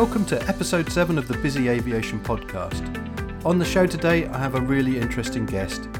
Welcome 0.00 0.24
to 0.26 0.48
episode 0.48 0.90
7 0.90 1.18
of 1.18 1.28
the 1.28 1.36
Busy 1.36 1.68
Aviation 1.68 2.20
podcast. 2.20 3.44
On 3.44 3.58
the 3.58 3.66
show 3.66 3.86
today, 3.86 4.26
I 4.28 4.38
have 4.38 4.54
a 4.54 4.60
really 4.62 4.98
interesting 4.98 5.44
guest 5.44 5.90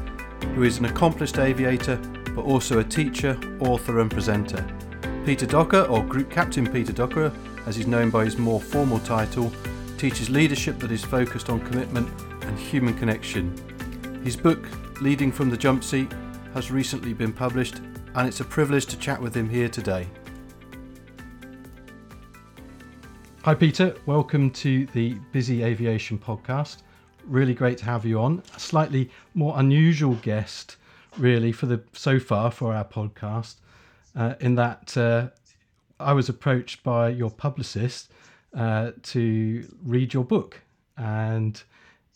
who 0.55 0.63
is 0.63 0.79
an 0.79 0.85
accomplished 0.85 1.37
aviator 1.37 1.97
but 2.33 2.41
also 2.41 2.79
a 2.79 2.83
teacher, 2.83 3.39
author, 3.59 3.99
and 3.99 4.09
presenter. 4.09 4.65
Peter 5.23 5.45
Docker, 5.45 5.83
or 5.83 6.03
Group 6.03 6.31
Captain 6.31 6.65
Peter 6.65 6.91
Docker, 6.91 7.31
as 7.67 7.75
he's 7.75 7.85
known 7.85 8.09
by 8.09 8.25
his 8.25 8.39
more 8.39 8.59
formal 8.59 8.97
title, 9.01 9.53
teaches 9.99 10.31
leadership 10.31 10.79
that 10.79 10.91
is 10.91 11.05
focused 11.05 11.51
on 11.51 11.63
commitment 11.63 12.09
and 12.41 12.57
human 12.57 12.97
connection. 12.97 13.55
His 14.23 14.35
book, 14.35 14.67
Leading 14.99 15.31
from 15.31 15.51
the 15.51 15.57
Jump 15.57 15.83
Seat, 15.83 16.11
has 16.55 16.71
recently 16.71 17.13
been 17.13 17.33
published, 17.33 17.81
and 18.15 18.27
it's 18.27 18.39
a 18.39 18.45
privilege 18.45 18.87
to 18.87 18.97
chat 18.97 19.21
with 19.21 19.37
him 19.37 19.47
here 19.47 19.69
today. 19.69 20.07
Hi, 23.43 23.55
Peter. 23.55 23.95
Welcome 24.05 24.51
to 24.51 24.85
the 24.93 25.15
Busy 25.31 25.63
Aviation 25.63 26.19
podcast. 26.19 26.83
Really 27.25 27.55
great 27.55 27.79
to 27.79 27.85
have 27.85 28.05
you 28.05 28.19
on. 28.19 28.43
A 28.55 28.59
slightly 28.59 29.09
more 29.33 29.55
unusual 29.57 30.13
guest, 30.21 30.75
really, 31.17 31.51
for 31.51 31.65
the 31.65 31.81
so 31.91 32.19
far 32.19 32.51
for 32.51 32.71
our 32.71 32.85
podcast, 32.85 33.55
uh, 34.15 34.35
in 34.41 34.53
that 34.55 34.95
uh, 34.95 35.29
I 35.99 36.13
was 36.13 36.29
approached 36.29 36.83
by 36.83 37.09
your 37.09 37.31
publicist 37.31 38.11
uh, 38.55 38.91
to 39.01 39.67
read 39.85 40.13
your 40.13 40.23
book, 40.23 40.61
and 40.97 41.59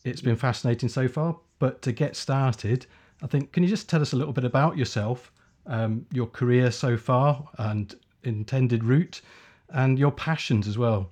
it's 0.04 0.22
been 0.22 0.36
fascinating 0.36 0.90
so 0.90 1.08
far. 1.08 1.40
But 1.58 1.82
to 1.82 1.92
get 1.92 2.16
started, 2.16 2.86
I 3.24 3.26
think, 3.26 3.52
can 3.52 3.64
you 3.64 3.70
just 3.70 3.90
tell 3.90 4.04
us 4.04 4.14
a 4.14 4.16
little 4.16 4.34
bit 4.34 4.44
about 4.44 4.78
yourself, 4.78 5.32
um, 5.66 6.06
your 6.14 6.28
career 6.28 6.70
so 6.70 6.98
far, 6.98 7.50
and 7.58 7.96
intended 8.22 8.84
route, 8.84 9.22
and 9.70 9.98
your 9.98 10.12
passions 10.12 10.68
as 10.68 10.78
well? 10.78 11.10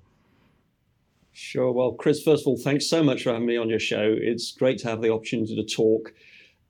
Sure. 1.34 1.72
Well, 1.72 1.94
Chris, 1.94 2.22
first 2.22 2.44
of 2.44 2.48
all, 2.48 2.58
thanks 2.58 2.88
so 2.88 3.04
much 3.04 3.24
for 3.24 3.34
having 3.34 3.48
me 3.48 3.58
on 3.58 3.68
your 3.68 3.80
show. 3.80 4.16
It's 4.16 4.52
great 4.52 4.78
to 4.80 4.88
have 4.88 5.02
the 5.02 5.12
opportunity 5.12 5.56
to 5.56 5.64
talk. 5.64 6.14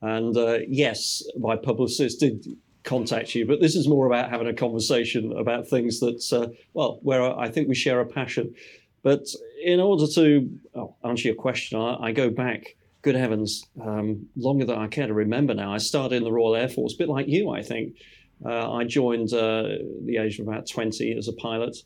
And 0.00 0.36
uh, 0.36 0.60
yes, 0.66 1.22
my 1.38 1.54
publicist 1.54 2.20
did 2.20 2.46
contact 2.82 3.34
you, 3.34 3.46
but 3.46 3.60
this 3.60 3.74
is 3.74 3.88
more 3.88 4.06
about 4.06 4.30
having 4.30 4.46
a 4.46 4.54
conversation 4.54 5.32
about 5.36 5.68
things 5.68 6.00
that, 6.00 6.22
uh, 6.32 6.48
well, 6.72 6.98
where 7.02 7.22
I 7.38 7.50
think 7.50 7.68
we 7.68 7.74
share 7.74 8.00
a 8.00 8.06
passion. 8.06 8.54
But 9.02 9.26
in 9.62 9.80
order 9.80 10.06
to 10.14 10.50
oh, 10.74 10.94
answer 11.04 11.28
your 11.28 11.36
question, 11.36 11.78
I, 11.78 11.96
I, 11.96 12.12
go 12.12 12.30
back, 12.30 12.76
good 13.02 13.16
heavens, 13.16 13.66
um, 13.82 14.26
longer 14.34 14.64
than 14.64 14.78
I 14.78 14.86
care 14.86 15.06
to 15.06 15.14
remember 15.14 15.54
now. 15.54 15.74
I 15.74 15.78
started 15.78 16.16
in 16.16 16.24
the 16.24 16.32
Royal 16.32 16.56
Air 16.56 16.68
Force, 16.68 16.94
a 16.94 16.98
bit 16.98 17.08
like 17.08 17.28
you, 17.28 17.50
I 17.50 17.62
think. 17.62 17.96
Uh, 18.44 18.72
I 18.72 18.84
joined 18.84 19.32
uh, 19.32 19.76
the 20.04 20.18
age 20.18 20.38
of 20.38 20.48
about 20.48 20.66
20 20.66 21.16
as 21.16 21.28
a 21.28 21.34
pilot 21.34 21.76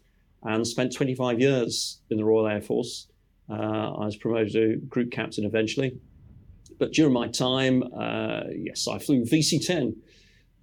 and 0.42 0.66
spent 0.66 0.94
25 0.94 1.40
years 1.40 2.00
in 2.10 2.16
the 2.16 2.24
Royal 2.24 2.46
Air 2.46 2.62
Force. 2.62 3.08
Uh, 3.50 3.54
I 3.54 4.04
was 4.04 4.16
promoted 4.16 4.52
to 4.52 4.76
group 4.88 5.10
captain 5.10 5.44
eventually. 5.44 5.98
But 6.78 6.92
during 6.92 7.12
my 7.12 7.28
time, 7.28 7.82
uh, 7.82 8.42
yes, 8.54 8.86
I 8.86 8.98
flew 8.98 9.24
VC 9.24 9.64
10. 9.64 9.96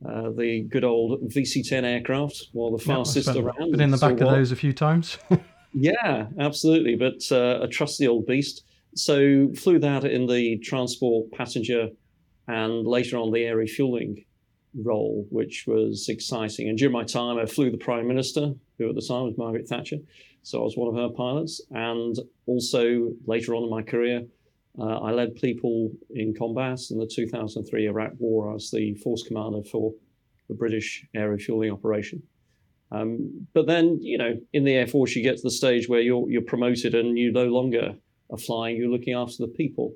Uh, 0.07 0.29
the 0.37 0.61
good 0.69 0.83
old 0.83 1.19
VC 1.29 1.67
10 1.67 1.83
aircraft, 1.83 2.47
well, 2.53 2.71
the 2.71 2.83
fastest 2.83 3.29
around. 3.29 3.71
Been 3.71 3.81
in 3.81 3.91
the 3.91 3.97
back 3.97 4.13
of 4.13 4.19
those 4.19 4.51
a 4.51 4.55
few 4.55 4.71
times. 4.71 5.17
yeah, 5.73 6.27
absolutely. 6.39 6.95
But 6.95 7.23
uh, 7.31 7.63
a 7.63 7.67
trusty 7.67 8.07
old 8.07 8.25
beast. 8.25 8.63
So, 8.95 9.49
flew 9.55 9.79
that 9.79 10.05
in 10.05 10.25
the 10.25 10.57
transport, 10.59 11.31
passenger, 11.33 11.89
and 12.47 12.87
later 12.87 13.17
on 13.17 13.31
the 13.31 13.43
air 13.43 13.57
refueling 13.57 14.23
role, 14.73 15.25
which 15.29 15.65
was 15.67 16.07
exciting. 16.07 16.69
And 16.69 16.77
during 16.77 16.93
my 16.93 17.03
time, 17.03 17.37
I 17.37 17.45
flew 17.45 17.71
the 17.71 17.77
Prime 17.77 18.07
Minister, 18.07 18.53
who 18.77 18.89
at 18.89 18.95
the 18.95 19.01
time 19.01 19.23
was 19.23 19.37
Margaret 19.37 19.67
Thatcher. 19.67 19.97
So 20.43 20.61
I 20.61 20.63
was 20.63 20.77
one 20.77 20.87
of 20.87 20.95
her 20.95 21.09
pilots. 21.15 21.61
And 21.71 22.15
also 22.45 23.11
later 23.25 23.55
on 23.55 23.63
in 23.63 23.69
my 23.69 23.81
career, 23.81 24.23
uh, 24.77 24.99
I 24.99 25.11
led 25.11 25.35
people 25.35 25.91
in 26.11 26.33
combat 26.33 26.79
in 26.91 26.99
the 26.99 27.07
2003 27.07 27.87
Iraq 27.87 28.11
War. 28.19 28.49
I 28.49 28.53
was 28.53 28.69
the 28.71 28.93
force 28.95 29.23
commander 29.23 29.63
for 29.63 29.93
the 30.49 30.55
British 30.55 31.05
air 31.15 31.31
refueling 31.31 31.71
operation. 31.71 32.21
Um, 32.91 33.47
but 33.53 33.65
then, 33.65 33.99
you 34.01 34.17
know, 34.17 34.39
in 34.53 34.63
the 34.63 34.73
Air 34.73 34.87
Force, 34.87 35.15
you 35.15 35.23
get 35.23 35.37
to 35.37 35.43
the 35.43 35.51
stage 35.51 35.89
where 35.89 36.01
you're, 36.01 36.29
you're 36.29 36.41
promoted 36.41 36.93
and 36.93 37.17
you 37.17 37.31
no 37.31 37.45
longer 37.45 37.95
are 38.29 38.37
flying, 38.37 38.77
you're 38.77 38.89
looking 38.89 39.13
after 39.13 39.37
the 39.39 39.47
people 39.47 39.93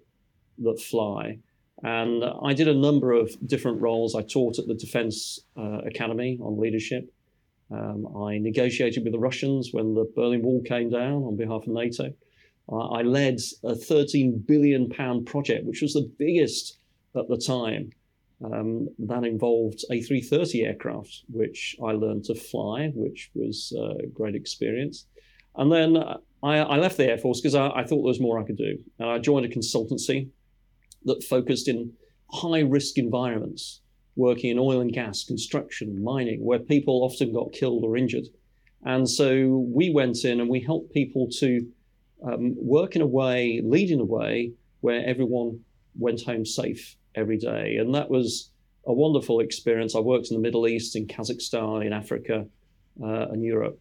that 0.60 0.82
fly. 0.82 1.38
And 1.84 2.24
I 2.44 2.54
did 2.54 2.68
a 2.68 2.74
number 2.74 3.14
of 3.14 3.36
different 3.48 3.82
roles. 3.82 4.16
I 4.16 4.22
taught 4.22 4.60
at 4.60 4.68
the 4.68 4.74
Defense 4.74 5.40
uh, 5.58 5.80
Academy 5.86 6.38
on 6.42 6.60
leadership. 6.60 7.14
Um, 7.72 8.08
I 8.18 8.38
negotiated 8.38 9.04
with 9.04 9.14
the 9.14 9.20
Russians 9.20 9.70
when 9.72 9.94
the 9.94 10.12
Berlin 10.16 10.42
Wall 10.42 10.62
came 10.64 10.90
down 10.90 11.24
on 11.24 11.36
behalf 11.36 11.64
of 11.64 11.68
NATO. 11.68 12.14
Uh, 12.72 12.90
I 12.90 13.02
led 13.02 13.40
a 13.64 13.76
13 13.76 14.44
billion 14.48 14.90
pound 14.90 15.26
project, 15.26 15.66
which 15.66 15.82
was 15.82 15.94
the 15.94 16.12
biggest 16.18 16.80
at 17.16 17.28
the 17.28 17.38
time. 17.38 17.92
Um, 18.42 18.88
that 19.00 19.26
involved 19.26 19.84
A330 19.92 20.66
aircraft, 20.66 21.24
which 21.30 21.76
I 21.84 21.92
learned 21.92 22.24
to 22.26 22.36
fly, 22.36 22.90
which 22.96 23.32
was 23.34 23.74
a 23.78 24.08
great 24.08 24.34
experience. 24.34 25.08
And 25.58 25.70
then 25.70 25.98
I, 26.42 26.60
I 26.60 26.78
left 26.78 26.96
the 26.96 27.10
Air 27.10 27.18
Force 27.18 27.42
because 27.42 27.56
I, 27.56 27.68
I, 27.70 27.84
thought 27.84 27.98
there 27.98 28.04
was 28.04 28.22
more 28.22 28.40
I 28.40 28.46
could 28.46 28.58
do. 28.58 28.78
And 28.98 29.10
I 29.10 29.18
joined 29.20 29.46
a 29.46 29.50
consultancy 29.50 30.30
that 31.04 31.24
focused 31.24 31.68
in 31.68 31.92
high 32.32 32.62
risk 32.62 32.98
environments, 32.98 33.82
working 34.16 34.50
in 34.50 34.60
oil 34.60 34.82
and 34.82 34.94
gas, 34.94 35.24
construction, 35.24 36.04
mining, 36.04 36.44
where 36.44 36.60
people 36.60 37.04
often 37.04 37.34
got 37.34 37.54
killed 37.54 37.84
or 37.84 37.98
injured. 37.98 38.28
And 38.86 39.10
so 39.10 39.66
we 39.74 39.92
went 39.92 40.24
in 40.26 40.40
and 40.40 40.50
we 40.50 40.60
helped 40.62 40.94
people 40.94 41.28
to 41.40 41.68
um, 42.24 42.56
work 42.58 42.96
in 42.96 43.02
a 43.02 43.08
way, 43.08 43.62
lead 43.64 43.92
in 43.92 44.00
a 44.00 44.06
way 44.06 44.52
where 44.82 45.06
everyone 45.06 45.60
went 45.98 46.22
home 46.22 46.46
safe 46.46 46.96
every 47.16 47.38
day. 47.38 47.78
And 47.78 47.94
that 47.96 48.10
was 48.10 48.52
a 48.86 48.94
wonderful 48.94 49.40
experience. 49.40 49.96
I 49.96 50.00
worked 50.00 50.30
in 50.30 50.36
the 50.36 50.42
Middle 50.42 50.68
East, 50.68 50.96
in 50.96 51.08
Kazakhstan, 51.08 51.86
in 51.86 51.94
Africa, 51.94 52.46
uh, 53.02 53.28
and 53.30 53.44
Europe. 53.44 53.80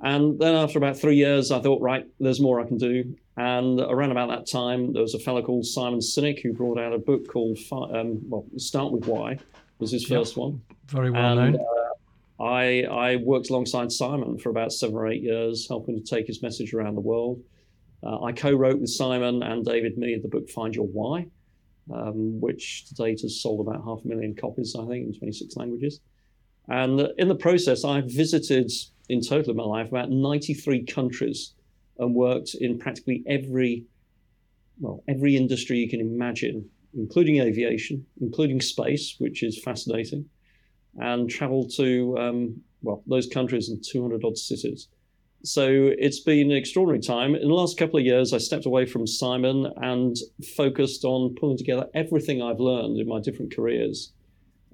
And 0.00 0.38
then 0.38 0.54
after 0.54 0.78
about 0.78 0.98
three 0.98 1.16
years, 1.16 1.50
I 1.50 1.60
thought, 1.60 1.80
right, 1.80 2.06
there's 2.20 2.40
more 2.40 2.60
I 2.60 2.66
can 2.66 2.76
do. 2.76 3.16
And 3.36 3.80
around 3.80 4.12
about 4.12 4.30
that 4.30 4.50
time, 4.50 4.92
there 4.92 5.02
was 5.02 5.14
a 5.14 5.18
fellow 5.18 5.42
called 5.42 5.66
Simon 5.66 6.00
Sinek 6.00 6.42
who 6.42 6.54
brought 6.54 6.78
out 6.78 6.94
a 6.94 6.98
book 6.98 7.28
called, 7.28 7.58
um, 7.70 8.20
well, 8.28 8.46
Start 8.56 8.92
With 8.92 9.06
Why 9.06 9.38
was 9.78 9.90
his 9.90 10.06
first 10.06 10.32
yep. 10.32 10.38
one. 10.38 10.62
Very 10.86 11.10
well 11.10 11.38
and, 11.38 11.52
known. 11.52 11.60
Uh, 11.60 12.42
I, 12.42 12.82
I 12.84 13.16
worked 13.16 13.50
alongside 13.50 13.92
Simon 13.92 14.38
for 14.38 14.48
about 14.48 14.72
seven 14.72 14.96
or 14.96 15.06
eight 15.08 15.22
years, 15.22 15.66
helping 15.68 15.96
to 15.96 16.02
take 16.02 16.26
his 16.26 16.42
message 16.42 16.72
around 16.72 16.94
the 16.94 17.02
world. 17.02 17.42
Uh, 18.02 18.22
I 18.22 18.32
co 18.32 18.52
wrote 18.52 18.80
with 18.80 18.90
Simon 18.90 19.42
and 19.42 19.64
David 19.64 19.98
Mead 19.98 20.22
the 20.22 20.28
book 20.28 20.48
Find 20.48 20.74
Your 20.74 20.86
Why, 20.86 21.26
um, 21.92 22.40
which 22.40 22.86
to 22.86 22.94
date 22.94 23.20
has 23.20 23.42
sold 23.42 23.66
about 23.66 23.84
half 23.84 24.04
a 24.04 24.08
million 24.08 24.34
copies, 24.34 24.74
I 24.78 24.86
think, 24.86 25.08
in 25.08 25.18
26 25.18 25.56
languages. 25.56 26.00
And 26.68 27.00
in 27.18 27.28
the 27.28 27.34
process, 27.34 27.84
I 27.84 28.00
visited 28.00 28.70
in 29.08 29.20
total 29.20 29.50
in 29.50 29.56
my 29.56 29.64
life 29.64 29.88
about 29.88 30.10
93 30.10 30.84
countries 30.84 31.52
and 31.98 32.14
worked 32.14 32.54
in 32.54 32.78
practically 32.78 33.22
every 33.26 33.84
well 34.80 35.02
every 35.08 35.36
industry 35.36 35.78
you 35.78 35.88
can 35.88 36.00
imagine 36.00 36.68
including 36.94 37.40
aviation 37.40 38.04
including 38.20 38.60
space 38.60 39.16
which 39.18 39.42
is 39.42 39.62
fascinating 39.62 40.24
and 40.98 41.28
traveled 41.28 41.70
to 41.74 42.16
um, 42.18 42.60
well 42.82 43.02
those 43.06 43.26
countries 43.26 43.68
in 43.68 43.80
200 43.80 44.22
odd 44.24 44.36
cities 44.36 44.88
so 45.42 45.92
it's 45.98 46.20
been 46.20 46.50
an 46.50 46.56
extraordinary 46.56 47.00
time 47.00 47.34
in 47.34 47.48
the 47.48 47.54
last 47.54 47.78
couple 47.78 47.98
of 47.98 48.04
years 48.04 48.32
i 48.32 48.38
stepped 48.38 48.66
away 48.66 48.84
from 48.84 49.06
simon 49.06 49.72
and 49.76 50.16
focused 50.56 51.04
on 51.04 51.34
pulling 51.34 51.58
together 51.58 51.86
everything 51.94 52.42
i've 52.42 52.60
learned 52.60 52.98
in 52.98 53.06
my 53.06 53.20
different 53.20 53.54
careers 53.54 54.12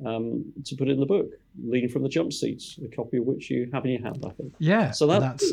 um, 0.05 0.53
to 0.65 0.77
put 0.77 0.89
in 0.89 0.99
the 1.01 1.07
book, 1.07 1.31
leading 1.63 1.89
from 1.89 2.03
the 2.03 2.09
jump 2.09 2.33
seats, 2.33 2.79
a 2.85 2.95
copy 2.95 3.19
of 3.19 3.25
which 3.25 3.51
you 3.51 3.69
have 3.73 3.85
in 3.85 3.93
your 3.93 4.03
hand, 4.03 4.25
I 4.27 4.31
think. 4.31 4.55
Yeah. 4.59 4.91
So 4.91 5.07
that, 5.07 5.21
that's 5.21 5.53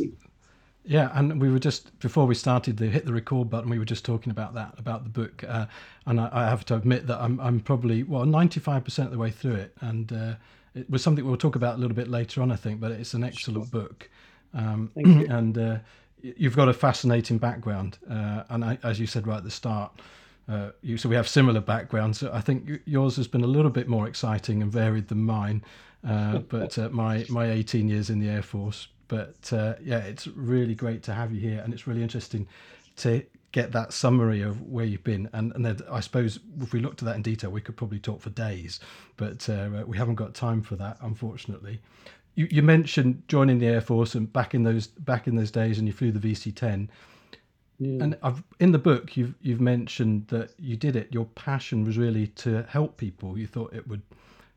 yeah, 0.89 1.11
and 1.13 1.39
we 1.39 1.51
were 1.51 1.59
just 1.59 1.97
before 1.99 2.25
we 2.25 2.33
started 2.33 2.77
the 2.77 2.87
hit 2.87 3.05
the 3.05 3.13
record 3.13 3.47
button. 3.47 3.69
We 3.69 3.77
were 3.77 3.85
just 3.85 4.03
talking 4.03 4.31
about 4.31 4.55
that 4.55 4.73
about 4.79 5.03
the 5.03 5.09
book, 5.11 5.43
uh, 5.47 5.67
and 6.07 6.19
I, 6.19 6.29
I, 6.31 6.45
have 6.45 6.65
to 6.65 6.75
admit 6.75 7.05
that 7.05 7.21
I'm 7.21 7.39
I'm 7.39 7.59
probably 7.59 8.01
well 8.01 8.25
ninety 8.25 8.59
five 8.59 8.85
percent 8.85 9.05
of 9.05 9.11
the 9.11 9.19
way 9.19 9.29
through 9.29 9.53
it, 9.53 9.77
and 9.81 10.11
uh, 10.11 10.33
it 10.73 10.89
was 10.89 11.03
something 11.03 11.23
we'll 11.23 11.37
talk 11.37 11.55
about 11.55 11.75
a 11.75 11.77
little 11.77 11.95
bit 11.95 12.07
later 12.07 12.41
on, 12.41 12.51
I 12.51 12.55
think. 12.55 12.79
But 12.79 12.91
it's 12.93 13.13
an 13.13 13.23
excellent 13.23 13.69
sure. 13.69 13.81
book, 13.81 14.09
um, 14.55 14.89
and 14.95 15.59
uh, 15.59 15.77
you've 16.23 16.55
got 16.55 16.69
a 16.69 16.73
fascinating 16.73 17.37
background, 17.37 17.99
uh, 18.09 18.45
and 18.49 18.65
I, 18.65 18.79
as 18.81 18.99
you 18.99 19.05
said 19.05 19.27
right 19.27 19.37
at 19.37 19.43
the 19.43 19.51
start. 19.51 19.91
Uh, 20.47 20.71
you, 20.81 20.97
so 20.97 21.07
we 21.07 21.15
have 21.15 21.27
similar 21.27 21.61
backgrounds. 21.61 22.23
I 22.23 22.41
think 22.41 22.81
yours 22.85 23.15
has 23.17 23.27
been 23.27 23.43
a 23.43 23.47
little 23.47 23.69
bit 23.69 23.87
more 23.87 24.07
exciting 24.07 24.63
and 24.63 24.71
varied 24.71 25.07
than 25.07 25.23
mine. 25.23 25.63
Uh, 26.03 26.39
but 26.49 26.75
my 26.91 27.27
my 27.29 27.51
18 27.51 27.87
years 27.87 28.09
in 28.09 28.17
the 28.17 28.27
Air 28.27 28.41
Force 28.41 28.87
but 29.09 29.51
uh, 29.51 29.73
yeah, 29.83 29.99
it's 29.99 30.27
really 30.27 30.75
great 30.75 31.03
to 31.03 31.13
have 31.13 31.33
you 31.33 31.41
here, 31.41 31.59
and 31.61 31.73
it's 31.73 31.85
really 31.85 32.01
interesting 32.01 32.47
to 32.97 33.25
get 33.51 33.71
that 33.73 33.91
summary 33.91 34.41
of 34.41 34.61
where 34.61 34.85
you've 34.85 35.03
been. 35.03 35.27
And, 35.33 35.51
and 35.55 35.65
then 35.65 35.79
I 35.91 35.99
suppose 35.99 36.39
if 36.61 36.71
we 36.71 36.79
looked 36.79 37.01
at 37.01 37.07
that 37.07 37.15
in 37.15 37.23
detail, 37.23 37.49
we 37.49 37.61
could 37.61 37.75
probably 37.75 37.99
talk 37.99 38.21
for 38.21 38.29
days, 38.29 38.79
but 39.17 39.49
uh, 39.49 39.83
we 39.85 39.97
haven't 39.97 40.15
got 40.15 40.33
time 40.33 40.61
for 40.61 40.77
that, 40.77 40.97
unfortunately. 41.01 41.81
you, 42.39 42.47
you 42.49 42.61
mentioned 42.61 43.23
joining 43.27 43.59
the 43.59 43.67
Air 43.67 43.81
Force 43.81 44.15
and 44.15 44.31
back 44.31 44.55
in 44.55 44.63
those 44.63 44.87
back 44.87 45.27
in 45.27 45.35
those 45.35 45.51
days, 45.51 45.77
and 45.77 45.87
you 45.87 45.93
flew 45.93 46.11
the 46.13 46.19
VC-10. 46.19 46.87
Yeah. 47.79 48.03
And 48.03 48.17
I've, 48.23 48.41
in 48.61 48.71
the 48.71 48.79
book, 48.79 49.17
you've 49.17 49.35
you've 49.41 49.59
mentioned 49.59 50.27
that 50.29 50.53
you 50.57 50.77
did 50.77 50.95
it. 50.95 51.09
Your 51.11 51.25
passion 51.25 51.83
was 51.83 51.97
really 51.97 52.27
to 52.27 52.63
help 52.69 52.95
people. 52.95 53.37
You 53.37 53.45
thought 53.45 53.73
it 53.73 53.85
would, 53.89 54.03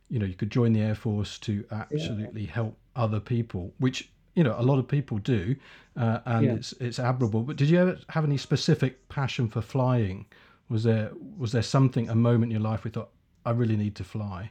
you 0.08 0.20
know, 0.20 0.26
you 0.26 0.34
could 0.34 0.50
join 0.50 0.72
the 0.72 0.80
Air 0.80 0.94
Force 0.94 1.38
to 1.40 1.64
absolutely 1.72 2.42
yeah. 2.42 2.52
help 2.52 2.76
other 2.94 3.18
people, 3.18 3.72
which 3.78 4.11
you 4.34 4.44
know 4.44 4.54
a 4.58 4.62
lot 4.62 4.78
of 4.78 4.88
people 4.88 5.18
do, 5.18 5.56
uh, 5.96 6.20
and 6.24 6.46
yeah. 6.46 6.52
it's 6.54 6.72
it's 6.74 6.98
admirable. 6.98 7.42
But 7.42 7.56
did 7.56 7.68
you 7.68 7.78
ever 7.78 7.98
have 8.08 8.24
any 8.24 8.36
specific 8.36 9.08
passion 9.08 9.48
for 9.48 9.60
flying? 9.60 10.26
Was 10.68 10.84
there 10.84 11.10
was 11.36 11.52
there 11.52 11.62
something 11.62 12.08
a 12.08 12.14
moment 12.14 12.52
in 12.52 12.60
your 12.60 12.70
life 12.70 12.84
where 12.84 12.90
you 12.90 12.92
thought 12.92 13.10
I 13.44 13.50
really 13.50 13.76
need 13.76 13.94
to 13.96 14.04
fly? 14.04 14.50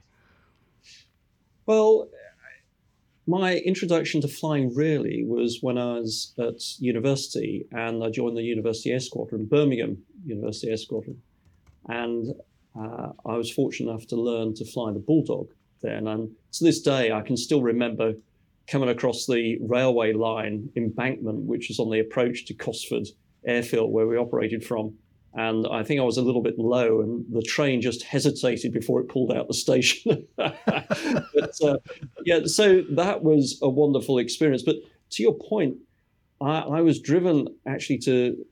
Well, 1.65 2.09
my 3.27 3.57
introduction 3.57 4.21
to 4.21 4.27
flying 4.27 4.73
really 4.75 5.23
was 5.25 5.59
when 5.61 5.77
I 5.77 5.99
was 5.99 6.33
at 6.39 6.79
university 6.79 7.65
and 7.71 8.03
I 8.03 8.09
joined 8.09 8.35
the 8.35 8.43
University 8.43 8.91
Air 8.91 8.99
Squadron, 8.99 9.45
Birmingham 9.45 9.97
University 10.25 10.69
Air 10.69 10.77
Squadron. 10.77 11.21
And 11.87 12.33
uh, 12.77 13.09
I 13.25 13.35
was 13.35 13.51
fortunate 13.51 13.91
enough 13.91 14.07
to 14.07 14.15
learn 14.15 14.53
to 14.55 14.65
fly 14.65 14.91
the 14.91 14.99
Bulldog 14.99 15.49
then. 15.81 16.07
And 16.07 16.29
to 16.53 16.63
this 16.63 16.81
day, 16.81 17.11
I 17.11 17.21
can 17.21 17.37
still 17.37 17.61
remember 17.61 18.13
coming 18.67 18.89
across 18.89 19.25
the 19.25 19.57
railway 19.61 20.13
line 20.13 20.69
embankment, 20.75 21.45
which 21.45 21.67
was 21.67 21.79
on 21.79 21.89
the 21.89 21.99
approach 21.99 22.45
to 22.45 22.53
Cosford 22.53 23.07
Airfield, 23.45 23.91
where 23.91 24.07
we 24.07 24.17
operated 24.17 24.63
from. 24.63 24.95
And 25.33 25.65
I 25.71 25.83
think 25.83 26.01
I 26.01 26.03
was 26.03 26.17
a 26.17 26.21
little 26.21 26.41
bit 26.41 26.59
low, 26.59 27.01
and 27.01 27.25
the 27.31 27.41
train 27.41 27.81
just 27.81 28.03
hesitated 28.03 28.73
before 28.73 28.99
it 28.99 29.07
pulled 29.07 29.31
out 29.31 29.47
the 29.47 29.53
station. 29.53 30.27
but 30.35 31.55
uh, 31.63 31.77
yeah, 32.25 32.41
so 32.45 32.81
that 32.91 33.23
was 33.23 33.57
a 33.61 33.69
wonderful 33.69 34.17
experience. 34.17 34.61
But 34.61 34.75
to 35.11 35.23
your 35.23 35.33
point, 35.33 35.77
I, 36.41 36.59
I 36.59 36.81
was 36.81 36.99
driven 36.99 37.47
actually 37.65 37.99
to 37.99 38.45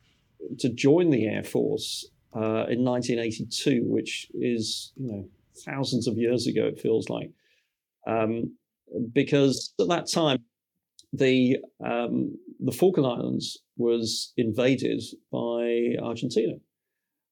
to 0.60 0.70
join 0.70 1.10
the 1.10 1.28
Air 1.28 1.44
Force 1.44 2.06
uh, 2.34 2.66
in 2.70 2.86
1982, 2.86 3.84
which 3.84 4.28
is 4.34 4.94
you 4.96 5.12
know 5.12 5.26
thousands 5.66 6.08
of 6.08 6.18
years 6.18 6.48
ago. 6.48 6.66
It 6.66 6.80
feels 6.80 7.10
like 7.10 7.32
um, 8.08 8.54
because 9.14 9.74
at 9.80 9.88
that 9.88 10.10
time 10.10 10.40
the 11.14 11.58
um, 11.84 12.36
the 12.60 12.72
Falkland 12.72 13.08
Islands 13.08 13.60
was 13.78 14.34
invaded 14.38 15.02
by 15.32 15.96
Argentina. 16.02 16.54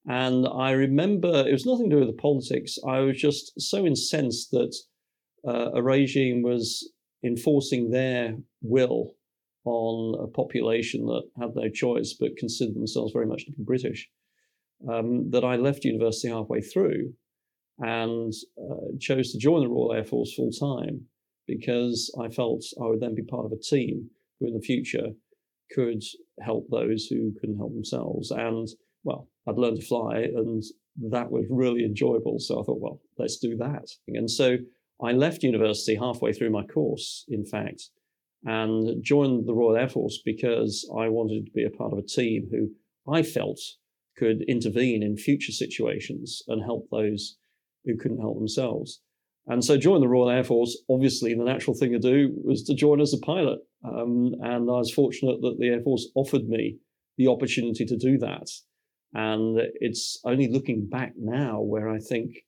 And 0.09 0.48
I 0.48 0.71
remember 0.71 1.45
it 1.45 1.51
was 1.51 1.65
nothing 1.65 1.89
to 1.89 1.95
do 1.98 2.00
with 2.00 2.15
the 2.15 2.21
politics. 2.21 2.77
I 2.88 3.00
was 3.00 3.18
just 3.18 3.51
so 3.59 3.86
incensed 3.86 4.51
that 4.51 4.74
uh, 5.45 5.71
a 5.74 5.83
regime 5.83 6.44
was 6.44 6.89
enforcing 7.24 7.92
their 7.92 8.38
will 8.62 9.15
on 9.65 10.24
a 10.24 10.27
population 10.27 11.06
that 11.07 11.24
had 11.38 11.56
no 11.56 11.69
choice 11.69 12.15
but 12.18 12.38
considered 12.38 12.75
themselves 12.75 13.12
very 13.12 13.25
much 13.25 13.45
to 13.45 13.51
be 13.51 13.63
British. 13.63 14.09
Um, 14.89 15.31
that 15.31 15.44
I 15.44 15.56
left 15.56 15.83
university 15.83 16.30
halfway 16.30 16.62
through 16.62 17.13
and 17.80 18.31
uh, 18.57 18.95
chose 19.00 19.31
to 19.31 19.38
join 19.39 19.62
the 19.62 19.68
Royal 19.68 19.94
Air 19.94 20.06
Force 20.06 20.33
full 20.36 20.51
time 20.51 21.01
because 21.48 22.14
I 22.20 22.30
felt 22.30 22.64
I 22.82 22.88
would 22.88 23.00
then 23.00 23.16
be 23.16 23.24
part 23.24 23.46
of 23.46 23.52
a 23.52 23.58
team 23.58 24.10
who 24.40 24.48
in 24.48 24.54
the 24.54 24.62
future 24.62 25.10
could 25.72 26.04
help 26.42 26.68
those 26.70 27.06
who 27.06 27.34
couldn't 27.40 27.58
help 27.58 27.74
themselves. 27.74 28.32
And 28.32 28.68
well, 29.04 29.28
I'd 29.48 29.58
learned 29.58 29.80
to 29.80 29.86
fly 29.86 30.28
and 30.36 30.64
that 31.10 31.32
was 31.32 31.46
really 31.50 31.86
enjoyable. 31.86 32.40
So 32.40 32.60
I 32.60 32.64
thought, 32.64 32.82
well, 32.82 33.02
let's 33.18 33.38
do 33.38 33.56
that. 33.58 33.88
And 34.08 34.30
so 34.30 34.58
I 35.04 35.12
left 35.12 35.44
university 35.44 35.96
halfway 35.96 36.34
through 36.34 36.50
my 36.50 36.66
course, 36.66 37.26
in 37.30 37.46
fact, 37.46 37.84
and 38.44 39.04
joined 39.04 39.48
the 39.48 39.54
Royal 39.54 39.78
Air 39.78 39.90
Force 39.90 40.20
because 40.26 40.90
I 40.98 41.10
wanted 41.10 41.46
to 41.46 41.52
be 41.52 41.66
a 41.66 41.70
part 41.70 41.94
of 41.94 42.00
a 42.00 42.08
team 42.08 42.48
who 42.52 42.70
I 43.12 43.24
felt 43.24 43.60
could 44.18 44.42
intervene 44.48 45.04
in 45.04 45.18
future 45.18 45.52
situations 45.52 46.42
and 46.48 46.64
help 46.64 46.88
those 46.90 47.38
who 47.86 47.96
couldn't 47.96 48.20
help 48.20 48.38
themselves. 48.38 49.02
And 49.48 49.64
so 49.64 49.78
joined 49.78 50.04
the 50.04 50.10
Royal 50.10 50.30
Air 50.30 50.44
Force. 50.44 50.78
Obviously, 50.90 51.34
the 51.34 51.44
natural 51.44 51.76
thing 51.76 51.94
to 51.94 52.00
do 52.00 52.34
was 52.44 52.64
to 52.64 52.76
join 52.76 53.00
as 53.00 53.14
a 53.14 53.18
pilot. 53.18 53.60
Um, 53.84 54.36
and 54.42 54.70
I 54.70 54.80
was 54.80 54.92
fortunate 54.94 55.42
that 55.42 55.58
the 55.60 55.68
Air 55.70 55.82
Force 55.82 56.10
offered 56.16 56.48
me 56.48 56.78
the 57.18 57.28
opportunity 57.28 57.86
to 57.86 57.98
do 57.98 58.18
that. 58.18 58.50
And 59.14 59.60
it's 59.76 60.20
only 60.26 60.50
looking 60.50 60.88
back 60.88 61.14
now 61.18 61.62
where 61.62 61.90
I 61.90 62.00
think, 62.00 62.44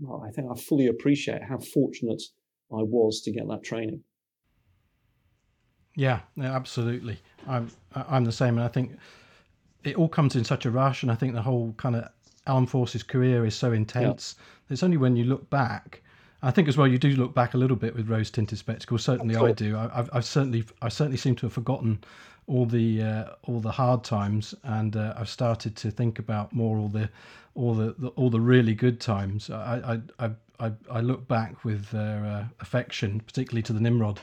well, 0.00 0.24
I 0.26 0.30
think 0.32 0.48
I 0.50 0.58
fully 0.60 0.88
appreciate 0.88 1.42
how 1.48 1.58
fortunate 1.58 2.22
I 2.72 2.82
was 2.82 3.22
to 3.22 3.30
get 3.30 3.46
that 3.48 3.62
training. 3.62 4.02
Yeah, 5.96 6.20
absolutely. 6.42 7.20
I'm 7.46 7.70
I'm 7.94 8.24
the 8.24 8.32
same, 8.32 8.56
and 8.58 8.64
I 8.64 8.68
think 8.68 8.96
it 9.84 9.96
all 9.96 10.08
comes 10.08 10.34
in 10.34 10.44
such 10.44 10.66
a 10.66 10.70
rush. 10.70 11.04
And 11.04 11.12
I 11.12 11.14
think 11.14 11.34
the 11.34 11.42
whole 11.42 11.72
kind 11.76 11.94
of 11.94 12.08
Air 12.46 12.66
Force's 12.66 13.02
career 13.02 13.44
is 13.44 13.54
so 13.54 13.72
intense. 13.72 14.36
It's 14.70 14.82
only 14.82 14.96
when 14.96 15.16
you 15.16 15.24
look 15.24 15.48
back. 15.50 16.02
I 16.42 16.50
think 16.50 16.68
as 16.68 16.76
well 16.76 16.86
you 16.86 16.98
do 16.98 17.10
look 17.16 17.34
back 17.34 17.54
a 17.54 17.56
little 17.56 17.76
bit 17.76 17.94
with 17.94 18.08
rose 18.08 18.30
tinted 18.30 18.58
spectacles. 18.58 19.02
Certainly 19.02 19.36
I 19.36 19.52
do. 19.52 19.76
I, 19.76 19.88
have 19.94 20.10
I've 20.12 20.24
certainly 20.24 20.64
I 20.82 20.88
certainly 20.88 21.16
seem 21.16 21.34
to 21.36 21.46
have 21.46 21.52
forgotten 21.52 22.04
all 22.46 22.66
the 22.66 23.02
uh, 23.02 23.24
all 23.44 23.60
the 23.60 23.72
hard 23.72 24.04
times, 24.04 24.54
and 24.62 24.94
uh, 24.96 25.14
I've 25.16 25.30
started 25.30 25.74
to 25.76 25.90
think 25.90 26.18
about 26.18 26.52
more 26.52 26.76
all 26.76 26.88
the 26.88 27.08
all 27.54 27.74
the, 27.74 27.94
the 27.98 28.08
all 28.08 28.28
the 28.28 28.40
really 28.40 28.74
good 28.74 29.00
times. 29.00 29.48
I 29.48 30.00
I 30.18 30.30
I, 30.60 30.72
I 30.90 31.00
look 31.00 31.26
back 31.26 31.64
with 31.64 31.94
uh, 31.94 32.44
affection, 32.60 33.20
particularly 33.20 33.62
to 33.62 33.72
the 33.72 33.80
Nimrod. 33.80 34.20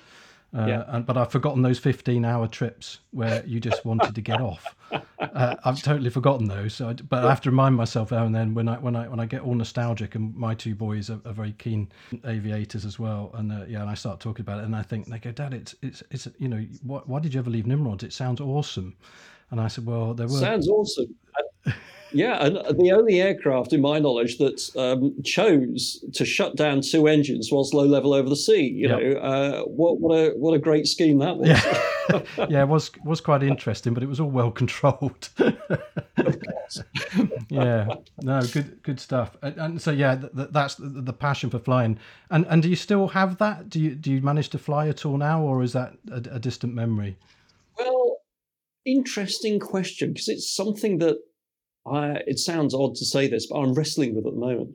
Uh, 0.54 0.66
yeah. 0.68 0.84
and, 0.88 1.06
but 1.06 1.18
I've 1.18 1.32
forgotten 1.32 1.62
those 1.62 1.80
15 1.80 2.26
hour 2.26 2.46
trips 2.46 3.00
where 3.12 3.42
you 3.46 3.62
just 3.62 3.86
wanted 3.86 4.16
to 4.16 4.22
get 4.22 4.42
off. 4.42 4.76
Uh, 5.22 5.56
I've 5.64 5.82
totally 5.82 6.10
forgotten 6.10 6.48
those. 6.48 6.74
So 6.74 6.90
I, 6.90 6.94
but 6.94 7.24
I 7.24 7.30
have 7.30 7.40
to 7.42 7.52
remind 7.52 7.76
myself 7.76 8.12
now 8.12 8.26
and 8.26 8.36
then 8.36 8.54
when 8.54 8.68
I 8.68 8.78
when 8.80 8.96
I 8.98 9.08
when 9.08 9.20
I 9.22 9.26
get 9.26 9.42
all 9.44 9.54
nostalgic, 9.54 10.16
and 10.16 10.36
my 10.36 10.54
two 10.54 10.76
boys 10.76 11.10
are, 11.10 11.22
are 11.26 11.32
very 11.32 11.54
keen 11.54 11.90
aviators 12.26 12.84
as 12.84 13.00
well, 13.00 13.32
and 13.36 13.52
uh, 13.52 13.64
yeah, 13.70 13.82
and 13.82 13.90
I 13.90 13.94
start 13.94 14.20
talking 14.20 14.42
about 14.42 14.60
it, 14.60 14.66
and 14.66 14.76
I 14.76 14.82
think 14.82 15.06
they 15.06 15.20
go, 15.20 15.32
Dad, 15.32 15.54
it's 15.54 15.76
it's 15.82 16.04
it's 16.12 16.28
you 16.40 16.50
know, 16.50 16.66
why, 16.84 17.00
why 17.06 17.20
did 17.20 17.34
you 17.34 17.40
ever 17.40 17.50
leave 17.50 17.68
Nimrods? 17.68 18.04
It 18.04 18.12
sounds 18.12 18.42
awesome. 18.42 18.96
And 19.52 19.62
I 19.62 19.68
said, 19.68 19.86
well, 19.86 20.14
there 20.14 20.28
were 20.28 20.34
sounds 20.34 20.68
awesome. 20.68 21.16
Yeah, 22.14 22.46
and 22.46 22.80
the 22.80 22.92
only 22.92 23.22
aircraft, 23.22 23.74
in 23.74 23.82
my 23.82 24.00
knowledge, 24.00 24.38
that 24.38 24.70
um, 24.76 25.16
chose 25.24 26.04
to 26.14 26.26
shut 26.26 26.56
down 26.56 26.82
two 26.82 27.08
engines 27.08 27.50
whilst 27.52 27.74
low 27.74 27.86
level 27.86 28.14
over 28.14 28.28
the 28.28 28.36
sea. 28.36 28.68
You 28.68 28.90
yep. 28.90 29.00
know, 29.00 29.20
uh, 29.20 29.62
what 29.64 30.00
what 30.00 30.16
a 30.16 30.32
what 30.32 30.54
a 30.54 30.60
great 30.60 30.88
scheme 30.88 31.20
that 31.20 31.38
was. 31.38 31.48
Yeah, 31.50 32.22
yeah, 32.50 32.62
it 32.64 32.68
was 32.68 32.92
was 33.06 33.22
quite 33.22 33.44
interesting, 33.44 33.94
but 33.94 34.04
it 34.04 34.08
was 34.08 34.20
all 34.20 34.30
well 34.30 34.52
controlled. 34.52 35.30
yeah, 37.50 37.88
no, 38.22 38.42
good 38.42 38.84
good 38.84 39.00
stuff. 39.00 39.38
And, 39.42 39.58
and 39.58 39.82
so 39.82 39.92
yeah, 39.92 40.16
th- 40.16 40.50
that's 40.52 40.76
the, 40.76 40.88
the, 40.88 41.14
passion 41.14 41.50
for 41.50 41.60
flying. 41.60 41.98
And 42.30 42.46
and 42.48 42.62
do 42.62 42.70
you 42.70 42.76
still 42.76 43.08
have 43.10 43.38
that? 43.38 43.70
Do 43.70 43.80
you 43.80 43.96
do 43.96 44.12
you 44.12 44.22
manage 44.22 44.50
to 44.50 44.58
fly 44.58 44.88
at 44.88 45.06
all 45.06 45.18
now, 45.18 45.42
or 45.42 45.64
is 45.64 45.74
that 45.74 45.94
a, 46.12 46.18
a 46.36 46.40
distant 46.40 46.74
memory? 46.74 47.18
Well, 47.78 48.18
interesting 48.86 49.60
question 49.60 50.14
because 50.14 50.28
it's 50.28 50.54
something 50.54 50.98
that 51.00 51.18
I, 51.86 52.18
it 52.28 52.40
sounds 52.40 52.74
odd 52.74 52.96
to 52.96 53.06
say 53.06 53.28
this, 53.28 53.48
but 53.48 53.60
I'm 53.60 53.74
wrestling 53.74 54.16
with 54.16 54.26
at 54.26 54.34
the 54.34 54.40
moment. 54.40 54.72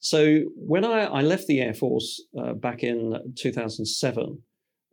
So 0.00 0.40
when 0.56 0.84
I, 0.84 1.04
I 1.04 1.20
left 1.20 1.46
the 1.46 1.60
Air 1.60 1.74
Force 1.74 2.22
uh, 2.38 2.54
back 2.54 2.82
in 2.82 3.34
2007, 3.36 4.42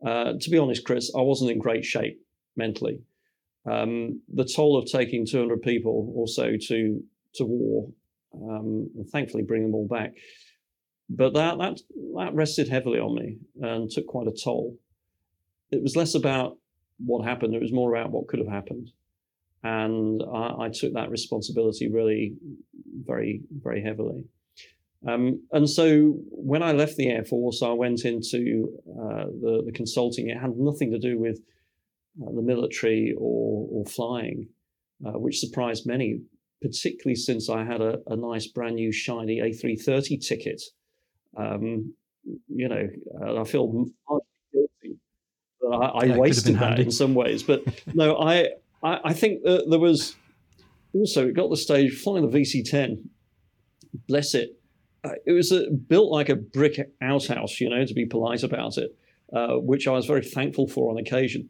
uh, 0.06 0.32
to 0.40 0.50
be 0.50 0.58
honest, 0.58 0.84
Chris, 0.84 1.10
I 1.16 1.22
wasn't 1.22 1.50
in 1.50 1.58
great 1.58 1.84
shape 1.84 2.20
mentally. 2.56 3.00
Um, 3.68 4.22
the 4.32 4.44
toll 4.44 4.76
of 4.78 4.86
taking 4.86 5.26
200 5.26 5.60
people 5.62 6.12
or 6.14 6.28
so 6.28 6.56
to 6.68 7.02
to 7.34 7.44
war, 7.44 7.90
um, 8.34 8.90
and 8.96 9.08
thankfully 9.10 9.42
bring 9.42 9.62
them 9.62 9.74
all 9.74 9.86
back, 9.86 10.12
but 11.10 11.34
that 11.34 11.58
that 11.58 11.80
that 12.16 12.34
rested 12.34 12.68
heavily 12.68 12.98
on 12.98 13.14
me 13.14 13.36
and 13.60 13.90
took 13.90 14.06
quite 14.06 14.26
a 14.26 14.32
toll. 14.32 14.78
It 15.70 15.82
was 15.82 15.96
less 15.96 16.14
about 16.14 16.56
what 17.04 17.26
happened; 17.26 17.54
it 17.54 17.60
was 17.60 17.72
more 17.72 17.94
about 17.94 18.10
what 18.10 18.28
could 18.28 18.38
have 18.38 18.48
happened 18.48 18.90
and 19.62 20.22
I, 20.22 20.64
I, 20.64 20.68
took 20.68 20.92
that 20.94 21.10
responsibility 21.10 21.88
really 21.88 22.34
very 23.04 23.40
very 23.62 23.82
heavily. 23.82 24.24
Um, 25.06 25.42
and 25.52 25.68
so 25.68 26.14
when 26.30 26.62
I 26.62 26.72
left 26.72 26.96
the 26.96 27.08
Air 27.08 27.24
Force, 27.24 27.62
I 27.62 27.72
went 27.72 28.04
into 28.04 28.68
uh, 28.88 29.26
the, 29.26 29.62
the, 29.66 29.72
consulting. 29.72 30.28
It 30.28 30.38
had 30.38 30.56
nothing 30.56 30.90
to 30.90 30.98
do 30.98 31.18
with 31.18 31.40
uh, 32.20 32.32
the 32.34 32.42
military 32.42 33.14
or, 33.16 33.68
or 33.70 33.84
flying, 33.84 34.48
uh, 35.06 35.12
which 35.12 35.38
surprised 35.38 35.86
many, 35.86 36.20
particularly 36.60 37.14
since 37.14 37.48
I 37.48 37.64
had 37.64 37.80
a, 37.80 38.00
a 38.08 38.16
nice 38.16 38.48
brand 38.48 38.74
new 38.74 38.90
shiny 38.90 39.38
A330 39.38 40.26
ticket. 40.26 40.62
Um, 41.36 41.94
you 42.48 42.68
know, 42.68 42.88
I 43.38 43.44
feel 43.44 43.86
guilty 44.52 44.98
that 45.60 45.68
I, 45.68 46.12
I 46.12 46.16
wasted 46.16 46.54
that 46.54 46.60
handy. 46.60 46.82
in 46.82 46.90
some 46.90 47.14
ways. 47.14 47.44
But 47.44 47.62
no, 47.94 48.18
I 48.18 48.48
I, 48.82 49.00
I 49.04 49.12
think 49.12 49.42
that 49.44 49.66
there 49.68 49.78
was 49.78 50.16
also 50.92 51.28
it 51.28 51.34
got 51.34 51.50
the 51.50 51.56
stage 51.56 51.98
flying 52.00 52.28
the 52.28 52.38
VC10. 52.38 53.02
Bless 54.06 54.34
it. 54.34 54.58
Uh, 55.04 55.12
it 55.26 55.32
was 55.32 55.52
a, 55.52 55.70
built 55.70 56.10
like 56.10 56.28
a 56.28 56.36
brick 56.36 56.90
outhouse, 57.00 57.60
you 57.60 57.70
know, 57.70 57.84
to 57.84 57.94
be 57.94 58.04
polite 58.04 58.42
about 58.42 58.76
it. 58.76 58.96
uh, 59.32 59.56
which 59.56 59.86
I 59.86 59.92
was 59.92 60.06
very 60.06 60.24
thankful 60.24 60.68
for 60.68 60.90
on 60.90 60.98
occasion. 60.98 61.48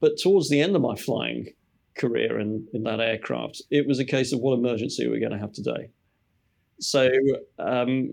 But 0.00 0.18
towards 0.22 0.50
the 0.50 0.60
end 0.60 0.76
of 0.76 0.82
my 0.82 0.96
flying 0.96 1.48
career 1.96 2.38
in, 2.38 2.66
in 2.74 2.82
that 2.82 3.00
aircraft, 3.00 3.62
it 3.70 3.86
was 3.86 3.98
a 3.98 4.04
case 4.04 4.32
of 4.32 4.40
what 4.40 4.54
emergency 4.54 5.08
we're 5.08 5.20
going 5.20 5.32
to 5.32 5.38
have 5.38 5.52
today. 5.52 5.90
So 6.80 7.10
um, 7.58 8.10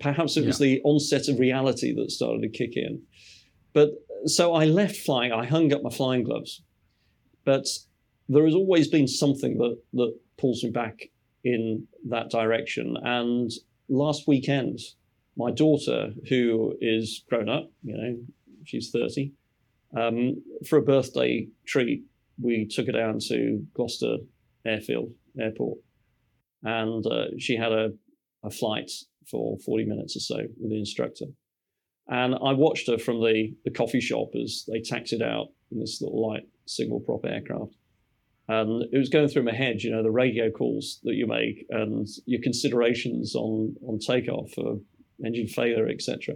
perhaps 0.00 0.36
it 0.36 0.46
was 0.46 0.60
yeah. 0.60 0.66
the 0.66 0.82
onset 0.82 1.28
of 1.28 1.38
reality 1.38 1.94
that 1.94 2.10
started 2.10 2.42
to 2.42 2.48
kick 2.48 2.76
in. 2.76 3.02
But 3.72 3.90
so 4.24 4.54
I 4.54 4.64
left 4.64 4.96
flying. 4.96 5.32
I 5.32 5.44
hung 5.46 5.72
up 5.72 5.82
my 5.82 5.90
flying 5.90 6.24
gloves, 6.24 6.62
but 7.44 7.66
there 8.28 8.44
has 8.44 8.54
always 8.54 8.88
been 8.88 9.08
something 9.08 9.58
that 9.58 9.78
that 9.94 10.18
pulls 10.38 10.62
me 10.62 10.70
back 10.70 11.10
in 11.44 11.86
that 12.08 12.30
direction. 12.30 12.96
And 13.02 13.50
last 13.88 14.26
weekend, 14.26 14.78
my 15.36 15.50
daughter, 15.50 16.12
who 16.28 16.74
is 16.80 17.24
grown 17.28 17.48
up, 17.48 17.70
you 17.82 17.96
know, 17.96 18.16
she's 18.64 18.90
thirty, 18.90 19.32
um, 19.96 20.42
for 20.66 20.78
a 20.78 20.82
birthday 20.82 21.48
treat, 21.66 22.04
we 22.40 22.66
took 22.66 22.86
her 22.86 22.92
down 22.92 23.18
to 23.28 23.66
Gloucester 23.74 24.16
Airfield 24.64 25.12
Airport, 25.38 25.78
and 26.62 27.06
uh, 27.06 27.26
she 27.38 27.56
had 27.56 27.72
a, 27.72 27.92
a 28.42 28.50
flight 28.50 28.90
for 29.26 29.58
40 29.58 29.84
minutes 29.84 30.16
or 30.16 30.20
so 30.20 30.36
with 30.60 30.70
the 30.70 30.78
instructor. 30.78 31.26
And 32.08 32.34
I 32.34 32.52
watched 32.52 32.88
her 32.88 32.98
from 32.98 33.20
the, 33.20 33.54
the 33.64 33.70
coffee 33.70 34.00
shop 34.00 34.30
as 34.34 34.64
they 34.68 34.80
taxied 34.80 35.22
out 35.22 35.48
in 35.70 35.80
this 35.80 36.00
little 36.00 36.28
light 36.28 36.46
single 36.66 37.00
prop 37.00 37.24
aircraft. 37.24 37.76
And 38.48 38.84
it 38.92 38.98
was 38.98 39.08
going 39.08 39.28
through 39.28 39.44
my 39.44 39.54
head, 39.54 39.82
you 39.82 39.90
know, 39.90 40.02
the 40.02 40.10
radio 40.10 40.50
calls 40.50 41.00
that 41.04 41.14
you 41.14 41.26
make 41.26 41.64
and 41.70 42.06
your 42.26 42.42
considerations 42.42 43.34
on, 43.34 43.76
on 43.86 43.98
takeoff 43.98 44.50
for 44.52 44.78
engine 45.24 45.46
failure, 45.46 45.88
etc. 45.88 46.34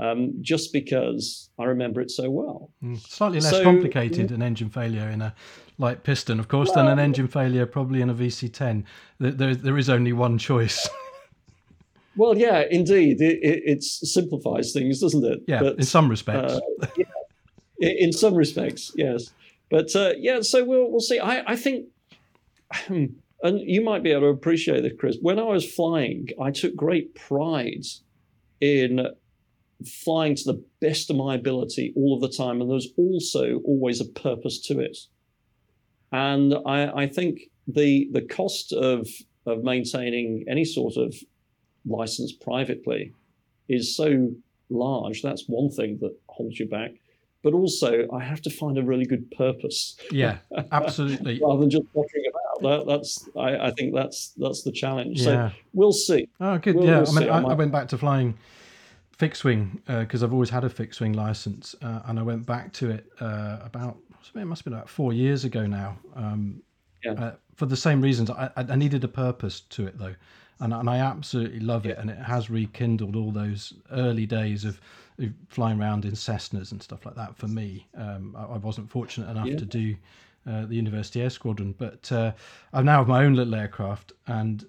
Um, 0.00 0.34
just 0.40 0.72
because 0.72 1.50
I 1.58 1.64
remember 1.64 2.00
it 2.00 2.12
so 2.12 2.30
well. 2.30 2.70
Mm, 2.82 2.98
slightly 3.00 3.40
less 3.40 3.50
so, 3.50 3.64
complicated 3.64 4.30
an 4.30 4.40
engine 4.40 4.70
failure 4.70 5.08
in 5.08 5.20
a 5.20 5.34
light 5.78 6.04
piston, 6.04 6.38
of 6.38 6.46
course, 6.46 6.68
well, 6.68 6.84
than 6.84 6.92
an 6.92 6.98
engine 7.00 7.26
failure 7.26 7.66
probably 7.66 8.00
in 8.00 8.08
a 8.08 8.14
VC10. 8.14 8.84
There, 9.18 9.32
there, 9.32 9.54
there 9.56 9.78
is 9.78 9.90
only 9.90 10.12
one 10.12 10.38
choice. 10.38 10.88
Well, 12.20 12.36
yeah, 12.36 12.64
indeed, 12.70 13.22
it, 13.22 13.38
it, 13.42 13.62
it 13.64 13.82
simplifies 13.82 14.74
things, 14.74 15.00
doesn't 15.00 15.24
it? 15.24 15.38
Yeah, 15.46 15.60
but, 15.60 15.78
in 15.78 15.86
some 15.86 16.10
respects. 16.10 16.52
Uh, 16.52 16.86
yeah, 16.98 17.88
in 17.88 18.12
some 18.12 18.34
respects, 18.34 18.92
yes. 18.94 19.32
But 19.70 19.96
uh, 19.96 20.12
yeah, 20.18 20.42
so 20.42 20.62
we'll 20.62 20.90
we'll 20.90 21.00
see. 21.00 21.18
I 21.18 21.52
I 21.52 21.56
think, 21.56 21.86
and 22.90 23.14
you 23.42 23.82
might 23.82 24.02
be 24.02 24.10
able 24.10 24.20
to 24.20 24.26
appreciate 24.26 24.82
this, 24.82 24.92
Chris. 24.98 25.16
When 25.22 25.38
I 25.38 25.44
was 25.44 25.64
flying, 25.64 26.28
I 26.38 26.50
took 26.50 26.76
great 26.76 27.14
pride 27.14 27.86
in 28.60 29.06
flying 30.04 30.34
to 30.34 30.44
the 30.44 30.62
best 30.82 31.08
of 31.08 31.16
my 31.16 31.36
ability 31.36 31.94
all 31.96 32.14
of 32.14 32.20
the 32.20 32.36
time, 32.36 32.60
and 32.60 32.70
there's 32.70 32.88
also 32.98 33.60
always 33.64 33.98
a 34.02 34.04
purpose 34.04 34.60
to 34.66 34.78
it. 34.78 34.98
And 36.12 36.54
I, 36.66 37.04
I 37.04 37.06
think 37.06 37.40
the 37.66 38.10
the 38.12 38.20
cost 38.20 38.74
of 38.74 39.08
of 39.46 39.64
maintaining 39.64 40.44
any 40.50 40.66
sort 40.66 40.98
of 40.98 41.14
licensed 41.86 42.40
privately 42.40 43.12
is 43.68 43.96
so 43.96 44.30
large. 44.68 45.22
That's 45.22 45.44
one 45.46 45.70
thing 45.70 45.98
that 46.00 46.16
holds 46.28 46.58
you 46.58 46.66
back. 46.66 46.92
But 47.42 47.54
also, 47.54 48.06
I 48.12 48.22
have 48.22 48.42
to 48.42 48.50
find 48.50 48.76
a 48.76 48.82
really 48.82 49.06
good 49.06 49.30
purpose. 49.30 49.96
Yeah, 50.10 50.38
absolutely. 50.72 51.40
Rather 51.42 51.60
than 51.60 51.70
just 51.70 51.86
pottering 51.94 52.24
about. 52.28 52.40
That, 52.62 52.86
that's 52.86 53.28
I, 53.34 53.68
I, 53.68 53.70
think 53.70 53.94
that's 53.94 54.34
that's 54.36 54.62
the 54.62 54.72
challenge. 54.72 55.22
Yeah. 55.22 55.48
So 55.48 55.56
we'll 55.72 55.92
see. 55.92 56.28
Oh, 56.40 56.58
good. 56.58 56.76
We'll, 56.76 56.84
yeah, 56.84 57.00
we'll 57.00 57.16
I 57.16 57.20
mean, 57.20 57.28
I, 57.30 57.40
I, 57.40 57.54
went 57.54 57.72
back 57.72 57.88
to 57.88 57.98
flying 57.98 58.36
fixed 59.12 59.44
wing 59.44 59.80
because 59.86 60.22
uh, 60.22 60.26
I've 60.26 60.34
always 60.34 60.50
had 60.50 60.64
a 60.64 60.68
fixed 60.68 61.00
wing 61.00 61.14
license, 61.14 61.74
uh, 61.80 62.00
and 62.04 62.18
I 62.18 62.22
went 62.22 62.44
back 62.44 62.74
to 62.74 62.90
it 62.90 63.06
uh, 63.20 63.60
about 63.62 63.96
it 64.34 64.44
must 64.44 64.60
have 64.60 64.64
been 64.64 64.74
about 64.74 64.90
four 64.90 65.14
years 65.14 65.44
ago 65.44 65.66
now. 65.66 65.98
Um, 66.14 66.62
yeah. 67.02 67.12
Uh, 67.12 67.34
for 67.54 67.64
the 67.64 67.76
same 67.76 68.02
reasons, 68.02 68.28
I, 68.28 68.50
I 68.54 68.76
needed 68.76 69.02
a 69.04 69.08
purpose 69.08 69.60
to 69.60 69.86
it 69.86 69.98
though 69.98 70.14
and, 70.60 70.72
and 70.72 70.88
I 70.88 70.98
absolutely 70.98 71.60
love 71.60 71.86
it. 71.86 71.98
And 71.98 72.10
it 72.10 72.18
has 72.18 72.50
rekindled 72.50 73.16
all 73.16 73.32
those 73.32 73.72
early 73.92 74.26
days 74.26 74.64
of, 74.64 74.80
of 75.18 75.32
flying 75.48 75.80
around 75.80 76.04
in 76.04 76.12
Cessnas 76.12 76.72
and 76.72 76.82
stuff 76.82 77.06
like 77.06 77.16
that. 77.16 77.36
For 77.36 77.48
me, 77.48 77.86
um, 77.96 78.36
I, 78.38 78.54
I, 78.54 78.58
wasn't 78.58 78.90
fortunate 78.90 79.30
enough 79.30 79.46
yeah. 79.46 79.56
to 79.56 79.64
do 79.64 79.96
uh, 80.48 80.66
the 80.66 80.74
University 80.74 81.22
Air 81.22 81.30
Squadron, 81.30 81.74
but 81.78 82.10
uh, 82.12 82.32
I 82.72 82.82
now 82.82 82.98
have 82.98 83.08
my 83.08 83.24
own 83.24 83.34
little 83.34 83.54
aircraft, 83.54 84.12
and 84.26 84.64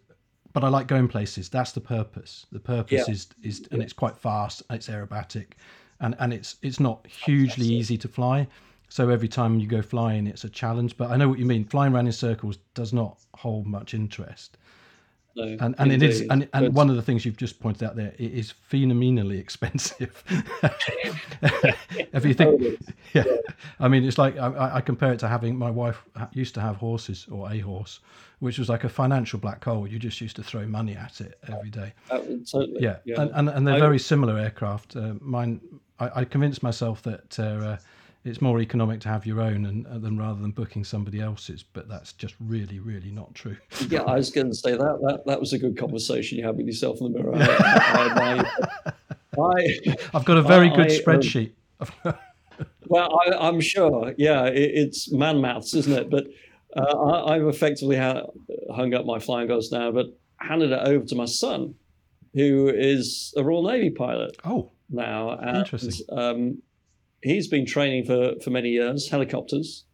but 0.53 0.63
I 0.63 0.67
like 0.67 0.87
going 0.87 1.07
places. 1.07 1.49
That's 1.49 1.71
the 1.71 1.81
purpose. 1.81 2.45
The 2.51 2.59
purpose 2.59 3.07
yeah. 3.07 3.13
is 3.13 3.27
is, 3.41 3.67
and 3.71 3.81
it's 3.81 3.93
quite 3.93 4.17
fast. 4.17 4.63
It's 4.69 4.89
aerobatic, 4.89 5.53
and 5.99 6.15
and 6.19 6.33
it's 6.33 6.57
it's 6.61 6.79
not 6.79 7.05
hugely 7.07 7.67
easy 7.67 7.97
to 7.99 8.07
fly. 8.07 8.47
So 8.89 9.07
every 9.07 9.29
time 9.29 9.59
you 9.59 9.67
go 9.67 9.81
flying, 9.81 10.27
it's 10.27 10.43
a 10.43 10.49
challenge. 10.49 10.97
But 10.97 11.11
I 11.11 11.15
know 11.15 11.29
what 11.29 11.39
you 11.39 11.45
mean. 11.45 11.63
Flying 11.63 11.93
around 11.93 12.07
in 12.07 12.11
circles 12.11 12.57
does 12.73 12.91
not 12.91 13.19
hold 13.35 13.65
much 13.65 13.93
interest. 13.93 14.57
No, 15.33 15.43
and 15.43 15.75
and 15.77 15.91
it 15.93 16.03
is 16.03 16.21
and, 16.29 16.49
and 16.53 16.73
one 16.73 16.89
of 16.89 16.97
the 16.97 17.01
things 17.01 17.25
you've 17.25 17.37
just 17.37 17.61
pointed 17.61 17.83
out 17.83 17.95
there 17.95 18.13
it 18.17 18.33
is 18.33 18.51
phenomenally 18.51 19.37
expensive 19.37 20.23
if 22.11 22.25
you 22.25 22.33
think 22.33 22.79
yeah. 23.13 23.23
yeah. 23.23 23.37
i 23.79 23.87
mean 23.87 24.03
it's 24.03 24.17
like 24.17 24.37
I, 24.37 24.75
I, 24.75 24.81
compare 24.81 25.13
it 25.13 25.19
to 25.19 25.29
having 25.29 25.57
my 25.57 25.71
wife 25.71 26.03
used 26.33 26.53
to 26.55 26.61
have 26.61 26.75
horses 26.75 27.27
or 27.31 27.49
a 27.49 27.59
horse 27.59 28.01
which 28.39 28.59
was 28.59 28.67
like 28.67 28.83
a 28.83 28.89
financial 28.89 29.39
black 29.39 29.63
hole 29.63 29.87
you 29.87 29.99
just 29.99 30.19
used 30.19 30.35
to 30.35 30.43
throw 30.43 30.67
money 30.67 30.97
at 30.97 31.21
it 31.21 31.39
every 31.47 31.69
day 31.69 31.93
uh, 32.09 32.19
totally 32.45 32.81
yeah, 32.81 32.97
yeah. 33.05 33.21
And, 33.21 33.31
and, 33.33 33.49
and 33.49 33.67
they're 33.67 33.75
I, 33.75 33.79
very 33.79 33.99
similar 33.99 34.37
aircraft 34.37 34.97
uh, 34.97 35.13
mine 35.21 35.61
I, 35.97 36.21
I, 36.21 36.25
convinced 36.25 36.61
myself 36.61 37.03
that 37.03 37.39
uh, 37.39 37.77
it's 38.23 38.41
more 38.41 38.59
economic 38.59 38.99
to 39.01 39.09
have 39.09 39.25
your 39.25 39.41
own 39.41 39.65
and, 39.65 39.87
uh, 39.87 39.97
than 39.97 40.17
rather 40.17 40.39
than 40.39 40.51
booking 40.51 40.83
somebody 40.83 41.19
else's. 41.19 41.63
But 41.63 41.89
that's 41.89 42.13
just 42.13 42.35
really, 42.39 42.79
really 42.79 43.11
not 43.11 43.33
true. 43.33 43.57
yeah, 43.89 44.03
I 44.03 44.15
was 44.15 44.29
going 44.29 44.49
to 44.49 44.55
say 44.55 44.71
that, 44.71 44.99
that 45.01 45.23
that 45.25 45.39
was 45.39 45.53
a 45.53 45.59
good 45.59 45.77
conversation 45.77 46.37
you 46.37 46.45
had 46.45 46.57
with 46.57 46.67
yourself 46.67 46.99
in 47.01 47.11
the 47.11 47.19
mirror. 47.19 47.33
I, 47.35 48.43
I, 49.39 49.97
have 50.13 50.25
got 50.25 50.37
a 50.37 50.41
very 50.41 50.69
good 50.69 50.91
um, 50.91 50.97
spreadsheet. 50.97 51.51
well, 52.87 53.19
I, 53.25 53.47
am 53.47 53.59
sure. 53.59 54.13
Yeah, 54.17 54.45
it, 54.45 54.71
it's 54.75 55.11
man 55.11 55.41
maths, 55.41 55.73
isn't 55.73 55.93
it? 55.93 56.09
But 56.09 56.27
uh, 56.75 57.23
I, 57.25 57.37
have 57.37 57.47
effectively 57.47 57.97
ha- 57.97 58.27
hung 58.73 58.93
up 58.93 59.05
my 59.05 59.19
flying 59.19 59.47
gloves 59.47 59.71
now, 59.71 59.91
but 59.91 60.07
handed 60.37 60.71
it 60.71 60.87
over 60.87 61.05
to 61.05 61.15
my 61.15 61.25
son, 61.25 61.73
who 62.33 62.69
is 62.69 63.33
a 63.35 63.43
Royal 63.43 63.63
Navy 63.63 63.89
pilot. 63.89 64.37
Oh, 64.43 64.71
now 64.91 65.31
and, 65.31 65.57
interesting. 65.57 66.05
Um, 66.15 66.61
he's 67.21 67.47
been 67.47 67.65
training 67.65 68.05
for, 68.05 68.33
for 68.43 68.49
many 68.49 68.69
years, 68.69 69.09
helicopters. 69.09 69.85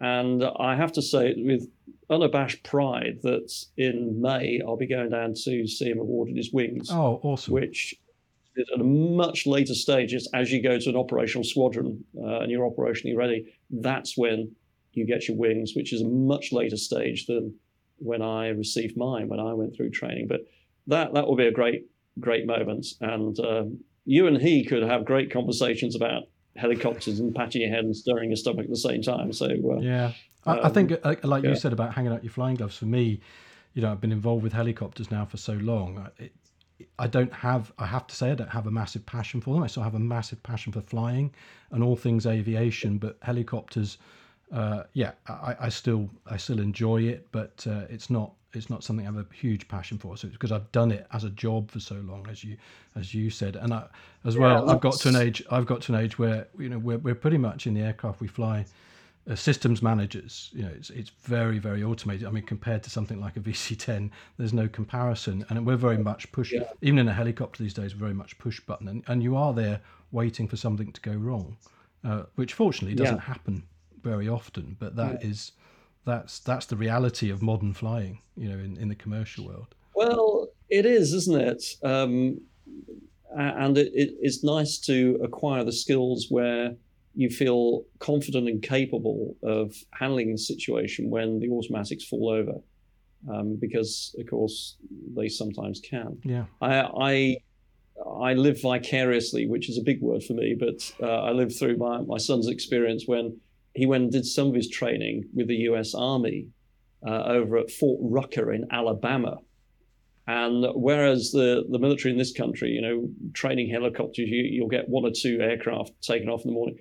And 0.00 0.44
I 0.58 0.76
have 0.76 0.92
to 0.92 1.02
say, 1.02 1.34
with 1.36 1.68
unabashed 2.10 2.62
pride, 2.64 3.20
that 3.22 3.52
in 3.76 4.20
May 4.20 4.60
I'll 4.66 4.76
be 4.76 4.86
going 4.86 5.10
down 5.10 5.34
to 5.34 5.66
see 5.66 5.90
him 5.90 5.98
awarded 5.98 6.36
his 6.36 6.52
wings. 6.52 6.88
Oh, 6.90 7.20
awesome! 7.22 7.54
Which 7.54 7.94
is 8.56 8.68
at 8.74 8.80
a 8.80 8.84
much 8.84 9.46
later 9.46 9.74
stage. 9.74 10.14
as 10.34 10.52
you 10.52 10.62
go 10.62 10.78
to 10.78 10.90
an 10.90 10.96
operational 10.96 11.44
squadron 11.44 12.04
uh, 12.18 12.40
and 12.40 12.50
you're 12.50 12.68
operationally 12.68 13.16
ready. 13.16 13.54
That's 13.70 14.16
when 14.16 14.54
you 14.92 15.06
get 15.06 15.28
your 15.28 15.36
wings, 15.36 15.72
which 15.74 15.92
is 15.92 16.02
a 16.02 16.08
much 16.08 16.52
later 16.52 16.76
stage 16.76 17.26
than 17.26 17.54
when 17.98 18.22
I 18.22 18.48
received 18.48 18.96
mine 18.96 19.28
when 19.28 19.40
I 19.40 19.54
went 19.54 19.74
through 19.76 19.90
training. 19.90 20.26
But 20.28 20.40
that 20.88 21.14
that 21.14 21.26
will 21.26 21.36
be 21.36 21.46
a 21.46 21.52
great 21.52 21.86
great 22.20 22.46
moment, 22.46 22.86
and 23.00 23.38
um, 23.40 23.78
you 24.04 24.26
and 24.26 24.36
he 24.36 24.64
could 24.64 24.82
have 24.82 25.04
great 25.04 25.32
conversations 25.32 25.96
about 25.96 26.24
helicopters 26.56 27.20
and 27.20 27.34
patting 27.34 27.62
your 27.62 27.70
head 27.70 27.84
and 27.84 27.96
stirring 27.96 28.30
your 28.30 28.36
stomach 28.36 28.64
at 28.64 28.70
the 28.70 28.76
same 28.76 29.02
time. 29.02 29.32
So 29.32 29.46
uh, 29.46 29.80
yeah, 29.80 30.12
I, 30.46 30.58
um, 30.58 30.60
I 30.64 30.68
think 30.68 30.92
uh, 30.92 31.14
like 31.22 31.44
yeah. 31.44 31.50
you 31.50 31.56
said 31.56 31.72
about 31.72 31.94
hanging 31.94 32.12
out 32.12 32.22
your 32.22 32.32
flying 32.32 32.56
gloves. 32.56 32.76
For 32.76 32.86
me, 32.86 33.20
you 33.74 33.82
know, 33.82 33.90
I've 33.90 34.00
been 34.00 34.12
involved 34.12 34.42
with 34.42 34.52
helicopters 34.52 35.10
now 35.10 35.24
for 35.24 35.36
so 35.36 35.54
long. 35.54 36.08
It, 36.18 36.32
I 36.98 37.06
don't 37.06 37.32
have, 37.32 37.72
I 37.78 37.86
have 37.86 38.06
to 38.08 38.16
say, 38.16 38.32
I 38.32 38.34
don't 38.34 38.50
have 38.50 38.66
a 38.66 38.70
massive 38.70 39.06
passion 39.06 39.40
for 39.40 39.54
them. 39.54 39.62
I 39.62 39.68
still 39.68 39.82
have 39.82 39.94
a 39.94 40.00
massive 40.00 40.42
passion 40.42 40.72
for 40.72 40.80
flying 40.80 41.32
and 41.70 41.82
all 41.84 41.96
things 41.96 42.26
aviation, 42.26 42.98
but 42.98 43.16
helicopters, 43.22 43.98
uh, 44.52 44.82
yeah, 44.92 45.12
I, 45.28 45.56
I, 45.60 45.68
still, 45.68 46.10
I 46.26 46.36
still 46.36 46.60
enjoy 46.60 47.02
it, 47.02 47.28
but 47.30 47.64
uh, 47.68 47.82
it's 47.88 48.10
not 48.10 48.32
it's 48.56 48.70
not 48.70 48.84
something 48.84 49.06
I 49.06 49.12
have 49.12 49.18
a 49.18 49.34
huge 49.34 49.68
passion 49.68 49.98
for. 49.98 50.16
So 50.16 50.26
it's 50.26 50.36
because 50.36 50.52
I've 50.52 50.70
done 50.72 50.90
it 50.90 51.06
as 51.12 51.24
a 51.24 51.30
job 51.30 51.70
for 51.70 51.80
so 51.80 51.96
long, 51.96 52.26
as 52.30 52.44
you 52.44 52.56
as 52.96 53.14
you 53.14 53.30
said, 53.30 53.56
and 53.56 53.72
I, 53.74 53.86
as 54.24 54.36
well, 54.36 54.70
I've 54.70 54.80
got 54.80 54.94
to 55.00 55.08
an 55.08 55.16
age. 55.16 55.42
I've 55.50 55.66
got 55.66 55.82
to 55.82 55.94
an 55.94 56.00
age 56.00 56.18
where 56.18 56.46
you 56.58 56.68
know 56.68 56.78
we're 56.78 56.98
we're 56.98 57.14
pretty 57.14 57.38
much 57.38 57.66
in 57.66 57.74
the 57.74 57.82
aircraft 57.82 58.20
we 58.20 58.28
fly. 58.28 58.66
Uh, 59.26 59.34
systems 59.34 59.80
managers, 59.80 60.50
you 60.52 60.62
know, 60.62 60.70
it's 60.76 60.90
it's 60.90 61.10
very 61.22 61.58
very 61.58 61.82
automated. 61.82 62.26
I 62.26 62.30
mean, 62.30 62.44
compared 62.44 62.82
to 62.82 62.90
something 62.90 63.18
like 63.18 63.38
a 63.38 63.40
VC10, 63.40 64.10
there's 64.36 64.52
no 64.52 64.68
comparison, 64.68 65.46
and 65.48 65.64
we're 65.64 65.76
very 65.76 65.96
much 65.96 66.30
push. 66.30 66.52
Yeah. 66.52 66.64
Even 66.82 66.98
in 66.98 67.08
a 67.08 67.14
helicopter 67.14 67.62
these 67.62 67.72
days, 67.72 67.92
very 67.92 68.12
much 68.12 68.36
push 68.36 68.60
button, 68.60 68.86
and, 68.86 69.02
and 69.06 69.22
you 69.22 69.34
are 69.34 69.54
there 69.54 69.80
waiting 70.12 70.46
for 70.46 70.58
something 70.58 70.92
to 70.92 71.00
go 71.00 71.12
wrong, 71.12 71.56
uh, 72.04 72.24
which 72.34 72.52
fortunately 72.52 72.94
doesn't 72.94 73.16
yeah. 73.16 73.22
happen 73.22 73.62
very 74.02 74.28
often. 74.28 74.76
But 74.78 74.94
that 74.96 75.22
yeah. 75.22 75.30
is 75.30 75.52
that's 76.04 76.38
that's 76.40 76.66
the 76.66 76.76
reality 76.76 77.30
of 77.30 77.42
modern 77.42 77.72
flying, 77.72 78.20
you 78.36 78.48
know, 78.48 78.58
in, 78.58 78.76
in 78.76 78.88
the 78.88 78.94
commercial 78.94 79.46
world. 79.46 79.74
Well, 79.94 80.48
it 80.68 80.86
is, 80.86 81.12
isn't 81.12 81.40
it? 81.40 81.64
Um, 81.82 82.40
and 83.36 83.78
it, 83.78 83.92
it, 83.94 84.14
it's 84.20 84.44
nice 84.44 84.78
to 84.80 85.18
acquire 85.22 85.64
the 85.64 85.72
skills 85.72 86.26
where 86.30 86.74
you 87.14 87.30
feel 87.30 87.84
confident 88.00 88.48
and 88.48 88.62
capable 88.62 89.36
of 89.42 89.74
handling 89.92 90.32
the 90.32 90.38
situation 90.38 91.10
when 91.10 91.38
the 91.38 91.48
automatics 91.48 92.04
fall 92.04 92.28
over, 92.28 92.54
um, 93.32 93.56
because 93.60 94.14
of 94.18 94.28
course 94.28 94.76
they 95.16 95.28
sometimes 95.28 95.80
can. 95.80 96.18
Yeah, 96.24 96.44
I, 96.60 96.80
I 96.80 97.36
I 98.04 98.34
live 98.34 98.60
vicariously, 98.60 99.46
which 99.46 99.68
is 99.68 99.78
a 99.78 99.82
big 99.82 100.00
word 100.00 100.24
for 100.24 100.32
me, 100.34 100.56
but 100.58 100.92
uh, 101.00 101.22
I 101.22 101.30
lived 101.30 101.56
through 101.56 101.76
my, 101.76 102.00
my 102.00 102.18
son's 102.18 102.48
experience 102.48 103.04
when 103.06 103.38
he 103.74 103.86
went 103.86 104.04
and 104.04 104.12
did 104.12 104.26
some 104.26 104.48
of 104.48 104.54
his 104.54 104.68
training 104.68 105.24
with 105.34 105.48
the 105.48 105.56
U.S. 105.68 105.94
Army 105.94 106.48
uh, 107.06 107.24
over 107.24 107.58
at 107.58 107.70
Fort 107.70 107.98
Rucker 108.02 108.52
in 108.52 108.66
Alabama. 108.70 109.38
And 110.26 110.66
whereas 110.74 111.32
the, 111.32 111.64
the 111.70 111.78
military 111.78 112.12
in 112.12 112.18
this 112.18 112.32
country, 112.32 112.70
you 112.70 112.80
know, 112.80 113.08
training 113.34 113.70
helicopters, 113.70 114.28
you, 114.28 114.42
you'll 114.42 114.68
get 114.68 114.88
one 114.88 115.04
or 115.04 115.10
two 115.10 115.40
aircraft 115.40 115.92
taken 116.00 116.28
off 116.28 116.42
in 116.44 116.50
the 116.50 116.54
morning. 116.54 116.78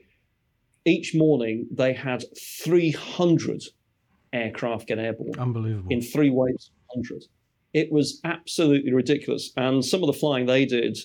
Each 0.86 1.14
morning, 1.14 1.68
they 1.72 1.94
had 1.94 2.24
300 2.62 3.64
aircraft 4.32 4.88
get 4.88 5.00
airborne. 5.00 5.38
Unbelievable. 5.38 5.92
In 5.92 6.02
three 6.02 6.30
waves, 6.30 6.72
100. 6.94 7.24
It 7.74 7.92
was 7.92 8.22
absolutely 8.24 8.94
ridiculous. 8.94 9.52
And 9.58 9.84
some 9.84 10.04
of 10.04 10.08
the 10.08 10.14
flying 10.14 10.46
they 10.46 10.66
did 10.66 10.98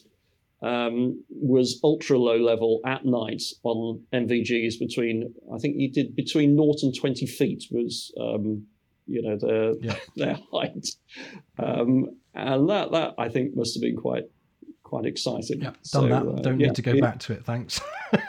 um, 0.62 1.23
was 1.31 1.81
ultra 1.85 2.19
low 2.19 2.37
level 2.37 2.81
at 2.85 3.05
night 3.05 3.43
on 3.62 4.03
NVGs 4.12 4.79
between, 4.79 5.35
I 5.55 5.59
think 5.59 5.77
you 5.77 5.91
did 5.91 6.17
between 6.17 6.57
naught 6.57 6.83
and 6.83 6.95
20 6.95 7.27
feet 7.27 7.65
was, 7.71 8.12
um, 8.21 8.67
you 9.07 9.23
know, 9.23 9.37
their, 9.37 9.75
yeah. 9.81 9.97
their 10.17 10.38
height. 10.53 10.88
Um, 11.59 12.11
and 12.35 12.69
that, 12.69 12.93
that 12.93 13.15
I 13.19 13.29
think 13.29 13.57
must 13.57 13.75
have 13.75 13.83
been 13.83 13.97
quite, 13.97 14.25
quite 14.83 15.07
exciting. 15.07 15.61
Yeah, 15.61 15.71
done 15.71 15.85
so, 15.85 16.09
that. 16.09 16.27
Uh, 16.27 16.43
Don't 16.43 16.61
yeah, 16.61 16.69
need 16.69 16.77
to 16.77 16.83
go 16.83 17.00
back 17.00 17.19
to 17.21 17.35
it. 17.35 17.45
Thanks. 17.45 17.81
well, 18.12 18.23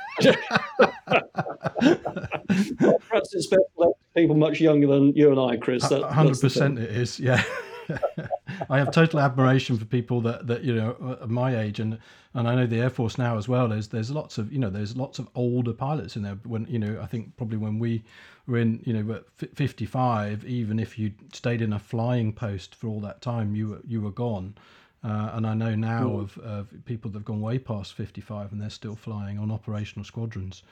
perhaps 3.07 3.33
it's 3.33 3.47
better 3.47 3.63
for 3.75 3.93
people 4.15 4.35
much 4.35 4.59
younger 4.59 4.87
than 4.87 5.15
you 5.15 5.31
and 5.31 5.39
I, 5.39 5.57
Chris. 5.57 5.83
Hundred 5.83 6.39
percent, 6.39 6.77
it 6.77 6.91
is. 6.91 7.19
Yeah. 7.19 7.43
I 8.69 8.77
have 8.77 8.91
total 8.91 9.19
admiration 9.19 9.77
for 9.77 9.85
people 9.85 10.21
that, 10.21 10.47
that 10.47 10.63
you 10.63 10.75
know 10.75 11.17
are 11.21 11.27
my 11.27 11.57
age 11.57 11.79
and 11.79 11.97
and 12.33 12.47
I 12.47 12.55
know 12.55 12.67
the 12.67 12.79
Air 12.79 12.89
Force 12.89 13.17
now 13.17 13.37
as 13.37 13.47
well. 13.47 13.67
There's 13.67 13.87
there's 13.87 14.11
lots 14.11 14.37
of 14.37 14.51
you 14.51 14.59
know 14.59 14.69
there's 14.69 14.95
lots 14.95 15.19
of 15.19 15.27
older 15.35 15.73
pilots 15.73 16.15
in 16.15 16.23
there. 16.23 16.37
When 16.43 16.65
you 16.67 16.79
know 16.79 16.99
I 17.01 17.05
think 17.05 17.35
probably 17.37 17.57
when 17.57 17.79
we 17.79 18.03
were 18.47 18.57
in 18.57 18.81
you 18.85 18.93
know 18.93 19.13
at 19.15 19.55
55, 19.55 20.45
even 20.45 20.79
if 20.79 20.97
you 20.99 21.11
stayed 21.33 21.61
in 21.61 21.73
a 21.73 21.79
flying 21.79 22.33
post 22.33 22.75
for 22.75 22.87
all 22.87 22.99
that 23.01 23.21
time, 23.21 23.55
you 23.55 23.69
were 23.69 23.81
you 23.87 24.01
were 24.01 24.11
gone. 24.11 24.55
Uh, 25.01 25.31
and 25.33 25.47
I 25.47 25.53
know 25.53 25.75
now 25.75 26.17
of, 26.19 26.37
of 26.39 26.67
people 26.83 27.09
that 27.11 27.19
have 27.19 27.25
gone 27.25 27.39
way 27.39 27.57
past 27.57 27.93
55 27.93 28.51
and 28.51 28.61
they're 28.61 28.69
still 28.69 28.97
flying 28.97 29.39
on 29.39 29.49
operational 29.49 30.03
squadrons. 30.03 30.63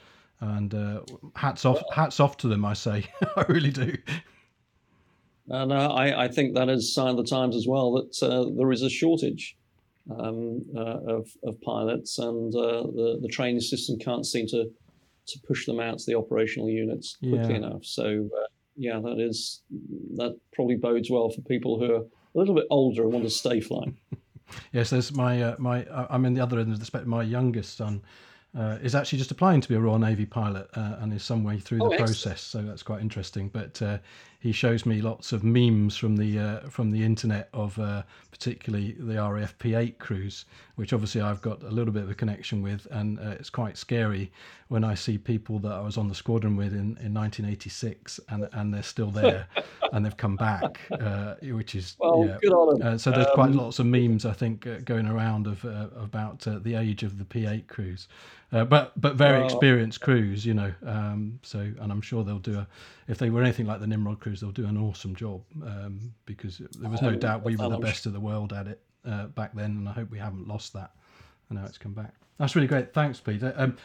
And 0.41 0.73
uh, 0.73 1.01
hats 1.35 1.63
off, 1.63 1.81
hats 1.93 2.19
off 2.19 2.35
to 2.37 2.47
them. 2.49 2.65
I 2.65 2.73
say, 2.73 3.05
I 3.37 3.45
really 3.47 3.71
do. 3.71 3.95
And 5.49 5.71
uh, 5.71 5.93
I, 5.93 6.25
I, 6.25 6.27
think 6.27 6.55
that 6.55 6.67
is 6.67 6.93
sign 6.93 7.11
of 7.11 7.17
the 7.17 7.23
times 7.23 7.55
as 7.55 7.67
well 7.67 7.93
that 7.93 8.21
uh, 8.21 8.49
there 8.57 8.71
is 8.71 8.81
a 8.81 8.89
shortage 8.89 9.55
um, 10.11 10.65
uh, 10.75 10.99
of, 11.15 11.29
of, 11.43 11.59
pilots, 11.61 12.19
and 12.19 12.53
uh, 12.53 12.83
the, 12.83 13.19
the 13.21 13.29
training 13.29 13.61
system 13.61 13.97
can't 13.97 14.25
seem 14.25 14.47
to 14.47 14.69
to 15.27 15.39
push 15.45 15.65
them 15.65 15.79
out 15.79 15.99
to 15.99 16.05
the 16.05 16.15
operational 16.15 16.69
units 16.69 17.17
quickly 17.17 17.37
yeah. 17.37 17.55
enough. 17.55 17.83
So 17.83 18.29
uh, 18.37 18.47
yeah, 18.75 18.99
that 18.99 19.19
is 19.19 19.61
that 20.15 20.37
probably 20.53 20.75
bodes 20.75 21.09
well 21.09 21.29
for 21.29 21.41
people 21.41 21.79
who 21.79 21.93
are 21.93 22.01
a 22.01 22.05
little 22.33 22.55
bit 22.55 22.65
older 22.69 23.03
and 23.03 23.11
want 23.11 23.25
to 23.25 23.31
stay 23.31 23.59
flying. 23.59 23.97
yes, 24.71 24.89
there's 24.89 25.13
my 25.13 25.41
uh, 25.41 25.55
my 25.59 25.85
I'm 26.09 26.25
in 26.25 26.33
the 26.33 26.41
other 26.41 26.59
end 26.59 26.71
of 26.73 26.79
the 26.79 26.85
spectrum. 26.85 27.09
My 27.09 27.23
youngest 27.23 27.77
son 27.77 28.01
uh, 28.57 28.77
is 28.81 28.95
actually 28.95 29.19
just 29.19 29.31
applying 29.31 29.61
to 29.61 29.69
be 29.69 29.75
a 29.75 29.79
Royal 29.79 29.99
Navy 29.99 30.25
pilot 30.25 30.67
uh, 30.75 30.97
and 30.99 31.13
is 31.13 31.23
some 31.23 31.43
way 31.43 31.59
through 31.59 31.79
oh, 31.81 31.89
the 31.89 31.97
process. 31.97 32.41
So 32.41 32.61
that's 32.61 32.83
quite 32.83 33.01
interesting. 33.01 33.49
But 33.49 33.81
uh, 33.81 33.97
he 34.39 34.51
shows 34.51 34.85
me 34.85 35.01
lots 35.01 35.31
of 35.33 35.43
memes 35.43 35.97
from 35.97 36.15
the 36.15 36.39
uh, 36.39 36.59
from 36.69 36.91
the 36.91 37.03
internet 37.03 37.49
of 37.53 37.77
uh, 37.79 38.03
particularly 38.29 38.95
the 38.99 39.15
RAF 39.15 39.57
P8 39.57 39.97
crews, 39.97 40.45
which 40.75 40.93
obviously 40.93 41.21
I've 41.21 41.41
got 41.41 41.63
a 41.63 41.69
little 41.69 41.91
bit 41.91 42.03
of 42.03 42.11
a 42.11 42.15
connection 42.15 42.61
with, 42.61 42.87
and 42.91 43.19
uh, 43.19 43.31
it's 43.31 43.49
quite 43.49 43.77
scary 43.77 44.31
when 44.67 44.83
I 44.83 44.93
see 44.93 45.17
people 45.17 45.57
that 45.59 45.71
I 45.71 45.81
was 45.81 45.97
on 45.97 46.07
the 46.07 46.13
squadron 46.13 46.55
with 46.55 46.73
in, 46.73 46.97
in 47.01 47.13
1986 47.13 48.19
and 48.29 48.47
and 48.53 48.73
they're 48.73 48.83
still 48.83 49.09
there 49.09 49.47
and 49.91 50.05
they've 50.05 50.17
come 50.17 50.35
back, 50.35 50.81
uh, 50.91 51.35
which 51.41 51.73
is 51.73 51.95
well, 51.99 52.25
yeah. 52.27 52.37
good 52.41 52.53
on 52.53 52.79
them. 52.79 52.87
Uh, 52.87 52.97
so 52.97 53.09
there's 53.09 53.25
um, 53.27 53.33
quite 53.33 53.51
lots 53.51 53.79
of 53.79 53.87
memes 53.87 54.23
I 54.23 54.33
think 54.33 54.67
uh, 54.67 54.79
going 54.85 55.07
around 55.07 55.47
of 55.47 55.65
about 55.95 56.41
the 56.63 56.75
age 56.75 57.01
of 57.01 57.17
the 57.17 57.25
P8 57.25 57.67
crews. 57.67 58.07
Uh, 58.51 58.63
but 58.63 58.93
but 58.99 59.15
very 59.15 59.43
experienced 59.43 59.99
crews, 59.99 60.45
you 60.45 60.53
know. 60.53 60.73
Um, 60.85 61.39
so 61.43 61.59
and 61.59 61.91
I'm 61.91 62.01
sure 62.01 62.23
they'll 62.23 62.39
do 62.39 62.59
a 62.59 62.67
if 63.07 63.17
they 63.17 63.29
were 63.29 63.43
anything 63.43 63.65
like 63.65 63.81
the 63.81 63.87
Nimrod 63.87 64.19
crews, 64.19 64.39
they'll 64.39 64.51
do 64.51 64.67
an 64.67 64.77
awesome 64.77 65.15
job 65.15 65.41
um, 65.65 66.13
because 66.25 66.61
there 66.79 66.89
was 66.89 67.01
no 67.01 67.09
um, 67.09 67.19
doubt 67.19 67.43
we 67.43 67.57
were 67.57 67.69
the 67.69 67.77
best 67.77 68.05
of 68.05 68.13
the 68.13 68.19
world 68.19 68.53
at 68.53 68.67
it 68.67 68.81
uh, 69.05 69.27
back 69.27 69.53
then, 69.53 69.71
and 69.71 69.89
I 69.89 69.91
hope 69.91 70.09
we 70.09 70.19
haven't 70.19 70.47
lost 70.47 70.73
that. 70.73 70.91
And 71.49 71.59
now 71.59 71.65
it's 71.65 71.77
come 71.77 71.93
back. 71.93 72.13
That's 72.37 72.55
really 72.55 72.67
great. 72.67 72.93
Thanks, 72.93 73.19
Peter. 73.19 73.53
Um, 73.57 73.77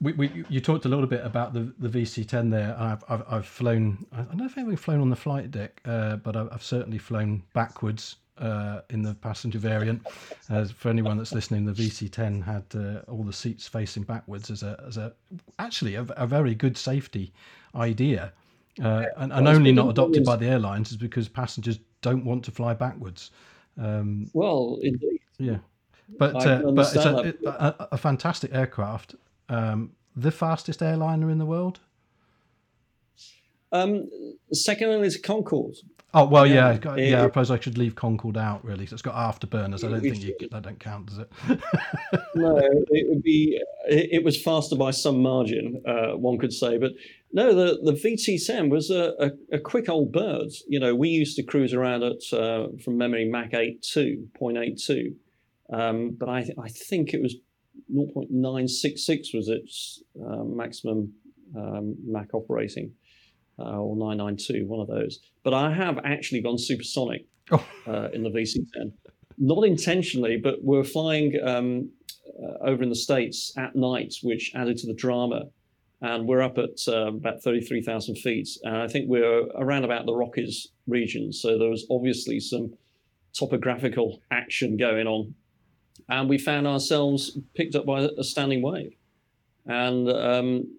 we, 0.00 0.12
we, 0.12 0.44
you 0.48 0.60
talked 0.60 0.84
a 0.84 0.88
little 0.88 1.06
bit 1.06 1.24
about 1.24 1.54
the, 1.54 1.72
the 1.78 1.88
VC10 1.88 2.50
there. 2.50 2.76
I've, 2.78 3.02
I've, 3.08 3.22
I've 3.28 3.46
flown, 3.46 4.04
I 4.12 4.22
don't 4.22 4.36
know 4.36 4.44
if 4.44 4.58
I've 4.58 4.78
flown 4.78 5.00
on 5.00 5.08
the 5.08 5.16
flight 5.16 5.50
deck, 5.50 5.80
uh, 5.86 6.16
but 6.16 6.36
I've, 6.36 6.48
I've, 6.52 6.62
certainly 6.62 6.98
flown 6.98 7.42
backwards 7.54 8.16
uh, 8.38 8.80
in 8.90 9.02
the 9.02 9.14
passenger 9.14 9.58
variant. 9.58 10.06
As 10.50 10.70
for 10.70 10.88
anyone 10.88 11.18
that's 11.18 11.32
listening, 11.32 11.64
the 11.64 11.72
VC10 11.72 12.44
had 12.44 12.64
uh, 12.74 13.10
all 13.10 13.22
the 13.22 13.32
seats 13.32 13.66
facing 13.66 14.02
backwards 14.02 14.50
as 14.50 14.62
a, 14.62 14.82
as 14.86 14.96
a 14.96 15.12
actually 15.58 15.94
a, 15.94 16.02
a 16.16 16.26
very 16.26 16.54
good 16.54 16.76
safety 16.76 17.32
idea 17.74 18.32
uh, 18.82 19.04
and, 19.16 19.32
and 19.32 19.48
only 19.48 19.72
not 19.72 19.88
adopted 19.88 20.24
by 20.24 20.36
the 20.36 20.46
airlines 20.46 20.90
is 20.90 20.96
because 20.96 21.28
passengers 21.28 21.78
don't 22.02 22.24
want 22.24 22.44
to 22.44 22.50
fly 22.50 22.74
backwards. 22.74 23.30
Um, 23.78 24.30
well, 24.34 24.78
indeed. 24.82 25.20
Yeah, 25.38 25.58
but 26.18 26.46
uh, 26.46 26.70
but 26.72 26.94
it's 26.94 27.04
a, 27.04 27.34
a, 27.46 27.88
a, 27.92 27.98
fantastic 27.98 28.54
aircraft. 28.54 29.14
Um, 29.48 29.92
the 30.14 30.30
fastest 30.30 30.82
airliner 30.82 31.30
in 31.30 31.38
the 31.38 31.46
world. 31.46 31.80
Um, 33.72 34.08
second 34.52 34.88
one 34.88 35.04
is 35.04 35.16
Concorde. 35.16 35.76
Oh 36.18 36.24
well, 36.24 36.46
yeah, 36.46 36.78
yeah. 36.82 36.94
It, 36.94 37.10
yeah 37.10 37.22
I 37.22 37.26
suppose 37.26 37.50
I 37.50 37.60
should 37.60 37.76
leave 37.76 37.94
Concorde 37.94 38.38
out. 38.38 38.64
Really, 38.64 38.86
so 38.86 38.94
it's 38.94 39.02
got 39.02 39.16
afterburners. 39.16 39.84
I 39.84 39.90
don't 39.90 40.00
think 40.00 40.22
you, 40.22 40.34
that 40.50 40.62
don't 40.62 40.80
count, 40.80 41.06
does 41.10 41.18
it? 41.18 41.30
no, 42.34 42.56
it 42.56 43.06
would 43.10 43.22
be. 43.22 43.60
It, 43.86 44.08
it, 44.12 44.24
was 44.24 44.42
faster 44.42 44.76
by 44.76 44.92
some 44.92 45.20
margin, 45.20 45.82
uh, 45.86 46.16
one 46.16 46.38
could 46.38 46.54
say. 46.54 46.78
But 46.78 46.92
no, 47.34 47.54
the 47.54 47.78
the 47.82 47.92
VC10 47.92 48.70
was 48.70 48.88
a, 48.88 49.12
a, 49.20 49.56
a, 49.56 49.58
quick 49.58 49.90
old 49.90 50.10
bird. 50.10 50.48
You 50.66 50.80
know, 50.80 50.94
we 50.94 51.10
used 51.10 51.36
to 51.36 51.42
cruise 51.42 51.74
around 51.74 52.02
at 52.02 52.32
uh, 52.32 52.68
from 52.82 52.96
memory 52.96 53.28
Mach 53.28 53.50
82.82, 53.50 55.14
um, 55.70 56.16
but 56.18 56.30
I 56.30 56.48
I 56.58 56.68
think 56.68 57.12
it 57.12 57.20
was 57.20 57.34
0.966 57.94 59.34
was 59.34 59.48
its 59.48 60.02
uh, 60.18 60.44
maximum 60.44 61.12
um, 61.54 61.94
Mach 62.06 62.32
operating 62.32 62.94
uh, 63.58 63.78
or 63.78 63.96
992, 63.96 64.66
one 64.66 64.80
of 64.80 64.88
those. 64.88 65.20
But 65.42 65.54
I 65.54 65.72
have 65.72 65.98
actually 66.04 66.42
gone 66.42 66.58
supersonic 66.58 67.26
oh. 67.50 67.64
uh, 67.86 68.08
in 68.12 68.22
the 68.22 68.30
VC10. 68.30 68.92
Not 69.38 69.64
intentionally, 69.64 70.38
but 70.42 70.56
we're 70.62 70.84
flying 70.84 71.38
um, 71.44 71.90
uh, 72.26 72.66
over 72.66 72.82
in 72.82 72.88
the 72.88 72.96
States 72.96 73.52
at 73.56 73.76
night, 73.76 74.14
which 74.22 74.52
added 74.54 74.78
to 74.78 74.86
the 74.86 74.94
drama. 74.94 75.44
And 76.02 76.26
we're 76.26 76.42
up 76.42 76.58
at 76.58 76.78
uh, 76.88 77.08
about 77.08 77.42
33,000 77.42 78.16
feet. 78.16 78.48
And 78.62 78.76
I 78.76 78.88
think 78.88 79.08
we're 79.08 79.46
around 79.56 79.84
about 79.84 80.04
the 80.06 80.14
Rockies 80.14 80.68
region. 80.86 81.32
So 81.32 81.58
there 81.58 81.70
was 81.70 81.86
obviously 81.90 82.38
some 82.40 82.74
topographical 83.32 84.20
action 84.30 84.76
going 84.76 85.06
on. 85.06 85.34
And 86.08 86.28
we 86.28 86.38
found 86.38 86.66
ourselves 86.66 87.38
picked 87.54 87.74
up 87.74 87.86
by 87.86 88.08
a 88.18 88.22
standing 88.22 88.62
wave. 88.62 88.94
And 89.64 90.08
um, 90.10 90.78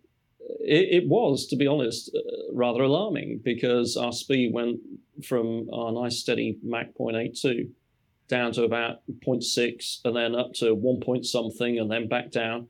it, 0.60 1.04
it, 1.04 1.08
was, 1.08 1.48
to 1.48 1.56
be 1.56 1.68
honest, 1.68 2.12
uh, 2.16 2.54
rather 2.54 2.82
alarming 2.82 3.42
because 3.44 3.98
our 3.98 4.12
speed 4.12 4.54
went 4.54 4.80
from 5.26 5.68
our 5.74 5.92
nice 5.92 6.20
steady 6.20 6.58
Mach 6.64 6.88
0.82 7.00 7.70
down 8.28 8.52
to 8.54 8.64
about 8.64 8.98
0.6 9.26 10.00
and 10.04 10.16
then 10.16 10.36
up 10.36 10.54
to 10.54 10.74
1 10.74 11.00
point 11.02 11.26
something 11.26 11.80
and 11.80 11.90
then 11.90 12.08
back 12.08 12.32
down. 12.32 12.68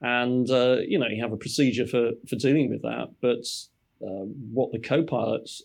And, 0.00 0.50
uh, 0.50 0.78
you 0.86 0.98
know, 0.98 1.06
you 1.06 1.22
have 1.22 1.32
a 1.32 1.36
procedure 1.36 1.86
for, 1.86 2.12
for 2.28 2.36
dealing 2.36 2.70
with 2.70 2.82
that. 2.82 3.12
But 3.20 3.46
uh, 4.04 4.26
what 4.52 4.72
the 4.72 4.78
co 4.78 5.02
pilots 5.02 5.62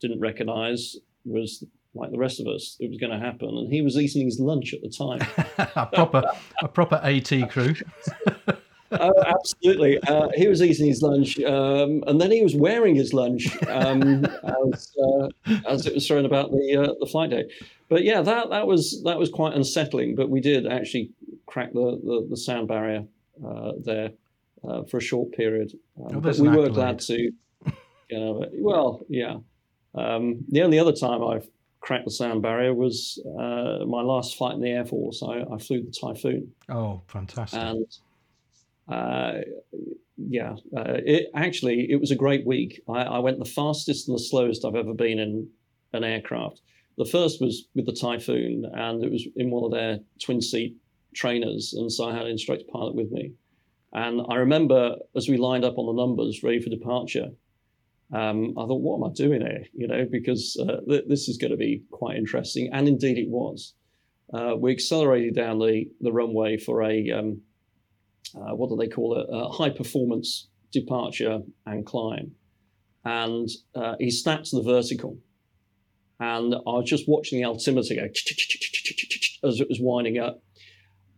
didn't 0.00 0.20
recognize 0.20 0.96
was 1.24 1.64
like 1.94 2.10
the 2.10 2.18
rest 2.18 2.40
of 2.40 2.46
us, 2.46 2.76
it 2.80 2.88
was 2.88 2.98
going 2.98 3.12
to 3.12 3.24
happen. 3.24 3.48
And 3.48 3.72
he 3.72 3.82
was 3.82 3.96
eating 3.96 4.24
his 4.24 4.40
lunch 4.40 4.74
at 4.74 4.80
the 4.82 4.88
time. 4.88 5.20
a 5.76 5.86
proper, 5.86 6.24
a 6.62 6.68
proper 6.68 7.00
AT 7.02 7.50
crew. 7.50 7.74
oh, 9.00 9.12
absolutely. 9.26 9.98
Uh, 10.02 10.28
he 10.34 10.48
was 10.48 10.62
eating 10.62 10.86
his 10.86 11.02
lunch, 11.02 11.38
um, 11.40 12.02
and 12.06 12.20
then 12.20 12.30
he 12.30 12.42
was 12.42 12.54
wearing 12.54 12.94
his 12.94 13.12
lunch 13.12 13.48
um, 13.68 14.24
as, 14.72 14.92
uh, 15.04 15.28
as 15.66 15.86
it 15.86 15.94
was 15.94 16.06
thrown 16.06 16.24
about 16.24 16.50
the 16.50 16.76
uh, 16.76 16.94
the 17.00 17.06
flight 17.06 17.30
day. 17.30 17.44
But 17.88 18.04
yeah, 18.04 18.22
that 18.22 18.50
that 18.50 18.66
was 18.66 19.02
that 19.04 19.18
was 19.18 19.28
quite 19.30 19.54
unsettling. 19.54 20.14
But 20.14 20.30
we 20.30 20.40
did 20.40 20.66
actually 20.66 21.10
crack 21.46 21.72
the, 21.72 22.00
the, 22.02 22.26
the 22.30 22.36
sound 22.36 22.68
barrier 22.68 23.04
uh, 23.46 23.72
there 23.84 24.10
uh, 24.66 24.84
for 24.84 24.96
a 24.98 25.02
short 25.02 25.32
period. 25.32 25.72
Oh, 25.98 26.06
Um, 26.16 26.20
there's 26.22 26.38
but 26.40 26.50
we 26.50 26.56
were 26.56 26.70
glad 26.70 26.98
to, 27.00 27.14
you 28.10 28.18
know, 28.18 28.46
well, 28.54 29.04
yeah. 29.08 29.36
Um, 29.94 30.44
the 30.48 30.62
only 30.62 30.78
other 30.78 30.92
time 30.92 31.22
I've 31.22 31.46
cracked 31.80 32.04
the 32.06 32.10
sound 32.12 32.40
barrier 32.40 32.72
was 32.72 33.20
uh, 33.38 33.84
my 33.86 34.00
last 34.00 34.36
flight 34.36 34.54
in 34.54 34.60
the 34.62 34.70
Air 34.70 34.86
Force. 34.86 35.22
I, 35.22 35.42
I 35.52 35.58
flew 35.58 35.82
the 35.82 35.90
Typhoon, 35.90 36.50
Oh, 36.70 37.02
fantastic. 37.08 37.60
and 37.60 37.84
uh, 38.88 39.32
yeah, 40.16 40.54
uh, 40.76 40.98
it 41.04 41.30
actually 41.34 41.90
it 41.90 42.00
was 42.00 42.10
a 42.10 42.16
great 42.16 42.46
week. 42.46 42.80
I, 42.88 43.02
I 43.02 43.18
went 43.18 43.38
the 43.38 43.44
fastest 43.44 44.08
and 44.08 44.16
the 44.16 44.22
slowest 44.22 44.64
I've 44.64 44.74
ever 44.74 44.94
been 44.94 45.18
in 45.18 45.48
an 45.92 46.04
aircraft. 46.04 46.60
The 46.98 47.06
first 47.06 47.40
was 47.40 47.68
with 47.74 47.86
the 47.86 47.92
Typhoon, 47.92 48.64
and 48.74 49.02
it 49.02 49.10
was 49.10 49.26
in 49.36 49.50
one 49.50 49.64
of 49.64 49.70
their 49.70 49.98
twin 50.22 50.40
seat 50.40 50.76
trainers, 51.14 51.74
and 51.74 51.90
so 51.90 52.08
I 52.08 52.12
had 52.12 52.26
an 52.26 52.32
instructor 52.32 52.64
pilot 52.72 52.94
with 52.94 53.10
me. 53.10 53.32
And 53.92 54.22
I 54.28 54.36
remember 54.36 54.96
as 55.16 55.28
we 55.28 55.36
lined 55.36 55.64
up 55.64 55.78
on 55.78 55.86
the 55.86 56.00
numbers, 56.00 56.42
ready 56.42 56.60
for 56.60 56.70
departure, 56.70 57.30
um, 58.12 58.50
I 58.58 58.66
thought, 58.66 58.82
"What 58.82 58.96
am 58.96 59.10
I 59.10 59.14
doing 59.14 59.40
here?" 59.40 59.64
You 59.74 59.88
know, 59.88 60.06
because 60.10 60.56
uh, 60.60 60.80
th- 60.88 61.04
this 61.08 61.28
is 61.28 61.38
going 61.38 61.50
to 61.50 61.56
be 61.56 61.82
quite 61.90 62.16
interesting, 62.16 62.68
and 62.72 62.88
indeed 62.88 63.18
it 63.18 63.28
was. 63.28 63.74
Uh, 64.32 64.54
we 64.56 64.72
accelerated 64.72 65.34
down 65.34 65.58
the 65.58 65.90
the 66.00 66.12
runway 66.12 66.56
for 66.58 66.82
a 66.82 67.10
um, 67.10 67.40
uh, 68.34 68.54
what 68.54 68.70
do 68.70 68.76
they 68.76 68.88
call 68.88 69.18
it? 69.18 69.26
A 69.30 69.48
high 69.48 69.70
performance 69.70 70.48
departure 70.72 71.40
and 71.66 71.84
climb. 71.84 72.32
And 73.04 73.48
uh, 73.74 73.94
he 73.98 74.10
to 74.44 74.56
the 74.56 74.62
vertical. 74.62 75.18
And 76.20 76.54
I 76.54 76.58
was 76.70 76.88
just 76.88 77.08
watching 77.08 77.40
the 77.40 77.46
altimeter 77.46 77.94
go 77.94 78.02
as 79.48 79.60
it 79.60 79.68
was 79.68 79.78
winding 79.80 80.18
up. 80.18 80.42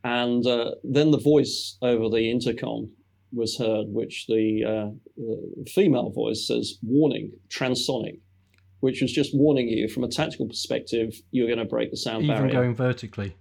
And 0.03 0.47
uh, 0.47 0.73
then 0.83 1.11
the 1.11 1.19
voice 1.19 1.77
over 1.83 2.09
the 2.09 2.31
intercom 2.31 2.91
was 3.33 3.57
heard, 3.59 3.87
which 3.89 4.27
the, 4.29 4.65
uh, 4.65 4.91
the 5.17 5.71
female 5.75 6.11
voice 6.11 6.47
says, 6.47 6.79
warning, 6.83 7.33
transonic, 7.49 8.21
which 8.81 9.03
was 9.03 9.13
just 9.13 9.35
warning 9.35 9.69
you 9.69 9.89
from 9.89 10.05
a 10.05 10.09
tactical 10.09 10.47
perspective, 10.47 11.15
you're 11.31 11.47
going 11.47 11.59
to 11.59 11.65
break 11.65 11.91
the 11.91 11.97
sound 11.97 12.27
barrier. 12.27 12.49
Even 12.49 12.61
going 12.61 12.75
vertically. 12.75 13.37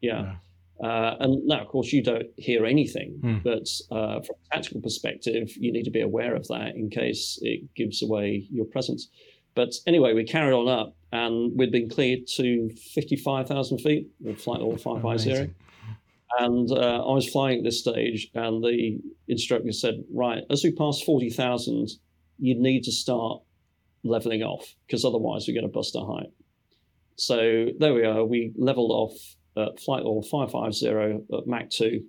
yeah. 0.00 0.36
Uh, 0.82 1.14
and 1.20 1.46
now, 1.46 1.60
of 1.62 1.68
course, 1.68 1.92
you 1.92 2.02
don't 2.02 2.26
hear 2.36 2.66
anything, 2.66 3.18
Hmm. 3.22 3.38
but 3.42 3.68
uh, 3.90 4.20
from 4.20 4.36
a 4.50 4.54
tactical 4.54 4.80
perspective, 4.82 5.56
you 5.56 5.72
need 5.72 5.84
to 5.84 5.90
be 5.90 6.00
aware 6.02 6.34
of 6.34 6.46
that 6.48 6.74
in 6.76 6.90
case 6.90 7.38
it 7.42 7.74
gives 7.74 8.02
away 8.02 8.46
your 8.50 8.66
presence. 8.66 9.08
But 9.54 9.74
anyway, 9.86 10.12
we 10.12 10.24
carried 10.24 10.52
on 10.52 10.68
up 10.68 10.94
and 11.12 11.56
we'd 11.58 11.72
been 11.72 11.88
cleared 11.88 12.26
to 12.36 12.68
55,000 12.94 13.78
feet 13.78 14.08
with 14.20 14.38
flight 14.38 14.60
level 14.60 14.76
550. 14.76 15.30
Amazing. 15.30 15.54
And 16.38 16.70
uh, 16.70 17.08
I 17.08 17.12
was 17.14 17.26
flying 17.28 17.58
at 17.58 17.64
this 17.64 17.78
stage, 17.80 18.28
and 18.34 18.62
the 18.62 18.98
instructor 19.28 19.72
said, 19.72 20.04
Right, 20.12 20.42
as 20.50 20.62
we 20.62 20.72
pass 20.72 21.00
40,000, 21.00 21.88
you 22.38 22.54
need 22.60 22.82
to 22.84 22.92
start 22.92 23.40
leveling 24.04 24.42
off 24.42 24.74
because 24.86 25.04
otherwise 25.04 25.46
we're 25.48 25.54
going 25.54 25.66
to 25.66 25.72
bust 25.72 25.96
our 25.96 26.04
height. 26.06 26.30
So 27.16 27.68
there 27.78 27.94
we 27.94 28.04
are. 28.04 28.24
We 28.24 28.52
leveled 28.56 28.90
off 28.90 29.35
at 29.56 29.80
flight 29.80 30.04
level 30.04 30.22
550 30.22 31.34
at 31.36 31.46
Mach 31.46 31.70
2 31.70 32.04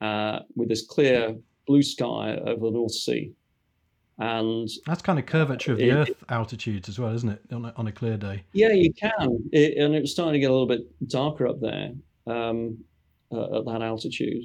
uh, 0.00 0.40
with 0.54 0.68
this 0.68 0.86
clear 0.86 1.36
blue 1.66 1.82
sky 1.82 2.36
over 2.46 2.66
the 2.66 2.72
North 2.72 2.92
Sea. 2.92 3.32
And 4.18 4.68
That's 4.86 5.02
kind 5.02 5.18
of 5.18 5.26
curvature 5.26 5.72
of 5.72 5.78
the 5.78 5.88
It- 5.88 5.94
Earth 5.94 6.24
altitudes 6.28 6.88
as 6.88 6.98
well, 6.98 7.12
isn't 7.14 7.28
it? 7.28 7.40
On 7.52 7.64
a, 7.64 7.72
on 7.76 7.86
a 7.88 7.92
clear 7.92 8.16
day. 8.16 8.44
Yeah, 8.52 8.72
you 8.72 8.92
can. 8.92 9.38
It, 9.52 9.76
and 9.78 9.94
it 9.94 10.02
was 10.02 10.12
starting 10.12 10.34
to 10.34 10.38
get 10.38 10.50
a 10.50 10.52
little 10.52 10.68
bit 10.68 10.82
darker 11.08 11.48
up 11.48 11.60
there 11.60 11.90
um, 12.26 12.78
uh, 13.32 13.58
at 13.58 13.64
that 13.64 13.82
altitude. 13.82 14.44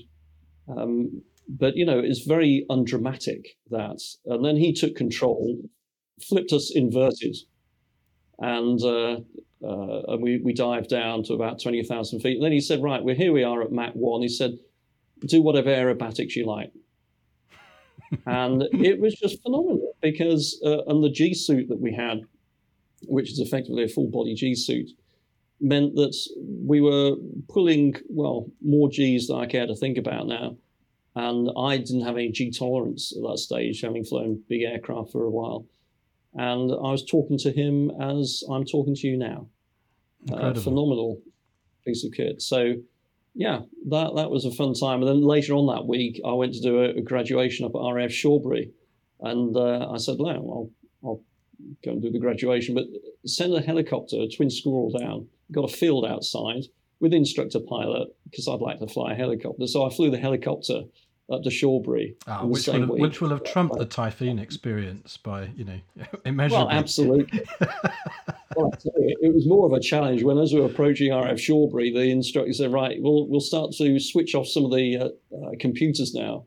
Um, 0.76 1.22
but, 1.48 1.76
you 1.76 1.86
know, 1.86 2.00
it's 2.00 2.26
very 2.26 2.66
undramatic 2.70 3.58
that. 3.70 4.00
And 4.26 4.44
then 4.44 4.56
he 4.56 4.74
took 4.74 4.96
control, 4.96 5.58
flipped 6.28 6.52
us 6.52 6.72
inverted, 6.74 7.36
and, 8.40 8.82
uh, 8.82 9.20
uh, 9.64 10.14
and 10.14 10.22
we, 10.22 10.40
we 10.40 10.54
dived 10.54 10.90
down 10.90 11.24
to 11.24 11.34
about 11.34 11.62
20,000 11.62 12.20
feet. 12.20 12.38
And 12.38 12.46
then 12.46 12.52
he 12.52 12.62
said, 12.62 12.82
Right, 12.82 13.04
well, 13.04 13.16
here 13.16 13.34
we 13.34 13.44
are 13.44 13.62
at 13.62 13.72
Mach 13.72 13.94
1. 13.94 14.22
He 14.22 14.30
said, 14.30 14.58
Do 15.26 15.42
whatever 15.42 15.70
aerobatics 15.70 16.36
you 16.36 16.46
like. 16.46 16.72
and 18.26 18.64
it 18.74 19.00
was 19.00 19.14
just 19.16 19.42
phenomenal 19.44 19.94
because, 20.02 20.62
uh, 20.66 20.84
and 20.88 21.04
the 21.04 21.10
G 21.10 21.34
suit 21.34 21.68
that 21.70 21.80
we 21.80 21.94
had 21.94 22.22
which 23.08 23.32
is 23.32 23.40
effectively 23.40 23.84
a 23.84 23.88
full 23.88 24.08
body 24.08 24.34
G 24.34 24.56
suit, 24.56 24.90
meant 25.62 25.96
that 25.96 26.16
we 26.38 26.82
were 26.82 27.16
pulling, 27.50 27.96
well, 28.10 28.50
more 28.62 28.90
Gs 28.90 29.28
than 29.28 29.38
I 29.38 29.46
care 29.46 29.68
to 29.68 29.76
think 29.76 29.98
about 29.98 30.28
now. 30.28 30.56
And 31.16 31.50
I 31.58 31.78
didn't 31.78 32.06
have 32.06 32.16
any 32.16 32.30
G 32.30 32.52
tolerance 32.52 33.14
at 33.16 33.24
that 33.24 33.40
stage, 33.40 33.82
having 33.82 34.06
flown 34.06 34.44
big 34.48 34.62
aircraft 34.62 35.12
for 35.12 35.24
a 35.24 35.30
while. 35.30 35.66
And 36.36 36.72
I 36.72 36.92
was 36.92 37.06
talking 37.06 37.38
to 37.40 37.52
him 37.52 37.92
as 38.02 38.44
I'm 38.50 38.66
talking 38.66 38.96
to 38.96 39.08
you 39.08 39.18
now. 39.18 39.48
Uh, 40.32 40.54
phenomenal 40.54 41.22
piece 41.86 42.04
of 42.04 42.12
kit. 42.12 42.42
So, 42.42 42.74
yeah, 43.34 43.62
that, 43.88 44.16
that 44.16 44.30
was 44.30 44.46
a 44.46 44.52
fun 44.52 44.74
time. 44.74 45.02
And 45.02 45.08
then 45.08 45.22
later 45.22 45.54
on 45.54 45.68
that 45.68 45.88
week, 45.88 46.22
I 46.26 46.34
went 46.34 46.54
to 46.54 46.62
do 46.62 46.84
a, 46.84 46.90
a 46.90 47.02
graduation 47.02 47.66
up 47.66 47.76
at 47.76 47.94
RAF 47.94 48.12
Shawbury. 48.12 48.72
And 49.22 49.56
uh, 49.56 49.90
I 49.90 49.98
said, 49.98 50.18
no, 50.20 50.30
I'll, 50.30 50.70
I'll 51.04 51.24
go 51.84 51.92
and 51.92 52.02
do 52.02 52.12
the 52.12 52.20
graduation, 52.20 52.76
but 52.76 52.86
send 53.26 53.54
a 53.54 53.62
helicopter, 53.62 54.18
a 54.18 54.28
twin 54.30 54.50
squirrel 54.50 54.92
down, 54.98 55.28
got 55.52 55.70
a 55.70 55.74
field 55.74 56.06
outside 56.06 56.64
with 57.00 57.14
instructor 57.14 57.60
pilot 57.60 58.10
because 58.30 58.48
I'd 58.48 58.62
like 58.62 58.80
to 58.80 58.88
fly 58.88 59.14
a 59.14 59.16
helicopter. 59.16 59.68
So 59.68 59.86
I 59.86 59.94
flew 59.94 60.12
the 60.12 60.18
helicopter 60.18 60.84
up 61.32 61.44
to 61.44 61.50
Shawbury. 61.50 62.16
Ah, 62.28 62.46
which, 62.46 62.68
will 62.68 62.80
have, 62.82 62.90
which 62.90 63.22
will 63.22 63.30
have 63.30 63.44
trumped 63.44 63.78
the 63.78 63.86
typhoon 63.86 64.40
experience 64.40 65.18
by, 65.18 65.50
you 65.56 65.66
know, 65.66 65.80
immeasurably. 66.26 66.66
Well, 66.66 66.70
absolutely. 66.70 67.42
well, 68.56 68.72
I 68.74 68.78
tell 68.78 69.02
you, 69.02 69.18
it 69.22 69.34
was 69.34 69.48
more 69.48 69.66
of 69.66 69.74
a 69.74 69.80
challenge 69.80 70.24
when, 70.24 70.38
as 70.38 70.54
we 70.54 70.60
were 70.60 70.68
approaching 70.68 71.14
RAF 71.14 71.40
Shawbury, 71.40 71.92
the 71.92 72.10
instructor 72.10 72.54
said, 72.54 72.72
"Right, 72.72 72.98
we'll 73.02 73.28
we'll 73.28 73.42
start 73.42 73.72
to 73.74 74.00
switch 74.00 74.36
off 74.36 74.48
some 74.48 74.66
of 74.66 74.72
the 74.72 74.98
uh, 74.98 75.06
uh, 75.36 75.52
computers 75.60 76.14
now 76.14 76.46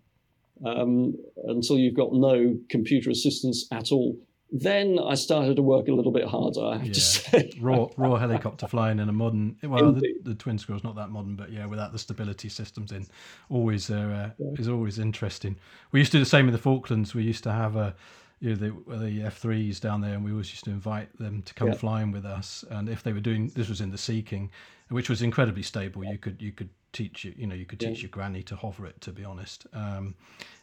um, 0.64 1.16
until 1.44 1.78
you've 1.78 1.96
got 1.96 2.12
no 2.12 2.58
computer 2.68 3.10
assistance 3.10 3.66
at 3.70 3.92
all." 3.92 4.18
Then 4.54 4.98
I 4.98 5.14
started 5.14 5.56
to 5.56 5.62
work 5.62 5.88
a 5.88 5.92
little 5.92 6.12
bit 6.12 6.26
harder. 6.28 6.60
I 6.66 6.76
have 6.76 6.86
Yeah. 6.86 6.92
to 6.92 7.00
say. 7.00 7.50
raw 7.60 7.88
raw 7.96 8.16
helicopter 8.16 8.68
flying 8.68 8.98
in 8.98 9.08
a 9.08 9.12
modern 9.12 9.56
well 9.62 9.92
the, 9.92 10.14
the 10.22 10.34
twin 10.34 10.58
squirrel's 10.58 10.84
not 10.84 10.94
that 10.96 11.08
modern 11.10 11.34
but 11.36 11.50
yeah 11.50 11.64
without 11.66 11.92
the 11.92 11.98
stability 11.98 12.48
systems 12.50 12.92
in 12.92 13.06
always 13.48 13.88
uh, 13.90 14.30
uh, 14.38 14.44
is 14.58 14.68
always 14.68 14.98
interesting 14.98 15.56
we 15.90 16.00
used 16.00 16.12
to 16.12 16.18
do 16.18 16.24
the 16.24 16.28
same 16.28 16.46
in 16.48 16.52
the 16.52 16.58
falklands 16.58 17.14
we 17.14 17.22
used 17.22 17.42
to 17.44 17.52
have 17.52 17.76
a 17.76 17.94
you 18.40 18.50
know, 18.50 18.56
the, 18.56 18.96
the 18.96 19.20
f3s 19.20 19.80
down 19.80 20.00
there 20.00 20.14
and 20.14 20.24
we 20.24 20.32
always 20.32 20.50
used 20.50 20.64
to 20.64 20.70
invite 20.70 21.16
them 21.18 21.42
to 21.42 21.54
come 21.54 21.68
Yeah. 21.68 21.74
flying 21.74 22.10
with 22.12 22.26
us 22.26 22.64
and 22.70 22.88
if 22.88 23.02
they 23.02 23.12
were 23.12 23.20
doing 23.20 23.48
this 23.54 23.68
was 23.68 23.80
in 23.80 23.90
the 23.90 23.98
sea 23.98 24.20
king 24.22 24.50
which 24.92 25.08
was 25.10 25.22
incredibly 25.22 25.62
stable 25.62 26.04
you 26.04 26.18
could 26.18 26.40
you 26.40 26.52
could 26.52 26.68
teach 26.92 27.24
you 27.24 27.32
you 27.36 27.46
know 27.46 27.54
you 27.54 27.64
could 27.64 27.80
Yeah. 27.80 27.88
teach 27.88 28.02
your 28.02 28.10
granny 28.10 28.42
to 28.44 28.54
hover 28.56 28.86
it 28.86 29.00
to 29.00 29.12
be 29.12 29.24
honest 29.24 29.66
um, 29.72 30.14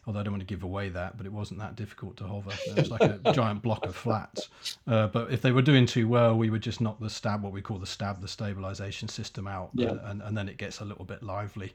although 0.06 0.20
I 0.20 0.22
don't 0.22 0.32
want 0.32 0.40
to 0.42 0.46
give 0.46 0.62
away 0.62 0.88
that, 0.90 1.16
but 1.16 1.26
it 1.26 1.32
wasn't 1.32 1.60
that 1.60 1.76
difficult 1.76 2.16
to 2.18 2.24
hover. 2.26 2.58
It 2.66 2.74
was 2.78 2.90
like 2.90 3.06
a 3.06 3.18
giant 3.30 3.62
block 3.62 3.86
of 3.86 3.94
flats. 3.94 4.48
Uh, 4.88 5.06
but 5.08 5.30
if 5.30 5.42
they 5.42 5.52
were 5.52 5.62
doing 5.62 5.84
too 5.86 6.08
well, 6.08 6.36
we 6.36 6.48
would 6.50 6.62
just 6.62 6.80
knock 6.80 6.98
the 7.00 7.10
stab, 7.10 7.42
what 7.42 7.52
we 7.52 7.60
call 7.60 7.78
the 7.78 7.86
stab, 7.86 8.20
the 8.20 8.26
stabilization 8.28 9.08
system 9.08 9.46
out, 9.46 9.70
Yeah. 9.74 9.90
uh, 9.90 9.98
and, 10.04 10.22
and 10.22 10.36
then 10.36 10.48
it 10.48 10.56
gets 10.56 10.80
a 10.80 10.84
little 10.84 11.04
bit 11.04 11.22
lively, 11.22 11.74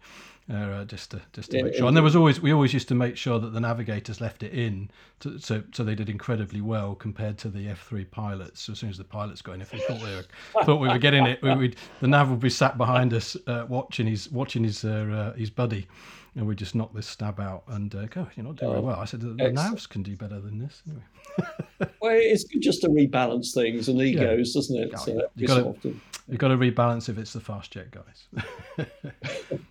uh, 0.52 0.86
just 0.86 1.12
to 1.12 1.22
just 1.34 1.52
to 1.52 1.58
Yeah, 1.58 1.64
make 1.64 1.76
sure. 1.76 1.88
And 1.88 1.96
there 1.96 2.04
was 2.04 2.16
always 2.16 2.42
we 2.42 2.52
always 2.52 2.74
used 2.74 2.88
to 2.90 2.96
make 2.96 3.16
sure 3.16 3.40
that 3.40 3.52
the 3.54 3.60
navigators 3.60 4.20
left 4.20 4.42
it 4.44 4.54
in, 4.54 4.90
to, 5.20 5.38
so 5.40 5.64
so 5.72 5.84
they 5.84 5.96
did 5.96 6.10
incredibly 6.10 6.62
well 6.62 6.96
compared 6.96 7.38
to 7.40 7.50
the 7.50 7.70
F 7.70 7.88
three 7.88 8.06
pilots. 8.06 8.62
So 8.64 8.74
as 8.74 8.80
soon 8.80 8.90
as 8.90 8.98
the 8.98 9.04
pilots 9.04 9.42
got 9.42 9.54
in, 9.54 9.62
if 9.62 9.72
they 9.72 9.80
thought 9.80 10.02
we 10.02 10.10
were 10.10 10.26
thought 10.66 10.80
we 10.82 10.90
were 10.90 10.98
getting 10.98 11.26
it, 11.26 11.42
we 11.44 11.56
would 11.56 11.76
the 12.02 12.08
nav 12.08 12.30
would 12.30 12.40
be 12.46 12.50
sat 12.50 12.78
behind 12.78 13.14
us 13.14 13.36
uh, 13.48 13.66
watching 13.68 14.08
his 14.08 14.32
watching 14.32 14.64
his 14.64 14.84
uh, 14.86 15.34
uh, 15.34 15.38
his 15.38 15.50
buddy 15.50 15.88
and 16.36 16.46
we 16.46 16.56
just 16.56 16.76
knock 16.76 16.94
this 16.94 17.08
stab 17.08 17.40
out 17.40 17.64
and 17.70 17.96
uh, 17.96 18.06
go, 18.08 18.28
you're 18.36 18.46
not 18.46 18.58
doing 18.58 18.76
Oh, 18.76 18.82
well. 18.82 19.00
I 19.00 19.06
said, 19.06 19.22
the, 19.22 19.28
the 19.30 19.52
navs 19.52 19.88
can 19.88 20.04
do 20.04 20.18
better 20.18 20.40
than 20.42 20.60
this. 20.60 20.84
Anyway. 20.88 21.04
Well, 22.02 22.14
it's 22.16 22.44
just 22.60 22.82
to 22.82 22.90
rebalance 22.90 23.54
things 23.54 23.88
and 23.90 24.00
egos, 24.02 24.54
doesn't 24.54 24.78
it? 24.78 24.92
Oh, 24.94 24.98
So 24.98 25.14
yeah. 25.14 25.22
you 25.36 25.48
got 25.48 25.56
to, 25.58 25.66
often. 25.68 26.02
you've 26.28 26.38
got 26.38 26.50
to 26.50 26.58
rebalance 26.58 27.10
if 27.10 27.18
it's 27.18 27.34
the 27.34 27.40
fast 27.40 27.72
jet 27.72 27.88
guys. 27.90 28.88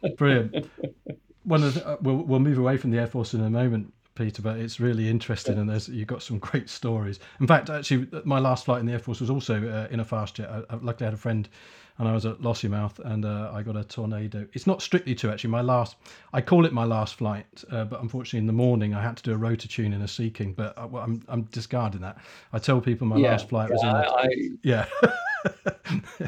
Brilliant. 0.16 0.68
One 1.44 1.62
of 1.62 1.74
the, 1.74 1.86
uh, 1.86 1.96
we'll, 2.00 2.16
we'll 2.16 2.40
move 2.40 2.58
away 2.58 2.76
from 2.76 2.90
the 2.90 2.98
Air 2.98 3.06
Force 3.06 3.34
in 3.34 3.40
a 3.42 3.50
moment, 3.50 3.92
Peter, 4.14 4.42
but 4.42 4.56
it's 4.58 4.80
really 4.80 5.08
interesting 5.08 5.58
and 5.58 5.68
there's 5.68 5.88
you've 5.88 6.08
got 6.08 6.22
some 6.22 6.38
great 6.38 6.68
stories. 6.68 7.20
In 7.40 7.46
fact, 7.46 7.70
actually, 7.70 8.08
my 8.24 8.38
last 8.38 8.64
flight 8.64 8.80
in 8.80 8.86
the 8.86 8.92
Air 8.92 8.98
Force 8.98 9.20
was 9.20 9.30
also 9.30 9.56
uh, 9.68 9.86
in 9.92 10.00
a 10.00 10.04
fast 10.04 10.34
jet. 10.36 10.50
I, 10.50 10.62
I 10.74 10.78
luckily 10.80 11.04
had 11.04 11.14
a 11.14 11.18
friend 11.18 11.48
and 11.98 12.08
I 12.08 12.12
was 12.12 12.26
at 12.26 12.40
Lossiemouth 12.40 12.98
and 12.98 13.24
uh, 13.24 13.50
I 13.52 13.62
got 13.62 13.76
a 13.76 13.84
tornado. 13.84 14.46
It's 14.52 14.66
not 14.66 14.82
strictly 14.82 15.14
two 15.14 15.30
actually. 15.30 15.50
My 15.50 15.60
last, 15.60 15.96
I 16.32 16.40
call 16.40 16.66
it 16.66 16.72
my 16.72 16.84
last 16.84 17.14
flight, 17.14 17.46
uh, 17.70 17.84
but 17.84 18.00
unfortunately 18.00 18.40
in 18.40 18.46
the 18.46 18.52
morning 18.52 18.94
I 18.94 19.02
had 19.02 19.16
to 19.18 19.22
do 19.22 19.32
a 19.32 19.36
rotor 19.36 19.68
tune 19.68 19.92
in 19.92 20.02
a 20.02 20.08
Sea 20.08 20.30
King. 20.30 20.54
But 20.54 20.76
I, 20.76 20.86
well, 20.86 21.04
I'm 21.04 21.22
I'm 21.28 21.42
discarding 21.44 22.00
that. 22.00 22.18
I 22.52 22.58
tell 22.58 22.80
people 22.80 23.06
my 23.06 23.16
Yeah, 23.16 23.32
last 23.32 23.48
flight 23.48 23.70
was 23.70 23.82
in. 23.82 23.88
A, 23.88 23.92
I, 23.92 24.22
I, 24.22 24.28
yeah. 24.62 24.86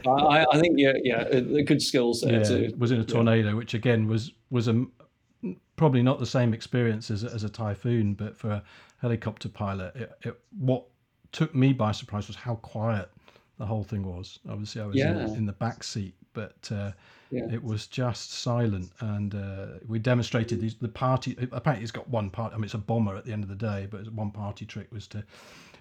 I, 0.07 0.47
I, 0.53 0.61
think 0.61 0.79
yeah, 0.79 0.93
yeah, 1.03 1.41
good 1.63 1.83
skills 1.83 2.21
there. 2.21 2.43
Yeah, 2.45 2.69
was 2.77 2.93
in 2.93 3.01
a 3.01 3.05
tornado, 3.05 3.49
yeah. 3.49 3.55
which 3.55 3.75
again 3.75 4.07
was 4.07 4.33
was 4.51 4.69
a 4.69 4.87
probably 5.77 6.03
not 6.03 6.19
the 6.19 6.27
same 6.27 6.55
experience 6.55 7.11
as, 7.11 7.25
as 7.25 7.45
a 7.45 7.49
typhoon, 7.49 8.15
but 8.15 8.37
for 8.37 8.51
a 8.51 8.63
helicopter 9.01 9.49
pilot, 9.49 9.95
it, 9.95 10.13
it, 10.23 10.41
what 10.59 10.85
took 11.33 11.55
me 11.55 11.73
by 11.73 11.93
surprise 11.93 12.27
was 12.27 12.37
how 12.37 12.55
quiet 12.57 13.11
the 13.59 13.67
whole 13.67 13.85
thing 13.85 14.05
was. 14.05 14.39
Obviously, 14.49 14.81
I 14.83 14.87
was 14.87 14.97
yeah. 14.97 15.13
in, 15.13 15.35
in, 15.37 15.47
the 15.47 15.53
back 15.53 15.83
seat, 15.83 16.15
but 16.33 16.71
uh, 16.71 16.93
yeah. 17.31 17.47
it 17.51 17.63
was 17.63 17.87
just 17.87 18.33
silent. 18.33 18.91
And 19.01 19.35
uh, 19.35 19.67
we 19.87 19.99
demonstrated 19.99 20.61
these, 20.61 20.75
the 20.75 20.89
party. 20.89 21.37
Apparently, 21.53 21.83
it's 21.83 21.93
got 21.93 22.09
one 22.09 22.31
part. 22.31 22.53
I 22.53 22.57
mean, 22.57 22.65
it's 22.65 22.75
a 22.75 22.79
bomber 22.79 23.17
at 23.17 23.25
the 23.25 23.33
end 23.33 23.43
of 23.43 23.49
the 23.49 23.57
day, 23.57 23.89
but 23.91 24.11
one 24.13 24.31
party 24.31 24.67
trick 24.67 24.89
was 24.93 25.07
to 25.09 25.25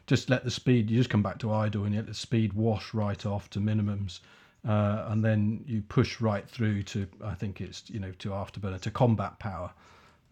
just 0.08 0.30
let 0.30 0.44
the 0.44 0.52
speed. 0.52 0.90
You 0.90 0.98
just 0.98 1.10
come 1.10 1.24
back 1.24 1.40
to 1.40 1.52
idle 1.52 1.84
and 1.84 1.94
you 1.94 2.00
let 2.00 2.08
the 2.08 2.14
speed 2.14 2.54
wash 2.54 2.94
right 2.94 3.26
off 3.26 3.50
to 3.52 3.60
minimums. 3.60 4.20
Uh, 4.68 5.06
and 5.10 5.24
then 5.24 5.64
you 5.68 5.82
push 5.82 6.20
right 6.20 6.50
through 6.50 6.82
to 6.82 7.08
I 7.24 7.36
think 7.36 7.62
it's 7.62 7.84
you 7.88 8.00
know 8.00 8.12
to 8.18 8.30
afterburner 8.30 8.82
to 8.82 8.90
combat 8.90 9.38
power, 9.38 9.72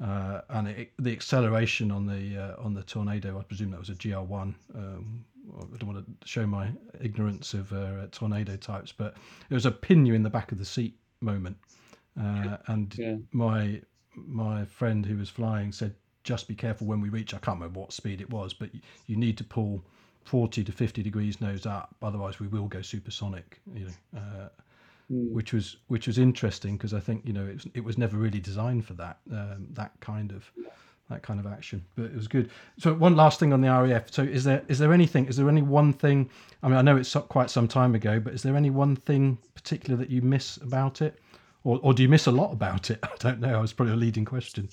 uh, 0.03 0.41
and 0.49 0.69
it, 0.69 0.91
the 0.97 1.11
acceleration 1.11 1.91
on 1.91 2.07
the 2.07 2.35
uh, 2.35 2.63
on 2.63 2.73
the 2.73 2.81
tornado 2.81 3.37
I 3.37 3.43
presume 3.43 3.69
that 3.71 3.79
was 3.79 3.89
a 3.89 3.93
GR1. 3.93 4.55
Um, 4.73 5.23
I 5.51 5.77
don't 5.77 5.93
want 5.93 6.05
to 6.21 6.27
show 6.27 6.45
my 6.45 6.69
ignorance 7.01 7.53
of 7.53 7.71
uh, 7.73 8.07
tornado 8.11 8.55
types, 8.55 8.93
but 8.95 9.15
it 9.49 9.53
was 9.53 9.65
a 9.65 9.71
pin 9.71 10.05
you 10.05 10.13
in 10.13 10.23
the 10.23 10.29
back 10.29 10.51
of 10.51 10.57
the 10.57 10.65
seat 10.65 10.97
moment, 11.21 11.57
uh, 12.19 12.57
and 12.67 12.93
yeah. 12.97 13.15
my 13.31 13.81
my 14.15 14.65
friend 14.65 15.05
who 15.05 15.17
was 15.17 15.29
flying 15.29 15.71
said 15.71 15.95
just 16.23 16.47
be 16.47 16.55
careful 16.55 16.87
when 16.87 17.01
we 17.01 17.09
reach. 17.09 17.33
I 17.33 17.37
can't 17.39 17.59
remember 17.59 17.81
what 17.81 17.91
speed 17.91 18.21
it 18.21 18.29
was, 18.29 18.53
but 18.53 18.69
you 19.07 19.17
need 19.17 19.37
to 19.37 19.43
pull 19.43 19.83
40 20.25 20.63
to 20.63 20.71
50 20.71 21.03
degrees 21.03 21.41
nose 21.41 21.65
up 21.65 21.95
otherwise 22.01 22.39
we 22.39 22.47
will 22.47 22.67
go 22.67 22.81
supersonic 22.81 23.59
you 23.73 23.85
know 23.85 24.19
uh, 24.19 24.49
mm. 25.11 25.31
which 25.31 25.53
was 25.53 25.77
which 25.87 26.07
was 26.07 26.17
interesting 26.17 26.77
because 26.77 26.93
i 26.93 26.99
think 26.99 27.25
you 27.25 27.33
know 27.33 27.45
it 27.45 27.55
was, 27.55 27.67
it 27.73 27.83
was 27.83 27.97
never 27.97 28.17
really 28.17 28.39
designed 28.39 28.85
for 28.85 28.93
that 28.93 29.17
um, 29.31 29.67
that 29.71 29.91
kind 29.99 30.31
of 30.31 30.49
that 31.09 31.21
kind 31.21 31.39
of 31.39 31.45
action 31.45 31.83
but 31.95 32.05
it 32.05 32.15
was 32.15 32.27
good. 32.27 32.49
So 32.79 32.93
one 32.93 33.15
last 33.15 33.39
thing 33.39 33.53
on 33.53 33.61
the 33.61 33.67
raf 33.67 34.11
so 34.11 34.23
is 34.23 34.43
there 34.43 34.63
is 34.67 34.79
there 34.79 34.93
anything 34.93 35.25
is 35.27 35.37
there 35.37 35.49
any 35.49 35.61
one 35.61 35.93
thing 35.93 36.29
i 36.61 36.67
mean 36.67 36.77
i 36.77 36.81
know 36.81 36.95
it's 36.97 37.13
quite 37.29 37.49
some 37.49 37.67
time 37.67 37.93
ago 37.95 38.19
but 38.19 38.33
is 38.33 38.41
there 38.41 38.55
any 38.55 38.69
one 38.69 38.95
thing 38.95 39.37
particular 39.53 39.97
that 39.97 40.09
you 40.09 40.21
miss 40.21 40.57
about 40.57 41.01
it? 41.01 41.19
Or, 41.65 41.79
or 41.81 41.93
do 41.93 42.03
you 42.03 42.09
miss 42.09 42.27
a 42.27 42.31
lot 42.31 42.51
about 42.51 42.89
it? 42.89 42.99
I 43.03 43.15
don't 43.19 43.39
know 43.39 43.57
i 43.57 43.61
was 43.61 43.73
probably 43.73 43.93
a 43.93 43.97
leading 43.97 44.25
question. 44.25 44.69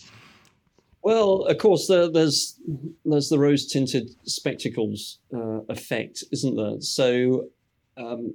Well, 1.03 1.47
of 1.47 1.57
course, 1.59 1.87
there's 1.87 2.59
there's 3.05 3.29
the 3.31 3.39
rose 3.39 3.67
tinted 3.67 4.11
spectacles 4.25 5.19
uh, 5.35 5.61
effect, 5.69 6.25
isn't 6.31 6.57
there? 6.57 6.81
So, 6.81 7.49
um, 7.97 8.35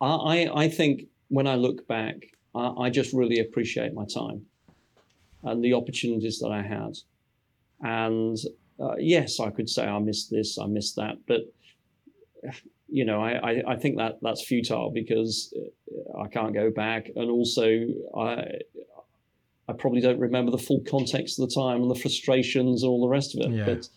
I 0.00 0.48
I 0.54 0.68
think 0.68 1.08
when 1.28 1.48
I 1.48 1.56
look 1.56 1.88
back, 1.88 2.16
I, 2.54 2.68
I, 2.68 2.90
just 2.90 3.12
really 3.12 3.40
appreciate 3.40 3.92
my 3.92 4.04
time 4.04 4.46
and 5.42 5.64
the 5.64 5.74
opportunities 5.74 6.38
that 6.38 6.50
I 6.50 6.62
had. 6.62 6.96
And 7.82 8.36
uh, 8.80 8.96
yes, 8.98 9.40
I 9.40 9.50
could 9.50 9.68
say 9.68 9.86
I 9.86 9.98
missed 9.98 10.30
this, 10.30 10.58
I 10.58 10.66
missed 10.66 10.96
that, 10.96 11.16
but 11.26 11.42
you 12.88 13.04
know, 13.04 13.20
I, 13.20 13.32
I, 13.32 13.62
I 13.72 13.76
think 13.76 13.98
that 13.98 14.18
that's 14.22 14.44
futile 14.44 14.90
because 14.90 15.52
I 16.20 16.28
can't 16.28 16.54
go 16.54 16.70
back, 16.70 17.08
and 17.16 17.30
also 17.30 17.84
I 18.16 18.44
I 19.68 19.72
probably 19.72 20.00
don't 20.00 20.20
remember 20.20 20.52
the 20.52 20.58
full 20.58 20.80
context 20.88 21.40
of 21.40 21.48
the 21.48 21.54
time 21.54 21.82
and 21.82 21.90
the 21.90 21.96
frustrations 21.96 22.82
and 22.82 22.90
all 22.90 23.00
the 23.00 23.08
rest 23.08 23.36
of 23.36 23.46
it. 23.46 23.56
Yeah. 23.56 23.64
But 23.64 23.88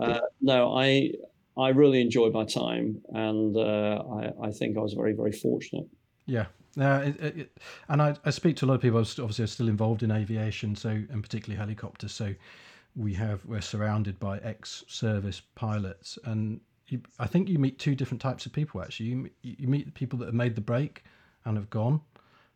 uh, 0.00 0.20
no, 0.40 0.76
I 0.76 1.12
I 1.56 1.68
really 1.70 2.00
enjoyed 2.00 2.32
my 2.32 2.44
time, 2.44 3.00
and 3.14 3.56
uh, 3.56 4.02
I, 4.12 4.48
I 4.48 4.50
think 4.50 4.76
I 4.76 4.80
was 4.80 4.92
very 4.92 5.14
very 5.14 5.32
fortunate. 5.32 5.86
Yeah. 6.26 6.46
Uh, 6.78 7.02
it, 7.04 7.20
it, 7.20 7.58
and 7.88 8.02
I, 8.02 8.16
I 8.24 8.30
speak 8.30 8.56
to 8.56 8.64
a 8.64 8.66
lot 8.66 8.74
of 8.74 8.80
people. 8.82 8.98
Obviously, 8.98 9.44
are 9.44 9.48
still 9.48 9.68
involved 9.68 10.02
in 10.02 10.10
aviation, 10.10 10.74
so 10.74 10.88
and 10.88 11.22
particularly 11.22 11.56
helicopters. 11.56 12.12
So 12.12 12.34
we 12.96 13.14
have 13.14 13.44
we're 13.44 13.60
surrounded 13.60 14.18
by 14.18 14.38
ex-service 14.38 15.42
pilots, 15.54 16.18
and 16.24 16.60
you, 16.88 17.00
I 17.18 17.26
think 17.26 17.48
you 17.48 17.58
meet 17.58 17.78
two 17.78 17.94
different 17.94 18.20
types 18.20 18.46
of 18.46 18.52
people. 18.52 18.82
Actually, 18.82 19.06
you 19.06 19.30
you 19.42 19.68
meet 19.68 19.86
the 19.86 19.92
people 19.92 20.18
that 20.20 20.26
have 20.26 20.34
made 20.34 20.54
the 20.54 20.60
break 20.60 21.04
and 21.44 21.56
have 21.56 21.70
gone, 21.70 22.00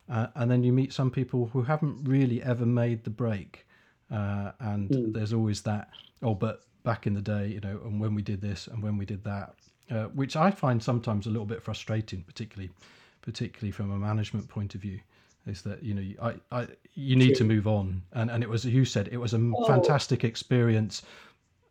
uh, 0.09 0.29
and 0.35 0.51
then 0.51 0.63
you 0.63 0.73
meet 0.73 0.93
some 0.93 1.11
people 1.11 1.47
who 1.47 1.63
haven't 1.63 2.05
really 2.09 2.43
ever 2.43 2.67
made 2.67 3.05
the 3.05 3.11
break. 3.11 3.67
Uh, 4.11 4.53
and 4.61 4.89
mm. 4.89 5.13
there's 5.13 5.35
always 5.35 5.61
that, 5.63 5.91
oh, 6.23 6.35
but 6.35 6.63
back 6.83 7.07
in 7.07 7.13
the 7.13 7.21
day, 7.21 7.49
you 7.49 7.61
know, 7.61 7.79
and 7.85 8.01
when 8.01 8.15
we 8.15 8.23
did 8.23 8.41
this 8.41 8.67
and 8.67 8.83
when 8.83 8.97
we 8.97 9.05
did 9.05 9.23
that, 9.25 9.55
uh, 9.91 10.05
which 10.05 10.37
I 10.37 10.51
find 10.51 10.83
sometimes 10.83 11.27
a 11.27 11.31
little 11.31 11.47
bit 11.47 11.63
frustrating, 11.63 12.23
particularly, 12.23 12.71
particularly 13.21 13.71
from 13.71 13.91
a 13.91 13.99
management 13.99 14.49
point 14.49 14.75
of 14.75 14.81
view, 14.81 15.01
is 15.49 15.63
that 15.63 15.83
you 15.83 15.95
know 15.95 16.05
I, 16.23 16.35
I 16.61 16.69
you 16.95 17.17
need 17.17 17.35
to 17.37 17.45
move 17.45 17.67
on, 17.67 18.03
and 18.13 18.31
and 18.31 18.43
it 18.43 18.49
was 18.49 18.65
you 18.65 18.85
said 18.85 19.09
it 19.13 19.19
was 19.19 19.35
a 19.35 19.39
oh. 19.39 19.67
fantastic 19.67 20.25
experience, 20.25 21.03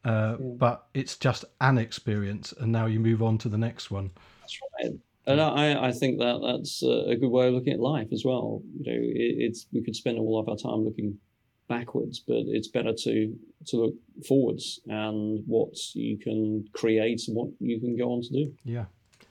uh, 0.06 0.36
but 0.36 0.88
it's 0.94 1.18
just 1.18 1.46
an 1.62 1.78
experience, 1.78 2.54
and 2.60 2.72
now 2.72 2.86
you 2.86 3.00
move 3.00 3.22
on 3.22 3.38
to 3.40 3.50
the 3.50 3.58
next 3.58 3.92
one. 3.92 4.12
That's 4.42 4.60
right 4.84 4.94
and 5.28 5.42
I, 5.42 5.88
I 5.88 5.92
think 5.92 6.20
that 6.20 6.40
that's 6.42 6.82
a 6.82 7.16
good 7.16 7.30
way 7.30 7.48
of 7.48 7.54
looking 7.54 7.74
at 7.74 7.80
life 7.82 8.08
as 8.14 8.24
well. 8.24 8.62
You 8.80 8.92
know, 8.92 8.98
it, 8.98 9.36
it's 9.40 9.68
we 9.74 9.84
could 9.84 9.96
spend 9.96 10.18
all 10.18 10.40
of 10.40 10.48
our 10.48 10.56
time 10.56 10.86
looking 10.86 11.18
backwards, 11.68 12.24
but 12.26 12.44
it's 12.48 12.70
better 12.70 12.94
to 12.94 13.36
to 13.68 13.78
look 13.78 13.94
forwards 14.26 14.80
and 14.88 15.44
what 15.46 15.74
you 15.94 16.18
can 16.18 16.66
create 16.74 17.22
and 17.28 17.36
what 17.36 17.50
you 17.60 17.80
can 17.80 17.98
go 17.98 18.14
on 18.14 18.22
to 18.22 18.30
do. 18.30 18.54
Yeah, 18.64 18.86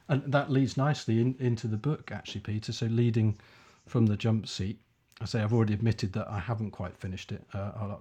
and 0.09 0.31
that 0.31 0.51
leads 0.51 0.77
nicely 0.77 1.21
in, 1.21 1.35
into 1.39 1.67
the 1.67 1.79
book, 1.79 2.13
actually, 2.13 2.43
Peter. 2.43 2.73
So 2.73 2.87
leading 2.87 3.39
from 3.87 4.07
the 4.07 4.17
jump 4.17 4.47
seat 4.47 4.81
I 5.21 5.25
say 5.25 5.41
I've 5.41 5.55
already 5.55 5.73
admitted 5.73 6.13
that 6.13 6.29
I 6.29 6.39
haven't 6.39 6.73
quite 6.73 6.95
finished 6.97 7.33
it. 7.33 7.43
Uh, 7.55 7.95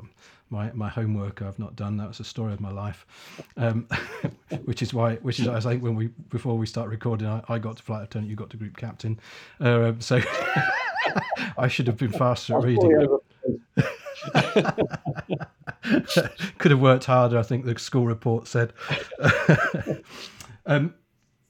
my 0.49 0.69
my 0.73 0.89
homework 0.89 1.41
I've 1.41 1.57
not 1.57 1.75
done. 1.75 1.95
That 1.97 2.09
was 2.09 2.19
a 2.19 2.25
story 2.25 2.51
of 2.51 2.59
my 2.59 2.71
life, 2.71 3.05
um, 3.55 3.87
which 4.65 4.81
is 4.81 4.93
why 4.93 5.15
which 5.15 5.39
is 5.39 5.47
I 5.47 5.61
think 5.61 5.81
when 5.81 5.95
we 5.95 6.07
before 6.29 6.57
we 6.57 6.65
start 6.65 6.89
recording, 6.89 7.27
I, 7.27 7.41
I 7.47 7.57
got 7.57 7.77
to 7.77 7.83
flight 7.83 8.01
lieutenant, 8.01 8.29
you 8.29 8.35
got 8.35 8.49
to 8.49 8.57
group 8.57 8.75
captain. 8.75 9.17
Uh, 9.61 9.93
so 9.99 10.19
I 11.57 11.69
should 11.69 11.87
have 11.87 11.97
been 11.97 12.11
faster 12.11 12.57
at 12.57 12.63
reading. 12.63 13.07
Could 16.57 16.71
have 16.71 16.81
worked 16.81 17.05
harder. 17.05 17.37
I 17.39 17.43
think 17.43 17.63
the 17.63 17.79
school 17.79 18.05
report 18.05 18.47
said. 18.47 18.73
um, 20.65 20.93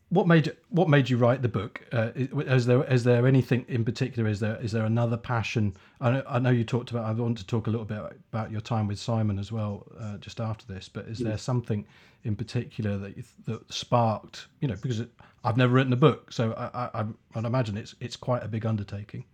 what 0.10 0.28
made 0.28 0.56
what 0.70 0.88
made 0.88 1.10
you 1.10 1.18
write 1.18 1.42
the 1.42 1.50
book? 1.50 1.82
Uh, 1.92 2.12
is 2.16 2.66
there 2.66 2.84
is 2.84 3.04
there 3.04 3.26
anything 3.26 3.66
in 3.68 3.84
particular? 3.84 4.30
Is 4.30 4.40
there 4.40 4.56
is 4.62 4.72
there 4.72 4.86
another 4.86 5.18
passion? 5.18 5.76
I 6.00 6.12
know, 6.12 6.24
I 6.28 6.40
know 6.40 6.52
you 6.52 6.64
talked 6.64 6.92
about. 6.92 7.06
I 7.06 7.12
want 7.12 7.38
to 7.40 7.48
talk 7.48 7.68
a 7.68 7.72
little 7.72 7.86
bit 7.86 7.98
about 8.32 8.52
your 8.52 8.62
time 8.62 8.88
with 8.88 9.00
Simon 9.00 9.40
as 9.40 9.52
well, 9.52 9.86
uh, 10.00 10.18
just 10.18 10.40
after 10.40 10.66
this. 10.72 10.88
But 10.90 11.08
is 11.08 11.20
there 11.20 11.38
something 11.38 11.86
in 12.24 12.36
particular 12.36 12.98
that 13.00 13.18
you, 13.18 13.24
that 13.46 13.74
sparked? 13.74 14.48
You 14.62 14.68
know, 14.68 14.76
because 14.76 15.00
it, 15.00 15.10
I've 15.44 15.58
never 15.58 15.74
written 15.74 15.94
a 15.94 15.98
book, 15.98 16.32
so 16.32 16.54
I, 16.54 17.00
I 17.00 17.06
I'd 17.34 17.46
imagine 17.46 17.76
it's 17.76 17.96
it's 18.00 18.16
quite 18.16 18.44
a 18.44 18.48
big 18.48 18.66
undertaking. 18.66 19.26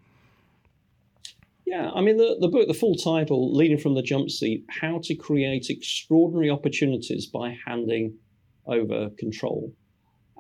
Yeah, 1.66 1.92
I 1.94 2.02
mean 2.02 2.16
the, 2.16 2.38
the 2.40 2.48
book, 2.48 2.68
the 2.70 2.74
full 2.74 2.96
title, 2.96 3.54
"Leading 3.54 3.78
from 3.78 3.96
the 3.96 4.02
Jump 4.02 4.30
Seat: 4.30 4.66
How 4.70 5.02
to 5.04 5.16
Create 5.16 5.70
Extraordinary 5.70 6.50
Opportunities 6.50 7.26
by 7.26 7.58
Handing 7.68 8.18
Over 8.66 9.10
Control." 9.20 9.74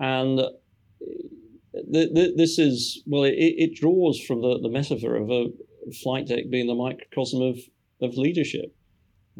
And 0.01 0.39
the, 1.73 2.09
the, 2.11 2.33
this 2.35 2.57
is, 2.57 3.03
well, 3.05 3.23
it, 3.23 3.35
it, 3.37 3.75
draws 3.75 4.19
from 4.19 4.41
the, 4.41 4.59
the 4.59 4.69
metaphor 4.69 5.15
of 5.15 5.29
a 5.29 5.49
flight 6.03 6.27
deck 6.27 6.45
being 6.49 6.65
the 6.65 6.73
microcosm 6.73 7.41
of, 7.41 7.59
of 8.01 8.17
leadership. 8.17 8.75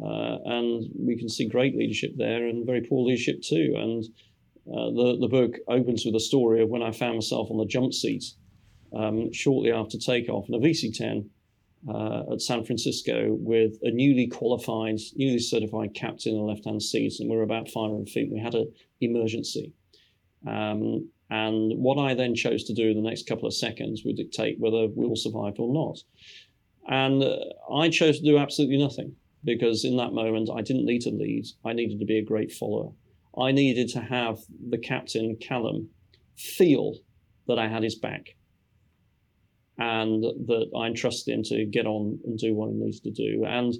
Uh, 0.00 0.38
and 0.44 0.88
we 0.96 1.18
can 1.18 1.28
see 1.28 1.48
great 1.48 1.76
leadership 1.76 2.12
there 2.16 2.46
and 2.46 2.64
very 2.64 2.80
poor 2.80 3.04
leadership 3.04 3.42
too. 3.42 3.74
And 3.76 4.04
uh, 4.72 4.90
the, 4.94 5.18
the 5.20 5.28
book 5.28 5.56
opens 5.66 6.04
with 6.06 6.14
a 6.14 6.20
story 6.20 6.62
of 6.62 6.68
when 6.68 6.82
I 6.82 6.92
found 6.92 7.14
myself 7.14 7.48
on 7.50 7.58
the 7.58 7.66
jump 7.66 7.92
seat 7.92 8.24
um, 8.96 9.32
shortly 9.32 9.72
after 9.72 9.98
takeoff 9.98 10.48
in 10.48 10.54
a 10.54 10.58
VC 10.58 10.96
10 10.96 11.28
uh, 11.92 12.32
at 12.32 12.40
San 12.40 12.64
Francisco 12.64 13.36
with 13.40 13.78
a 13.82 13.90
newly 13.90 14.28
qualified, 14.28 15.00
newly 15.16 15.40
certified 15.40 15.94
captain 15.94 16.34
in 16.34 16.38
the 16.38 16.44
left 16.44 16.64
hand 16.64 16.82
seat. 16.82 17.14
And 17.18 17.28
we 17.28 17.36
were 17.36 17.42
about 17.42 17.68
500 17.68 18.08
feet. 18.08 18.30
We 18.30 18.38
had 18.38 18.54
an 18.54 18.72
emergency. 19.00 19.72
Um, 20.46 21.08
and 21.30 21.72
what 21.78 21.98
I 21.98 22.14
then 22.14 22.34
chose 22.34 22.64
to 22.64 22.74
do 22.74 22.90
in 22.90 22.96
the 22.96 23.08
next 23.08 23.26
couple 23.26 23.46
of 23.46 23.54
seconds 23.54 24.02
would 24.04 24.16
dictate 24.16 24.58
whether 24.58 24.88
we'll 24.94 25.16
survive 25.16 25.54
or 25.58 25.72
not. 25.72 25.98
And 26.88 27.22
uh, 27.22 27.36
I 27.74 27.88
chose 27.88 28.18
to 28.18 28.24
do 28.24 28.38
absolutely 28.38 28.78
nothing 28.78 29.14
because 29.44 29.84
in 29.84 29.96
that 29.96 30.12
moment 30.12 30.50
I 30.54 30.62
didn't 30.62 30.84
need 30.84 31.00
to 31.02 31.10
lead. 31.10 31.46
I 31.64 31.72
needed 31.72 31.98
to 32.00 32.04
be 32.04 32.18
a 32.18 32.24
great 32.24 32.52
follower. 32.52 32.92
I 33.38 33.50
needed 33.52 33.88
to 33.90 34.00
have 34.00 34.40
the 34.68 34.78
captain, 34.78 35.36
Callum, 35.40 35.88
feel 36.36 36.96
that 37.46 37.58
I 37.58 37.66
had 37.66 37.82
his 37.82 37.94
back 37.94 38.36
and 39.78 40.22
that 40.22 40.70
I 40.76 40.86
entrusted 40.86 41.34
him 41.34 41.42
to 41.44 41.64
get 41.64 41.86
on 41.86 42.18
and 42.24 42.38
do 42.38 42.54
what 42.54 42.70
he 42.70 42.76
needed 42.76 43.02
to 43.04 43.10
do. 43.10 43.44
And 43.46 43.74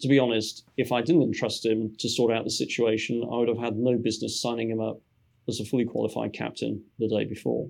to 0.00 0.08
be 0.08 0.18
honest, 0.18 0.64
if 0.76 0.92
I 0.92 1.02
didn't 1.02 1.22
entrust 1.22 1.66
him 1.66 1.94
to 1.98 2.08
sort 2.08 2.32
out 2.32 2.44
the 2.44 2.50
situation, 2.50 3.22
I 3.24 3.38
would 3.38 3.48
have 3.48 3.58
had 3.58 3.76
no 3.76 3.96
business 3.96 4.40
signing 4.40 4.70
him 4.70 4.80
up 4.80 5.00
as 5.48 5.60
a 5.60 5.64
fully 5.64 5.84
qualified 5.84 6.32
captain 6.32 6.82
the 6.98 7.08
day 7.08 7.24
before. 7.24 7.68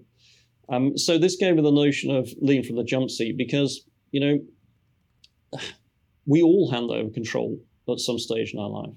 Um, 0.69 0.97
so 0.97 1.19
this 1.19 1.37
gave 1.37 1.57
me 1.57 1.63
the 1.63 1.71
notion 1.71 2.11
of 2.15 2.31
leading 2.41 2.65
from 2.65 2.77
the 2.77 2.85
jump 2.85 3.11
seat 3.11 3.37
because 3.37 3.85
you 4.13 4.21
know 4.21 5.61
we 6.27 6.43
all 6.43 6.71
hand 6.71 6.91
over 6.91 7.11
control 7.11 7.59
at 7.89 8.01
some 8.01 8.19
stage 8.19 8.55
in 8.55 8.61
our 8.61 8.69
life. 8.69 8.95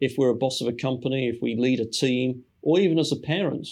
If 0.00 0.18
we're 0.18 0.30
a 0.30 0.34
boss 0.34 0.60
of 0.60 0.68
a 0.68 0.72
company, 0.72 1.28
if 1.28 1.40
we 1.40 1.56
lead 1.56 1.80
a 1.80 1.86
team, 1.86 2.42
or 2.62 2.78
even 2.80 2.98
as 2.98 3.12
a 3.12 3.16
parent, 3.16 3.66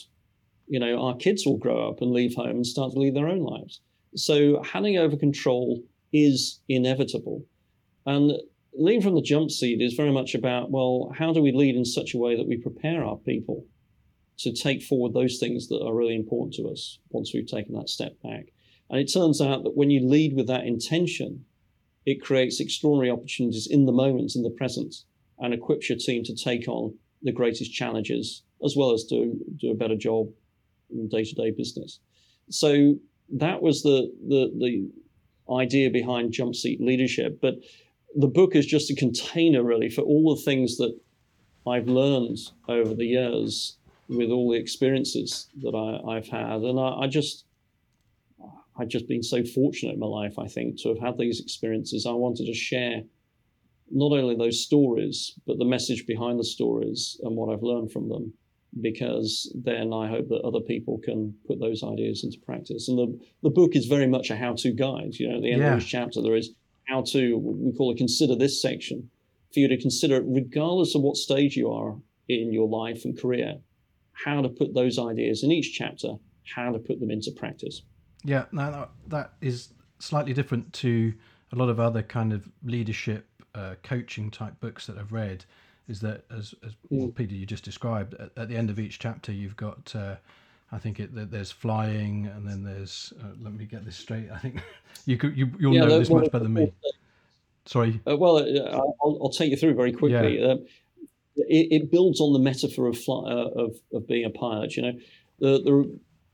you 0.69 0.79
know 0.79 1.03
our 1.03 1.17
kids 1.17 1.45
will 1.45 1.59
grow 1.59 1.89
up 1.89 2.01
and 2.01 2.13
leave 2.13 2.35
home 2.35 2.57
and 2.57 2.67
start 2.67 2.93
to 2.93 2.99
lead 2.99 3.17
their 3.17 3.29
own 3.29 3.41
lives. 3.41 3.81
So 4.17 4.63
handing 4.63 4.97
over 4.97 5.17
control 5.17 5.83
is 6.13 6.61
inevitable, 6.69 7.45
and 8.07 8.33
leading 8.77 9.03
from 9.03 9.17
the 9.17 9.23
jump 9.23 9.51
seat 9.51 9.83
is 9.83 9.95
very 9.95 10.13
much 10.13 10.35
about 10.37 10.71
well, 10.71 11.13
how 11.19 11.33
do 11.33 11.43
we 11.43 11.51
lead 11.51 11.75
in 11.75 11.85
such 11.85 12.15
a 12.15 12.19
way 12.19 12.37
that 12.37 12.47
we 12.47 12.57
prepare 12.57 13.05
our 13.05 13.17
people 13.17 13.67
to 14.39 14.53
take 14.53 14.83
forward 14.83 15.15
those 15.15 15.39
things 15.39 15.69
that 15.69 15.83
are 15.85 15.95
really 15.95 16.17
important 16.17 16.55
to 16.55 16.69
us 16.69 16.99
once 17.11 17.33
we've 17.33 17.47
taken 17.47 17.75
that 17.75 17.89
step 17.89 18.21
back. 18.23 18.53
And 18.91 19.01
it 19.01 19.13
turns 19.13 19.41
out 19.41 19.65
that 19.65 19.77
when 19.77 19.91
you 19.91 20.07
lead 20.07 20.35
with 20.35 20.47
that 20.49 20.65
intention, 20.65 21.45
it 22.05 22.23
creates 22.23 22.61
extraordinary 22.61 23.11
opportunities 23.11 23.67
in 23.71 23.87
the 23.87 23.93
moment, 23.93 24.35
in 24.35 24.43
the 24.43 24.51
present, 24.51 24.95
and 25.39 25.55
equips 25.55 25.89
your 25.89 25.99
team 25.99 26.23
to 26.25 26.35
take 26.35 26.69
on 26.69 26.95
the 27.23 27.33
greatest 27.33 27.73
challenges 27.73 28.43
as 28.65 28.77
well 28.77 28.93
as 28.93 29.05
do, 29.05 29.39
do 29.59 29.71
a 29.71 29.75
better 29.75 29.97
job 29.97 30.29
in 30.91 31.09
day 31.09 31.25
to 31.25 31.35
day 31.35 31.51
business. 31.51 32.01
So 32.51 32.97
that 33.31 33.63
was 33.63 33.83
the, 33.83 34.13
the, 34.29 34.53
the 34.59 34.91
idea 35.55 35.91
behind 35.91 36.33
Jump 36.33 36.55
Seat 36.55 36.81
Leadership. 36.81 37.41
But 37.41 37.55
the 38.15 38.29
book 38.29 38.55
is 38.55 38.67
just 38.67 38.91
a 38.91 38.95
container, 38.95 39.63
really, 39.63 39.91
for 39.91 40.03
all 40.03 40.35
the 40.35 40.43
things 40.43 40.77
that 40.77 40.97
I've 41.67 41.89
learned 41.89 42.39
over 42.69 42.95
the 42.95 43.07
years 43.07 43.79
with 44.09 44.31
all 44.31 44.51
the 44.51 44.59
experiences 44.59 45.49
that 45.63 45.75
I, 45.75 46.15
have 46.15 46.29
had. 46.29 46.61
And 46.63 46.79
I, 46.79 47.05
I, 47.05 47.07
just, 47.07 47.45
I've 48.79 48.89
just 48.89 49.09
been 49.09 49.23
so 49.23 49.45
fortunate 49.45 49.95
in 49.95 50.01
my 50.01 50.07
life, 50.07 50.39
I 50.39 50.47
think, 50.47 50.81
to 50.83 50.89
have 50.91 50.99
had 50.99 51.19
these 51.19 51.41
experiences. 51.41 52.07
I 52.07 52.13
wanted 52.13 52.47
to 52.47 52.55
share 52.55 53.03
not 53.91 54.13
only 54.13 54.35
those 54.35 54.63
stories, 54.63 55.39
but 55.47 55.59
the 55.59 55.65
message 55.65 56.07
behind 56.07 56.39
the 56.39 56.45
stories 56.45 57.21
and 57.23 57.37
what 57.37 57.53
I've 57.53 57.63
learned 57.63 57.93
from 57.93 58.09
them, 58.09 58.33
because 58.81 59.55
then 59.55 59.93
I 59.93 60.09
hope 60.09 60.29
that 60.29 60.41
other 60.43 60.61
people 60.61 60.99
can 60.99 61.35
put 61.47 61.61
those 61.61 61.83
ideas 61.83 62.25
into 62.25 62.39
practice. 62.45 62.89
And 62.89 62.99
the, 62.99 63.21
the 63.43 63.51
book 63.51 63.77
is 63.77 63.87
very 63.87 64.07
much 64.07 64.31
a 64.31 64.37
how 64.37 64.55
to 64.55 64.73
guide. 64.73 65.15
You 65.15 65.29
know, 65.29 65.37
at 65.37 65.43
the 65.43 65.53
end 65.53 65.63
yeah. 65.63 65.75
of 65.75 65.83
each 65.83 65.89
chapter, 65.89 66.21
there 66.21 66.37
is 66.37 66.51
how 66.89 67.03
to, 67.03 67.39
we 67.39 67.73
call 67.73 67.93
it 67.93 67.99
consider 67.99 68.35
this 68.37 68.61
section, 68.61 69.11
for 69.53 69.61
you 69.61 69.69
to 69.69 69.79
consider, 69.79 70.21
regardless 70.23 70.95
of 70.95 71.03
what 71.03 71.17
stage 71.17 71.57
you 71.57 71.71
are 71.71 71.97
in 72.29 72.53
your 72.53 72.69
life 72.69 73.05
and 73.05 73.19
career, 73.19 73.59
how 74.15 74.41
to 74.41 74.49
put 74.49 74.75
those 74.75 74.99
ideas 74.99 75.43
in 75.43 75.53
each 75.53 75.73
chapter, 75.75 76.15
how 76.55 76.73
to 76.73 76.79
put 76.79 77.01
them 77.01 77.11
into 77.11 77.31
practice. 77.33 77.83
Yeah, 78.25 78.45
now 78.53 78.89
that 79.09 79.33
is 79.41 79.69
slightly 79.99 80.33
different 80.33 80.73
to 80.75 81.13
a 81.53 81.57
lot 81.57 81.69
of 81.69 81.79
other 81.81 82.03
kind 82.03 82.33
of 82.33 82.49
leadership 82.65 83.27
uh, 83.55 83.75
coaching 83.83 84.31
type 84.31 84.59
books 84.61 84.87
that 84.87 84.99
I've 84.99 85.13
read. 85.13 85.45
Is 85.89 86.01
that 86.01 86.25
as, 86.31 86.55
as 86.65 86.73
mm. 86.91 87.15
Peter 87.15 87.35
you 87.35 87.45
just 87.45 87.65
described 87.65 88.15
at, 88.15 88.31
at, 88.37 88.49
the 88.49 88.57
end 88.57 88.71
of 88.71 88.79
each 88.79 88.99
chapter 88.99 89.33
you've 89.33 89.57
got 89.57 89.95
uh, 89.95 90.17
I 90.73 90.79
think 90.79 90.99
it, 90.99 91.11
there's 91.31 91.51
flying 91.51 92.27
and 92.35 92.49
then 92.49 92.65
there's 92.65 93.13
uh, 93.23 93.29
let 93.43 93.53
me 93.53 93.67
get 93.67 93.85
this 93.85 93.97
straight 93.97 94.31
I 94.33 94.39
think 94.39 94.63
you 95.05 95.19
could 95.19 95.37
you 95.37 95.51
you'll 95.59 95.75
yeah, 95.75 95.85
know 95.85 95.99
this 95.99 96.09
much 96.09 96.33
better 96.33 96.45
than 96.45 96.55
me. 96.55 96.73
Sorry. 97.67 98.01
Uh, 98.07 98.17
well, 98.17 98.39
uh, 98.39 98.71
I'll, 98.73 99.19
I'll, 99.23 99.31
take 99.31 99.51
you 99.51 99.57
through 99.57 99.75
very 99.75 99.93
quickly. 99.93 100.41
Yeah. 100.41 100.53
Um, 100.53 100.67
it, 101.37 101.69
it 101.71 101.91
builds 101.91 102.21
on 102.21 102.33
the 102.33 102.39
metaphor 102.39 102.87
of, 102.87 102.99
fly, 102.99 103.31
uh, 103.31 103.49
of, 103.57 103.77
of 103.93 104.07
being 104.07 104.25
a 104.25 104.31
pilot. 104.31 104.77
You 104.77 104.83
know, 104.83 104.93
the, 105.39 105.63
there 105.65 105.77
are 105.79 105.85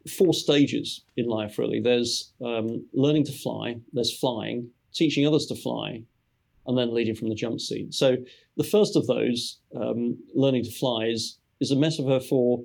four 0.08 0.34
stages 0.34 1.02
in 1.16 1.26
life 1.26 1.58
really. 1.58 1.80
There's 1.80 2.32
um, 2.44 2.86
learning 2.92 3.24
to 3.24 3.32
fly. 3.32 3.76
There's 3.92 4.16
flying, 4.16 4.70
teaching 4.94 5.26
others 5.26 5.46
to 5.46 5.54
fly, 5.54 6.02
and 6.66 6.78
then 6.78 6.94
leading 6.94 7.14
from 7.14 7.28
the 7.28 7.34
jump 7.34 7.60
seat. 7.60 7.94
So 7.94 8.16
the 8.56 8.64
first 8.64 8.96
of 8.96 9.06
those, 9.06 9.58
um, 9.74 10.18
learning 10.34 10.64
to 10.64 10.70
fly, 10.70 11.06
is 11.06 11.38
is 11.60 11.70
a 11.70 11.76
metaphor 11.76 12.20
for 12.20 12.62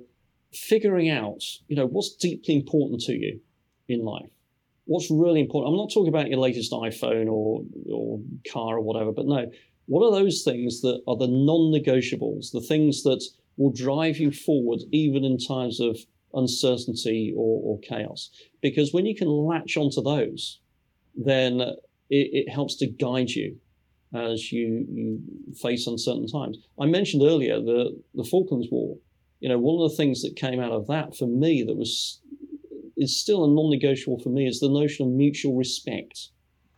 figuring 0.52 1.10
out, 1.10 1.42
you 1.68 1.76
know, 1.76 1.86
what's 1.86 2.14
deeply 2.16 2.54
important 2.54 3.00
to 3.02 3.12
you 3.12 3.40
in 3.88 4.04
life. 4.04 4.30
What's 4.86 5.10
really 5.10 5.40
important? 5.40 5.72
I'm 5.72 5.76
not 5.76 5.92
talking 5.92 6.08
about 6.08 6.28
your 6.28 6.38
latest 6.38 6.72
iPhone 6.72 7.30
or 7.30 7.62
or 7.92 8.20
car 8.50 8.76
or 8.76 8.80
whatever, 8.80 9.12
but 9.12 9.26
no, 9.26 9.50
what 9.86 10.06
are 10.06 10.20
those 10.20 10.42
things 10.42 10.80
that 10.82 11.00
are 11.06 11.16
the 11.16 11.28
non 11.28 11.72
negotiables, 11.72 12.52
the 12.52 12.60
things 12.60 13.02
that 13.04 13.24
will 13.56 13.72
drive 13.72 14.18
you 14.18 14.30
forward 14.30 14.80
even 14.92 15.24
in 15.24 15.38
times 15.38 15.80
of 15.80 15.98
uncertainty 16.34 17.32
or, 17.36 17.60
or 17.62 17.80
chaos? 17.80 18.30
Because 18.60 18.92
when 18.92 19.06
you 19.06 19.14
can 19.14 19.28
latch 19.28 19.76
onto 19.76 20.02
those, 20.02 20.60
then 21.16 21.60
it, 21.60 21.76
it 22.10 22.48
helps 22.50 22.76
to 22.76 22.86
guide 22.86 23.30
you 23.30 23.56
as 24.14 24.52
you, 24.52 24.86
you 24.90 25.20
face 25.54 25.86
uncertain 25.86 26.26
times. 26.26 26.58
I 26.80 26.86
mentioned 26.86 27.22
earlier 27.22 27.60
the, 27.60 28.00
the 28.14 28.24
Falklands 28.24 28.68
War. 28.70 28.96
You 29.40 29.50
know, 29.50 29.58
one 29.58 29.82
of 29.82 29.90
the 29.90 29.96
things 29.96 30.22
that 30.22 30.36
came 30.36 30.60
out 30.60 30.72
of 30.72 30.86
that 30.86 31.16
for 31.16 31.26
me 31.26 31.62
that 31.62 31.76
was 31.76 32.20
is 32.96 33.20
still 33.20 33.44
a 33.44 33.48
non-negotiable 33.48 34.18
for 34.20 34.30
me 34.30 34.46
is 34.46 34.58
the 34.58 34.70
notion 34.70 35.06
of 35.06 35.12
mutual 35.12 35.54
respect. 35.54 36.30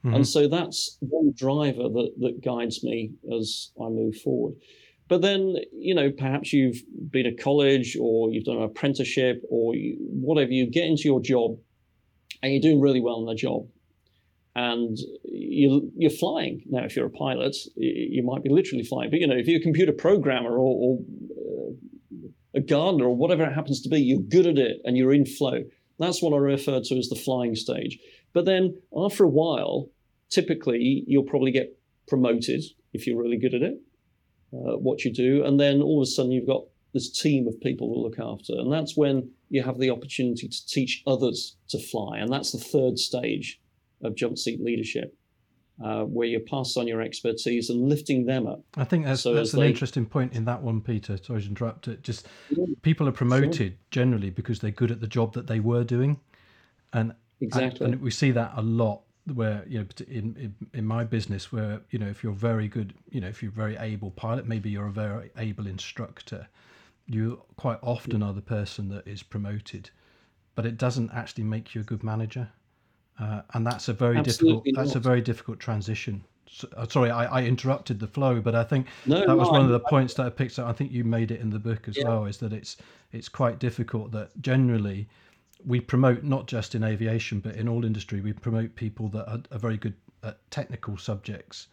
Mm-hmm. 0.05 0.15
And 0.15 0.27
so 0.27 0.47
that's 0.49 0.97
one 1.01 1.33
driver 1.35 1.89
that, 1.89 2.13
that 2.19 2.45
guides 2.45 2.85
me 2.85 3.13
as 3.37 3.73
I 3.81 3.89
move 3.89 4.17
forward. 4.17 4.55
But 5.09 5.23
then, 5.23 5.57
you 5.73 5.95
know, 5.95 6.11
perhaps 6.11 6.53
you've 6.53 6.83
been 7.11 7.27
at 7.27 7.39
college 7.39 7.97
or 7.99 8.31
you've 8.31 8.45
done 8.45 8.59
an 8.59 8.63
apprenticeship 8.63 9.43
or 9.49 9.75
you, 9.75 9.97
whatever, 9.99 10.53
you 10.53 10.71
get 10.71 10.85
into 10.85 11.05
your 11.05 11.21
job 11.21 11.59
and 12.43 12.53
you're 12.53 12.63
doing 12.63 12.81
really 12.81 13.01
well 13.01 13.19
in 13.21 13.27
the 13.27 13.35
job. 13.35 13.67
And 14.55 14.99
you, 15.25 15.91
you're 15.97 16.11
flying. 16.11 16.63
Now, 16.69 16.85
if 16.85 16.95
you're 16.95 17.07
a 17.07 17.11
pilot, 17.11 17.57
you 17.77 18.23
might 18.23 18.43
be 18.43 18.51
literally 18.51 18.85
flying. 18.85 19.09
But, 19.11 19.21
you 19.21 19.27
know, 19.27 19.37
if 19.37 19.47
you're 19.47 19.61
a 19.61 19.63
computer 19.63 19.93
programmer 19.93 20.51
or, 20.51 20.59
or 20.59 20.99
uh, 21.31 22.29
a 22.55 22.61
gardener 22.61 23.07
or 23.07 23.17
whatever 23.17 23.45
it 23.45 23.53
happens 23.53 23.81
to 23.83 23.89
be, 23.89 24.01
you're 24.01 24.21
good 24.21 24.47
at 24.47 24.59
it 24.59 24.81
and 24.85 24.97
you're 24.97 25.13
in 25.13 25.27
flow. 25.27 25.63
That's 25.99 26.23
what 26.23 26.33
I 26.33 26.39
refer 26.39 26.81
to 26.81 26.99
as 26.99 27.09
the 27.09 27.17
flying 27.17 27.55
stage. 27.55 27.99
But 28.33 28.45
then 28.45 28.81
after 28.97 29.25
a 29.25 29.29
while, 29.29 29.89
typically 30.31 31.05
you'll 31.07 31.25
probably 31.25 31.51
get 31.51 31.79
promoted 32.07 32.63
if 32.93 33.07
you're 33.07 33.21
really 33.21 33.39
good 33.39 33.55
at 33.55 33.63
it, 33.63 33.81
uh, 34.53 34.77
what 34.79 35.05
you 35.05 35.13
do. 35.13 35.45
And 35.45 35.59
then 35.59 35.83
all 35.83 36.01
of 36.01 36.03
a 36.03 36.07
sudden 36.07 36.33
you've 36.33 36.47
got 36.47 36.65
this 36.95 37.11
team 37.11 37.47
of 37.47 37.61
people 37.61 37.93
to 37.93 38.01
look 38.01 38.19
after. 38.19 38.55
And 38.55 38.73
that's 38.73 38.97
when 38.97 39.31
you 39.51 39.63
have 39.63 39.79
the 39.79 39.91
opportunity 39.91 40.49
to 40.49 40.67
teach 40.67 41.03
others 41.07 41.57
to 41.69 41.79
fly. 41.79 42.19
And 42.19 42.33
that's 42.33 42.53
the 42.53 42.59
third 42.59 42.99
stage 42.99 43.61
of 44.03 44.15
jump 44.15 44.39
seat 44.39 44.61
leadership. 44.61 45.15
Uh, 45.81 46.03
where 46.03 46.27
you 46.27 46.41
pass 46.41 46.77
on 46.77 46.89
your 46.89 47.01
expertise 47.01 47.71
and 47.71 47.89
lifting 47.89 48.27
them 48.27 48.49
up. 48.49 48.65
I 48.77 48.83
think 48.83 49.05
that's, 49.05 49.21
so 49.21 49.33
that's 49.33 49.55
an 49.55 49.61
they... 49.61 49.69
interesting 49.69 50.07
point 50.07 50.33
in 50.33 50.45
that 50.47 50.61
one, 50.61 50.81
Peter. 50.81 51.17
Sorry 51.17 51.41
to 51.41 51.49
interrupt 51.49 51.87
it. 51.87 52.03
Just 52.03 52.27
people 52.83 53.07
are 53.07 53.13
promoted 53.13 53.55
sure. 53.55 53.79
generally 53.93 54.31
because 54.31 54.59
they're 54.59 54.73
good 54.73 54.91
at 54.91 55.01
the 55.01 55.07
job 55.07 55.35
that 55.35 55.47
they 55.47 55.61
were 55.61 55.85
doing, 55.85 56.19
and 56.93 57.15
Exactly. 57.41 57.85
And, 57.85 57.95
and, 57.95 58.03
we 58.03 58.11
see 58.11 58.31
that 58.33 58.53
a 58.57 58.63
lot 58.63 59.03
where, 59.35 59.65
you 59.69 59.79
know, 59.79 59.87
in, 60.09 60.37
in, 60.37 60.55
in 60.75 60.85
my 60.85 61.05
business, 61.05 61.53
where, 61.53 61.81
you 61.91 61.99
know, 61.99 62.09
if 62.09 62.23
you're 62.23 62.33
very 62.33 62.69
good, 62.69 62.95
you 63.11 63.21
know, 63.21 63.29
if 63.29 63.43
you're 63.43 63.53
a 63.53 63.55
very 63.55 63.77
able 63.77 64.11
pilot, 64.11 64.47
maybe 64.47 64.71
you're 64.71 64.87
a 64.87 64.93
very 64.93 65.31
able 65.37 65.67
instructor, 65.67 66.49
you 67.07 67.43
quite 67.57 67.79
often 67.83 68.23
are 68.23 68.33
the 68.33 68.43
person 68.43 68.89
that 68.91 69.07
is 69.07 69.23
promoted, 69.23 69.91
but 70.55 70.67
it 70.67 70.77
doesn't 70.77 71.11
actually 71.13 71.45
make 71.45 71.75
you 71.75 71.81
a 71.81 71.85
good 71.85 72.03
manager. 72.03 72.49
Uh, 73.21 73.43
and 73.55 73.67
that's 73.67 73.89
a 73.89 73.93
very 73.93 74.17
Absolutely 74.17 74.55
difficult, 74.55 74.77
not. 74.77 74.85
that's 74.85 74.95
a 74.95 75.01
very 75.01 75.21
difficult 75.21 75.59
transition. 75.59 76.25
So, 76.51 76.69
uh, 76.77 76.87
sorry, 76.87 77.11
I, 77.11 77.41
I, 77.41 77.43
interrupted 77.45 77.99
the 77.99 78.07
flow, 78.07 78.41
but 78.41 78.55
I 78.55 78.65
think 78.65 78.87
no, 79.07 79.27
that 79.27 79.37
was 79.37 79.49
no, 79.49 79.53
one 79.53 79.63
of 79.63 79.69
the 79.69 79.81
I, 79.85 79.91
points 79.91 80.15
that 80.15 80.27
I 80.27 80.31
picked 80.31 80.59
up. 80.59 80.67
I 80.67 80.73
think 80.73 80.93
you 80.93 81.05
made 81.05 81.31
it 81.31 81.41
in 81.41 81.51
the 81.51 81.59
book 81.59 81.89
as 81.89 81.97
yeah. 81.97 82.05
well. 82.05 82.25
Is 82.25 82.39
that 82.39 82.53
it's 82.53 82.79
it's 83.13 83.29
quite 83.29 83.59
difficult 83.59 84.13
that 84.13 84.31
generally 84.41 85.09
we 85.67 85.81
promote 85.81 86.23
not 86.23 86.47
just 86.47 86.75
in 86.75 86.85
aviation 86.85 87.41
but 87.41 87.57
in 87.57 87.69
all 87.69 87.85
industry 87.85 88.21
we 88.21 88.33
promote 88.33 88.75
people 88.77 89.09
that 89.09 89.29
are, 89.31 89.43
are 89.51 89.59
very 89.59 89.77
good 89.77 89.95
at 90.23 90.39
technical 90.51 90.97
subjects 90.97 91.69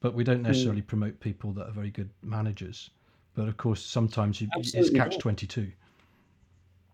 but 0.00 0.14
we 0.14 0.24
don't 0.24 0.38
hmm. 0.38 0.46
necessarily 0.46 0.82
mm. 0.82 0.86
promote 0.86 1.18
people 1.20 1.52
that 1.52 1.66
are 1.66 1.72
very 1.72 1.90
good 1.90 2.10
managers 2.22 2.90
but 3.34 3.48
of 3.48 3.56
course 3.56 3.84
sometimes 3.84 4.40
you, 4.40 4.48
it's 4.56 4.90
catch 4.90 5.18
22 5.18 5.70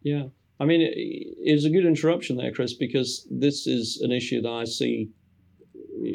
yeah 0.03 0.24
i 0.61 0.64
mean 0.64 0.80
it, 0.80 0.92
it's 0.97 1.64
a 1.64 1.70
good 1.70 1.86
interruption 1.86 2.36
there 2.36 2.53
chris 2.53 2.74
because 2.74 3.26
this 3.30 3.66
is 3.66 4.01
an 4.03 4.12
issue 4.12 4.40
that 4.40 4.53
i 4.53 4.64
see 4.64 5.09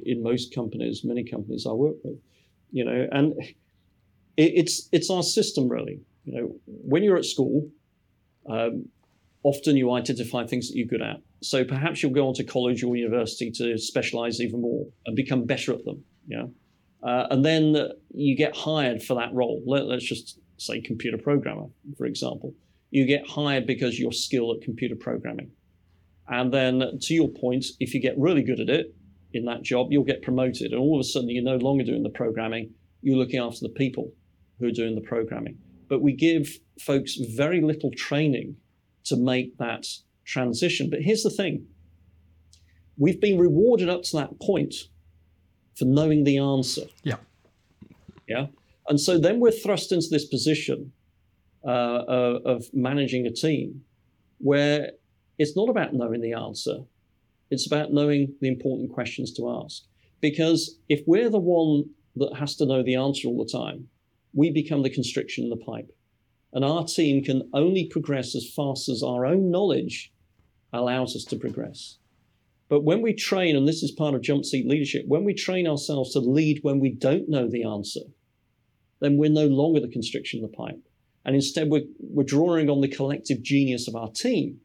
in 0.05 0.21
most 0.21 0.53
companies 0.53 1.03
many 1.03 1.23
companies 1.23 1.65
i 1.65 1.71
work 1.71 1.95
with 2.03 2.17
you 2.71 2.85
know 2.85 3.07
and 3.11 3.33
it, 4.37 4.53
it's 4.55 4.87
it's 4.91 5.09
our 5.09 5.23
system 5.23 5.67
really 5.67 5.99
you 6.25 6.33
know 6.33 6.55
when 6.65 7.03
you're 7.03 7.17
at 7.17 7.25
school 7.25 7.69
um, 8.49 8.85
often 9.43 9.75
you 9.75 9.91
identify 9.91 10.45
things 10.45 10.69
that 10.69 10.77
you're 10.77 10.87
good 10.87 11.01
at. 11.01 11.17
So 11.41 11.63
perhaps 11.63 12.01
you'll 12.03 12.13
go 12.13 12.27
on 12.27 12.33
to 12.35 12.43
college 12.43 12.83
or 12.83 12.95
university 12.95 13.51
to 13.51 13.77
specialize 13.77 14.39
even 14.39 14.61
more 14.61 14.85
and 15.05 15.15
become 15.15 15.45
better 15.45 15.73
at 15.73 15.83
them. 15.85 16.03
Yeah. 16.27 16.45
Uh, 17.03 17.27
and 17.31 17.43
then 17.43 17.75
you 18.13 18.35
get 18.37 18.55
hired 18.55 19.01
for 19.01 19.15
that 19.15 19.33
role. 19.33 19.61
Let, 19.65 19.83
us 19.85 20.03
just 20.03 20.39
say 20.57 20.81
computer 20.81 21.17
programmer, 21.17 21.65
for 21.97 22.05
example. 22.05 22.53
You 22.91 23.05
get 23.05 23.27
hired 23.27 23.65
because 23.65 23.99
you're 23.99 24.11
skilled 24.11 24.57
at 24.57 24.63
computer 24.63 24.95
programming. 24.95 25.51
And 26.27 26.53
then, 26.53 26.99
to 27.01 27.13
your 27.13 27.29
point, 27.29 27.65
if 27.79 27.93
you 27.93 27.99
get 27.99 28.17
really 28.17 28.43
good 28.43 28.59
at 28.59 28.69
it 28.69 28.93
in 29.33 29.45
that 29.45 29.63
job, 29.63 29.91
you'll 29.91 30.03
get 30.03 30.21
promoted. 30.21 30.71
And 30.71 30.79
all 30.79 30.95
of 30.95 31.01
a 31.01 31.03
sudden, 31.03 31.29
you're 31.29 31.43
no 31.43 31.55
longer 31.55 31.83
doing 31.83 32.03
the 32.03 32.09
programming, 32.09 32.71
you're 33.01 33.17
looking 33.17 33.39
after 33.39 33.61
the 33.61 33.69
people 33.69 34.11
who 34.59 34.67
are 34.67 34.71
doing 34.71 34.93
the 34.93 35.01
programming. 35.01 35.57
But 35.89 36.01
we 36.01 36.13
give 36.13 36.59
folks 36.79 37.15
very 37.15 37.61
little 37.61 37.91
training 37.91 38.55
to 39.05 39.15
make 39.15 39.57
that 39.57 39.85
transition. 40.25 40.89
But 40.89 41.01
here's 41.01 41.23
the 41.23 41.29
thing 41.29 41.67
we've 42.97 43.19
been 43.19 43.39
rewarded 43.39 43.89
up 43.89 44.03
to 44.03 44.17
that 44.17 44.39
point 44.39 44.75
for 45.75 45.85
knowing 45.85 46.23
the 46.23 46.37
answer. 46.37 46.83
Yeah. 47.03 47.15
Yeah. 48.27 48.47
And 48.87 48.99
so 48.99 49.17
then 49.17 49.39
we're 49.39 49.51
thrust 49.51 49.91
into 49.91 50.07
this 50.09 50.25
position 50.25 50.91
uh, 51.65 52.03
of 52.45 52.65
managing 52.73 53.25
a 53.25 53.31
team 53.31 53.81
where 54.39 54.91
it's 55.37 55.55
not 55.55 55.69
about 55.69 55.93
knowing 55.93 56.21
the 56.21 56.33
answer, 56.33 56.79
it's 57.49 57.67
about 57.67 57.93
knowing 57.93 58.33
the 58.41 58.47
important 58.47 58.91
questions 58.91 59.33
to 59.33 59.49
ask. 59.63 59.83
Because 60.19 60.77
if 60.89 61.01
we're 61.07 61.29
the 61.29 61.39
one 61.39 61.89
that 62.15 62.35
has 62.35 62.55
to 62.57 62.65
know 62.65 62.83
the 62.83 62.95
answer 62.95 63.27
all 63.27 63.43
the 63.43 63.51
time, 63.51 63.87
we 64.33 64.51
become 64.51 64.83
the 64.83 64.89
constriction 64.89 65.43
in 65.43 65.49
the 65.49 65.57
pipe. 65.57 65.91
And 66.53 66.65
our 66.65 66.85
team 66.85 67.23
can 67.23 67.49
only 67.53 67.85
progress 67.85 68.35
as 68.35 68.51
fast 68.53 68.89
as 68.89 69.03
our 69.03 69.25
own 69.25 69.51
knowledge 69.51 70.11
allows 70.73 71.15
us 71.15 71.23
to 71.25 71.37
progress. 71.37 71.97
But 72.69 72.83
when 72.83 73.01
we 73.01 73.13
train, 73.13 73.55
and 73.55 73.67
this 73.67 73.83
is 73.83 73.91
part 73.91 74.15
of 74.15 74.21
jump 74.21 74.45
seat 74.45 74.67
leadership, 74.67 75.05
when 75.07 75.23
we 75.23 75.33
train 75.33 75.67
ourselves 75.67 76.13
to 76.13 76.19
lead 76.19 76.59
when 76.61 76.79
we 76.79 76.91
don't 76.91 77.29
know 77.29 77.49
the 77.49 77.63
answer, 77.63 78.01
then 79.01 79.17
we're 79.17 79.29
no 79.29 79.47
longer 79.47 79.79
the 79.79 79.89
constriction 79.89 80.43
of 80.43 80.49
the 80.49 80.55
pipe. 80.55 80.79
And 81.25 81.35
instead, 81.35 81.69
we're, 81.69 81.83
we're 81.99 82.23
drawing 82.23 82.69
on 82.69 82.81
the 82.81 82.87
collective 82.87 83.41
genius 83.41 83.87
of 83.87 83.95
our 83.95 84.09
team 84.09 84.59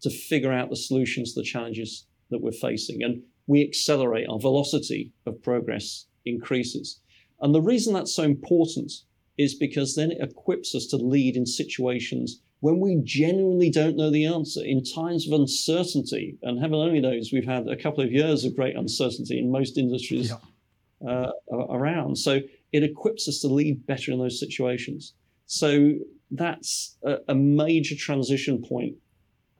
to 0.00 0.10
figure 0.10 0.52
out 0.52 0.70
the 0.70 0.76
solutions 0.76 1.32
to 1.32 1.40
the 1.40 1.46
challenges 1.46 2.06
that 2.30 2.40
we're 2.40 2.52
facing. 2.52 3.02
And 3.02 3.22
we 3.46 3.62
accelerate, 3.62 4.28
our 4.28 4.38
velocity 4.38 5.12
of 5.26 5.42
progress 5.42 6.06
increases. 6.24 7.00
And 7.40 7.54
the 7.54 7.60
reason 7.60 7.92
that's 7.92 8.14
so 8.14 8.22
important 8.22 8.92
is 9.38 9.54
because 9.54 9.94
then 9.94 10.12
it 10.12 10.18
equips 10.20 10.74
us 10.74 10.86
to 10.86 10.96
lead 10.96 11.36
in 11.36 11.46
situations 11.46 12.40
when 12.60 12.80
we 12.80 12.98
genuinely 13.04 13.68
don't 13.68 13.94
know 13.94 14.10
the 14.10 14.24
answer, 14.24 14.64
in 14.64 14.82
times 14.82 15.26
of 15.26 15.38
uncertainty. 15.38 16.38
And 16.42 16.58
heaven 16.58 16.76
only 16.76 16.98
knows 16.98 17.30
we've 17.30 17.44
had 17.44 17.68
a 17.68 17.76
couple 17.76 18.02
of 18.02 18.10
years 18.10 18.44
of 18.44 18.56
great 18.56 18.74
uncertainty 18.74 19.38
in 19.38 19.52
most 19.52 19.76
industries 19.76 20.30
yeah. 20.30 21.10
uh, 21.10 21.32
around. 21.52 22.16
So 22.16 22.40
it 22.72 22.82
equips 22.82 23.28
us 23.28 23.40
to 23.40 23.48
lead 23.48 23.86
better 23.86 24.12
in 24.12 24.18
those 24.18 24.40
situations. 24.40 25.12
So 25.44 25.92
that's 26.30 26.96
a, 27.04 27.18
a 27.28 27.34
major 27.34 27.96
transition 27.96 28.64
point, 28.66 28.94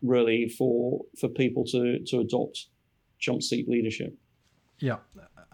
really, 0.00 0.48
for 0.48 1.02
for 1.20 1.28
people 1.28 1.64
to 1.66 1.98
to 2.06 2.20
adopt 2.20 2.68
jump 3.18 3.42
seat 3.42 3.68
leadership. 3.68 4.16
Yeah, 4.80 5.00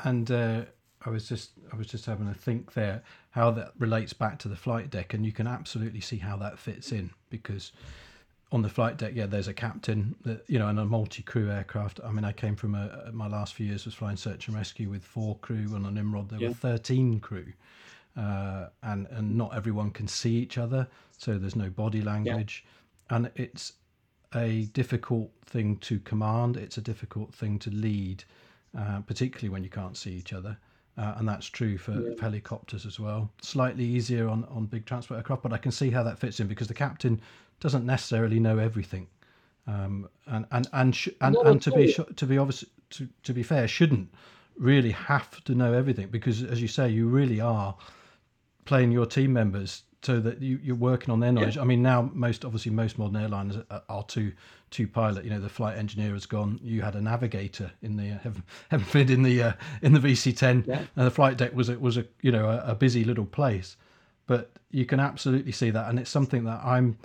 and 0.04 0.30
uh, 0.30 0.62
I 1.04 1.10
was 1.10 1.28
just 1.28 1.52
I 1.72 1.76
was 1.76 1.86
just 1.86 2.06
having 2.06 2.28
a 2.28 2.34
think 2.34 2.74
there 2.74 3.02
how 3.30 3.50
that 3.52 3.72
relates 3.78 4.12
back 4.12 4.38
to 4.40 4.48
the 4.48 4.56
flight 4.56 4.90
deck, 4.90 5.14
and 5.14 5.24
you 5.24 5.32
can 5.32 5.46
absolutely 5.46 6.00
see 6.00 6.18
how 6.18 6.36
that 6.38 6.58
fits 6.58 6.92
in 6.92 7.10
because 7.30 7.72
on 8.52 8.62
the 8.62 8.68
flight 8.68 8.96
deck, 8.96 9.12
yeah, 9.14 9.26
there's 9.26 9.46
a 9.46 9.54
captain, 9.54 10.16
that, 10.24 10.42
you 10.48 10.58
know, 10.58 10.66
and 10.66 10.78
a 10.80 10.84
multi-crew 10.84 11.50
aircraft. 11.50 12.00
I 12.04 12.10
mean, 12.10 12.24
I 12.24 12.32
came 12.32 12.56
from 12.56 12.74
a 12.74 13.10
my 13.12 13.28
last 13.28 13.54
few 13.54 13.66
years 13.66 13.84
was 13.84 13.94
flying 13.94 14.16
search 14.16 14.48
and 14.48 14.56
rescue 14.56 14.90
with 14.90 15.04
four 15.04 15.38
crew, 15.38 15.74
and 15.74 15.86
on 15.86 15.94
Nimrod 15.94 16.28
there 16.28 16.40
yeah. 16.40 16.48
were 16.48 16.54
thirteen 16.54 17.20
crew, 17.20 17.52
uh, 18.16 18.66
and 18.82 19.06
and 19.08 19.36
not 19.36 19.54
everyone 19.54 19.90
can 19.90 20.08
see 20.08 20.36
each 20.36 20.58
other, 20.58 20.88
so 21.16 21.38
there's 21.38 21.56
no 21.56 21.70
body 21.70 22.02
language, 22.02 22.64
yeah. 23.08 23.16
and 23.16 23.30
it's 23.36 23.74
a 24.34 24.64
difficult 24.72 25.30
thing 25.46 25.76
to 25.78 25.98
command. 26.00 26.56
It's 26.56 26.76
a 26.76 26.82
difficult 26.82 27.32
thing 27.32 27.58
to 27.60 27.70
lead, 27.70 28.24
uh, 28.76 29.00
particularly 29.00 29.48
when 29.48 29.62
you 29.64 29.70
can't 29.70 29.96
see 29.96 30.12
each 30.12 30.32
other. 30.32 30.58
Uh, 31.00 31.14
and 31.16 31.26
that's 31.26 31.46
true 31.46 31.78
for 31.78 31.92
yeah. 31.92 32.14
helicopters 32.20 32.84
as 32.84 33.00
well. 33.00 33.30
Slightly 33.40 33.84
easier 33.84 34.28
on, 34.28 34.44
on 34.50 34.66
big 34.66 34.84
transport 34.84 35.16
aircraft, 35.16 35.42
but 35.42 35.50
I 35.50 35.56
can 35.56 35.72
see 35.72 35.88
how 35.88 36.02
that 36.02 36.18
fits 36.18 36.40
in 36.40 36.46
because 36.46 36.68
the 36.68 36.74
captain 36.74 37.22
doesn't 37.58 37.86
necessarily 37.86 38.38
know 38.38 38.58
everything, 38.58 39.06
um, 39.66 40.10
and 40.26 40.44
and 40.50 40.68
and 40.74 40.94
sh- 40.94 41.08
and, 41.22 41.36
and 41.36 41.62
to 41.62 41.72
be 41.72 41.90
sh- 41.90 42.00
to 42.16 42.26
be 42.26 42.36
obvious 42.36 42.66
to, 42.90 43.08
to 43.22 43.32
be 43.32 43.42
fair, 43.42 43.66
shouldn't 43.66 44.12
really 44.58 44.90
have 44.90 45.42
to 45.44 45.54
know 45.54 45.72
everything 45.72 46.08
because, 46.08 46.42
as 46.42 46.60
you 46.60 46.68
say, 46.68 46.90
you 46.90 47.08
really 47.08 47.40
are 47.40 47.74
playing 48.66 48.92
your 48.92 49.06
team 49.06 49.32
members 49.32 49.84
so 50.02 50.18
that 50.20 50.40
you, 50.40 50.58
you're 50.62 50.76
working 50.76 51.10
on 51.10 51.20
their 51.20 51.32
knowledge. 51.32 51.56
Yeah. 51.56 51.62
I 51.62 51.64
mean, 51.64 51.82
now 51.82 52.10
most 52.14 52.44
obviously 52.44 52.72
most 52.72 52.98
modern 52.98 53.16
airlines 53.16 53.56
are, 53.56 53.82
are 53.88 54.04
two 54.04 54.32
two 54.70 54.86
pilot. 54.86 55.24
You 55.24 55.30
know, 55.30 55.40
the 55.40 55.48
flight 55.48 55.76
engineer 55.76 56.12
has 56.12 56.26
gone. 56.26 56.58
You 56.62 56.82
had 56.82 56.94
a 56.94 57.00
navigator 57.00 57.72
in 57.82 57.96
the 57.96 58.12
uh, 58.12 58.18
heaven, 58.22 58.42
heaven 58.70 59.10
in 59.10 59.22
the 59.22 59.42
uh, 59.42 59.52
in 59.82 59.92
the 59.92 60.00
VC10, 60.00 60.66
yeah. 60.66 60.82
and 60.96 61.06
the 61.06 61.10
flight 61.10 61.36
deck 61.36 61.54
was 61.54 61.68
a, 61.68 61.78
was 61.78 61.96
a 61.96 62.06
you 62.22 62.32
know 62.32 62.48
a, 62.48 62.72
a, 62.72 62.74
busy 62.74 63.04
little 63.04 63.26
place. 63.26 63.76
But 64.26 64.50
you 64.70 64.86
can 64.86 65.00
absolutely 65.00 65.52
see 65.52 65.70
that, 65.70 65.88
and 65.88 65.98
it's 65.98 66.10
something 66.10 66.44
that 66.44 66.60
I'm 66.64 66.98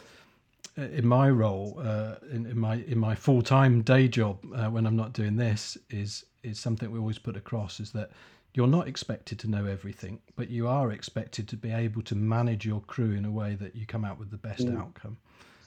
uh, 0.77 0.83
in 0.83 1.07
my 1.07 1.29
role 1.29 1.81
uh, 1.83 2.15
in, 2.31 2.45
in, 2.45 2.59
my 2.59 2.75
in 2.87 2.97
my 2.97 3.15
full 3.15 3.41
time 3.41 3.81
day 3.81 4.07
job 4.07 4.37
uh, 4.55 4.69
when 4.69 4.85
I'm 4.85 4.95
not 4.95 5.13
doing 5.13 5.35
this 5.35 5.77
is 5.89 6.25
is 6.43 6.59
something 6.59 6.91
we 6.91 6.99
always 6.99 7.17
put 7.17 7.35
across 7.35 7.79
is 7.79 7.91
that 7.91 8.11
you're 8.55 8.67
not 8.67 8.87
expected 8.87 9.37
to 9.39 9.49
know 9.49 9.65
everything, 9.65 10.19
but 10.37 10.49
you 10.49 10.67
are 10.67 10.91
expected 10.91 11.47
to 11.49 11.57
be 11.57 11.71
able 11.71 12.01
to 12.03 12.15
manage 12.15 12.65
your 12.65 12.81
crew 12.81 13.11
in 13.11 13.25
a 13.25 13.31
way 13.31 13.55
that 13.55 13.75
you 13.75 13.85
come 13.85 14.05
out 14.05 14.17
with 14.17 14.31
the 14.31 14.37
best 14.37 14.65
mm. 14.65 14.79
outcome. 14.79 15.17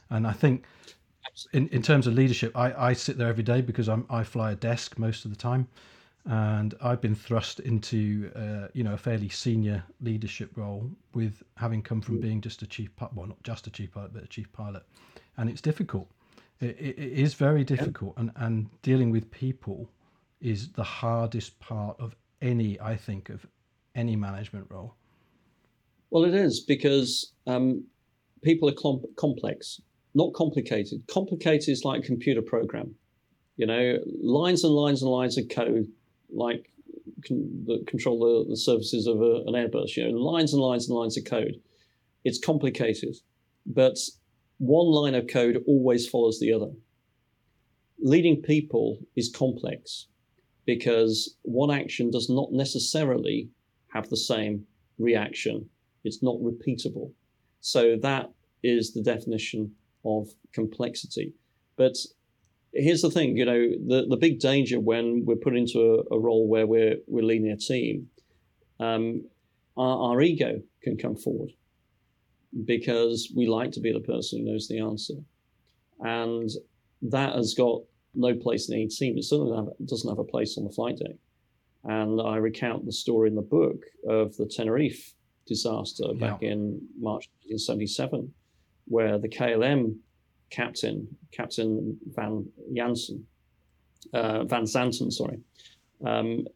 And 0.08 0.26
I 0.26 0.32
think, 0.32 0.64
in, 1.52 1.68
in 1.68 1.82
terms 1.82 2.06
of 2.06 2.14
leadership, 2.14 2.56
I, 2.56 2.88
I 2.88 2.92
sit 2.94 3.18
there 3.18 3.28
every 3.28 3.42
day 3.42 3.60
because 3.60 3.88
I'm, 3.90 4.06
I 4.08 4.24
fly 4.24 4.52
a 4.52 4.54
desk 4.54 4.98
most 4.98 5.26
of 5.26 5.30
the 5.30 5.36
time, 5.36 5.68
and 6.24 6.74
I've 6.82 7.02
been 7.02 7.14
thrust 7.14 7.60
into 7.60 8.30
uh, 8.34 8.68
you 8.72 8.84
know 8.84 8.94
a 8.94 8.98
fairly 8.98 9.28
senior 9.28 9.84
leadership 10.00 10.56
role 10.56 10.90
with 11.12 11.42
having 11.56 11.82
come 11.82 12.00
from 12.00 12.18
mm. 12.18 12.22
being 12.22 12.40
just 12.40 12.62
a 12.62 12.66
chief 12.66 12.90
well 13.14 13.26
not 13.26 13.42
just 13.42 13.66
a 13.66 13.70
chief 13.70 13.92
pilot 13.92 14.14
but 14.14 14.24
a 14.24 14.28
chief 14.28 14.50
pilot, 14.52 14.82
and 15.36 15.50
it's 15.50 15.60
difficult. 15.60 16.08
it, 16.60 16.76
it, 16.78 16.98
it 16.98 17.12
is 17.12 17.34
very 17.34 17.64
difficult, 17.64 18.14
yeah. 18.16 18.22
and 18.22 18.32
and 18.36 18.82
dealing 18.82 19.10
with 19.10 19.30
people 19.30 19.90
is 20.40 20.68
the 20.72 20.84
hardest 20.84 21.58
part 21.60 21.98
of 22.00 22.14
any, 22.40 22.80
I 22.80 22.96
think, 22.96 23.28
of 23.28 23.46
any 23.94 24.16
management 24.16 24.66
role? 24.70 24.94
Well, 26.10 26.24
it 26.24 26.34
is 26.34 26.60
because 26.60 27.32
um, 27.46 27.84
people 28.42 28.68
are 28.68 28.74
com- 28.74 29.04
complex, 29.16 29.80
not 30.14 30.32
complicated. 30.34 31.02
Complicated 31.08 31.68
is 31.68 31.84
like 31.84 32.02
a 32.02 32.06
computer 32.06 32.42
program, 32.42 32.94
you 33.56 33.66
know, 33.66 33.98
lines 34.22 34.64
and 34.64 34.72
lines 34.72 35.02
and 35.02 35.10
lines 35.10 35.36
of 35.36 35.48
code, 35.48 35.86
like 36.30 36.70
con- 37.26 37.64
that 37.66 37.86
control 37.86 38.20
the, 38.20 38.50
the 38.50 38.56
services 38.56 39.06
of 39.06 39.20
a, 39.20 39.42
an 39.46 39.54
Airbus. 39.54 39.96
You 39.96 40.10
know, 40.10 40.18
lines 40.18 40.52
and 40.52 40.62
lines 40.62 40.88
and 40.88 40.96
lines 40.98 41.18
of 41.18 41.24
code. 41.24 41.60
It's 42.24 42.38
complicated, 42.38 43.16
but 43.66 43.96
one 44.58 44.86
line 44.86 45.14
of 45.14 45.28
code 45.28 45.62
always 45.66 46.08
follows 46.08 46.40
the 46.40 46.52
other. 46.52 46.70
Leading 48.00 48.42
people 48.42 48.98
is 49.16 49.30
complex 49.34 50.06
because 50.68 51.34
one 51.44 51.70
action 51.70 52.10
does 52.10 52.28
not 52.28 52.52
necessarily 52.52 53.48
have 53.94 54.06
the 54.10 54.18
same 54.18 54.66
reaction. 54.98 55.66
It's 56.04 56.22
not 56.22 56.36
repeatable. 56.40 57.10
So 57.62 57.96
that 58.02 58.30
is 58.62 58.92
the 58.92 59.02
definition 59.02 59.72
of 60.04 60.28
complexity. 60.52 61.32
But 61.76 61.96
here's 62.74 63.00
the 63.00 63.10
thing, 63.10 63.34
you 63.34 63.46
know, 63.46 63.66
the, 63.86 64.08
the 64.10 64.18
big 64.18 64.40
danger 64.40 64.78
when 64.78 65.24
we're 65.24 65.36
put 65.36 65.56
into 65.56 65.80
a, 65.80 66.14
a 66.14 66.20
role 66.20 66.46
where 66.46 66.66
we're, 66.66 66.96
we're 67.06 67.24
leading 67.24 67.50
a 67.50 67.56
team, 67.56 68.08
um, 68.78 69.24
our, 69.78 70.10
our 70.10 70.20
ego 70.20 70.60
can 70.82 70.98
come 70.98 71.16
forward 71.16 71.52
because 72.66 73.32
we 73.34 73.46
like 73.46 73.72
to 73.72 73.80
be 73.80 73.90
the 73.90 74.00
person 74.00 74.40
who 74.40 74.52
knows 74.52 74.68
the 74.68 74.80
answer. 74.80 75.14
And 76.00 76.50
that 77.00 77.36
has 77.36 77.54
got 77.54 77.80
no 78.14 78.34
place 78.34 78.68
in 78.68 78.74
any 78.74 78.88
team. 78.88 79.16
It 79.16 79.24
certainly 79.24 79.56
have, 79.56 79.68
doesn't 79.86 80.08
have 80.08 80.18
a 80.18 80.24
place 80.24 80.58
on 80.58 80.64
the 80.64 80.70
flight 80.70 80.98
deck. 80.98 81.16
And 81.84 82.20
I 82.20 82.36
recount 82.36 82.86
the 82.86 82.92
story 82.92 83.28
in 83.28 83.34
the 83.34 83.42
book 83.42 83.82
of 84.08 84.36
the 84.36 84.46
Tenerife 84.46 85.14
disaster 85.46 86.04
yeah. 86.12 86.30
back 86.30 86.42
in 86.42 86.80
March 86.98 87.28
1977, 87.46 88.32
where 88.86 89.18
the 89.18 89.28
KLM 89.28 89.96
captain, 90.50 91.08
Captain 91.32 91.98
Van 92.14 92.46
Jansen, 92.74 93.26
uh, 94.12 94.44
Van 94.44 94.64
Zanten, 94.64 95.12
sorry, 95.12 95.38
um, 96.04 96.46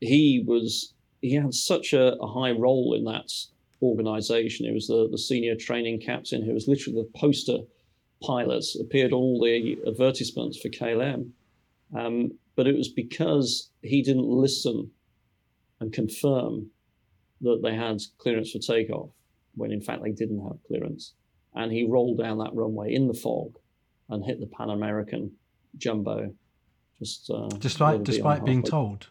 he 0.00 0.44
was 0.46 0.94
he 1.20 1.34
had 1.34 1.54
such 1.54 1.92
a, 1.94 2.16
a, 2.16 2.26
high 2.26 2.50
role 2.50 2.94
in 2.94 3.04
that 3.04 3.32
organization. 3.80 4.66
He 4.66 4.72
was 4.72 4.88
the, 4.88 5.08
the 5.10 5.18
senior 5.18 5.56
training 5.56 6.00
captain 6.00 6.44
who 6.44 6.52
was 6.52 6.68
literally 6.68 7.00
the 7.00 7.18
poster 7.18 7.58
pilots 8.26 8.76
appeared 8.78 9.12
on 9.12 9.18
all 9.18 9.40
the 9.40 9.78
advertisements 9.86 10.58
for 10.58 10.68
KLM. 10.68 11.30
Um, 11.96 12.32
but 12.56 12.66
it 12.66 12.76
was 12.76 12.88
because 12.88 13.70
he 13.82 14.02
didn't 14.02 14.28
listen 14.28 14.90
and 15.80 15.92
confirm 15.92 16.70
that 17.40 17.60
they 17.62 17.74
had 17.74 18.00
clearance 18.18 18.52
for 18.52 18.58
takeoff 18.58 19.10
when 19.54 19.70
in 19.70 19.80
fact 19.80 20.02
they 20.02 20.10
didn't 20.10 20.42
have 20.42 20.62
clearance. 20.66 21.14
And 21.54 21.70
he 21.70 21.84
rolled 21.84 22.18
down 22.18 22.38
that 22.38 22.54
runway 22.54 22.94
in 22.94 23.06
the 23.06 23.14
fog 23.14 23.56
and 24.08 24.24
hit 24.24 24.40
the 24.40 24.46
Pan 24.46 24.70
American 24.70 25.32
jumbo. 25.76 26.34
Just 26.98 27.30
uh, 27.30 27.48
despite 27.58 28.02
despite 28.04 28.44
being 28.44 28.62
told 28.62 29.08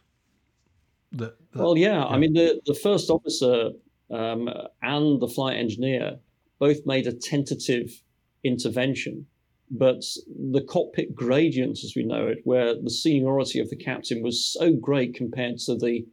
that, 1.11 1.37
that, 1.53 1.61
Well, 1.61 1.77
yeah. 1.77 1.99
yeah. 1.99 2.05
I 2.05 2.17
mean, 2.17 2.33
the 2.33 2.61
the 2.65 2.73
first 2.73 3.09
officer 3.09 3.71
um, 4.09 4.49
and 4.81 5.21
the 5.21 5.27
flight 5.27 5.57
engineer 5.57 6.19
both 6.59 6.85
made 6.85 7.07
a 7.07 7.13
tentative 7.13 8.01
intervention, 8.43 9.25
but 9.71 10.03
the 10.27 10.61
cockpit 10.61 11.15
gradient, 11.15 11.79
as 11.83 11.93
we 11.95 12.03
know 12.03 12.27
it, 12.27 12.39
where 12.43 12.75
the 12.79 12.89
seniority 12.89 13.59
of 13.59 13.69
the 13.69 13.75
captain 13.75 14.21
was 14.21 14.45
so 14.45 14.73
great 14.73 15.15
compared 15.15 15.57
to 15.59 15.75
the 15.75 16.05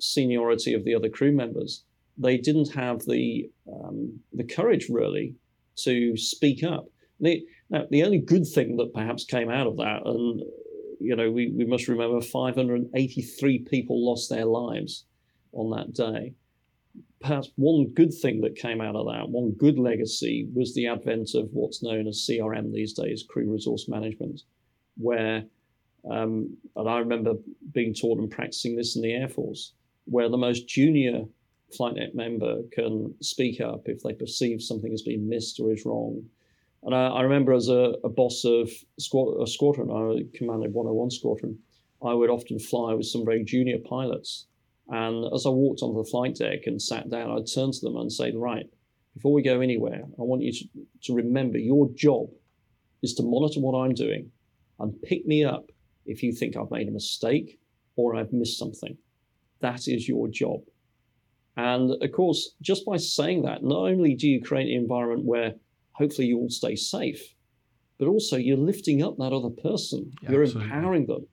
seniority 0.00 0.74
of 0.74 0.84
the 0.84 0.94
other 0.94 1.08
crew 1.08 1.32
members, 1.32 1.84
they 2.18 2.36
didn't 2.36 2.72
have 2.72 3.00
the 3.06 3.50
um, 3.72 4.20
the 4.32 4.44
courage 4.44 4.88
really 4.88 5.34
to 5.76 6.16
speak 6.16 6.62
up. 6.62 6.86
The, 7.20 7.44
now, 7.70 7.86
the 7.90 8.02
only 8.02 8.18
good 8.18 8.46
thing 8.46 8.76
that 8.76 8.94
perhaps 8.94 9.24
came 9.24 9.50
out 9.50 9.66
of 9.66 9.76
that, 9.78 10.02
and 10.04 10.42
you 11.00 11.16
know, 11.16 11.30
we, 11.30 11.50
we 11.50 11.64
must 11.64 11.88
remember 11.88 12.20
583 12.20 13.58
people 13.60 14.04
lost 14.04 14.30
their 14.30 14.44
lives 14.44 15.04
on 15.52 15.70
that 15.70 15.92
day. 15.92 16.34
Perhaps 17.24 17.52
one 17.56 17.86
good 17.94 18.12
thing 18.12 18.42
that 18.42 18.54
came 18.54 18.82
out 18.82 18.94
of 18.94 19.06
that, 19.06 19.30
one 19.30 19.52
good 19.52 19.78
legacy, 19.78 20.46
was 20.52 20.74
the 20.74 20.86
advent 20.86 21.34
of 21.34 21.48
what's 21.54 21.82
known 21.82 22.06
as 22.06 22.28
CRM 22.28 22.70
these 22.70 22.92
days, 22.92 23.24
crew 23.26 23.50
resource 23.50 23.88
management, 23.88 24.42
where, 24.98 25.42
um, 26.10 26.54
and 26.76 26.86
I 26.86 26.98
remember 26.98 27.32
being 27.72 27.94
taught 27.94 28.18
and 28.18 28.30
practicing 28.30 28.76
this 28.76 28.94
in 28.94 29.00
the 29.00 29.14
Air 29.14 29.30
Force, 29.30 29.72
where 30.04 30.28
the 30.28 30.36
most 30.36 30.68
junior 30.68 31.24
flight 31.74 31.94
net 31.94 32.14
member 32.14 32.58
can 32.72 33.14
speak 33.22 33.58
up 33.58 33.88
if 33.88 34.02
they 34.02 34.12
perceive 34.12 34.60
something 34.60 34.90
has 34.90 35.00
been 35.00 35.26
missed 35.26 35.58
or 35.60 35.72
is 35.72 35.86
wrong. 35.86 36.22
And 36.82 36.94
I, 36.94 37.06
I 37.06 37.22
remember 37.22 37.54
as 37.54 37.70
a, 37.70 37.94
a 38.04 38.10
boss 38.10 38.44
of 38.44 38.70
squad, 38.98 39.42
a 39.42 39.46
squadron, 39.46 39.90
I 39.90 40.36
commanded 40.36 40.74
101 40.74 41.10
Squadron, 41.12 41.58
I 42.04 42.12
would 42.12 42.28
often 42.28 42.58
fly 42.58 42.92
with 42.92 43.06
some 43.06 43.24
very 43.24 43.44
junior 43.44 43.78
pilots. 43.78 44.44
And 44.88 45.24
as 45.34 45.46
I 45.46 45.50
walked 45.50 45.82
onto 45.82 46.02
the 46.02 46.08
flight 46.10 46.36
deck 46.36 46.66
and 46.66 46.80
sat 46.80 47.10
down, 47.10 47.30
I'd 47.30 47.52
turn 47.52 47.72
to 47.72 47.80
them 47.80 47.96
and 47.96 48.12
say, 48.12 48.32
Right, 48.34 48.66
before 49.14 49.32
we 49.32 49.42
go 49.42 49.60
anywhere, 49.60 50.02
I 50.04 50.22
want 50.22 50.42
you 50.42 50.52
to, 50.52 50.64
to 51.04 51.14
remember 51.14 51.58
your 51.58 51.88
job 51.94 52.28
is 53.02 53.14
to 53.14 53.22
monitor 53.22 53.60
what 53.60 53.78
I'm 53.78 53.94
doing 53.94 54.30
and 54.80 55.00
pick 55.02 55.26
me 55.26 55.44
up 55.44 55.66
if 56.06 56.22
you 56.22 56.32
think 56.32 56.56
I've 56.56 56.70
made 56.70 56.88
a 56.88 56.92
mistake 56.92 57.58
or 57.96 58.16
I've 58.16 58.32
missed 58.32 58.58
something. 58.58 58.96
That 59.60 59.88
is 59.88 60.08
your 60.08 60.28
job. 60.28 60.60
And 61.56 62.02
of 62.02 62.12
course, 62.12 62.54
just 62.60 62.84
by 62.84 62.96
saying 62.96 63.42
that, 63.42 63.62
not 63.62 63.86
only 63.86 64.14
do 64.14 64.28
you 64.28 64.42
create 64.42 64.74
an 64.74 64.82
environment 64.82 65.24
where 65.24 65.54
hopefully 65.92 66.26
you 66.26 66.38
all 66.38 66.50
stay 66.50 66.74
safe, 66.74 67.34
but 67.98 68.08
also 68.08 68.36
you're 68.36 68.56
lifting 68.56 69.02
up 69.02 69.16
that 69.18 69.32
other 69.32 69.50
person, 69.50 70.10
yeah, 70.22 70.32
you're 70.32 70.42
absolutely. 70.42 70.72
empowering 70.72 71.06
them. 71.06 71.26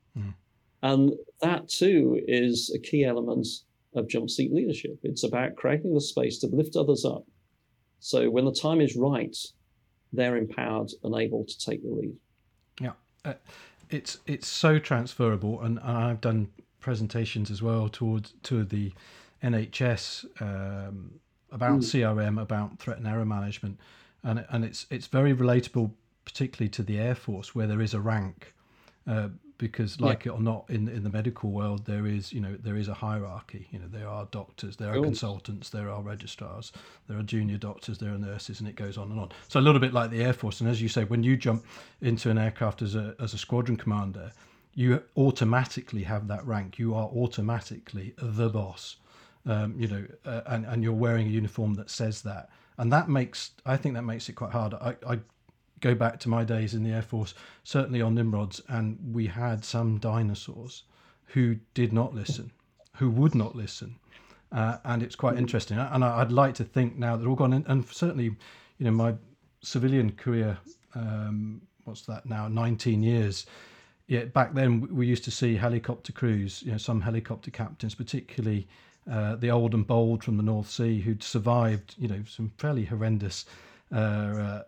And 0.83 1.13
that 1.41 1.69
too 1.69 2.19
is 2.27 2.71
a 2.75 2.79
key 2.79 3.03
element 3.03 3.47
of 3.95 4.07
jump 4.07 4.29
seat 4.29 4.53
leadership. 4.53 4.97
It's 5.03 5.23
about 5.23 5.55
creating 5.55 5.93
the 5.93 6.01
space 6.01 6.39
to 6.39 6.47
lift 6.47 6.75
others 6.75 7.05
up. 7.05 7.23
So 7.99 8.29
when 8.29 8.45
the 8.45 8.53
time 8.53 8.81
is 8.81 8.95
right, 8.95 9.35
they're 10.13 10.37
empowered 10.37 10.91
and 11.03 11.15
able 11.15 11.45
to 11.45 11.59
take 11.59 11.83
the 11.83 11.89
lead. 11.89 12.15
Yeah. 12.79 12.93
Uh, 13.23 13.33
it's 13.89 14.19
it's 14.25 14.47
so 14.47 14.79
transferable 14.79 15.61
and, 15.61 15.77
and 15.79 15.97
I've 15.97 16.21
done 16.21 16.47
presentations 16.79 17.51
as 17.51 17.61
well 17.61 17.89
towards 17.89 18.33
to 18.43 18.63
the 18.63 18.91
NHS 19.43 20.25
um, 20.41 21.11
about 21.51 21.79
mm. 21.79 21.83
CRM, 21.83 22.41
about 22.41 22.79
threat 22.79 22.97
and 22.97 23.07
error 23.07 23.25
management, 23.25 23.79
and 24.23 24.45
and 24.49 24.63
it's 24.63 24.85
it's 24.89 25.07
very 25.07 25.33
relatable, 25.33 25.91
particularly 26.25 26.69
to 26.69 26.83
the 26.83 26.99
Air 26.99 27.15
Force 27.15 27.55
where 27.55 27.67
there 27.67 27.81
is 27.81 27.93
a 27.93 27.99
rank. 27.99 28.53
Uh, 29.07 29.29
because 29.61 30.01
like 30.01 30.25
yeah. 30.25 30.33
it 30.33 30.35
or 30.35 30.41
not 30.41 30.65
in 30.69 30.89
in 30.89 31.03
the 31.03 31.09
medical 31.09 31.51
world 31.51 31.85
there 31.85 32.05
is 32.05 32.33
you 32.33 32.41
know 32.41 32.57
there 32.61 32.75
is 32.75 32.89
a 32.89 32.93
hierarchy 32.93 33.67
you 33.71 33.79
know 33.79 33.87
there 33.87 34.07
are 34.07 34.27
doctors 34.31 34.75
there 34.75 34.91
are 34.91 35.01
consultants 35.01 35.69
there 35.69 35.89
are 35.89 36.01
registrars 36.01 36.73
there 37.07 37.17
are 37.17 37.23
junior 37.23 37.57
doctors 37.57 37.97
there 37.99 38.13
are 38.13 38.17
nurses 38.17 38.59
and 38.59 38.67
it 38.67 38.75
goes 38.75 38.97
on 38.97 39.09
and 39.11 39.19
on 39.19 39.29
so 39.47 39.59
a 39.59 39.61
little 39.61 39.79
bit 39.79 39.93
like 39.93 40.09
the 40.09 40.21
air 40.21 40.33
force 40.33 40.59
and 40.59 40.69
as 40.69 40.81
you 40.81 40.89
say 40.89 41.03
when 41.05 41.23
you 41.23 41.37
jump 41.37 41.63
into 42.01 42.29
an 42.29 42.37
aircraft 42.37 42.81
as 42.81 42.95
a 42.95 43.15
as 43.19 43.33
a 43.33 43.37
squadron 43.37 43.77
commander 43.77 44.31
you 44.73 45.03
automatically 45.17 46.03
have 46.03 46.27
that 46.27 46.45
rank. 46.45 46.79
You 46.79 46.95
are 46.95 47.07
automatically 47.07 48.13
the 48.17 48.49
boss. 48.49 48.97
Um, 49.45 49.73
you 49.77 49.87
know, 49.87 50.05
uh, 50.23 50.41
and 50.47 50.65
and 50.65 50.83
you're 50.83 50.93
wearing 50.93 51.27
a 51.27 51.31
uniform 51.31 51.73
that 51.75 51.89
says 51.89 52.21
that, 52.21 52.49
and 52.77 52.93
that 52.93 53.09
makes 53.09 53.51
I 53.65 53.75
think 53.75 53.95
that 53.95 54.03
makes 54.03 54.29
it 54.29 54.33
quite 54.33 54.51
hard. 54.51 54.75
I, 54.75 54.95
I 55.07 55.19
go 55.81 55.95
back 55.95 56.19
to 56.21 56.29
my 56.29 56.43
days 56.43 56.73
in 56.73 56.83
the 56.83 56.91
Air 56.91 57.01
Force, 57.01 57.33
certainly 57.63 58.01
on 58.01 58.15
Nimrods, 58.15 58.61
and 58.69 58.97
we 59.13 59.27
had 59.27 59.65
some 59.65 59.97
dinosaurs 59.97 60.83
who 61.25 61.57
did 61.73 61.91
not 61.91 62.13
listen, 62.13 62.51
who 62.97 63.09
would 63.09 63.35
not 63.35 63.55
listen, 63.55 63.97
uh, 64.51 64.77
and 64.85 65.01
it's 65.03 65.15
quite 65.15 65.37
interesting. 65.37 65.77
And 65.77 66.03
I, 66.03 66.19
would 66.19 66.31
like 66.31 66.55
to 66.55 66.63
think 66.63 66.97
now 66.97 67.17
that 67.17 67.27
all 67.27 67.35
gone, 67.35 67.53
in, 67.53 67.65
and 67.67 67.87
certainly, 67.87 68.35
you 68.77 68.85
know, 68.85 68.91
my 68.91 69.15
civilian 69.61 70.11
career, 70.11 70.57
um, 70.95 71.61
what's 71.85 72.01
that 72.03 72.25
now, 72.25 72.47
19 72.47 73.03
years. 73.03 73.45
Yeah, 74.07 74.25
back 74.25 74.53
then 74.53 74.93
we 74.93 75.07
used 75.07 75.23
to 75.25 75.31
see 75.31 75.55
helicopter 75.55 76.11
crews, 76.11 76.61
you 76.63 76.71
know, 76.71 76.77
some 76.77 77.01
helicopter 77.01 77.49
captains, 77.49 77.95
particularly 77.95 78.67
uh, 79.09 79.35
the 79.37 79.49
old 79.49 79.73
and 79.73 79.87
bold 79.87 80.23
from 80.23 80.37
the 80.37 80.43
North 80.43 80.69
Sea, 80.69 80.99
who'd 80.99 81.23
survived, 81.23 81.95
you 81.97 82.07
know, 82.07 82.21
some 82.27 82.51
fairly 82.57 82.85
horrendous 82.85 83.45
uh, 83.93 83.95
uh, 83.95 84.63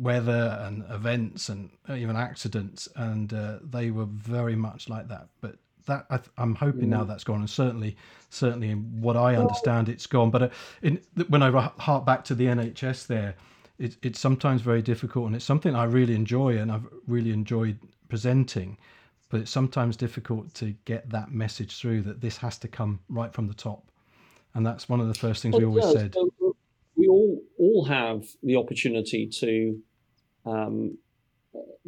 weather 0.00 0.58
and 0.62 0.84
events 0.90 1.48
and 1.48 1.70
even 1.88 2.16
accidents, 2.16 2.88
and 2.96 3.32
uh, 3.32 3.58
they 3.62 3.90
were 3.90 4.06
very 4.06 4.56
much 4.56 4.88
like 4.88 5.08
that. 5.08 5.28
But 5.40 5.56
that 5.86 6.06
I 6.10 6.42
am 6.42 6.54
hoping 6.54 6.88
now 6.88 7.04
mm. 7.04 7.08
that's 7.08 7.24
gone, 7.24 7.40
and 7.40 7.50
certainly, 7.50 7.96
certainly 8.30 8.70
in 8.70 9.00
what 9.00 9.16
I 9.16 9.36
understand, 9.36 9.88
it's 9.88 10.06
gone. 10.06 10.30
But 10.30 10.42
uh, 10.42 10.48
in, 10.82 11.00
when 11.28 11.42
I 11.42 11.50
hark 11.78 12.06
back 12.06 12.24
to 12.24 12.34
the 12.34 12.46
NHS, 12.46 13.06
there, 13.06 13.34
it, 13.78 13.96
it's 14.02 14.18
sometimes 14.18 14.62
very 14.62 14.82
difficult, 14.82 15.26
and 15.26 15.36
it's 15.36 15.44
something 15.44 15.74
I 15.74 15.84
really 15.84 16.14
enjoy, 16.14 16.58
and 16.58 16.72
I've 16.72 16.86
really 17.06 17.32
enjoyed 17.32 17.78
presenting, 18.08 18.78
but 19.28 19.40
it's 19.40 19.50
sometimes 19.50 19.96
difficult 19.96 20.52
to 20.54 20.74
get 20.84 21.08
that 21.10 21.30
message 21.30 21.78
through 21.78 22.02
that 22.02 22.20
this 22.20 22.36
has 22.38 22.58
to 22.58 22.68
come 22.68 23.00
right 23.08 23.32
from 23.32 23.46
the 23.48 23.54
top. 23.54 23.90
And 24.54 24.66
that's 24.66 24.88
one 24.88 25.00
of 25.00 25.06
the 25.06 25.14
first 25.14 25.42
things 25.42 25.56
we 25.56 25.64
always 25.64 25.84
yeah, 25.86 25.92
said. 25.92 26.14
So 26.14 26.56
we 26.96 27.06
all 27.06 27.40
all 27.58 27.84
have 27.84 28.24
the 28.42 28.56
opportunity 28.56 29.26
to 29.26 29.80
um, 30.44 30.98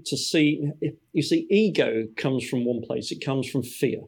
to 0.04 0.16
see. 0.16 0.70
You 1.12 1.22
see, 1.22 1.46
ego 1.50 2.08
comes 2.16 2.48
from 2.48 2.64
one 2.64 2.82
place. 2.82 3.10
It 3.10 3.24
comes 3.24 3.48
from 3.48 3.62
fear. 3.62 4.02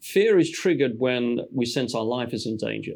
Fear 0.00 0.38
is 0.38 0.50
triggered 0.50 0.98
when 0.98 1.40
we 1.52 1.66
sense 1.66 1.94
our 1.94 2.04
life 2.04 2.32
is 2.32 2.46
in 2.46 2.56
danger, 2.56 2.94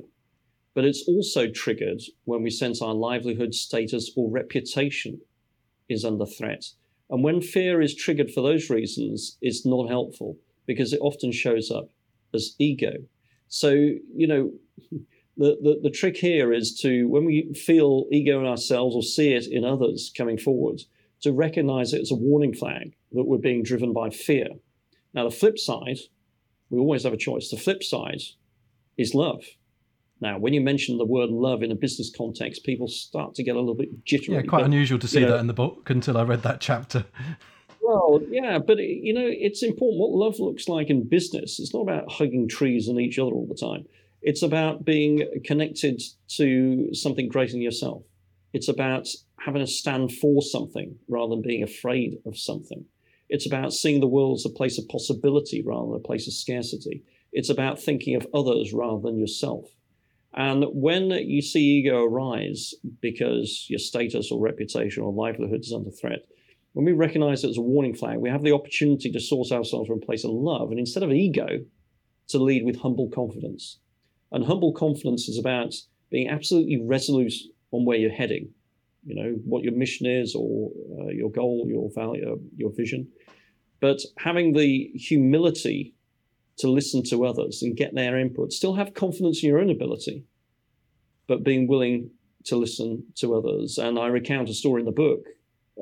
but 0.74 0.84
it's 0.84 1.04
also 1.06 1.50
triggered 1.50 2.00
when 2.24 2.42
we 2.42 2.50
sense 2.50 2.80
our 2.80 2.94
livelihood, 2.94 3.54
status, 3.54 4.10
or 4.16 4.30
reputation 4.30 5.20
is 5.88 6.04
under 6.04 6.24
threat. 6.24 6.64
And 7.10 7.22
when 7.22 7.42
fear 7.42 7.82
is 7.82 7.94
triggered 7.94 8.30
for 8.30 8.40
those 8.40 8.70
reasons, 8.70 9.36
it's 9.42 9.66
not 9.66 9.90
helpful 9.90 10.38
because 10.66 10.94
it 10.94 11.00
often 11.02 11.30
shows 11.30 11.70
up 11.70 11.90
as 12.32 12.54
ego. 12.58 12.92
So, 13.48 13.70
you 13.72 14.26
know, 14.26 14.52
the, 15.36 15.56
the, 15.60 15.80
the 15.84 15.90
trick 15.90 16.16
here 16.16 16.52
is 16.52 16.78
to, 16.80 17.08
when 17.08 17.24
we 17.24 17.52
feel 17.54 18.06
ego 18.12 18.40
in 18.40 18.46
ourselves 18.46 18.94
or 18.94 19.02
see 19.02 19.32
it 19.32 19.46
in 19.46 19.64
others 19.64 20.12
coming 20.16 20.38
forward, 20.38 20.82
to 21.22 21.32
recognize 21.32 21.92
it 21.92 22.02
as 22.02 22.10
a 22.10 22.16
warning 22.16 22.54
flag 22.54 22.94
that 23.12 23.24
we're 23.24 23.38
being 23.38 23.62
driven 23.62 23.92
by 23.92 24.10
fear. 24.10 24.48
Now, 25.12 25.24
the 25.24 25.34
flip 25.34 25.58
side, 25.58 25.98
we 26.70 26.78
always 26.78 27.04
have 27.04 27.12
a 27.12 27.18
choice. 27.18 27.50
The 27.50 27.56
flip 27.56 27.82
side 27.82 28.20
is 28.96 29.14
love. 29.14 29.42
Now, 30.20 30.38
when 30.38 30.54
you 30.54 30.60
mention 30.60 30.98
the 30.98 31.04
word 31.04 31.30
love 31.30 31.62
in 31.62 31.72
a 31.72 31.74
business 31.74 32.10
context, 32.16 32.64
people 32.64 32.88
start 32.88 33.34
to 33.34 33.42
get 33.42 33.56
a 33.56 33.58
little 33.58 33.74
bit 33.74 34.04
jittery. 34.04 34.36
Yeah, 34.36 34.42
quite 34.42 34.60
but, 34.60 34.66
unusual 34.66 34.98
to 34.98 35.08
see 35.08 35.20
know, 35.20 35.32
that 35.32 35.40
in 35.40 35.46
the 35.48 35.52
book 35.52 35.90
until 35.90 36.16
I 36.16 36.22
read 36.22 36.42
that 36.42 36.60
chapter. 36.60 37.04
Well, 37.86 38.22
yeah, 38.30 38.60
but 38.60 38.78
you 38.78 39.12
know, 39.12 39.26
it's 39.30 39.62
important 39.62 40.00
what 40.00 40.12
love 40.12 40.40
looks 40.40 40.68
like 40.68 40.88
in 40.88 41.06
business. 41.06 41.60
It's 41.60 41.74
not 41.74 41.82
about 41.82 42.10
hugging 42.10 42.48
trees 42.48 42.88
and 42.88 42.98
each 42.98 43.18
other 43.18 43.32
all 43.32 43.46
the 43.46 43.54
time. 43.54 43.84
It's 44.26 44.42
about 44.42 44.86
being 44.86 45.42
connected 45.44 46.00
to 46.38 46.94
something 46.94 47.28
greater 47.28 47.52
than 47.52 47.60
yourself. 47.60 48.04
It's 48.54 48.68
about 48.68 49.06
having 49.38 49.60
a 49.60 49.66
stand 49.66 50.12
for 50.12 50.40
something 50.40 50.96
rather 51.08 51.34
than 51.34 51.42
being 51.42 51.62
afraid 51.62 52.16
of 52.24 52.38
something. 52.38 52.86
It's 53.28 53.44
about 53.44 53.74
seeing 53.74 54.00
the 54.00 54.06
world 54.06 54.38
as 54.38 54.46
a 54.46 54.56
place 54.56 54.78
of 54.78 54.88
possibility 54.88 55.62
rather 55.62 55.88
than 55.88 55.96
a 55.96 56.08
place 56.08 56.26
of 56.26 56.32
scarcity. 56.32 57.02
It's 57.32 57.50
about 57.50 57.78
thinking 57.78 58.16
of 58.16 58.26
others 58.32 58.72
rather 58.72 59.02
than 59.02 59.18
yourself. 59.18 59.66
And 60.32 60.64
when 60.72 61.10
you 61.10 61.42
see 61.42 61.78
ego 61.78 62.02
arise 62.02 62.72
because 63.02 63.66
your 63.68 63.78
status 63.78 64.32
or 64.32 64.40
reputation 64.40 65.02
or 65.02 65.12
livelihood 65.12 65.60
is 65.60 65.72
under 65.74 65.90
threat, 65.90 66.24
when 66.72 66.86
we 66.86 66.92
recognize 66.92 67.44
it 67.44 67.50
as 67.50 67.58
a 67.58 67.60
warning 67.60 67.94
flag, 67.94 68.18
we 68.18 68.30
have 68.30 68.42
the 68.42 68.52
opportunity 68.52 69.12
to 69.12 69.20
source 69.20 69.52
ourselves 69.52 69.88
from 69.88 69.98
a 70.02 70.06
place 70.06 70.24
of 70.24 70.30
love. 70.30 70.70
And 70.70 70.80
instead 70.80 71.02
of 71.02 71.12
ego, 71.12 71.60
to 72.28 72.38
lead 72.38 72.64
with 72.64 72.80
humble 72.80 73.10
confidence. 73.10 73.80
And 74.32 74.44
humble 74.44 74.72
confidence 74.72 75.28
is 75.28 75.38
about 75.38 75.74
being 76.10 76.28
absolutely 76.28 76.80
resolute 76.82 77.34
on 77.70 77.84
where 77.84 77.98
you're 77.98 78.10
heading. 78.10 78.50
you 79.06 79.14
know, 79.14 79.32
what 79.44 79.62
your 79.62 79.74
mission 79.74 80.06
is 80.06 80.34
or 80.34 80.70
uh, 80.98 81.08
your 81.08 81.30
goal, 81.30 81.66
your 81.68 81.90
value, 81.94 82.32
uh, 82.32 82.36
your 82.56 82.70
vision. 82.72 83.08
But 83.80 84.00
having 84.18 84.54
the 84.54 84.90
humility 84.94 85.94
to 86.58 86.68
listen 86.68 87.02
to 87.04 87.26
others 87.26 87.62
and 87.62 87.76
get 87.76 87.94
their 87.94 88.18
input, 88.18 88.52
still 88.52 88.74
have 88.74 88.94
confidence 88.94 89.42
in 89.42 89.48
your 89.50 89.58
own 89.58 89.70
ability, 89.70 90.24
but 91.26 91.42
being 91.44 91.66
willing 91.66 92.10
to 92.44 92.56
listen 92.56 93.04
to 93.16 93.34
others. 93.34 93.78
And 93.78 93.98
I 93.98 94.06
recount 94.06 94.48
a 94.48 94.54
story 94.54 94.80
in 94.82 94.86
the 94.86 94.92
book 94.92 95.26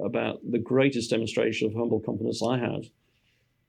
about 0.03 0.41
the 0.51 0.59
greatest 0.59 1.11
demonstration 1.11 1.69
of 1.69 1.75
humble 1.75 2.01
confidence 2.01 2.43
I 2.43 2.59
had 2.59 2.87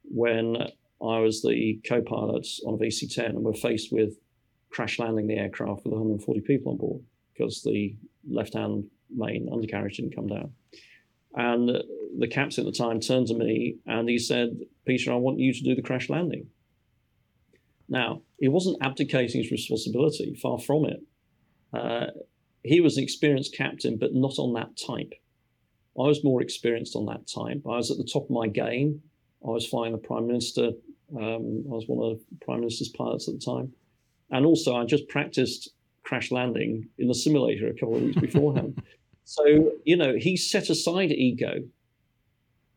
when 0.04 0.56
I 1.02 1.20
was 1.20 1.42
the 1.42 1.80
co 1.86 2.02
pilot 2.02 2.48
on 2.66 2.76
a 2.76 2.78
VC 2.78 3.14
10 3.14 3.26
and 3.26 3.44
we're 3.44 3.54
faced 3.54 3.92
with 3.92 4.18
crash 4.74 5.00
landing 5.00 5.28
the 5.28 5.36
aircraft 5.36 5.86
with 5.86 5.94
140 5.94 6.42
people 6.42 6.72
on 6.72 6.78
board 6.78 7.02
because 7.34 7.62
the 7.62 7.96
left 8.28 8.54
hand 8.54 8.86
main 9.16 9.48
undercarriage 9.52 9.98
didn't 9.98 10.16
come 10.16 10.28
down. 10.28 10.52
And 11.36 11.70
the 12.20 12.28
captain 12.28 12.66
at 12.66 12.72
the 12.72 12.78
time 12.78 13.00
turned 13.00 13.28
to 13.28 13.34
me 13.34 13.78
and 13.86 14.10
he 14.10 14.18
said, 14.18 14.58
Peter, 14.86 15.12
I 15.12 15.16
want 15.16 15.40
you 15.40 15.54
to 15.54 15.64
do 15.64 15.76
the 15.76 15.82
crash 15.82 16.10
landing. 16.10 16.48
Now, 17.90 18.22
he 18.40 18.48
wasn't 18.48 18.78
abdicating 18.82 19.42
his 19.42 19.52
responsibility, 19.52 20.36
far 20.42 20.60
from 20.60 20.86
it. 20.86 21.02
Uh, 21.74 22.08
he 22.64 22.82
was 22.82 22.98
an 22.98 23.04
experienced 23.04 23.56
captain, 23.56 23.98
but 23.98 24.14
not 24.14 24.38
on 24.38 24.54
that 24.54 24.78
type. 24.78 25.14
I 25.98 26.08
was 26.08 26.24
more 26.24 26.42
experienced 26.42 26.96
on 26.96 27.06
that 27.08 27.28
type. 27.28 27.62
I 27.66 27.78
was 27.78 27.92
at 27.92 27.98
the 27.98 28.10
top 28.12 28.24
of 28.24 28.30
my 28.30 28.48
game. 28.48 29.02
I 29.46 29.50
was 29.50 29.68
flying 29.68 29.92
the 29.92 29.98
Prime 29.98 30.28
Minister. 30.28 30.72
Um, 31.16 31.66
I 31.68 31.76
was 31.76 31.86
one 31.88 32.12
of 32.12 32.18
the 32.18 32.46
Prime 32.46 32.62
Minister's 32.62 32.90
pilots 32.90 33.28
at 33.28 33.36
the 33.36 33.40
time. 33.40 33.74
And 34.34 34.48
also, 34.48 34.76
I 34.76 34.84
just 34.84 35.08
practiced 35.08 35.70
crash 36.02 36.32
landing 36.32 36.90
in 36.98 37.08
the 37.08 37.14
simulator 37.14 37.68
a 37.68 37.74
couple 37.74 37.96
of 37.96 38.02
weeks 38.02 38.20
beforehand. 38.20 38.82
so, 39.24 39.72
you 39.86 39.96
know, 39.96 40.16
he 40.18 40.36
set 40.36 40.72
aside 40.72 41.12
ego 41.12 41.60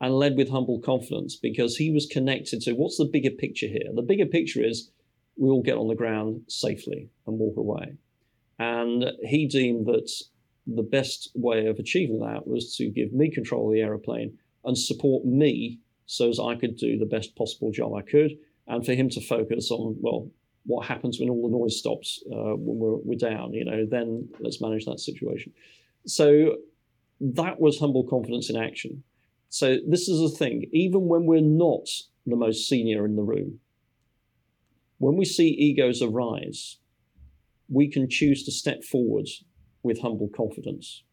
and 0.02 0.14
led 0.14 0.36
with 0.36 0.50
humble 0.50 0.78
confidence 0.80 1.34
because 1.34 1.78
he 1.78 1.90
was 1.90 2.04
connected 2.04 2.60
to 2.60 2.74
what's 2.74 2.98
the 2.98 3.06
bigger 3.06 3.30
picture 3.30 3.66
here? 3.68 3.90
The 3.94 4.02
bigger 4.02 4.26
picture 4.26 4.62
is 4.62 4.90
we 5.38 5.48
all 5.48 5.62
get 5.62 5.78
on 5.78 5.88
the 5.88 5.94
ground 5.94 6.42
safely 6.46 7.08
and 7.26 7.38
walk 7.38 7.56
away. 7.56 7.94
And 8.58 9.12
he 9.22 9.46
deemed 9.46 9.86
that 9.86 10.10
the 10.66 10.82
best 10.82 11.30
way 11.34 11.68
of 11.68 11.78
achieving 11.78 12.20
that 12.20 12.46
was 12.46 12.76
to 12.76 12.90
give 12.90 13.14
me 13.14 13.30
control 13.30 13.68
of 13.68 13.72
the 13.72 13.80
aeroplane 13.80 14.36
and 14.66 14.76
support 14.76 15.24
me 15.24 15.78
so 16.04 16.28
as 16.28 16.38
I 16.38 16.54
could 16.54 16.76
do 16.76 16.98
the 16.98 17.06
best 17.06 17.34
possible 17.34 17.70
job 17.70 17.94
I 17.94 18.02
could, 18.02 18.32
and 18.66 18.84
for 18.84 18.92
him 18.92 19.08
to 19.10 19.20
focus 19.22 19.70
on, 19.70 19.96
well, 20.00 20.28
what 20.66 20.86
happens 20.86 21.18
when 21.18 21.30
all 21.30 21.48
the 21.48 21.56
noise 21.56 21.78
stops 21.78 22.22
uh, 22.30 22.54
when 22.56 22.78
we're, 22.78 22.96
we're 23.04 23.18
down, 23.18 23.52
you 23.52 23.64
know, 23.64 23.86
then 23.88 24.28
let's 24.40 24.60
manage 24.60 24.84
that 24.84 25.00
situation. 25.00 25.52
So 26.06 26.56
that 27.20 27.60
was 27.60 27.78
humble 27.78 28.04
confidence 28.04 28.50
in 28.50 28.56
action. 28.56 29.04
So 29.48 29.76
this 29.88 30.08
is 30.08 30.20
a 30.20 30.36
thing, 30.36 30.68
even 30.72 31.06
when 31.08 31.24
we're 31.24 31.40
not 31.40 31.88
the 32.26 32.36
most 32.36 32.68
senior 32.68 33.04
in 33.04 33.16
the 33.16 33.22
room, 33.22 33.60
when 34.98 35.16
we 35.16 35.24
see 35.24 35.48
egos 35.48 36.02
arise, 36.02 36.78
we 37.68 37.88
can 37.88 38.08
choose 38.08 38.44
to 38.44 38.52
step 38.52 38.82
forward 38.82 39.28
with 39.82 40.00
humble 40.00 40.28
confidence. 40.34 41.04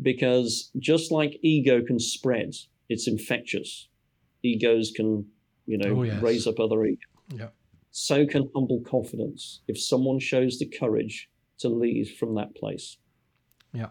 Because 0.00 0.70
just 0.78 1.10
like 1.10 1.38
ego 1.42 1.82
can 1.82 1.98
spread, 1.98 2.54
it's 2.88 3.06
infectious. 3.06 3.88
Egos 4.42 4.92
can, 4.94 5.26
you 5.66 5.78
know, 5.78 6.00
oh, 6.00 6.02
yes. 6.02 6.22
raise 6.22 6.46
up 6.46 6.58
other 6.58 6.84
egos. 6.84 6.98
Yeah. 7.28 7.48
So 7.90 8.26
can 8.26 8.48
humble 8.54 8.80
confidence 8.80 9.60
if 9.66 9.80
someone 9.80 10.18
shows 10.18 10.58
the 10.58 10.66
courage 10.66 11.28
to 11.58 11.68
lead 11.68 12.08
from 12.18 12.34
that 12.36 12.54
place. 12.54 12.98
Yeah. 13.72 13.88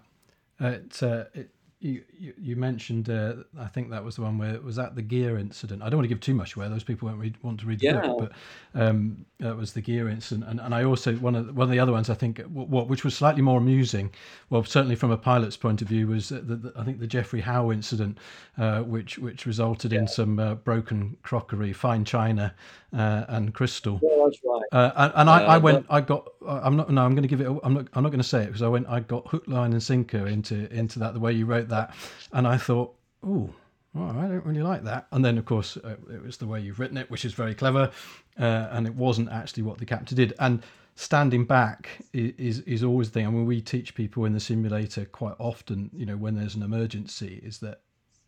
Uh, 0.61 0.67
it, 0.67 1.03
uh, 1.03 1.23
it, 1.33 1.49
you, 1.81 2.03
you, 2.37 2.57
mentioned, 2.57 3.09
uh, 3.09 3.35
I 3.57 3.67
think 3.67 3.89
that 3.91 4.03
was 4.03 4.17
the 4.17 4.23
one 4.23 4.37
where 4.37 4.53
it 4.53 4.61
was 4.61 4.77
at 4.77 4.95
the 4.95 5.01
gear 5.01 5.37
incident. 5.37 5.81
I 5.81 5.89
don't 5.89 5.99
want 5.99 6.05
to 6.05 6.13
give 6.13 6.19
too 6.19 6.33
much 6.33 6.57
away; 6.57 6.67
those 6.67 6.83
people 6.83 7.07
won't 7.07 7.21
read, 7.21 7.35
want 7.41 7.61
to 7.61 7.65
read 7.65 7.79
the 7.79 7.85
yeah. 7.85 8.01
book. 8.01 8.33
But 8.73 8.81
um, 8.81 9.25
that 9.39 9.55
was 9.55 9.71
the 9.71 9.79
gear 9.79 10.09
incident, 10.09 10.49
and, 10.49 10.59
and 10.59 10.75
I 10.75 10.83
also 10.83 11.13
one 11.15 11.35
of 11.35 11.47
the, 11.47 11.53
one 11.53 11.65
of 11.65 11.71
the 11.71 11.79
other 11.79 11.93
ones 11.93 12.09
I 12.09 12.15
think, 12.15 12.41
what 12.41 12.89
which 12.89 13.05
was 13.05 13.15
slightly 13.15 13.41
more 13.41 13.59
amusing, 13.59 14.11
well, 14.49 14.63
certainly 14.65 14.95
from 14.95 15.11
a 15.11 15.17
pilot's 15.17 15.55
point 15.55 15.81
of 15.81 15.87
view, 15.87 16.07
was 16.07 16.29
the, 16.29 16.41
the, 16.41 16.73
I 16.75 16.83
think 16.83 16.99
the 16.99 17.07
Geoffrey 17.07 17.39
Howe 17.39 17.71
incident, 17.71 18.17
uh, 18.57 18.81
which 18.81 19.17
which 19.17 19.45
resulted 19.45 19.93
yeah. 19.93 19.99
in 19.99 20.07
some 20.09 20.37
uh, 20.37 20.55
broken 20.55 21.15
crockery, 21.23 21.71
fine 21.71 22.03
china, 22.03 22.53
uh, 22.91 23.23
and 23.29 23.53
crystal. 23.53 24.01
Yeah, 24.03 24.25
that's 24.25 24.39
right. 24.43 24.63
Uh, 24.71 24.91
and, 24.97 25.13
and 25.15 25.29
I, 25.29 25.43
I 25.43 25.57
went. 25.57 25.85
I 25.89 26.01
got, 26.01 26.27
I'm 26.45 26.75
not, 26.75 26.89
no, 26.89 27.05
I'm 27.05 27.11
going 27.11 27.23
to 27.23 27.29
give 27.29 27.39
it. 27.39 27.47
I'm 27.63 27.73
not, 27.73 27.87
I'm 27.93 28.03
not 28.03 28.09
going 28.09 28.21
to 28.21 28.27
say 28.27 28.43
it 28.43 28.47
because 28.47 28.63
I 28.63 28.67
went, 28.67 28.87
I 28.89 28.99
got 28.99 29.27
hook, 29.27 29.47
line, 29.47 29.71
and 29.71 29.81
sinker 29.81 30.27
into 30.27 30.69
into 30.73 30.99
that 30.99 31.13
the 31.13 31.19
way 31.19 31.31
you 31.31 31.45
wrote 31.45 31.68
that, 31.69 31.95
and 32.31 32.47
I 32.47 32.57
thought, 32.57 32.93
oh, 33.23 33.49
well, 33.93 34.09
I 34.17 34.27
don't 34.27 34.45
really 34.45 34.61
like 34.61 34.83
that. 34.83 35.07
And 35.11 35.25
then, 35.25 35.37
of 35.37 35.45
course, 35.45 35.77
uh, 35.77 35.95
it 36.13 36.23
was 36.23 36.37
the 36.37 36.47
way 36.47 36.59
you've 36.59 36.79
written 36.79 36.97
it, 36.97 37.09
which 37.09 37.25
is 37.25 37.33
very 37.33 37.55
clever, 37.55 37.91
uh, 38.39 38.67
and 38.71 38.85
it 38.85 38.95
wasn't 38.95 39.29
actually 39.31 39.63
what 39.63 39.77
the 39.77 39.85
captain 39.85 40.15
did. 40.15 40.33
And 40.39 40.61
standing 40.95 41.45
back 41.45 41.89
is 42.13 42.59
is 42.61 42.83
always 42.83 43.09
the 43.09 43.13
thing. 43.13 43.27
I 43.27 43.29
mean, 43.29 43.45
we 43.45 43.61
teach 43.61 43.95
people 43.95 44.25
in 44.25 44.33
the 44.33 44.39
simulator 44.39 45.05
quite 45.05 45.35
often. 45.39 45.89
You 45.93 46.05
know, 46.05 46.17
when 46.17 46.35
there's 46.35 46.55
an 46.55 46.63
emergency, 46.63 47.41
is 47.43 47.59
that 47.59 47.81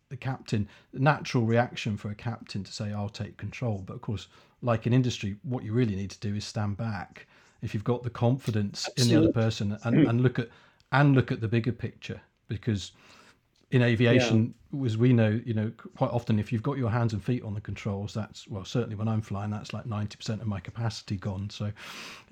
the 0.08 0.16
captain, 0.16 0.68
the 0.92 1.00
natural 1.00 1.44
reaction 1.44 1.96
for 1.96 2.10
a 2.10 2.14
captain 2.14 2.64
to 2.64 2.72
say, 2.72 2.92
"I'll 2.92 3.08
take 3.08 3.36
control." 3.36 3.84
But 3.86 3.94
of 3.94 4.00
course, 4.00 4.28
like 4.62 4.86
in 4.86 4.92
industry, 4.92 5.36
what 5.42 5.64
you 5.64 5.72
really 5.72 5.96
need 5.96 6.10
to 6.10 6.20
do 6.20 6.34
is 6.34 6.44
stand 6.44 6.76
back. 6.76 7.26
If 7.60 7.72
you've 7.72 7.84
got 7.84 8.02
the 8.02 8.10
confidence 8.10 8.88
Absolutely. 8.88 9.02
in 9.02 9.22
the 9.22 9.28
other 9.28 9.32
person 9.32 9.78
and, 9.84 10.08
and 10.08 10.20
look 10.20 10.40
at 10.40 10.48
and 10.90 11.14
look 11.14 11.30
at 11.30 11.40
the 11.40 11.48
bigger 11.48 11.72
picture, 11.72 12.20
because 12.48 12.92
in 13.72 13.80
aviation, 13.80 14.54
yeah. 14.70 14.84
as 14.84 14.98
we 14.98 15.14
know, 15.14 15.40
you 15.46 15.54
know, 15.54 15.72
quite 15.96 16.10
often 16.10 16.38
if 16.38 16.52
you've 16.52 16.62
got 16.62 16.76
your 16.76 16.90
hands 16.90 17.14
and 17.14 17.24
feet 17.24 17.42
on 17.42 17.54
the 17.54 17.60
controls, 17.60 18.12
that's 18.12 18.46
well, 18.46 18.66
certainly 18.66 18.96
when 18.96 19.08
I'm 19.08 19.22
flying, 19.22 19.50
that's 19.50 19.72
like 19.72 19.86
ninety 19.86 20.16
percent 20.16 20.42
of 20.42 20.46
my 20.46 20.60
capacity 20.60 21.16
gone. 21.16 21.48
So, 21.48 21.72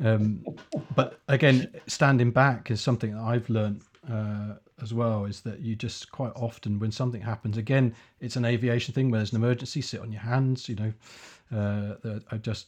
um, 0.05 0.45
but 0.95 1.19
again, 1.29 1.73
standing 1.87 2.31
back 2.31 2.71
is 2.71 2.83
something 2.83 3.15
that 3.15 3.23
I've 3.23 3.49
learned 3.49 3.81
uh, 4.09 4.57
as 4.83 4.93
well. 4.93 5.25
Is 5.25 5.41
that 5.41 5.61
you 5.61 5.75
just 5.75 6.13
quite 6.13 6.33
often 6.37 6.79
when 6.79 6.93
something 6.93 7.23
happens, 7.23 7.57
again, 7.57 7.95
it's 8.21 8.37
an 8.37 8.45
aviation 8.45 8.93
thing 8.93 9.11
where 9.11 9.21
there's 9.21 9.33
an 9.33 9.43
emergency, 9.43 9.81
sit 9.81 10.01
on 10.01 10.13
your 10.13 10.21
hands. 10.21 10.69
You 10.69 10.77
know, 10.77 10.93
uh, 11.57 12.21
I 12.31 12.37
just 12.37 12.67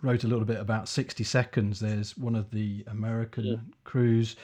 wrote 0.00 0.22
a 0.22 0.28
little 0.28 0.44
bit 0.44 0.60
about 0.60 0.88
60 0.88 1.24
seconds. 1.24 1.80
There's 1.80 2.16
one 2.16 2.36
of 2.36 2.52
the 2.52 2.84
American 2.86 3.44
yeah. 3.44 3.56
crews 3.82 4.36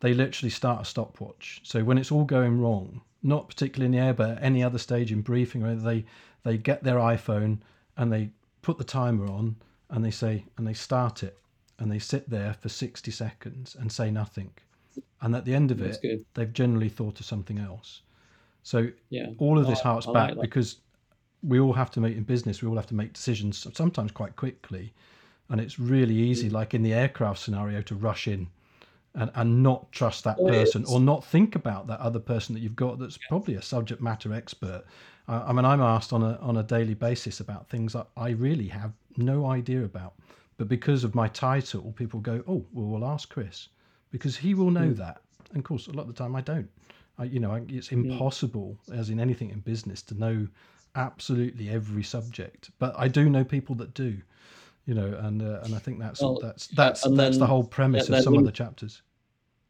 they 0.00 0.14
literally 0.14 0.50
start 0.50 0.82
a 0.82 0.84
stopwatch. 0.84 1.60
So 1.64 1.84
when 1.84 1.98
it's 1.98 2.12
all 2.12 2.24
going 2.24 2.60
wrong, 2.60 3.02
not 3.22 3.48
particularly 3.48 3.86
in 3.86 3.92
the 3.92 4.06
air, 4.06 4.14
but 4.14 4.30
at 4.30 4.42
any 4.42 4.62
other 4.62 4.78
stage 4.78 5.12
in 5.12 5.22
briefing, 5.22 5.62
where 5.62 5.74
they 5.74 6.04
they 6.44 6.56
get 6.56 6.82
their 6.82 6.96
iPhone 6.96 7.58
and 7.96 8.12
they 8.12 8.30
put 8.62 8.78
the 8.78 8.84
timer 8.84 9.26
on 9.26 9.56
and 9.90 10.04
they 10.04 10.10
say 10.10 10.44
and 10.56 10.66
they 10.66 10.72
start 10.74 11.22
it 11.22 11.36
and 11.78 11.90
they 11.90 11.98
sit 11.98 12.28
there 12.30 12.54
for 12.54 12.68
60 12.68 13.10
seconds 13.10 13.76
and 13.78 13.90
say 13.90 14.10
nothing. 14.10 14.50
And 15.20 15.34
at 15.34 15.44
the 15.44 15.54
end 15.54 15.70
of 15.70 15.78
That's 15.78 15.96
it, 15.98 16.02
good. 16.02 16.24
they've 16.34 16.52
generally 16.52 16.88
thought 16.88 17.20
of 17.20 17.26
something 17.26 17.58
else. 17.58 18.02
So 18.62 18.88
yeah. 19.10 19.30
all 19.38 19.58
of 19.58 19.66
this 19.66 19.80
harks 19.80 20.06
back 20.06 20.30
like 20.30 20.40
because 20.40 20.76
we 21.42 21.60
all 21.60 21.72
have 21.72 21.90
to 21.92 22.00
make 22.00 22.16
in 22.16 22.24
business, 22.24 22.62
we 22.62 22.68
all 22.68 22.76
have 22.76 22.86
to 22.88 22.94
make 22.94 23.12
decisions 23.12 23.66
sometimes 23.74 24.12
quite 24.12 24.36
quickly. 24.36 24.92
And 25.50 25.60
it's 25.60 25.78
really 25.78 26.14
easy, 26.14 26.50
mm. 26.50 26.52
like 26.52 26.74
in 26.74 26.82
the 26.82 26.92
aircraft 26.92 27.40
scenario, 27.40 27.80
to 27.82 27.94
rush 27.94 28.28
in 28.28 28.48
and, 29.18 29.30
and 29.34 29.62
not 29.62 29.90
trust 29.90 30.22
that 30.24 30.38
person 30.38 30.84
or 30.84 31.00
not 31.00 31.24
think 31.24 31.56
about 31.56 31.88
that 31.88 31.98
other 32.00 32.20
person 32.20 32.54
that 32.54 32.60
you've 32.60 32.76
got 32.76 32.98
that's 32.98 33.18
probably 33.28 33.54
a 33.54 33.62
subject 33.62 34.00
matter 34.00 34.32
expert. 34.32 34.84
Uh, 35.26 35.44
I 35.46 35.52
mean, 35.52 35.64
I'm 35.64 35.80
asked 35.80 36.12
on 36.12 36.22
a, 36.22 36.38
on 36.40 36.56
a 36.56 36.62
daily 36.62 36.94
basis 36.94 37.40
about 37.40 37.68
things 37.68 37.92
that 37.94 38.06
I 38.16 38.30
really 38.30 38.68
have 38.68 38.92
no 39.16 39.46
idea 39.46 39.84
about. 39.84 40.14
But 40.56 40.68
because 40.68 41.02
of 41.02 41.14
my 41.14 41.28
title, 41.28 41.92
people 41.96 42.20
go, 42.20 42.44
oh, 42.48 42.64
well, 42.72 42.86
we'll 42.86 43.04
ask 43.04 43.28
Chris 43.28 43.68
because 44.10 44.36
he 44.36 44.54
will 44.54 44.70
know 44.70 44.88
mm. 44.88 44.96
that. 44.96 45.20
And 45.50 45.58
of 45.58 45.64
course, 45.64 45.88
a 45.88 45.92
lot 45.92 46.02
of 46.02 46.08
the 46.08 46.14
time 46.14 46.36
I 46.36 46.40
don't. 46.40 46.70
I, 47.18 47.24
you 47.24 47.40
know, 47.40 47.54
it's 47.68 47.88
hmm. 47.88 48.08
impossible, 48.10 48.78
as 48.92 49.10
in 49.10 49.18
anything 49.18 49.50
in 49.50 49.58
business, 49.58 50.02
to 50.02 50.14
know 50.14 50.46
absolutely 50.94 51.68
every 51.68 52.04
subject. 52.04 52.70
But 52.78 52.94
I 52.96 53.08
do 53.08 53.28
know 53.28 53.42
people 53.42 53.74
that 53.76 53.92
do 53.94 54.18
you 54.88 54.94
know, 54.94 55.18
and 55.20 55.42
uh, 55.42 55.60
and 55.64 55.74
I 55.74 55.78
think 55.78 55.98
that's 55.98 56.22
well, 56.22 56.38
that's 56.40 56.68
that's 56.68 57.02
that's 57.02 57.16
then, 57.16 57.38
the 57.38 57.46
whole 57.46 57.62
premise 57.62 58.08
of 58.08 58.22
some 58.22 58.34
of 58.38 58.44
the 58.46 58.50
chapters. 58.50 59.02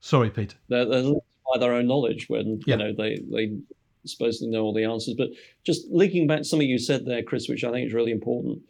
Sorry, 0.00 0.30
Peter. 0.30 0.56
They're, 0.68 0.84
they're 0.84 1.12
by 1.52 1.58
their 1.58 1.72
own 1.72 1.86
knowledge 1.86 2.28
when 2.28 2.60
yeah. 2.66 2.76
you 2.76 2.76
know 2.76 2.92
they 2.96 3.18
they 3.30 3.56
supposedly 4.04 4.50
know 4.50 4.62
all 4.62 4.74
the 4.74 4.84
answers. 4.84 5.14
But 5.16 5.30
just 5.64 5.86
linking 5.90 6.26
back 6.26 6.38
to 6.38 6.44
something 6.44 6.68
you 6.68 6.78
said 6.78 7.04
there, 7.04 7.22
Chris, 7.22 7.48
which 7.48 7.64
I 7.64 7.70
think 7.70 7.86
is 7.86 7.94
really 7.94 8.12
important. 8.12 8.60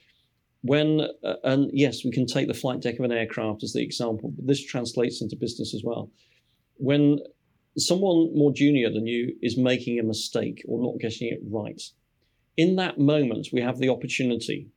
When 0.62 1.06
uh, 1.24 1.34
and 1.44 1.70
yes, 1.72 2.04
we 2.04 2.10
can 2.10 2.26
take 2.26 2.48
the 2.48 2.54
flight 2.54 2.80
deck 2.80 2.98
of 2.98 3.04
an 3.04 3.12
aircraft 3.12 3.62
as 3.62 3.72
the 3.72 3.82
example, 3.82 4.32
but 4.34 4.46
this 4.46 4.64
translates 4.64 5.22
into 5.22 5.36
business 5.36 5.74
as 5.74 5.82
well. 5.84 6.10
When 6.76 7.18
someone 7.76 8.34
more 8.34 8.52
junior 8.52 8.90
than 8.90 9.06
you 9.06 9.36
is 9.42 9.56
making 9.56 9.98
a 9.98 10.02
mistake 10.02 10.64
or 10.66 10.82
not 10.82 11.00
getting 11.00 11.28
it 11.28 11.40
right, 11.48 11.80
in 12.56 12.76
that 12.76 12.98
moment 12.98 13.48
we 13.52 13.60
have 13.60 13.78
the 13.78 13.88
opportunity 13.88 14.68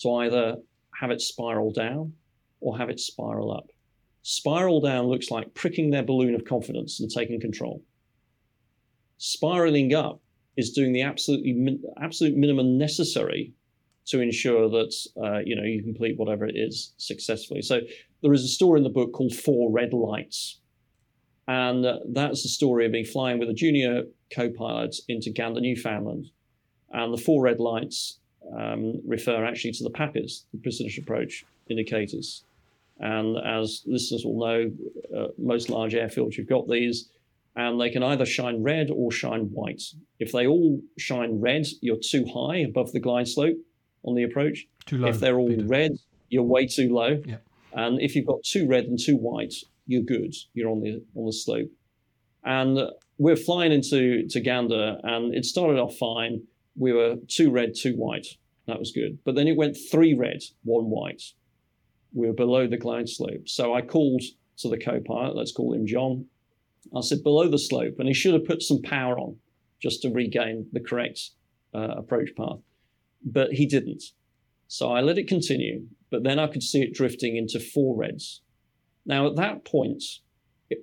to 0.00 0.12
either 0.12 0.56
have 1.00 1.10
it 1.10 1.20
spiral 1.20 1.72
down 1.72 2.12
or 2.60 2.76
have 2.76 2.90
it 2.90 3.00
spiral 3.00 3.52
up. 3.52 3.70
Spiral 4.22 4.80
down 4.80 5.06
looks 5.06 5.30
like 5.30 5.54
pricking 5.54 5.90
their 5.90 6.02
balloon 6.02 6.34
of 6.34 6.44
confidence 6.44 7.00
and 7.00 7.10
taking 7.10 7.40
control. 7.40 7.82
Spiraling 9.18 9.94
up 9.94 10.20
is 10.56 10.70
doing 10.70 10.92
the 10.92 11.02
absolutely 11.02 11.78
absolute 12.00 12.36
minimum 12.36 12.76
necessary 12.76 13.52
to 14.06 14.20
ensure 14.20 14.68
that 14.68 14.94
uh, 15.22 15.38
you 15.44 15.54
know 15.54 15.62
you 15.62 15.82
complete 15.82 16.18
whatever 16.18 16.46
it 16.46 16.56
is 16.56 16.92
successfully. 16.96 17.62
So 17.62 17.80
there 18.22 18.32
is 18.32 18.44
a 18.44 18.48
story 18.48 18.80
in 18.80 18.84
the 18.84 18.90
book 18.90 19.12
called 19.12 19.34
Four 19.34 19.70
Red 19.70 19.92
Lights, 19.92 20.60
and 21.48 21.86
uh, 21.86 21.98
that's 22.08 22.42
the 22.42 22.48
story 22.48 22.86
of 22.86 22.92
me 22.92 23.04
flying 23.04 23.38
with 23.38 23.48
a 23.48 23.54
junior 23.54 24.04
co-pilot 24.34 24.96
into 25.08 25.30
Gander, 25.30 25.60
Newfoundland, 25.60 26.26
and 26.90 27.12
the 27.12 27.22
four 27.22 27.42
red 27.42 27.60
lights 27.60 28.18
um, 28.56 29.00
refer 29.06 29.44
actually 29.44 29.72
to 29.72 29.84
the 29.84 29.90
PAPIs, 29.90 30.44
the 30.52 30.58
precision 30.58 31.02
approach 31.02 31.44
indicators. 31.68 32.44
And 33.00 33.38
as 33.38 33.82
listeners 33.86 34.24
will 34.24 34.38
know, 34.38 34.70
uh, 35.16 35.28
most 35.38 35.70
large 35.70 35.94
airfields 35.94 36.36
you've 36.36 36.48
got 36.48 36.68
these, 36.68 37.10
and 37.56 37.80
they 37.80 37.90
can 37.90 38.02
either 38.02 38.26
shine 38.26 38.62
red 38.62 38.90
or 38.90 39.10
shine 39.10 39.50
white. 39.52 39.82
If 40.18 40.32
they 40.32 40.46
all 40.46 40.80
shine 40.98 41.40
red, 41.40 41.66
you're 41.80 41.98
too 42.02 42.26
high 42.26 42.58
above 42.58 42.92
the 42.92 43.00
glide 43.00 43.28
slope 43.28 43.56
on 44.04 44.14
the 44.14 44.22
approach. 44.22 44.66
Too 44.86 44.98
low. 44.98 45.08
If 45.08 45.20
they're 45.20 45.38
all 45.38 45.48
Peter. 45.48 45.64
red, 45.66 45.92
you're 46.28 46.42
way 46.42 46.66
too 46.66 46.92
low. 46.92 47.20
Yeah. 47.24 47.36
And 47.72 48.00
if 48.00 48.14
you've 48.14 48.26
got 48.26 48.42
two 48.44 48.66
red 48.66 48.84
and 48.84 48.98
two 48.98 49.16
white, 49.16 49.54
you're 49.86 50.02
good. 50.02 50.34
You're 50.54 50.70
on 50.70 50.80
the 50.80 51.02
on 51.14 51.26
the 51.26 51.32
slope. 51.32 51.70
And 52.44 52.78
we're 53.18 53.36
flying 53.36 53.72
into 53.72 54.26
to 54.28 54.40
Gander, 54.40 54.98
and 55.02 55.34
it 55.34 55.44
started 55.44 55.78
off 55.78 55.96
fine. 55.96 56.42
We 56.76 56.92
were 56.92 57.16
two 57.28 57.50
red, 57.50 57.74
two 57.74 57.94
white. 57.94 58.26
That 58.66 58.78
was 58.78 58.92
good. 58.92 59.18
But 59.24 59.34
then 59.34 59.48
it 59.48 59.56
went 59.56 59.76
three 59.90 60.14
red, 60.14 60.42
one 60.64 60.84
white. 60.84 61.22
We 62.12 62.26
were 62.26 62.32
below 62.32 62.66
the 62.66 62.76
glide 62.76 63.08
slope. 63.08 63.48
So 63.48 63.74
I 63.74 63.82
called 63.82 64.22
to 64.58 64.68
the 64.68 64.78
co-pilot, 64.78 65.36
let's 65.36 65.52
call 65.52 65.72
him 65.74 65.86
John. 65.86 66.26
I 66.96 67.00
said, 67.00 67.22
below 67.22 67.48
the 67.48 67.58
slope. 67.58 67.94
And 67.98 68.08
he 68.08 68.14
should 68.14 68.34
have 68.34 68.46
put 68.46 68.62
some 68.62 68.82
power 68.82 69.18
on 69.18 69.36
just 69.80 70.02
to 70.02 70.10
regain 70.10 70.66
the 70.72 70.80
correct 70.80 71.20
uh, 71.74 71.94
approach 71.96 72.30
path. 72.36 72.58
But 73.24 73.52
he 73.52 73.66
didn't. 73.66 74.02
So 74.68 74.92
I 74.92 75.00
let 75.00 75.18
it 75.18 75.28
continue. 75.28 75.86
But 76.10 76.24
then 76.24 76.38
I 76.38 76.48
could 76.48 76.62
see 76.62 76.82
it 76.82 76.94
drifting 76.94 77.36
into 77.36 77.60
four 77.60 77.96
reds. 77.96 78.42
Now, 79.06 79.26
at 79.26 79.36
that 79.36 79.64
point, 79.64 80.02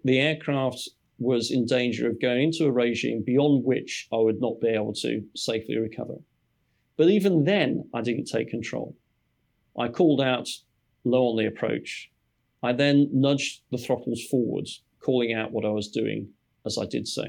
the 0.03 0.19
aircraft 0.19 0.89
was 1.19 1.51
in 1.51 1.65
danger 1.65 2.09
of 2.09 2.21
going 2.21 2.43
into 2.43 2.65
a 2.65 2.71
regime 2.71 3.23
beyond 3.25 3.65
which 3.65 4.07
I 4.11 4.17
would 4.17 4.39
not 4.39 4.61
be 4.61 4.69
able 4.69 4.93
to 4.95 5.23
safely 5.35 5.77
recover. 5.77 6.15
But 6.95 7.09
even 7.09 7.43
then, 7.43 7.89
I 7.93 8.01
didn't 8.01 8.25
take 8.25 8.49
control. 8.49 8.95
I 9.77 9.87
called 9.87 10.21
out 10.21 10.49
low 11.09 11.27
on 11.27 11.37
the 11.37 11.47
approach. 11.47 12.09
I 12.63 12.73
then 12.73 13.09
nudged 13.13 13.61
the 13.71 13.77
throttles 13.77 14.23
forwards, 14.29 14.83
calling 14.99 15.33
out 15.33 15.51
what 15.51 15.65
I 15.65 15.69
was 15.69 15.89
doing 15.89 16.29
as 16.65 16.77
I 16.77 16.85
did 16.85 17.07
so. 17.07 17.23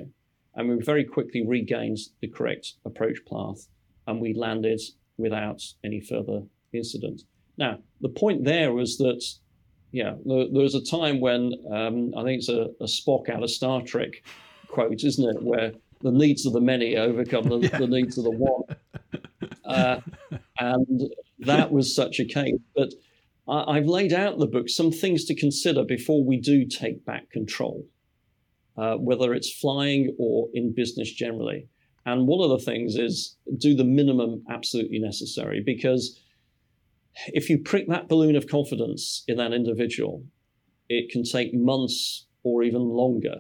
And 0.55 0.69
we 0.69 0.83
very 0.83 1.05
quickly 1.05 1.47
regained 1.47 1.99
the 2.21 2.29
correct 2.29 2.75
approach 2.85 3.19
path 3.31 3.69
and 4.07 4.21
we 4.21 4.35
landed 4.35 4.81
without 5.17 5.63
any 5.85 6.01
further 6.01 6.43
incident. 6.73 7.23
Now, 7.57 7.79
the 8.01 8.09
point 8.09 8.45
there 8.45 8.73
was 8.73 8.97
that, 8.99 9.23
yeah, 9.93 10.15
there, 10.25 10.47
there 10.53 10.63
was 10.63 10.75
a 10.75 10.85
time 10.85 11.21
when 11.21 11.53
um, 11.73 12.13
I 12.17 12.23
think 12.25 12.39
it's 12.39 12.49
a, 12.49 12.69
a 12.81 12.87
Spock 12.87 13.29
out 13.29 13.43
of 13.43 13.51
Star 13.51 13.83
Trek 13.83 14.23
quote, 14.69 15.03
isn't 15.05 15.37
it? 15.37 15.43
Where 15.43 15.73
the 16.01 16.13
needs 16.13 16.47
of 16.47 16.53
the 16.53 16.61
many 16.61 16.97
overcome 16.97 17.49
the, 17.49 17.59
Yeah. 17.59 17.79
the 17.79 17.87
needs 17.87 18.19
of 18.19 18.25
the 18.25 18.31
one. 18.31 18.63
Uh, 19.65 20.01
and 20.59 21.03
that 21.41 21.71
was 21.71 21.95
such 21.95 22.19
a 22.21 22.25
case. 22.25 22.55
But 22.75 22.95
I've 23.49 23.87
laid 23.87 24.13
out 24.13 24.35
in 24.35 24.41
the 24.41 24.47
book 24.47 24.69
some 24.69 24.93
things 24.93 25.25
to 25.27 25.35
consider 25.35 25.85
before 25.85 26.25
we 26.25 26.39
do 26.39 26.67
take 26.67 27.05
back 27.05 27.31
control, 27.31 27.87
uh, 28.77 28.97
whether 28.97 29.33
it's 29.33 29.51
flying 29.51 30.15
or 30.19 30.49
in 30.53 30.75
business 30.75 31.11
generally. 31.11 31.69
And 32.05 32.27
one 32.27 32.43
of 32.43 32.51
the 32.51 32.65
things 32.65 32.97
is 32.97 33.37
do 33.57 33.75
the 33.75 33.85
minimum 33.85 34.45
absolutely 34.51 34.99
necessary 34.99 35.63
because 35.65 36.21
if 37.29 37.51
you 37.51 37.59
prick 37.59 37.89
that 37.89 38.09
balloon 38.09 38.37
of 38.37 38.47
confidence 38.47 39.25
in 39.29 39.37
that 39.39 39.53
individual, 39.53 40.25
it 40.89 41.11
can 41.11 41.25
take 41.25 41.53
months 41.55 42.27
or 42.43 42.63
even 42.63 42.83
longer 42.83 43.37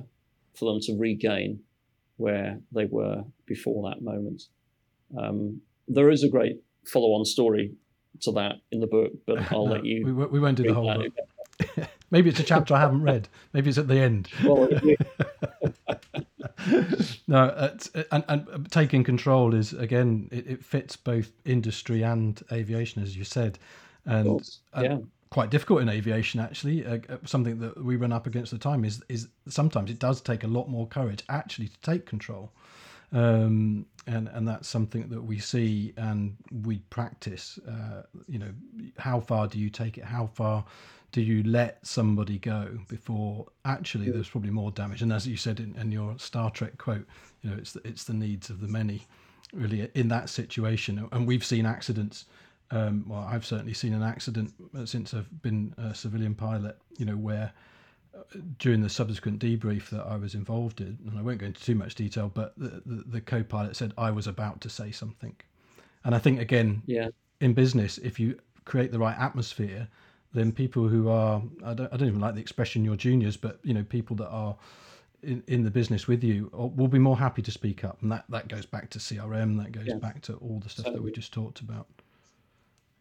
for 0.55 0.73
them 0.73 0.81
to 0.83 0.97
regain 0.99 1.61
where 2.17 2.61
they 2.73 2.87
were 2.87 3.23
before 3.47 3.89
that 3.89 4.03
moment. 4.03 4.43
Um, 5.19 5.61
there 5.87 6.11
is 6.11 6.23
a 6.23 6.29
great 6.29 6.61
follow 6.85 7.11
on 7.11 7.25
story 7.25 7.73
to 8.23 8.33
that 8.33 8.57
in 8.73 8.81
the 8.81 8.87
book, 8.87 9.12
but 9.27 9.51
I'll 9.53 9.66
No, 9.66 9.73
let 9.73 9.85
you. 9.85 10.05
We, 10.05 10.12
won't- 10.12 10.33
we 10.33 10.41
won't 10.41 10.57
do 10.57 10.64
the 10.64 10.75
whole 10.75 10.95
book. 10.95 11.12
Maybe 12.11 12.31
it's 12.31 12.41
a 12.41 12.45
chapter 12.45 12.75
I 12.75 12.81
haven't 12.81 13.03
read. 13.03 13.29
Maybe 13.53 13.69
it's 13.69 13.79
at 13.79 13.89
the 13.89 13.99
end. 13.99 14.29
Well, 14.45 14.69
no, 17.27 17.55
it's, 17.75 17.91
and, 18.11 18.25
and 18.29 18.71
taking 18.71 19.05
control 19.05 19.55
is 19.55 19.73
again 19.73 20.29
it, 20.33 20.47
it 20.47 20.64
fits 20.64 20.97
both 20.97 21.31
industry 21.45 22.03
and 22.03 22.41
aviation, 22.53 23.03
as 23.03 23.16
you 23.16 23.25
said, 23.25 23.59
and, 24.07 24.41
and 24.73 25.11
quite 25.31 25.51
difficult 25.51 25.83
in 25.83 25.89
aviation 25.89 26.41
actually. 26.41 26.87
Uh, 26.87 26.99
uh, 27.09 27.16
something 27.25 27.59
that 27.61 27.83
we 27.85 27.97
run 27.97 28.12
up 28.12 28.27
against 28.27 28.51
the 28.53 28.59
time 28.59 28.85
is 28.85 29.03
is 29.09 29.29
sometimes 29.49 29.91
it 29.91 29.99
does 29.99 30.21
take 30.21 30.45
a 30.45 30.49
lot 30.49 30.69
more 30.69 30.87
courage 30.87 31.23
actually 31.29 31.69
to 31.69 31.81
take 31.83 32.07
control, 32.07 32.53
um, 33.13 33.87
and 34.07 34.29
and 34.29 34.47
that's 34.47 34.69
something 34.69 35.09
that 35.09 35.23
we 35.23 35.39
see 35.39 35.93
and 35.97 36.37
we 36.65 36.79
practice. 36.91 37.59
Uh, 37.69 38.03
you 38.27 38.39
know, 38.39 38.53
how 38.99 39.21
far 39.21 39.47
do 39.47 39.59
you 39.59 39.71
take 39.71 39.99
it? 39.99 40.05
How 40.05 40.27
far 40.27 40.65
do 41.13 41.23
you 41.23 41.43
let 41.45 41.85
somebody 41.87 42.39
go 42.39 42.79
before 42.89 43.47
actually 43.65 44.11
there's 44.11 44.29
probably 44.29 44.51
more 44.51 44.71
damage? 44.71 45.03
And 45.03 45.13
as 45.13 45.27
you 45.27 45.37
said 45.37 45.61
in, 45.61 45.75
in 45.77 45.91
your 45.91 46.19
Star 46.19 46.51
Trek 46.51 46.77
quote, 46.79 47.07
you 47.43 47.51
know, 47.51 47.57
it's 47.57 47.73
the, 47.73 47.87
it's 47.87 48.05
the 48.05 48.13
needs 48.13 48.51
of 48.51 48.61
the 48.61 48.69
many, 48.69 49.07
really 49.53 49.91
in 49.95 50.09
that 50.09 50.29
situation. 50.29 51.09
And 51.13 51.27
we've 51.27 51.45
seen 51.45 51.67
accidents. 51.67 52.27
Um, 52.71 53.07
well, 53.09 53.27
I've 53.27 53.47
certainly 53.47 53.73
seen 53.73 53.95
an 53.95 54.03
accident 54.03 54.53
since 54.85 55.15
I've 55.15 55.41
been 55.41 55.75
a 55.79 55.95
civilian 55.95 56.35
pilot. 56.35 56.77
You 56.99 57.07
know, 57.07 57.17
where 57.17 57.53
during 58.59 58.83
the 58.83 58.89
subsequent 58.89 59.41
debrief 59.41 59.89
that 59.91 60.05
I 60.05 60.17
was 60.17 60.35
involved 60.35 60.81
in, 60.81 60.99
and 61.07 61.19
I 61.19 61.23
won't 61.23 61.39
go 61.39 61.47
into 61.47 61.63
too 61.63 61.75
much 61.75 61.95
detail, 61.95 62.31
but 62.33 62.55
the, 62.57 62.83
the, 62.85 63.05
the 63.07 63.21
co-pilot 63.21 63.77
said 63.77 63.93
I 63.97 64.11
was 64.11 64.27
about 64.27 64.61
to 64.63 64.71
say 64.71 64.91
something, 64.91 65.35
and 66.05 66.15
I 66.15 66.19
think 66.19 66.41
again 66.41 66.83
yeah. 66.87 67.09
in 67.41 67.55
business, 67.55 67.99
if 67.99 68.19
you 68.21 68.39
create 68.65 68.93
the 68.93 68.99
right 68.99 69.19
atmosphere, 69.19 69.89
then 70.33 70.53
people 70.53 70.89
who 70.89 71.09
are 71.09 71.43
I 71.65 71.75
don't, 71.75 71.93
I 71.93 71.97
don't 71.97 72.09
even 72.09 72.21
like 72.21 72.35
the 72.35 72.41
expression 72.41 72.85
your 72.85 72.97
juniors, 72.97 73.37
but 73.37 73.61
you 73.63 73.75
know 73.75 73.85
people 73.85 74.17
that 74.17 74.29
are 74.29 74.57
in, 75.23 75.43
in 75.49 75.65
the 75.65 75.71
business 75.71 76.07
with 76.07 76.23
you 76.23 76.51
uh, 76.59 76.67
will 76.67 76.89
be 76.89 76.99
more 76.99 77.17
happy 77.17 77.43
to 77.43 77.51
speak 77.51 77.85
up, 77.85 78.03
and 78.03 78.13
that 78.13 78.25
that 78.29 78.49
goes 78.49 78.67
back 78.67 78.91
to 78.91 78.99
CRM, 78.99 79.57
that 79.63 79.73
goes 79.73 79.87
Yeah. 79.87 79.97
back 79.97 80.23
to 80.23 80.35
all 80.35 80.61
the 80.61 80.69
stuff 80.69 80.87
that 80.87 81.03
we 81.03 81.11
just 81.13 81.33
talked 81.33 81.61
about. 81.61 81.87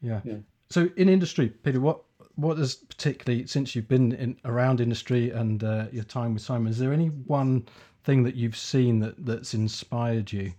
Yeah. 0.01 0.21
Yeah. 0.23 0.37
So 0.69 0.89
in 0.97 1.09
industry, 1.09 1.49
Peter, 1.49 1.79
what 1.79 2.01
what 2.37 2.59
is 2.59 2.75
particularly 2.75 3.47
since 3.47 3.75
you've 3.75 3.87
been 3.87 4.13
in 4.13 4.37
around 4.45 4.79
industry 4.79 5.31
and 5.31 5.63
uh, 5.63 5.87
your 5.91 6.03
time 6.03 6.33
with 6.33 6.43
Simon, 6.43 6.71
is 6.71 6.77
there 6.77 6.93
any 6.93 7.07
one 7.07 7.67
thing 8.03 8.23
that 8.23 8.35
you've 8.35 8.55
seen 8.55 8.99
that 8.99 9.25
that's 9.25 9.53
inspired 9.53 10.31
you? 10.31 10.53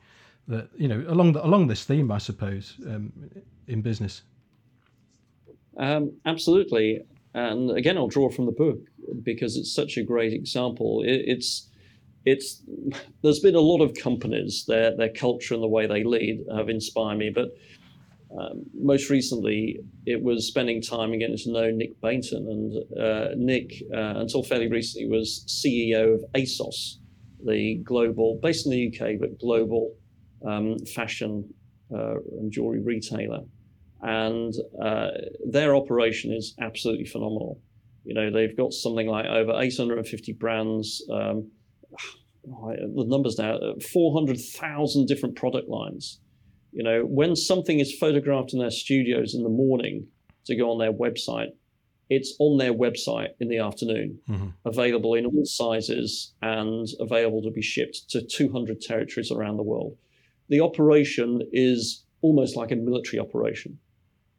That 0.48 0.68
you 0.76 0.88
know 0.88 1.04
along 1.08 1.32
the, 1.32 1.44
along 1.44 1.68
this 1.68 1.84
theme, 1.84 2.10
I 2.10 2.18
suppose, 2.18 2.74
um, 2.86 3.12
in 3.68 3.80
business. 3.80 4.22
Um, 5.78 6.12
absolutely. 6.26 7.00
And 7.34 7.70
again, 7.70 7.96
I'll 7.96 8.08
draw 8.08 8.28
from 8.28 8.46
the 8.46 8.52
book 8.52 8.78
because 9.22 9.56
it's 9.56 9.72
such 9.72 9.96
a 9.96 10.02
great 10.02 10.32
example. 10.32 11.02
It, 11.02 11.22
it's 11.26 11.68
it's 12.24 12.60
there's 13.22 13.40
been 13.40 13.54
a 13.54 13.60
lot 13.60 13.82
of 13.82 13.94
companies 13.94 14.64
their 14.66 14.96
their 14.96 15.10
culture 15.10 15.54
and 15.54 15.62
the 15.62 15.68
way 15.68 15.86
they 15.86 16.02
lead 16.02 16.44
have 16.54 16.68
inspired 16.68 17.18
me, 17.18 17.30
but 17.30 17.56
um, 18.30 18.64
most 18.74 19.10
recently 19.10 19.78
it 20.06 20.22
was 20.22 20.46
spending 20.46 20.82
time 20.82 21.12
and 21.12 21.20
getting 21.20 21.36
to 21.36 21.52
know 21.52 21.70
Nick 21.70 22.00
Beighton. 22.00 22.46
And 22.48 23.00
uh, 23.00 23.28
Nick, 23.36 23.72
uh, 23.94 24.20
until 24.20 24.42
fairly 24.42 24.68
recently, 24.68 25.08
was 25.08 25.44
CEO 25.48 26.14
of 26.14 26.24
ASOS, 26.34 26.98
the 27.44 27.80
global, 27.84 28.38
based 28.42 28.66
in 28.66 28.72
the 28.72 28.88
UK, 28.88 29.18
but 29.18 29.38
global 29.38 29.94
um, 30.46 30.78
fashion 30.94 31.52
uh, 31.94 32.14
and 32.38 32.52
jewelry 32.52 32.82
retailer 32.82 33.40
and 34.02 34.54
uh, 34.82 35.08
their 35.46 35.74
operation 35.74 36.32
is 36.32 36.54
absolutely 36.60 37.04
phenomenal. 37.04 37.60
You 38.04 38.14
know, 38.14 38.30
they've 38.30 38.56
got 38.56 38.72
something 38.72 39.06
like 39.06 39.26
over 39.26 39.52
850 39.60 40.32
brands. 40.34 41.04
Um, 41.12 41.50
the 42.44 43.04
numbers 43.06 43.38
now, 43.38 43.56
uh, 43.56 43.74
400,000 43.92 45.06
different 45.06 45.36
product 45.36 45.68
lines. 45.68 46.20
You 46.78 46.84
know, 46.84 47.04
when 47.04 47.34
something 47.34 47.80
is 47.80 47.92
photographed 47.92 48.52
in 48.52 48.60
their 48.60 48.70
studios 48.70 49.34
in 49.34 49.42
the 49.42 49.48
morning 49.48 50.06
to 50.44 50.54
go 50.54 50.70
on 50.70 50.78
their 50.78 50.92
website, 50.92 51.50
it's 52.08 52.36
on 52.38 52.56
their 52.56 52.72
website 52.72 53.30
in 53.40 53.48
the 53.48 53.58
afternoon, 53.58 54.20
Mhm. 54.28 54.54
available 54.64 55.14
in 55.14 55.26
all 55.26 55.44
sizes 55.44 56.34
and 56.40 56.86
available 57.00 57.42
to 57.42 57.50
be 57.50 57.62
shipped 57.62 58.08
to 58.10 58.22
200 58.22 58.80
territories 58.80 59.32
around 59.32 59.56
the 59.56 59.64
world. 59.64 59.96
The 60.48 60.60
operation 60.60 61.42
is 61.52 62.04
almost 62.22 62.54
like 62.54 62.70
a 62.70 62.76
military 62.76 63.18
operation. 63.18 63.80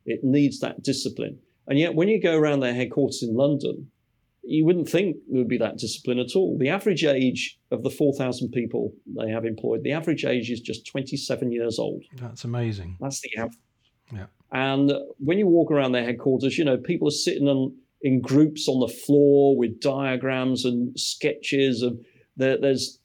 It 0.05 0.23
needs 0.23 0.61
that 0.61 0.81
discipline. 0.81 1.39
And 1.67 1.77
yet, 1.77 1.93
when 1.93 2.07
you 2.07 2.21
go 2.21 2.37
around 2.37 2.61
their 2.61 2.73
headquarters 2.73 3.21
in 3.21 3.35
London, 3.35 3.91
you 4.43 4.65
wouldn't 4.65 4.89
think 4.89 5.17
there 5.27 5.39
would 5.39 5.47
be 5.47 5.57
that 5.57 5.77
discipline 5.77 6.19
at 6.19 6.35
all. 6.35 6.57
The 6.57 6.69
average 6.69 7.03
age 7.03 7.59
of 7.71 7.83
the 7.83 7.89
4,000 7.89 8.51
people 8.51 8.93
they 9.17 9.29
have 9.29 9.45
employed, 9.45 9.83
the 9.83 9.91
average 9.91 10.25
age 10.25 10.49
is 10.49 10.59
just 10.59 10.87
27 10.87 11.51
years 11.51 11.79
old. 11.79 12.03
That's 12.15 12.43
amazing. 12.43 12.97
That's 12.99 13.21
the 13.21 13.31
average. 13.37 13.57
Yeah. 14.11 14.25
And 14.51 14.91
when 15.19 15.37
you 15.37 15.47
walk 15.47 15.71
around 15.71 15.91
their 15.91 16.03
headquarters, 16.03 16.57
you 16.57 16.65
know, 16.65 16.77
people 16.77 17.07
are 17.07 17.11
sitting 17.11 17.47
on, 17.47 17.75
in 18.01 18.21
groups 18.21 18.67
on 18.67 18.79
the 18.79 18.87
floor 18.87 19.55
with 19.55 19.79
diagrams 19.81 20.65
and 20.65 20.97
sketches, 20.99 21.83
and 21.83 22.03
there, 22.35 22.57
there's 22.59 22.99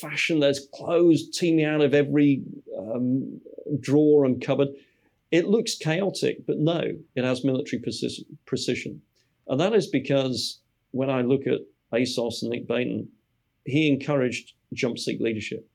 fashion, 0.00 0.40
there's 0.40 0.68
clothes 0.74 1.30
teeming 1.30 1.64
out 1.64 1.80
of 1.80 1.94
every 1.94 2.42
um, 2.76 3.40
drawer 3.80 4.24
and 4.24 4.44
cupboard. 4.44 4.68
It 5.30 5.46
looks 5.46 5.76
chaotic, 5.76 6.46
but 6.46 6.58
no, 6.58 6.82
it 7.14 7.24
has 7.24 7.44
military 7.44 7.82
precision. 8.46 9.02
And 9.46 9.60
that 9.60 9.74
is 9.74 9.86
because 9.86 10.60
when 10.92 11.10
I 11.10 11.22
look 11.22 11.46
at 11.46 11.60
ASOS 11.92 12.42
and 12.42 12.50
Nick 12.50 12.66
Beighton, 12.66 13.08
he 13.64 13.88
encouraged 13.88 14.52
jump 14.72 14.98
seat 14.98 15.20
leadership. 15.20 15.68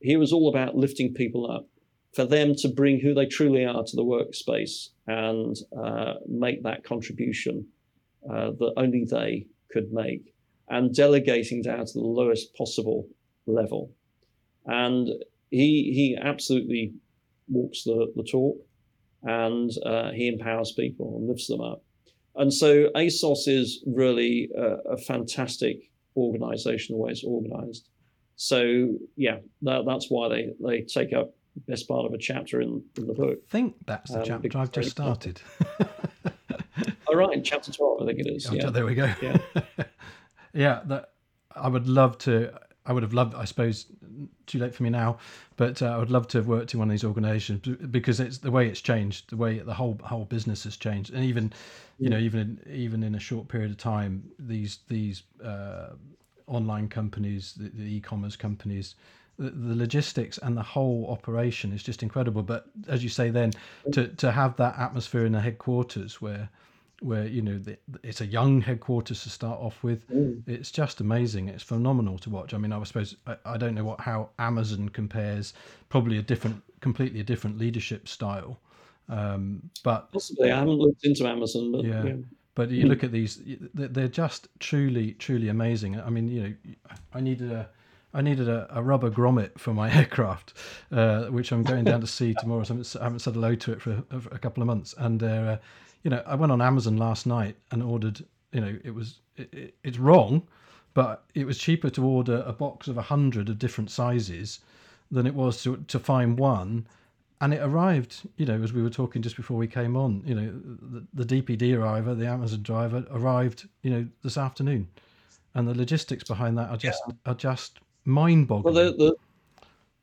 He 0.00 0.16
was 0.16 0.32
all 0.32 0.48
about 0.48 0.76
lifting 0.76 1.12
people 1.12 1.50
up, 1.50 1.66
for 2.14 2.24
them 2.24 2.54
to 2.56 2.68
bring 2.68 3.00
who 3.00 3.14
they 3.14 3.26
truly 3.26 3.64
are 3.64 3.84
to 3.84 3.96
the 3.96 4.04
workspace 4.04 4.88
and 5.06 5.56
uh, 5.76 6.14
make 6.26 6.62
that 6.62 6.84
contribution 6.84 7.66
uh, 8.30 8.50
that 8.58 8.72
only 8.76 9.04
they 9.04 9.46
could 9.70 9.92
make, 9.92 10.34
and 10.68 10.94
delegating 10.94 11.62
down 11.62 11.84
to 11.84 11.92
the 11.94 12.00
lowest 12.00 12.54
possible 12.54 13.06
level. 13.46 13.92
And 14.66 15.08
he 15.50 15.92
he 15.94 16.18
absolutely 16.20 16.94
walks 17.48 17.84
the, 17.84 18.12
the 18.16 18.24
talk, 18.24 18.58
and 19.22 19.70
uh, 19.84 20.10
he 20.12 20.28
empowers 20.28 20.72
people 20.72 21.16
and 21.16 21.28
lifts 21.28 21.46
them 21.46 21.60
up. 21.60 21.82
And 22.38 22.52
so 22.52 22.88
ASOS 22.94 23.48
is 23.48 23.82
really 23.86 24.48
a, 24.56 24.92
a 24.92 24.96
fantastic 24.96 25.90
organization, 26.16 26.96
the 26.96 27.02
way 27.02 27.10
it's 27.10 27.24
organized. 27.24 27.88
So 28.36 28.94
yeah, 29.16 29.38
that, 29.62 29.84
that's 29.86 30.06
why 30.08 30.28
they, 30.28 30.50
they 30.60 30.82
take 30.82 31.12
up 31.12 31.34
best 31.66 31.88
part 31.88 32.06
of 32.06 32.12
a 32.12 32.18
chapter 32.18 32.60
in, 32.60 32.82
in 32.96 33.06
the 33.06 33.12
book. 33.12 33.38
I 33.48 33.50
think 33.50 33.74
that's 33.86 34.12
the 34.12 34.20
um, 34.20 34.24
chapter 34.24 34.58
I've 34.58 34.72
just 34.72 34.90
started. 34.90 35.40
All 37.08 37.16
right, 37.16 37.42
chapter 37.42 37.72
12, 37.72 38.02
I 38.02 38.06
think 38.06 38.20
it 38.20 38.28
is. 38.28 38.46
Oh, 38.48 38.54
yeah. 38.54 38.70
There 38.70 38.86
we 38.86 38.94
go. 38.94 39.12
Yeah. 39.20 39.38
yeah, 40.52 40.80
that 40.86 41.10
I 41.56 41.68
would 41.68 41.88
love 41.88 42.18
to 42.18 42.52
I 42.88 42.92
would 42.92 43.02
have 43.02 43.12
loved, 43.12 43.34
I 43.34 43.44
suppose, 43.44 43.86
too 44.46 44.58
late 44.58 44.74
for 44.74 44.82
me 44.82 44.90
now, 44.90 45.18
but 45.56 45.82
uh, 45.82 45.86
I 45.86 45.98
would 45.98 46.10
love 46.10 46.26
to 46.28 46.38
have 46.38 46.48
worked 46.48 46.72
in 46.72 46.80
one 46.80 46.88
of 46.88 46.92
these 46.92 47.04
organisations 47.04 47.60
because 47.90 48.18
it's 48.18 48.38
the 48.38 48.50
way 48.50 48.66
it's 48.66 48.80
changed, 48.80 49.28
the 49.28 49.36
way 49.36 49.58
the 49.58 49.74
whole 49.74 50.00
whole 50.02 50.24
business 50.24 50.64
has 50.64 50.76
changed, 50.76 51.12
and 51.12 51.22
even, 51.22 51.52
you 51.98 52.08
know, 52.08 52.18
even 52.18 52.40
in, 52.40 52.72
even 52.72 53.02
in 53.02 53.14
a 53.14 53.20
short 53.20 53.46
period 53.46 53.70
of 53.70 53.76
time, 53.76 54.24
these 54.38 54.78
these 54.88 55.22
uh, 55.44 55.90
online 56.46 56.88
companies, 56.88 57.52
the, 57.58 57.68
the 57.68 57.96
e-commerce 57.96 58.36
companies, 58.36 58.94
the, 59.38 59.50
the, 59.50 59.74
logistics 59.74 60.38
and 60.38 60.56
the 60.56 60.62
whole 60.62 61.06
operation 61.10 61.72
is 61.74 61.82
just 61.82 62.02
incredible. 62.02 62.42
But 62.42 62.66
as 62.88 63.02
you 63.02 63.10
say, 63.10 63.28
then 63.28 63.52
to 63.92 64.08
to 64.08 64.32
have 64.32 64.56
that 64.56 64.78
atmosphere 64.78 65.26
in 65.26 65.32
the 65.32 65.42
headquarters 65.42 66.22
where 66.22 66.48
where 67.00 67.26
you 67.26 67.42
know 67.42 67.58
the, 67.58 67.78
it's 68.02 68.20
a 68.20 68.26
young 68.26 68.60
headquarters 68.60 69.22
to 69.22 69.30
start 69.30 69.60
off 69.60 69.82
with. 69.82 70.08
Mm. 70.10 70.42
It's 70.46 70.70
just 70.70 71.00
amazing. 71.00 71.48
It's 71.48 71.62
phenomenal 71.62 72.18
to 72.18 72.30
watch. 72.30 72.54
I 72.54 72.58
mean, 72.58 72.72
I 72.72 72.82
suppose 72.84 73.16
I, 73.26 73.36
I, 73.44 73.56
don't 73.56 73.74
know 73.74 73.84
what 73.84 74.00
how 74.00 74.30
Amazon 74.38 74.88
compares. 74.88 75.54
Probably 75.88 76.18
a 76.18 76.22
different, 76.22 76.62
completely 76.80 77.20
a 77.20 77.24
different 77.24 77.58
leadership 77.58 78.08
style. 78.08 78.58
Um, 79.08 79.70
but 79.84 80.10
possibly, 80.12 80.50
I 80.50 80.58
haven't 80.58 80.78
looked 80.78 81.04
into 81.04 81.26
Amazon. 81.26 81.72
But, 81.72 81.84
yeah. 81.84 82.04
yeah. 82.04 82.14
But 82.54 82.70
you 82.70 82.86
look 82.86 83.04
at 83.04 83.12
these; 83.12 83.40
they're 83.72 84.08
just 84.08 84.48
truly, 84.58 85.12
truly 85.12 85.48
amazing. 85.48 86.00
I 86.00 86.10
mean, 86.10 86.28
you 86.28 86.42
know, 86.42 86.54
I 87.14 87.20
needed 87.20 87.52
a. 87.52 87.68
I 88.14 88.22
needed 88.22 88.48
a, 88.48 88.66
a 88.70 88.82
rubber 88.82 89.10
grommet 89.10 89.58
for 89.58 89.74
my 89.74 89.94
aircraft, 89.94 90.54
uh, 90.90 91.26
which 91.26 91.52
I'm 91.52 91.62
going 91.62 91.84
down 91.84 92.00
to 92.00 92.06
see 92.06 92.34
tomorrow. 92.40 92.64
So 92.64 92.98
I 92.98 93.04
haven't, 93.04 93.18
said 93.18 93.34
hello 93.34 93.54
to 93.54 93.72
it 93.72 93.82
for 93.82 94.02
a, 94.10 94.20
for 94.20 94.34
a 94.34 94.38
couple 94.38 94.62
of 94.62 94.66
months, 94.66 94.94
and 94.96 95.22
uh, 95.22 95.58
you 96.02 96.10
know, 96.10 96.22
I 96.26 96.34
went 96.34 96.52
on 96.52 96.60
Amazon 96.60 96.96
last 96.96 97.26
night 97.26 97.56
and 97.70 97.82
ordered. 97.82 98.24
You 98.52 98.60
know, 98.60 98.78
it 98.84 98.94
was 98.94 99.20
it, 99.36 99.52
it, 99.52 99.74
it's 99.84 99.98
wrong, 99.98 100.46
but 100.94 101.24
it 101.34 101.46
was 101.46 101.58
cheaper 101.58 101.90
to 101.90 102.04
order 102.04 102.42
a 102.46 102.52
box 102.52 102.88
of 102.88 102.98
a 102.98 103.02
hundred 103.02 103.48
of 103.48 103.58
different 103.58 103.90
sizes 103.90 104.60
than 105.10 105.26
it 105.26 105.34
was 105.34 105.62
to 105.64 105.84
to 105.88 105.98
find 105.98 106.38
one. 106.38 106.86
And 107.40 107.54
it 107.54 107.62
arrived, 107.62 108.28
you 108.36 108.46
know, 108.46 108.60
as 108.60 108.72
we 108.72 108.82
were 108.82 108.90
talking 108.90 109.22
just 109.22 109.36
before 109.36 109.56
we 109.56 109.68
came 109.68 109.96
on. 109.96 110.24
You 110.26 110.34
know, 110.34 110.60
the, 111.14 111.24
the 111.24 111.42
DPD 111.42 111.76
driver, 111.76 112.12
the 112.14 112.26
Amazon 112.26 112.62
driver, 112.62 113.06
arrived, 113.12 113.68
you 113.82 113.90
know, 113.90 114.08
this 114.24 114.36
afternoon, 114.36 114.88
and 115.54 115.68
the 115.68 115.74
logistics 115.74 116.24
behind 116.24 116.58
that 116.58 116.68
are 116.70 116.76
just 116.76 117.00
yeah. 117.06 117.14
are 117.26 117.34
just 117.34 117.78
mind-boggling. 118.04 118.74
Well, 118.74 118.92
the, 118.92 118.96
the 118.96 119.16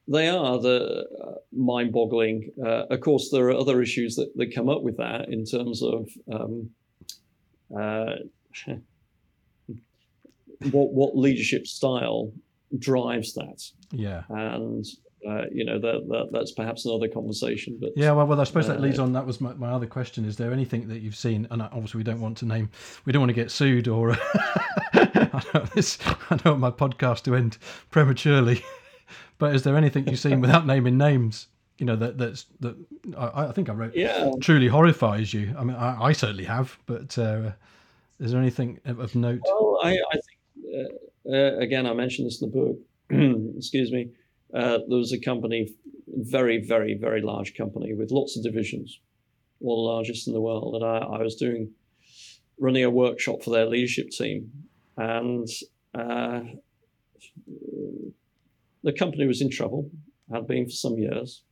they 0.08 0.30
are 0.30 0.60
the 0.60 1.06
uh, 1.24 1.34
mind-boggling. 1.52 2.52
Uh, 2.64 2.86
of 2.90 3.02
course, 3.02 3.30
there 3.32 3.48
are 3.48 3.56
other 3.56 3.82
issues 3.82 4.16
that, 4.16 4.32
that 4.36 4.54
come 4.54 4.70
up 4.70 4.84
with 4.84 4.98
that 4.98 5.30
in 5.30 5.46
terms 5.46 5.82
of 5.82 6.08
um, 6.32 6.70
uh, 7.76 8.16
what 10.72 10.94
what 10.94 11.18
leadership 11.18 11.68
style 11.68 12.32
drives 12.78 13.34
that. 13.34 13.64
Yeah, 13.92 14.24
and 14.30 14.86
uh, 15.28 15.46
you 15.52 15.66
know 15.66 15.80
that, 15.80 16.08
that 16.08 16.30
that's 16.32 16.52
perhaps 16.52 16.86
another 16.86 17.08
conversation. 17.08 17.78
But 17.82 17.92
yeah, 17.96 18.12
well, 18.12 18.28
well, 18.28 18.40
I 18.40 18.44
suppose 18.44 18.68
that 18.68 18.82
leads 18.82 19.00
uh, 19.00 19.04
on. 19.04 19.14
That 19.14 19.26
was 19.26 19.42
my, 19.42 19.54
my 19.54 19.72
other 19.72 19.88
question. 19.88 20.26
Is 20.26 20.38
there 20.38 20.54
anything 20.54 20.88
that 20.90 21.00
you've 21.00 21.16
seen? 21.16 21.48
And 21.50 21.62
obviously, 21.62 21.98
we 21.98 22.04
don't 22.04 22.22
want 22.22 22.38
to 22.38 22.46
name. 22.46 22.70
We 23.06 23.12
don't 23.12 23.22
want 23.22 23.30
to 23.30 23.34
get 23.34 23.52
sued 23.52 23.88
or. 23.88 24.16
I 25.36 25.44
know 25.54 25.66
this. 25.74 25.98
I 26.30 26.38
don't 26.38 26.60
want 26.60 26.60
my 26.60 26.72
podcast 26.72 27.24
to 27.24 27.36
end 27.36 27.58
prematurely. 27.90 28.64
But 29.38 29.56
is 29.56 29.64
there 29.64 29.76
anything 29.76 30.08
you've 30.08 30.20
seen 30.20 30.42
without 30.42 30.66
naming 30.66 30.98
names? 30.98 31.48
You 31.78 31.86
know 31.86 31.96
that 31.98 32.18
that's 32.18 32.46
that. 32.62 32.76
I, 33.18 33.48
I 33.48 33.52
think 33.52 33.70
I 33.70 33.74
wrote. 33.74 33.96
Yeah. 33.96 34.32
Truly 34.40 34.68
horrifies 34.68 35.34
you. 35.34 35.54
I 35.58 35.64
mean, 35.64 35.76
I, 35.76 36.06
I 36.06 36.12
certainly 36.14 36.46
have. 36.46 36.78
But 36.86 37.18
uh, 37.18 37.52
is 38.20 38.32
there 38.32 38.40
anything 38.40 38.80
of 38.86 39.14
note? 39.14 39.42
Well, 39.44 39.80
I, 39.84 39.92
I 39.92 40.14
think 40.14 40.36
uh, 40.74 41.32
uh, 41.32 41.58
again, 41.58 41.86
I 41.86 41.94
mentioned 41.94 42.28
this 42.28 42.42
in 42.42 42.50
the 42.50 42.58
book. 42.58 42.78
Excuse 43.58 43.92
me. 43.92 44.10
Uh, 44.54 44.80
there 44.88 44.98
was 44.98 45.12
a 45.12 45.20
company, 45.20 45.70
very, 46.08 46.66
very, 46.66 46.94
very 46.94 47.22
large 47.22 47.56
company 47.56 47.94
with 47.94 48.12
lots 48.12 48.38
of 48.38 48.44
divisions, 48.44 49.00
one 49.60 49.74
of 49.74 49.78
the 49.78 49.94
largest 49.94 50.28
in 50.28 50.34
the 50.34 50.42
world. 50.42 50.76
And 50.76 50.86
I, 50.86 50.98
I 50.98 51.22
was 51.22 51.36
doing, 51.36 51.72
running 52.60 52.84
a 52.84 52.90
workshop 52.90 53.44
for 53.44 53.50
their 53.50 53.66
leadership 53.66 54.12
team, 54.12 54.52
and 54.98 55.48
uh, 55.94 56.42
the 58.86 58.94
company 58.94 59.26
was 59.26 59.42
in 59.42 59.50
trouble, 59.50 59.90
had 60.32 60.48
been 60.48 60.66
for 60.66 60.72
some 60.72 60.98
years, 60.98 61.44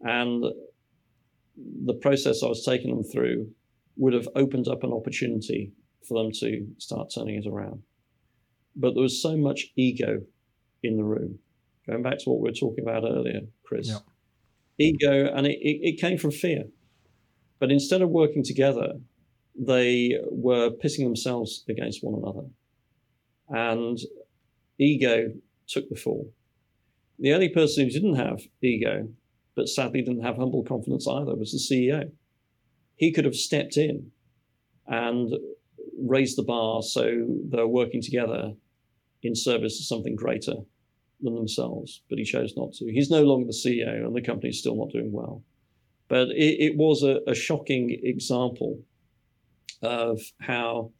and 0.00 0.44
the 1.86 1.94
process 1.94 2.42
I 2.42 2.48
was 2.48 2.64
taking 2.64 2.94
them 2.94 3.04
through 3.04 3.48
would 3.96 4.12
have 4.12 4.28
opened 4.34 4.68
up 4.68 4.82
an 4.82 4.92
opportunity 4.92 5.72
for 6.06 6.20
them 6.20 6.32
to 6.40 6.66
start 6.78 7.12
turning 7.14 7.36
it 7.36 7.46
around. 7.46 7.82
But 8.74 8.94
there 8.94 9.02
was 9.02 9.22
so 9.22 9.36
much 9.36 9.68
ego 9.76 10.20
in 10.82 10.96
the 10.96 11.04
room. 11.04 11.38
Going 11.86 12.02
back 12.02 12.18
to 12.18 12.30
what 12.30 12.40
we 12.40 12.48
were 12.50 12.54
talking 12.54 12.84
about 12.84 13.04
earlier, 13.04 13.40
Chris. 13.64 13.88
Yep. 13.88 14.02
Ego, 14.80 15.32
and 15.34 15.46
it, 15.46 15.58
it, 15.60 15.94
it 15.94 16.00
came 16.00 16.18
from 16.18 16.32
fear. 16.32 16.64
But 17.60 17.70
instead 17.70 18.02
of 18.02 18.10
working 18.10 18.44
together, 18.44 18.94
they 19.58 20.18
were 20.30 20.70
pitting 20.70 21.04
themselves 21.04 21.64
against 21.68 22.02
one 22.02 22.20
another. 22.20 22.46
And 23.48 23.98
ego 24.78 25.32
took 25.68 25.88
the 25.88 25.96
fall. 25.96 26.32
The 27.18 27.32
only 27.32 27.48
person 27.48 27.84
who 27.84 27.90
didn't 27.90 28.14
have 28.14 28.40
ego, 28.62 29.08
but 29.56 29.68
sadly 29.68 30.02
didn't 30.02 30.22
have 30.22 30.36
humble 30.36 30.62
confidence 30.62 31.06
either, 31.08 31.34
was 31.34 31.52
the 31.52 31.58
CEO. 31.58 32.10
He 32.96 33.12
could 33.12 33.24
have 33.24 33.34
stepped 33.34 33.76
in 33.76 34.10
and 34.86 35.32
raised 36.00 36.38
the 36.38 36.42
bar 36.42 36.82
so 36.82 37.26
they're 37.50 37.66
working 37.66 38.02
together 38.02 38.54
in 39.22 39.34
service 39.34 39.78
of 39.80 39.86
something 39.86 40.14
greater 40.14 40.54
than 41.20 41.34
themselves, 41.34 42.02
but 42.08 42.18
he 42.18 42.24
chose 42.24 42.54
not 42.56 42.72
to. 42.74 42.86
He's 42.86 43.10
no 43.10 43.24
longer 43.24 43.46
the 43.46 43.52
CEO, 43.52 44.06
and 44.06 44.14
the 44.14 44.22
company 44.22 44.50
is 44.50 44.60
still 44.60 44.76
not 44.76 44.92
doing 44.92 45.12
well. 45.12 45.42
But 46.08 46.28
it, 46.28 46.60
it 46.60 46.76
was 46.76 47.02
a, 47.02 47.20
a, 47.26 47.34
shocking 47.34 47.98
example 48.02 48.80
of 49.82 50.20
how, 50.40 50.92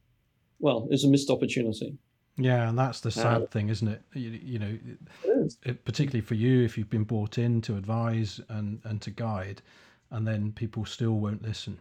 well, 0.58 0.88
it's 0.90 1.04
a 1.04 1.08
missed 1.08 1.30
opportunity. 1.30 1.96
Yeah, 2.39 2.68
and 2.68 2.78
that's 2.78 3.01
the 3.01 3.11
sad 3.11 3.43
uh, 3.43 3.47
thing, 3.47 3.68
isn't 3.68 3.89
it? 3.89 4.03
You, 4.14 4.30
you 4.30 4.59
know, 4.61 4.78
it 5.24 5.57
it, 5.64 5.84
particularly 5.84 6.20
for 6.20 6.34
you, 6.34 6.64
if 6.64 6.78
you've 6.78 6.89
been 6.89 7.05
brought 7.05 7.36
in 7.36 7.61
to 7.62 7.76
advise 7.76 8.41
and, 8.49 8.80
and 8.84 9.03
to 9.03 9.11
guide, 9.11 9.61
and 10.11 10.26
then 10.26 10.53
people 10.53 10.84
still 10.84 11.12
won't 11.12 11.43
listen. 11.43 11.78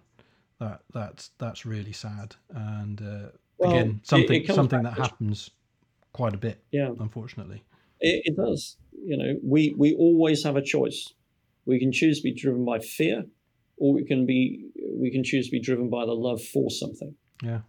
That 0.59 0.81
that's 0.91 1.29
that's 1.37 1.65
really 1.65 1.93
sad. 1.93 2.35
And 2.49 3.01
uh, 3.01 3.29
well, 3.59 3.71
again, 3.71 4.01
something 4.03 4.43
it, 4.43 4.53
something 4.53 4.81
that 4.81 4.93
happens 4.93 5.51
quite 6.13 6.33
a 6.33 6.37
bit. 6.37 6.63
Yeah, 6.71 6.89
unfortunately, 6.99 7.63
it, 7.99 8.35
does. 8.35 8.77
You 8.91 9.17
know, 9.17 9.35
we 9.43 9.75
we 9.77 9.93
always 9.93 10.43
have 10.43 10.55
a 10.55 10.61
choice. 10.61 11.13
We 11.65 11.79
can 11.79 11.91
choose 11.91 12.17
to 12.19 12.23
be 12.23 12.33
driven 12.33 12.65
by 12.65 12.79
fear, 12.79 13.25
or 13.77 13.93
we 13.93 14.03
can 14.05 14.25
be 14.25 14.69
we 14.99 15.11
can 15.11 15.23
choose 15.23 15.45
to 15.45 15.51
be 15.51 15.59
driven 15.59 15.89
by 15.91 16.05
the 16.05 16.13
love 16.13 16.41
for 16.41 16.71
something. 16.71 17.13
Yeah. 17.43 17.59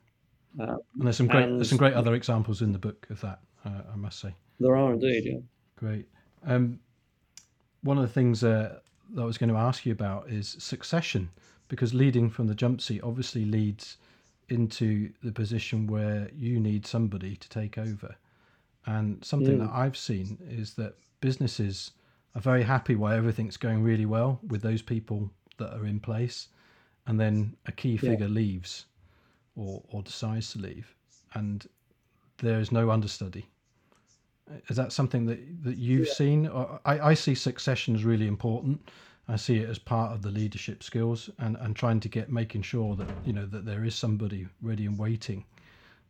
Uh, 0.58 0.76
and 0.94 1.06
there's 1.06 1.16
some 1.16 1.26
great 1.26 1.44
and, 1.44 1.58
there's 1.58 1.68
some 1.68 1.78
great 1.78 1.94
other 1.94 2.14
examples 2.14 2.62
in 2.62 2.72
the 2.72 2.78
book 2.78 3.06
of 3.10 3.20
that. 3.20 3.40
Uh, 3.64 3.82
I 3.92 3.96
must 3.96 4.20
say. 4.20 4.34
There 4.60 4.76
are 4.76 4.92
indeed. 4.92 5.24
Yeah. 5.24 5.38
Great. 5.76 6.06
Um, 6.46 6.80
one 7.82 7.98
of 7.98 8.02
the 8.02 8.12
things 8.12 8.42
uh, 8.42 8.78
that 9.14 9.22
I 9.22 9.24
was 9.24 9.38
going 9.38 9.50
to 9.50 9.56
ask 9.56 9.86
you 9.86 9.92
about 9.92 10.28
is 10.28 10.56
succession, 10.58 11.30
because 11.68 11.94
leading 11.94 12.30
from 12.30 12.46
the 12.46 12.54
jump 12.54 12.80
seat 12.80 13.02
obviously 13.02 13.44
leads 13.44 13.98
into 14.48 15.10
the 15.22 15.32
position 15.32 15.86
where 15.86 16.30
you 16.34 16.58
need 16.58 16.86
somebody 16.86 17.36
to 17.36 17.48
take 17.48 17.78
over. 17.78 18.16
And 18.86 19.22
something 19.24 19.58
mm. 19.58 19.66
that 19.66 19.74
I've 19.74 19.96
seen 19.96 20.38
is 20.48 20.74
that 20.74 20.94
businesses 21.20 21.92
are 22.34 22.40
very 22.40 22.62
happy 22.62 22.94
while 22.94 23.12
everything's 23.12 23.56
going 23.56 23.82
really 23.82 24.06
well 24.06 24.40
with 24.46 24.62
those 24.62 24.82
people 24.82 25.30
that 25.58 25.74
are 25.74 25.86
in 25.86 26.00
place, 26.00 26.48
and 27.06 27.18
then 27.20 27.56
a 27.66 27.72
key 27.72 27.96
figure 27.96 28.26
yeah. 28.26 28.32
leaves 28.32 28.86
or, 29.58 29.82
or 29.90 30.02
decides 30.02 30.52
to 30.52 30.58
leave, 30.58 30.94
and 31.34 31.66
there 32.38 32.60
is 32.60 32.70
no 32.70 32.90
understudy. 32.90 33.48
Is 34.68 34.76
that 34.76 34.92
something 34.92 35.26
that, 35.26 35.64
that 35.64 35.76
you've 35.76 36.06
yeah. 36.08 36.14
seen? 36.14 36.50
I, 36.84 37.08
I 37.08 37.14
see 37.14 37.34
succession 37.34 37.94
as 37.94 38.04
really 38.04 38.26
important. 38.26 38.80
I 39.28 39.36
see 39.36 39.58
it 39.58 39.68
as 39.68 39.78
part 39.78 40.12
of 40.12 40.22
the 40.22 40.30
leadership 40.30 40.82
skills 40.82 41.28
and, 41.38 41.56
and 41.60 41.76
trying 41.76 42.00
to 42.00 42.08
get 42.08 42.32
making 42.32 42.62
sure 42.62 42.96
that 42.96 43.08
you 43.26 43.34
know 43.34 43.44
that 43.46 43.66
there 43.66 43.84
is 43.84 43.94
somebody 43.94 44.46
ready 44.62 44.86
and 44.86 44.98
waiting 44.98 45.44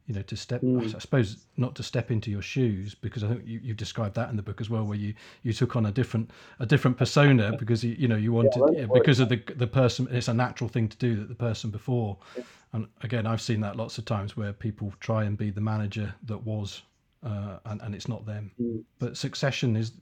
you 0.08 0.14
know 0.14 0.22
to 0.22 0.36
step 0.36 0.62
mm. 0.62 0.82
i 0.94 0.98
suppose 0.98 1.44
not 1.56 1.76
to 1.76 1.82
step 1.82 2.10
into 2.10 2.30
your 2.30 2.42
shoes 2.42 2.94
because 2.94 3.22
i 3.22 3.28
think 3.28 3.42
you, 3.46 3.60
you 3.62 3.74
described 3.74 4.14
that 4.14 4.30
in 4.30 4.36
the 4.36 4.42
book 4.42 4.60
as 4.60 4.68
well 4.68 4.84
where 4.84 4.98
you 4.98 5.14
you 5.42 5.52
took 5.52 5.76
on 5.76 5.86
a 5.86 5.92
different 5.92 6.30
a 6.58 6.66
different 6.66 6.96
persona 6.96 7.54
because 7.58 7.84
you, 7.84 7.94
you 7.96 8.08
know 8.08 8.16
you 8.16 8.32
wanted 8.32 8.60
yeah, 8.72 8.86
because 8.92 9.20
of 9.20 9.28
the 9.28 9.40
the 9.56 9.66
person 9.66 10.08
it's 10.10 10.28
a 10.28 10.34
natural 10.34 10.68
thing 10.68 10.88
to 10.88 10.96
do 10.96 11.14
that 11.14 11.28
the 11.28 11.34
person 11.34 11.70
before 11.70 12.16
yeah. 12.36 12.42
and 12.72 12.88
again 13.02 13.26
i've 13.26 13.42
seen 13.42 13.60
that 13.60 13.76
lots 13.76 13.98
of 13.98 14.04
times 14.04 14.36
where 14.36 14.52
people 14.52 14.92
try 14.98 15.24
and 15.24 15.38
be 15.38 15.50
the 15.50 15.60
manager 15.60 16.12
that 16.24 16.38
was 16.38 16.82
uh, 17.24 17.58
and, 17.66 17.82
and 17.82 17.94
it's 17.94 18.08
not 18.08 18.24
them 18.24 18.50
mm. 18.60 18.82
but 18.98 19.16
succession 19.16 19.76
is 19.76 19.92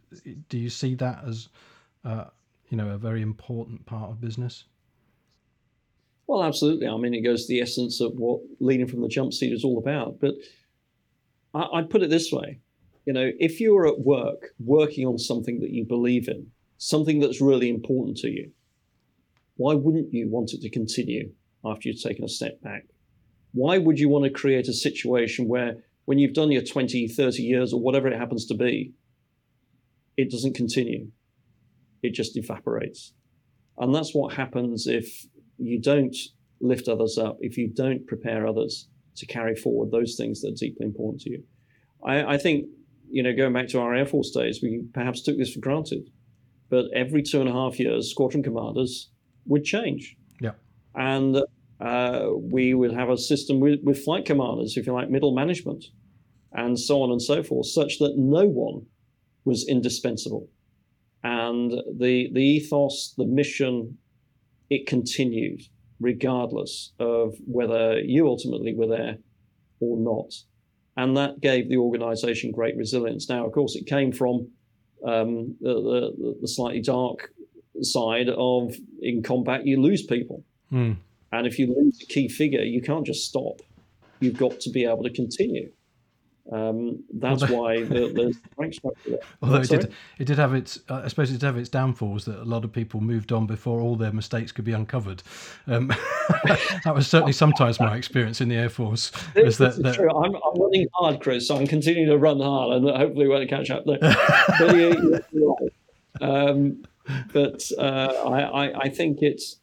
do 0.49 0.59
you 0.59 0.71
see 0.71 0.95
that 0.95 1.23
as 1.27 1.49
uh, 2.05 2.27
you 2.69 2.77
know 2.77 2.91
a 2.91 2.99
very 2.99 3.23
important 3.23 3.85
part 3.87 4.11
of 4.11 4.21
business 4.21 4.65
well, 6.27 6.43
absolutely. 6.43 6.89
I 6.89 6.97
mean, 6.97 7.15
it 7.15 7.23
goes 7.23 7.47
to 7.47 7.53
the 7.53 7.61
essence 7.61 8.01
of 8.01 8.13
what 8.15 8.41
leading 8.61 8.89
from 8.89 9.03
the 9.03 9.09
jump 9.09 9.33
seat 9.33 9.53
is 9.53 9.65
all 9.65 9.79
about. 9.79 10.21
But 10.21 10.35
I, 11.55 11.79
I'd 11.79 11.91
put 11.91 12.03
it 12.03 12.11
this 12.11 12.33
way 12.33 12.61
you 13.07 13.13
know, 13.13 13.31
if 13.39 13.61
you're 13.61 13.87
at 13.87 14.01
work 14.01 14.51
working 14.59 15.07
on 15.07 15.17
something 15.17 15.61
that 15.61 15.71
you 15.71 15.85
believe 15.85 16.29
in, 16.29 16.49
something 16.77 17.21
that's 17.21 17.41
really 17.41 17.71
important 17.71 18.17
to 18.19 18.29
you, 18.29 18.51
why 19.57 19.75
wouldn't 19.75 20.13
you 20.13 20.29
want 20.29 20.53
it 20.53 20.61
to 20.63 20.71
continue 20.71 21.31
after 21.65 21.89
you've 21.89 22.03
taken 22.03 22.25
a 22.25 22.29
step 22.29 22.61
back? 22.63 22.87
Why 23.53 23.79
would 23.79 23.99
you 23.99 24.09
want 24.09 24.25
to 24.25 24.31
create 24.31 24.69
a 24.69 24.73
situation 24.73 25.49
where 25.49 25.77
when 26.05 26.19
you've 26.19 26.35
done 26.35 26.51
your 26.51 26.63
20, 26.63 27.09
30 27.09 27.43
years 27.43 27.73
or 27.73 27.81
whatever 27.81 28.09
it 28.09 28.19
happens 28.19 28.45
to 28.47 28.55
be, 28.55 28.93
it 30.17 30.31
doesn't 30.31 30.57
continue? 30.57 31.09
It 32.03 32.13
just 32.13 32.37
evaporates. 32.37 33.13
And 33.79 33.95
that's 33.95 34.15
what 34.15 34.35
happens 34.35 34.87
if 34.87 35.27
you 35.59 35.81
don't 35.81 36.17
lift 36.61 36.89
others 36.89 37.19
up, 37.19 37.39
if 37.41 37.57
you 37.57 37.69
don't 37.69 38.07
prepare 38.07 38.47
others 38.47 38.89
to 39.17 39.27
carry 39.27 39.55
forward 39.55 39.91
those 39.91 40.17
things 40.17 40.41
that 40.41 40.49
are 40.49 40.57
deeply 40.57 40.87
important 40.87 41.21
to 41.23 41.31
you. 41.31 41.43
I, 42.05 42.35
I 42.35 42.39
think, 42.39 42.67
you 43.11 43.23
know, 43.23 43.35
going 43.35 43.53
back 43.53 43.69
to 43.69 43.81
our 43.81 43.95
Air 43.95 44.07
Force 44.07 44.31
days, 44.31 44.61
we 44.63 44.85
perhaps 44.93 45.23
took 45.23 45.39
this 45.39 45.53
for 45.53 45.61
granted. 45.61 46.11
But 46.69 46.87
every 46.95 47.23
two 47.23 47.41
and 47.41 47.49
a 47.49 47.53
half 47.53 47.79
years, 47.79 48.11
squadron 48.11 48.43
commanders 48.43 49.11
would 49.47 49.65
change. 49.65 50.17
Yeah. 50.41 50.53
And 50.95 51.43
uh, 51.81 52.27
we 52.35 52.75
would 52.75 52.93
have 52.93 53.09
a 53.09 53.17
system 53.17 53.61
with, 53.61 53.81
with 53.85 54.03
flight 54.03 54.25
commanders, 54.25 54.77
if 54.77 54.87
you 54.87 54.93
like, 54.93 55.09
middle 55.09 55.35
management, 55.35 55.85
and 56.53 56.79
so 56.79 57.03
on 57.03 57.11
and 57.11 57.23
so 57.23 57.43
forth, 57.43 57.67
such 57.67 57.99
that 57.99 58.15
no 58.17 58.47
one 58.47 58.87
was 59.45 59.69
indispensable. 59.69 60.49
And 61.23 61.71
the, 61.71 62.29
the 62.33 62.41
ethos, 62.41 63.15
the 63.17 63.27
mission, 63.27 63.99
it 64.71 64.87
continued 64.87 65.63
regardless 66.01 66.93
of 66.99 67.35
whether 67.47 67.99
you 68.01 68.27
ultimately 68.27 68.75
were 68.75 68.87
there 68.87 69.17
or 69.81 69.97
not. 69.99 70.33
And 70.97 71.17
that 71.17 71.41
gave 71.41 71.69
the 71.69 71.77
organization 71.77 72.53
great 72.53 72.77
resilience. 72.77 73.29
Now, 73.29 73.47
of 73.47 73.53
course, 73.53 73.77
it 73.77 73.87
came 73.87 74.13
from 74.13 74.49
um, 75.07 75.57
the, 75.61 75.75
the, 75.75 76.37
the, 76.41 76.49
slightly 76.49 76.81
dark 76.81 77.31
side 77.83 78.29
of 78.31 78.75
in 79.01 79.23
combat, 79.23 79.67
you 79.67 79.81
lose 79.81 80.05
people. 80.05 80.43
Mm. 80.73 80.97
And 81.33 81.47
if 81.47 81.59
you 81.59 81.67
lose 81.67 82.01
a 82.03 82.07
key 82.07 82.29
figure, 82.29 82.63
you 82.63 82.81
can't 82.81 83.07
just 83.07 83.29
stop. 83.29 83.61
You've 84.21 84.39
got 84.39 84.59
to 84.61 84.71
be 84.71 84.85
able 84.85 85.03
to 85.03 85.11
continue. 85.11 85.71
Um, 86.53 87.03
that's 87.13 87.49
well, 87.49 87.63
why 87.63 87.83
the, 87.83 88.09
the 88.13 88.35
rank 88.57 88.75
structure. 88.75 89.19
Although 89.43 89.57
it 89.57 89.69
did, 89.69 89.93
it 90.19 90.25
did 90.27 90.39
have 90.39 90.55
its, 90.55 90.79
uh, 90.89 91.03
I 91.05 91.09
suppose 91.09 91.31
it 91.31 91.35
did 91.35 91.43
have 91.43 91.57
its 91.57 91.69
downfalls 91.69 92.25
that 92.27 92.41
a 92.41 92.45
lot 92.45 92.65
of 92.65 92.73
people 92.73 93.01
moved 93.01 93.33
on 93.33 93.47
before 93.47 93.81
all 93.81 93.97
their 93.97 94.13
mistakes 94.13 94.53
could 94.53 94.65
be 94.65 94.73
uncovered. 94.73 95.25
Um, 95.67 95.89
that 96.85 96.95
was 96.95 97.09
certainly 97.09 97.33
sometimes 97.33 97.81
my 97.81 97.97
experience 97.97 98.41
in 98.41 98.49
the 98.49 98.55
Air 98.55 98.69
Force. 98.69 99.11
Is 99.35 99.59
that, 99.59 99.83
that 99.83 99.97
true? 99.97 100.11
I'm, 100.11 100.37
I'm, 100.37 100.61
running 100.61 100.87
hard, 100.95 101.21
Chris, 101.21 101.49
so 101.49 101.57
I'm 101.57 101.67
continuing 101.67 102.09
to 102.09 102.19
run 102.19 102.41
hard, 102.41 102.77
and 102.77 102.89
hopefully 102.89 103.27
won't 103.27 103.49
catch 103.51 103.71
up 103.71 103.85
but, 103.87 104.01
yeah, 104.03 104.95
right. 105.33 105.71
um, 106.21 106.85
but 107.33 107.63
uh, 107.79 108.13
I, 108.27 108.41
I, 108.41 108.79
I, 108.83 108.89
think 108.89 109.19
it's 109.21 109.59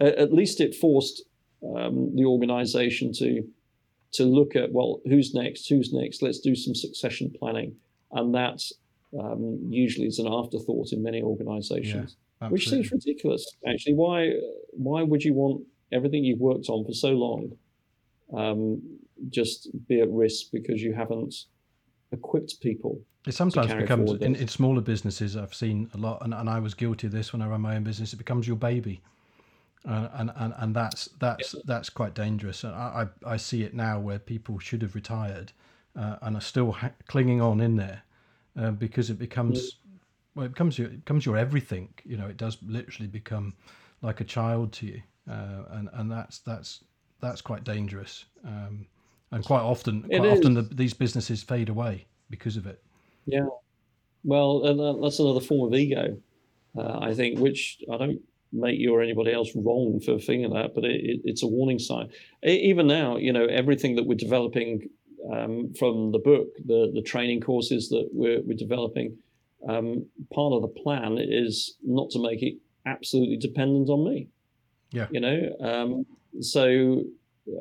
at 0.00 0.32
least 0.32 0.60
it 0.60 0.74
forced 0.74 1.22
um, 1.62 2.14
the 2.14 2.24
organisation 2.24 3.12
to 3.14 3.46
to 4.16 4.24
look 4.24 4.56
at 4.56 4.72
well, 4.72 5.00
who's 5.06 5.34
next? 5.34 5.68
Who's 5.68 5.92
next? 5.92 6.22
Let's 6.22 6.40
do 6.40 6.54
some 6.54 6.74
succession 6.74 7.32
planning, 7.38 7.76
and 8.12 8.34
that 8.34 8.62
um, 9.18 9.58
usually 9.68 10.06
is 10.06 10.18
an 10.18 10.26
afterthought 10.28 10.92
in 10.92 11.02
many 11.02 11.22
organisations, 11.22 12.16
yeah, 12.40 12.48
which 12.48 12.68
seems 12.68 12.90
ridiculous. 12.90 13.46
Actually, 13.68 13.94
why 13.94 14.32
why 14.72 15.02
would 15.02 15.22
you 15.22 15.34
want 15.34 15.64
everything 15.92 16.24
you've 16.24 16.40
worked 16.40 16.68
on 16.68 16.84
for 16.84 16.92
so 16.92 17.10
long 17.10 17.56
um, 18.36 18.82
just 19.30 19.68
be 19.86 20.00
at 20.00 20.10
risk 20.10 20.46
because 20.52 20.82
you 20.82 20.92
haven't 20.92 21.34
equipped 22.12 22.60
people? 22.60 23.00
It 23.26 23.34
sometimes 23.34 23.74
becomes 23.74 24.12
in, 24.12 24.36
in, 24.36 24.46
smaller 24.46 24.80
businesses. 24.80 25.36
I've 25.36 25.54
seen 25.54 25.90
a 25.94 25.96
lot, 25.96 26.22
and, 26.22 26.32
and 26.32 26.48
I 26.48 26.60
was 26.60 26.74
guilty 26.74 27.08
of 27.08 27.12
this 27.12 27.32
when 27.32 27.42
I 27.42 27.48
ran 27.48 27.60
my 27.60 27.74
own 27.74 27.82
business. 27.82 28.12
It 28.12 28.18
becomes 28.18 28.46
your 28.46 28.56
baby 28.56 29.00
uh, 29.88 30.08
and, 30.14 30.32
and 30.36 30.54
and 30.58 30.74
that's 30.74 31.08
that's 31.20 31.54
that's 31.64 31.90
quite 31.90 32.14
dangerous. 32.14 32.64
And 32.64 32.74
I, 32.74 33.08
I, 33.24 33.34
I 33.34 33.36
see 33.36 33.62
it 33.62 33.74
now 33.74 34.00
where 34.00 34.18
people 34.18 34.58
should 34.58 34.82
have 34.82 34.94
retired 34.94 35.52
uh, 35.98 36.16
and 36.22 36.36
are 36.36 36.40
still 36.40 36.72
ha- 36.72 36.92
clinging 37.06 37.40
on 37.40 37.60
in 37.60 37.76
there 37.76 38.02
uh, 38.58 38.72
because 38.72 39.10
it 39.10 39.18
becomes 39.18 39.76
well, 40.34 40.46
it 40.46 40.50
becomes 40.50 40.78
your 40.78 40.88
it 40.88 41.04
becomes 41.04 41.24
your 41.24 41.36
everything. 41.36 41.88
You 42.04 42.16
know, 42.16 42.26
it 42.26 42.36
does 42.36 42.58
literally 42.66 43.08
become 43.08 43.54
like 44.02 44.20
a 44.20 44.24
child 44.24 44.72
to 44.74 44.86
you, 44.86 45.02
uh, 45.30 45.62
and 45.70 45.88
and 45.92 46.10
that's 46.10 46.38
that's 46.40 46.84
that's 47.20 47.40
quite 47.40 47.64
dangerous. 47.64 48.24
Um, 48.44 48.86
and 49.32 49.44
quite 49.44 49.62
often, 49.62 50.02
quite 50.02 50.20
often 50.20 50.54
the, 50.54 50.62
these 50.62 50.94
businesses 50.94 51.42
fade 51.42 51.68
away 51.68 52.06
because 52.30 52.56
of 52.56 52.66
it. 52.66 52.82
Yeah, 53.24 53.46
well, 54.24 54.64
and 54.66 55.02
that's 55.02 55.18
another 55.18 55.40
form 55.40 55.72
of 55.72 55.78
ego, 55.78 56.16
uh, 56.76 56.98
I 57.00 57.14
think, 57.14 57.38
which 57.40 57.78
I 57.92 57.96
don't 57.96 58.20
make 58.52 58.78
you 58.78 58.94
or 58.94 59.02
anybody 59.02 59.32
else 59.32 59.50
wrong 59.54 60.00
for 60.00 60.18
thinking 60.18 60.52
that, 60.54 60.74
but 60.74 60.84
it, 60.84 61.00
it, 61.02 61.20
it's 61.24 61.42
a 61.42 61.46
warning 61.46 61.78
sign. 61.78 62.08
Even 62.44 62.86
now, 62.86 63.16
you 63.16 63.32
know, 63.32 63.46
everything 63.46 63.96
that 63.96 64.06
we're 64.06 64.14
developing 64.14 64.88
um, 65.32 65.72
from 65.78 66.12
the 66.12 66.18
book, 66.18 66.48
the 66.64 66.90
the 66.94 67.02
training 67.02 67.40
courses 67.40 67.88
that 67.88 68.08
we're, 68.12 68.40
we're 68.42 68.56
developing, 68.56 69.16
um, 69.68 70.06
part 70.32 70.52
of 70.52 70.62
the 70.62 70.68
plan 70.68 71.18
is 71.18 71.76
not 71.82 72.10
to 72.10 72.22
make 72.22 72.42
it 72.42 72.54
absolutely 72.86 73.36
dependent 73.36 73.88
on 73.88 74.04
me. 74.04 74.28
Yeah, 74.92 75.08
you 75.10 75.20
know, 75.20 75.56
um, 75.60 76.06
so 76.40 77.02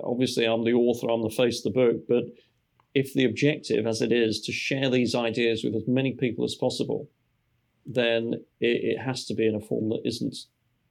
obviously 0.03 0.45
I'm 0.45 0.63
the 0.63 0.73
author, 0.73 1.09
I'm 1.09 1.23
the 1.23 1.29
face 1.29 1.65
of 1.65 1.73
the 1.73 1.79
book, 1.79 2.07
but 2.07 2.23
if 2.93 3.13
the 3.13 3.25
objective, 3.25 3.85
as 3.85 4.01
it 4.01 4.11
is, 4.11 4.41
to 4.41 4.51
share 4.51 4.89
these 4.89 5.15
ideas 5.15 5.63
with 5.63 5.75
as 5.75 5.83
many 5.87 6.13
people 6.13 6.45
as 6.45 6.55
possible, 6.55 7.09
then 7.85 8.33
it, 8.59 8.95
it 8.97 8.97
has 8.99 9.25
to 9.25 9.33
be 9.33 9.47
in 9.47 9.55
a 9.55 9.59
form 9.59 9.89
that 9.89 10.01
isn't 10.05 10.35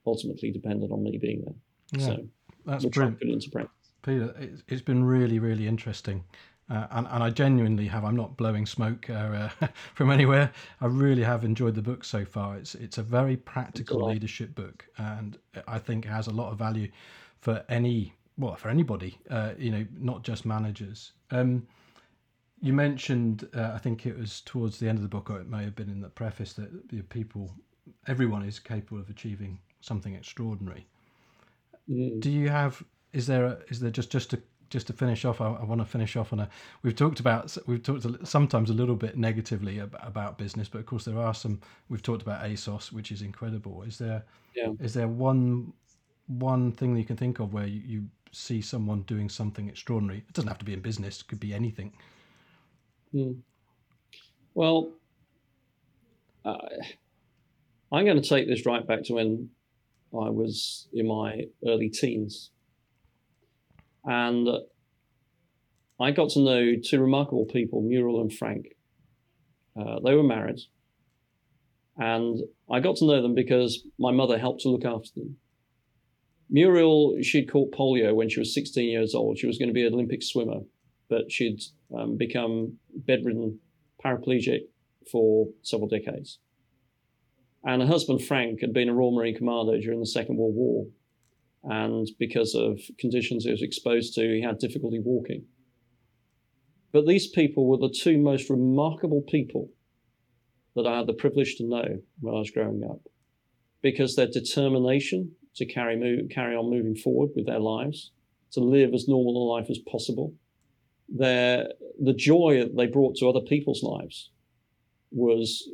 ultimately 0.05 0.51
dependent 0.51 0.91
on 0.91 1.03
me 1.03 1.17
being 1.17 1.43
there. 1.45 1.55
Yeah, 1.99 2.15
so 2.15 2.27
that's 2.65 2.83
a 2.83 2.89
brilliant. 2.89 3.21
Into 3.21 3.49
practice. 3.49 3.71
Peter, 4.01 4.33
it's 4.67 4.81
been 4.81 5.03
really, 5.03 5.39
really 5.39 5.67
interesting. 5.67 6.23
Uh, 6.69 6.87
and, 6.91 7.07
and 7.11 7.23
I 7.23 7.29
genuinely 7.29 7.85
have. 7.87 8.03
I'm 8.03 8.15
not 8.15 8.37
blowing 8.37 8.65
smoke 8.65 9.07
uh, 9.09 9.49
from 9.93 10.09
anywhere. 10.09 10.51
I 10.81 10.87
really 10.87 11.21
have 11.21 11.43
enjoyed 11.43 11.75
the 11.75 11.81
book 11.81 12.03
so 12.03 12.25
far. 12.25 12.57
It's 12.57 12.73
it's 12.73 12.97
a 12.97 13.03
very 13.03 13.37
practical 13.37 14.07
leadership 14.09 14.55
book, 14.55 14.85
and 14.97 15.37
I 15.67 15.77
think 15.77 16.05
it 16.05 16.09
has 16.09 16.27
a 16.27 16.31
lot 16.31 16.51
of 16.51 16.57
value 16.57 16.89
for 17.39 17.63
any 17.69 18.13
well 18.37 18.55
for 18.55 18.69
anybody. 18.69 19.19
Uh, 19.29 19.51
you 19.59 19.69
know, 19.69 19.85
not 19.99 20.23
just 20.23 20.43
managers. 20.43 21.11
Um, 21.29 21.67
you 22.61 22.73
mentioned, 22.73 23.47
uh, 23.55 23.71
I 23.75 23.77
think 23.77 24.07
it 24.07 24.17
was 24.17 24.41
towards 24.41 24.79
the 24.79 24.89
end 24.89 24.97
of 24.97 25.03
the 25.03 25.09
book, 25.09 25.29
or 25.29 25.39
it 25.39 25.47
may 25.47 25.63
have 25.63 25.75
been 25.75 25.89
in 25.89 26.01
the 26.01 26.09
preface, 26.09 26.53
that 26.53 27.09
people, 27.09 27.53
everyone 28.07 28.43
is 28.43 28.59
capable 28.59 28.99
of 28.99 29.09
achieving 29.09 29.59
something 29.85 30.15
extraordinary. 30.15 30.85
Mm. 31.89 32.19
Do 32.19 32.31
you 32.31 32.49
have? 32.49 32.83
Is 33.13 33.27
there 33.27 33.45
a, 33.45 33.57
is 33.69 33.79
there 33.79 33.91
just 33.91 34.11
just 34.11 34.33
a 34.33 34.41
just 34.69 34.87
to 34.87 34.93
finish 34.93 35.25
off, 35.25 35.41
I, 35.41 35.47
I, 35.47 35.63
want 35.63 35.81
to 35.81 35.85
finish 35.85 36.15
off 36.15 36.33
on 36.33 36.39
a. 36.39 36.49
We've 36.81 36.95
talked 36.95 37.19
about 37.19 37.55
we've 37.67 37.83
talked 37.83 38.05
sometimes 38.27 38.69
a 38.69 38.73
little 38.73 38.95
bit 38.95 39.17
negatively 39.17 39.79
about, 39.79 40.07
about, 40.07 40.37
business, 40.37 40.67
but 40.67 40.79
of 40.79 40.85
course 40.85 41.05
there 41.05 41.17
are 41.17 41.33
some. 41.33 41.61
We've 41.89 42.01
talked 42.01 42.21
about 42.21 42.43
ASOS, 42.43 42.91
which 42.91 43.11
is 43.11 43.21
incredible. 43.21 43.83
Is 43.83 43.97
there 43.97 44.23
yeah. 44.55 44.71
is 44.79 44.93
there 44.93 45.07
one 45.07 45.73
one 46.27 46.71
thing 46.71 46.93
that 46.93 46.99
you 46.99 47.05
can 47.05 47.17
think 47.17 47.39
of 47.39 47.53
where 47.53 47.67
you, 47.67 47.81
you 47.85 48.03
see 48.31 48.61
someone 48.61 49.03
doing 49.03 49.29
something 49.29 49.69
extraordinary? 49.69 50.19
It 50.27 50.33
doesn't 50.33 50.47
have 50.47 50.59
to 50.59 50.65
be 50.65 50.73
in 50.73 50.81
business; 50.81 51.21
it 51.21 51.27
could 51.27 51.39
be 51.39 51.53
anything. 51.53 51.93
Hmm. 53.11 53.33
Well, 54.55 54.91
uh, 56.43 56.57
I'm 57.91 58.05
going 58.05 58.21
to 58.21 58.27
take 58.27 58.47
this 58.47 58.65
right 58.65 58.85
back 58.85 59.03
to 59.03 59.13
when 59.13 59.49
I 60.19 60.29
was 60.29 60.87
in 60.93 61.07
my 61.07 61.43
early 61.67 61.89
teens. 61.89 62.51
And 64.03 64.47
I 65.99 66.11
got 66.11 66.29
to 66.31 66.39
know 66.39 66.73
two 66.83 67.01
remarkable 67.01 67.45
people, 67.45 67.81
Muriel 67.81 68.21
and 68.21 68.31
Frank. 68.31 68.75
Uh, 69.79 69.99
they 70.03 70.13
were 70.13 70.23
married. 70.23 70.59
And 71.97 72.39
I 72.71 72.79
got 72.81 72.97
to 72.97 73.05
know 73.05 73.21
them 73.21 73.35
because 73.35 73.85
my 73.97 74.11
mother 74.11 74.37
helped 74.37 74.61
to 74.61 74.69
look 74.69 74.85
after 74.85 75.09
them. 75.15 75.37
Muriel, 76.49 77.17
she'd 77.21 77.49
caught 77.49 77.71
polio 77.71 78.13
when 78.13 78.29
she 78.29 78.39
was 78.39 78.53
16 78.53 78.87
years 78.87 79.15
old. 79.15 79.37
She 79.37 79.47
was 79.47 79.57
going 79.57 79.69
to 79.69 79.73
be 79.73 79.85
an 79.85 79.93
Olympic 79.93 80.21
swimmer, 80.21 80.59
but 81.09 81.31
she'd 81.31 81.61
um, 81.97 82.17
become 82.17 82.77
bedridden, 82.93 83.59
paraplegic 84.03 84.67
for 85.11 85.47
several 85.63 85.89
decades. 85.89 86.39
And 87.65 87.81
her 87.81 87.87
husband, 87.87 88.23
Frank, 88.23 88.61
had 88.61 88.73
been 88.73 88.89
a 88.89 88.93
Royal 88.93 89.11
Marine 89.11 89.35
Commando 89.35 89.77
during 89.79 89.99
the 89.99 90.05
Second 90.05 90.37
World 90.37 90.55
War. 90.55 90.85
And 91.63 92.07
because 92.19 92.53
of 92.53 92.79
conditions 92.99 93.43
he 93.43 93.51
was 93.51 93.63
exposed 93.63 94.13
to, 94.15 94.21
he 94.21 94.41
had 94.41 94.59
difficulty 94.59 94.99
walking. 94.99 95.45
But 96.91 97.07
these 97.07 97.27
people 97.27 97.67
were 97.67 97.77
the 97.77 97.93
two 97.93 98.19
most 98.19 98.49
remarkable 98.49 99.23
people 99.23 99.69
that 100.75 100.85
I 100.85 100.97
had 100.97 101.07
the 101.07 101.13
privilege 101.13 101.55
to 101.57 101.65
know 101.65 101.99
when 102.19 102.35
I 102.35 102.37
was 102.37 102.51
growing 102.51 102.83
up 102.83 103.01
because 103.81 104.15
their 104.15 104.27
determination 104.27 105.31
to 105.55 105.65
carry, 105.65 105.95
move, 105.95 106.29
carry 106.29 106.55
on 106.55 106.69
moving 106.69 106.95
forward 106.95 107.31
with 107.35 107.45
their 107.45 107.59
lives, 107.59 108.11
to 108.51 108.59
live 108.59 108.93
as 108.93 109.07
normal 109.07 109.37
a 109.37 109.45
life 109.53 109.69
as 109.69 109.79
possible, 109.79 110.33
their, 111.07 111.67
the 112.01 112.13
joy 112.13 112.59
that 112.59 112.75
they 112.75 112.87
brought 112.87 113.15
to 113.15 113.27
other 113.27 113.41
people's 113.41 113.83
lives 113.83 114.31
was 115.11 115.69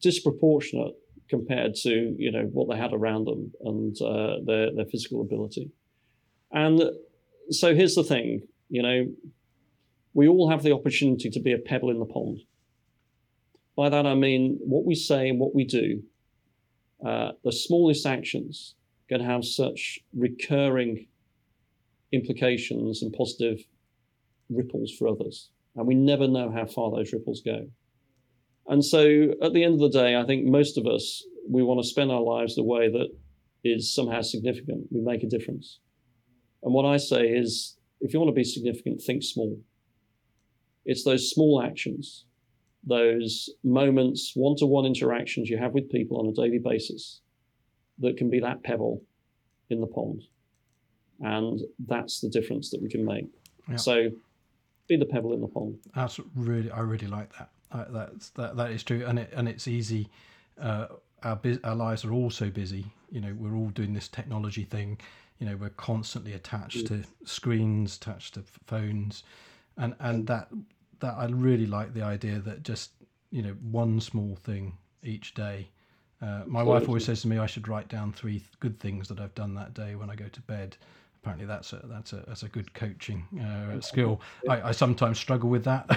disproportionate 0.00 0.94
compared 1.28 1.74
to 1.74 2.14
you 2.18 2.30
know 2.30 2.44
what 2.52 2.68
they 2.68 2.80
had 2.80 2.92
around 2.92 3.26
them 3.26 3.52
and 3.64 3.96
uh, 4.02 4.36
their 4.44 4.74
their 4.74 4.86
physical 4.86 5.20
ability. 5.20 5.70
And 6.52 6.82
so 7.50 7.74
here's 7.74 7.94
the 7.94 8.04
thing, 8.04 8.42
you 8.68 8.82
know, 8.82 9.06
we 10.14 10.28
all 10.28 10.48
have 10.48 10.62
the 10.62 10.72
opportunity 10.72 11.28
to 11.30 11.40
be 11.40 11.52
a 11.52 11.58
pebble 11.58 11.90
in 11.90 11.98
the 11.98 12.06
pond. 12.06 12.40
By 13.76 13.88
that 13.88 14.06
I 14.06 14.14
mean 14.14 14.58
what 14.60 14.84
we 14.84 14.94
say 14.94 15.28
and 15.28 15.40
what 15.40 15.54
we 15.54 15.64
do. 15.64 16.02
Uh, 17.04 17.32
the 17.42 17.52
smallest 17.52 18.06
actions 18.06 18.76
can 19.08 19.20
have 19.20 19.44
such 19.44 19.98
recurring 20.16 21.06
implications 22.12 23.02
and 23.02 23.12
positive 23.12 23.58
ripples 24.48 24.92
for 24.96 25.08
others, 25.08 25.50
and 25.76 25.86
we 25.86 25.94
never 25.94 26.28
know 26.28 26.50
how 26.50 26.64
far 26.64 26.90
those 26.90 27.12
ripples 27.12 27.42
go. 27.42 27.66
And 28.66 28.84
so 28.84 29.30
at 29.42 29.52
the 29.52 29.62
end 29.62 29.74
of 29.74 29.80
the 29.80 29.98
day, 29.98 30.16
I 30.16 30.24
think 30.24 30.46
most 30.46 30.78
of 30.78 30.86
us, 30.86 31.24
we 31.48 31.62
want 31.62 31.82
to 31.82 31.88
spend 31.88 32.10
our 32.10 32.22
lives 32.22 32.54
the 32.54 32.62
way 32.62 32.90
that 32.90 33.08
is 33.62 33.94
somehow 33.94 34.22
significant. 34.22 34.86
We 34.90 35.00
make 35.00 35.22
a 35.22 35.28
difference. 35.28 35.80
And 36.62 36.72
what 36.72 36.86
I 36.86 36.96
say 36.96 37.26
is 37.26 37.76
if 38.00 38.12
you 38.12 38.20
want 38.20 38.28
to 38.28 38.34
be 38.34 38.44
significant, 38.44 39.02
think 39.02 39.22
small. 39.22 39.58
It's 40.84 41.04
those 41.04 41.30
small 41.30 41.62
actions, 41.62 42.26
those 42.86 43.50
moments, 43.62 44.32
one 44.34 44.56
to 44.56 44.66
one 44.66 44.84
interactions 44.84 45.48
you 45.48 45.58
have 45.58 45.72
with 45.72 45.90
people 45.90 46.18
on 46.18 46.26
a 46.26 46.32
daily 46.32 46.58
basis 46.58 47.20
that 47.98 48.16
can 48.16 48.28
be 48.28 48.40
that 48.40 48.62
pebble 48.62 49.02
in 49.70 49.80
the 49.80 49.86
pond. 49.86 50.22
And 51.20 51.60
that's 51.86 52.20
the 52.20 52.28
difference 52.28 52.70
that 52.70 52.82
we 52.82 52.88
can 52.88 53.04
make. 53.04 53.28
Yeah. 53.68 53.76
So 53.76 54.10
be 54.88 54.96
the 54.96 55.06
pebble 55.06 55.32
in 55.32 55.40
the 55.40 55.48
pond. 55.48 55.78
That's 55.94 56.20
really, 56.34 56.70
I 56.70 56.80
really 56.80 57.06
like 57.06 57.32
that. 57.38 57.48
That's 57.90 58.30
that 58.30 58.56
that 58.56 58.70
is 58.70 58.82
true, 58.82 59.04
and 59.06 59.18
it 59.18 59.32
and 59.34 59.48
it's 59.48 59.66
easy. 59.68 60.08
Uh, 60.60 60.86
our 61.22 61.40
our 61.64 61.74
lives 61.74 62.04
are 62.04 62.12
all 62.12 62.30
so 62.30 62.50
busy. 62.50 62.86
You 63.10 63.20
know, 63.20 63.34
we're 63.36 63.56
all 63.56 63.70
doing 63.70 63.94
this 63.94 64.08
technology 64.08 64.64
thing. 64.64 64.98
You 65.38 65.46
know, 65.46 65.56
we're 65.56 65.70
constantly 65.70 66.32
attached 66.32 66.86
to 66.86 67.02
screens, 67.24 67.96
attached 67.96 68.34
to 68.34 68.44
phones, 68.66 69.24
and 69.76 69.94
and 69.98 70.26
that 70.28 70.48
that 71.00 71.14
I 71.14 71.26
really 71.26 71.66
like 71.66 71.94
the 71.94 72.02
idea 72.02 72.38
that 72.40 72.62
just 72.62 72.92
you 73.30 73.42
know 73.42 73.56
one 73.70 74.00
small 74.00 74.36
thing 74.36 74.78
each 75.02 75.34
day. 75.34 75.68
Uh, 76.22 76.42
my 76.46 76.62
wife 76.62 76.88
always 76.88 77.04
says 77.04 77.20
to 77.22 77.28
me 77.28 77.38
I 77.38 77.46
should 77.46 77.68
write 77.68 77.88
down 77.88 78.12
three 78.12 78.42
good 78.60 78.78
things 78.80 79.08
that 79.08 79.20
I've 79.20 79.34
done 79.34 79.54
that 79.54 79.74
day 79.74 79.94
when 79.94 80.08
I 80.08 80.14
go 80.14 80.28
to 80.28 80.40
bed. 80.42 80.76
Apparently, 81.24 81.46
that's 81.46 81.72
a 81.72 81.80
that's 81.84 82.12
a 82.12 82.16
that's 82.28 82.42
a 82.42 82.48
good 82.50 82.74
coaching 82.74 83.26
uh, 83.40 83.80
skill. 83.80 84.20
I, 84.46 84.60
I 84.60 84.72
sometimes 84.72 85.18
struggle 85.18 85.48
with 85.48 85.64
that. 85.64 85.88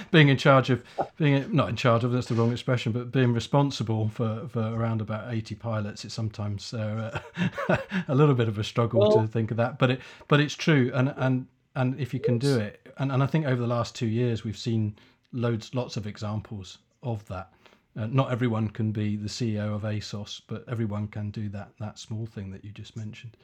being 0.10 0.30
in 0.30 0.38
charge 0.38 0.70
of 0.70 0.82
being 1.18 1.54
not 1.54 1.68
in 1.68 1.76
charge 1.76 2.02
of 2.02 2.10
that's 2.10 2.28
the 2.28 2.34
wrong 2.34 2.50
expression, 2.50 2.92
but 2.92 3.12
being 3.12 3.34
responsible 3.34 4.08
for, 4.08 4.48
for 4.48 4.60
around 4.74 5.02
about 5.02 5.34
eighty 5.34 5.54
pilots, 5.54 6.06
it's 6.06 6.14
sometimes 6.14 6.72
uh, 6.72 7.20
a 8.08 8.14
little 8.14 8.34
bit 8.34 8.48
of 8.48 8.58
a 8.58 8.64
struggle 8.64 9.00
well, 9.00 9.20
to 9.20 9.26
think 9.26 9.50
of 9.50 9.58
that. 9.58 9.78
But 9.78 9.90
it 9.90 10.00
but 10.28 10.40
it's 10.40 10.54
true, 10.54 10.90
and 10.94 11.12
and 11.18 11.46
and 11.74 12.00
if 12.00 12.14
you 12.14 12.20
can 12.20 12.38
do 12.38 12.58
it, 12.58 12.80
and, 12.96 13.12
and 13.12 13.22
I 13.22 13.26
think 13.26 13.44
over 13.44 13.60
the 13.60 13.66
last 13.66 13.94
two 13.94 14.08
years 14.08 14.44
we've 14.44 14.56
seen 14.56 14.96
loads 15.34 15.74
lots 15.74 15.98
of 15.98 16.06
examples 16.06 16.78
of 17.02 17.22
that. 17.28 17.52
Uh, 17.98 18.06
not 18.06 18.32
everyone 18.32 18.70
can 18.70 18.92
be 18.92 19.16
the 19.16 19.28
CEO 19.28 19.74
of 19.74 19.82
ASOS, 19.82 20.40
but 20.46 20.64
everyone 20.68 21.06
can 21.08 21.30
do 21.30 21.50
that 21.50 21.72
that 21.80 21.98
small 21.98 22.24
thing 22.24 22.50
that 22.50 22.64
you 22.64 22.70
just 22.70 22.96
mentioned. 22.96 23.36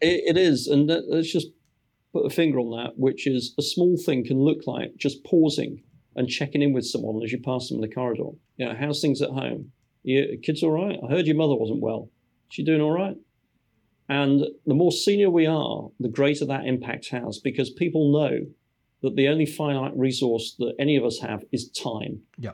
It, 0.00 0.36
it 0.36 0.36
is, 0.36 0.66
and 0.66 0.90
let's 1.08 1.32
just 1.32 1.48
put 2.12 2.26
a 2.26 2.30
finger 2.30 2.58
on 2.58 2.70
that, 2.70 2.98
which 2.98 3.26
is 3.26 3.54
a 3.58 3.62
small 3.62 3.96
thing 3.96 4.24
can 4.24 4.38
look 4.38 4.66
like 4.66 4.96
just 4.96 5.24
pausing 5.24 5.82
and 6.16 6.28
checking 6.28 6.62
in 6.62 6.72
with 6.72 6.84
someone 6.84 7.22
as 7.22 7.32
you 7.32 7.40
pass 7.40 7.68
them 7.68 7.76
in 7.76 7.82
the 7.82 7.94
corridor. 7.94 8.30
You 8.56 8.66
know, 8.66 8.74
how's 8.78 9.00
things 9.00 9.22
at 9.22 9.30
home? 9.30 9.72
Your 10.02 10.36
kids 10.42 10.62
all 10.62 10.72
right? 10.72 10.98
I 11.02 11.10
heard 11.12 11.26
your 11.26 11.36
mother 11.36 11.54
wasn't 11.54 11.80
well. 11.80 12.10
She 12.48 12.64
doing 12.64 12.80
all 12.80 12.90
right? 12.90 13.16
And 14.08 14.44
the 14.66 14.74
more 14.74 14.90
senior 14.90 15.30
we 15.30 15.46
are, 15.46 15.88
the 16.00 16.08
greater 16.08 16.44
that 16.46 16.66
impact 16.66 17.10
has 17.10 17.38
because 17.38 17.70
people 17.70 18.12
know 18.12 18.40
that 19.02 19.14
the 19.14 19.28
only 19.28 19.46
finite 19.46 19.96
resource 19.96 20.56
that 20.58 20.74
any 20.78 20.96
of 20.96 21.04
us 21.04 21.20
have 21.20 21.44
is 21.52 21.70
time. 21.70 22.20
Yeah. 22.36 22.52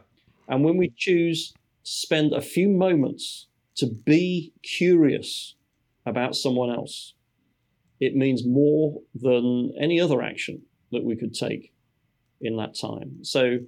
And 0.48 0.64
when 0.64 0.76
we 0.76 0.92
choose 0.96 1.52
to 1.52 1.56
spend 1.82 2.34
a 2.34 2.42
few 2.42 2.68
moments 2.68 3.46
to 3.76 3.86
be 3.86 4.52
curious 4.62 5.54
about 6.04 6.36
someone 6.36 6.70
else, 6.70 7.14
it 8.00 8.14
means 8.14 8.46
more 8.46 9.00
than 9.14 9.72
any 9.80 10.00
other 10.00 10.22
action 10.22 10.62
that 10.92 11.04
we 11.04 11.16
could 11.16 11.34
take 11.34 11.72
in 12.40 12.56
that 12.56 12.78
time. 12.78 13.24
So, 13.24 13.58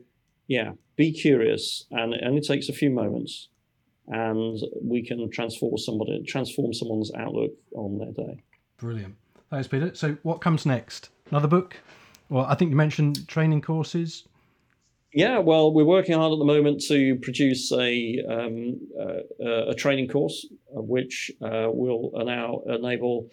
yeah, 0.47 0.73
be 0.97 1.13
curious, 1.13 1.87
and 1.91 2.15
it 2.15 2.23
only 2.25 2.41
takes 2.41 2.69
a 2.69 2.73
few 2.73 2.91
moments, 2.91 3.49
and 4.09 4.59
we 4.83 5.05
can 5.05 5.31
transform 5.31 5.79
somebody, 5.79 6.23
transform 6.25 6.73
someone's 6.73 7.13
outlook 7.15 7.53
on 7.75 7.99
their 7.99 8.13
day. 8.27 8.43
Brilliant. 8.79 9.15
Thanks, 9.51 9.69
Peter. 9.69 9.95
So, 9.95 10.17
what 10.23 10.41
comes 10.41 10.67
next? 10.67 11.11
Another 11.31 11.49
book? 11.49 11.77
Well, 12.29 12.45
I 12.45 12.55
think 12.55 12.71
you 12.71 12.77
mentioned 12.77 13.27
training 13.29 13.63
courses. 13.63 14.25
Yeah, 15.13 15.39
well, 15.39 15.73
we're 15.73 15.85
working 15.85 16.15
hard 16.15 16.33
at 16.33 16.39
the 16.39 16.45
moment 16.45 16.83
to 16.89 17.17
produce 17.17 17.73
a 17.73 18.23
um, 18.29 18.79
uh, 19.01 19.71
a 19.71 19.75
training 19.75 20.09
course, 20.09 20.47
uh, 20.77 20.83
which 20.83 21.31
uh, 21.41 21.69
will 21.71 22.13
now 22.15 22.61
enable 22.67 23.31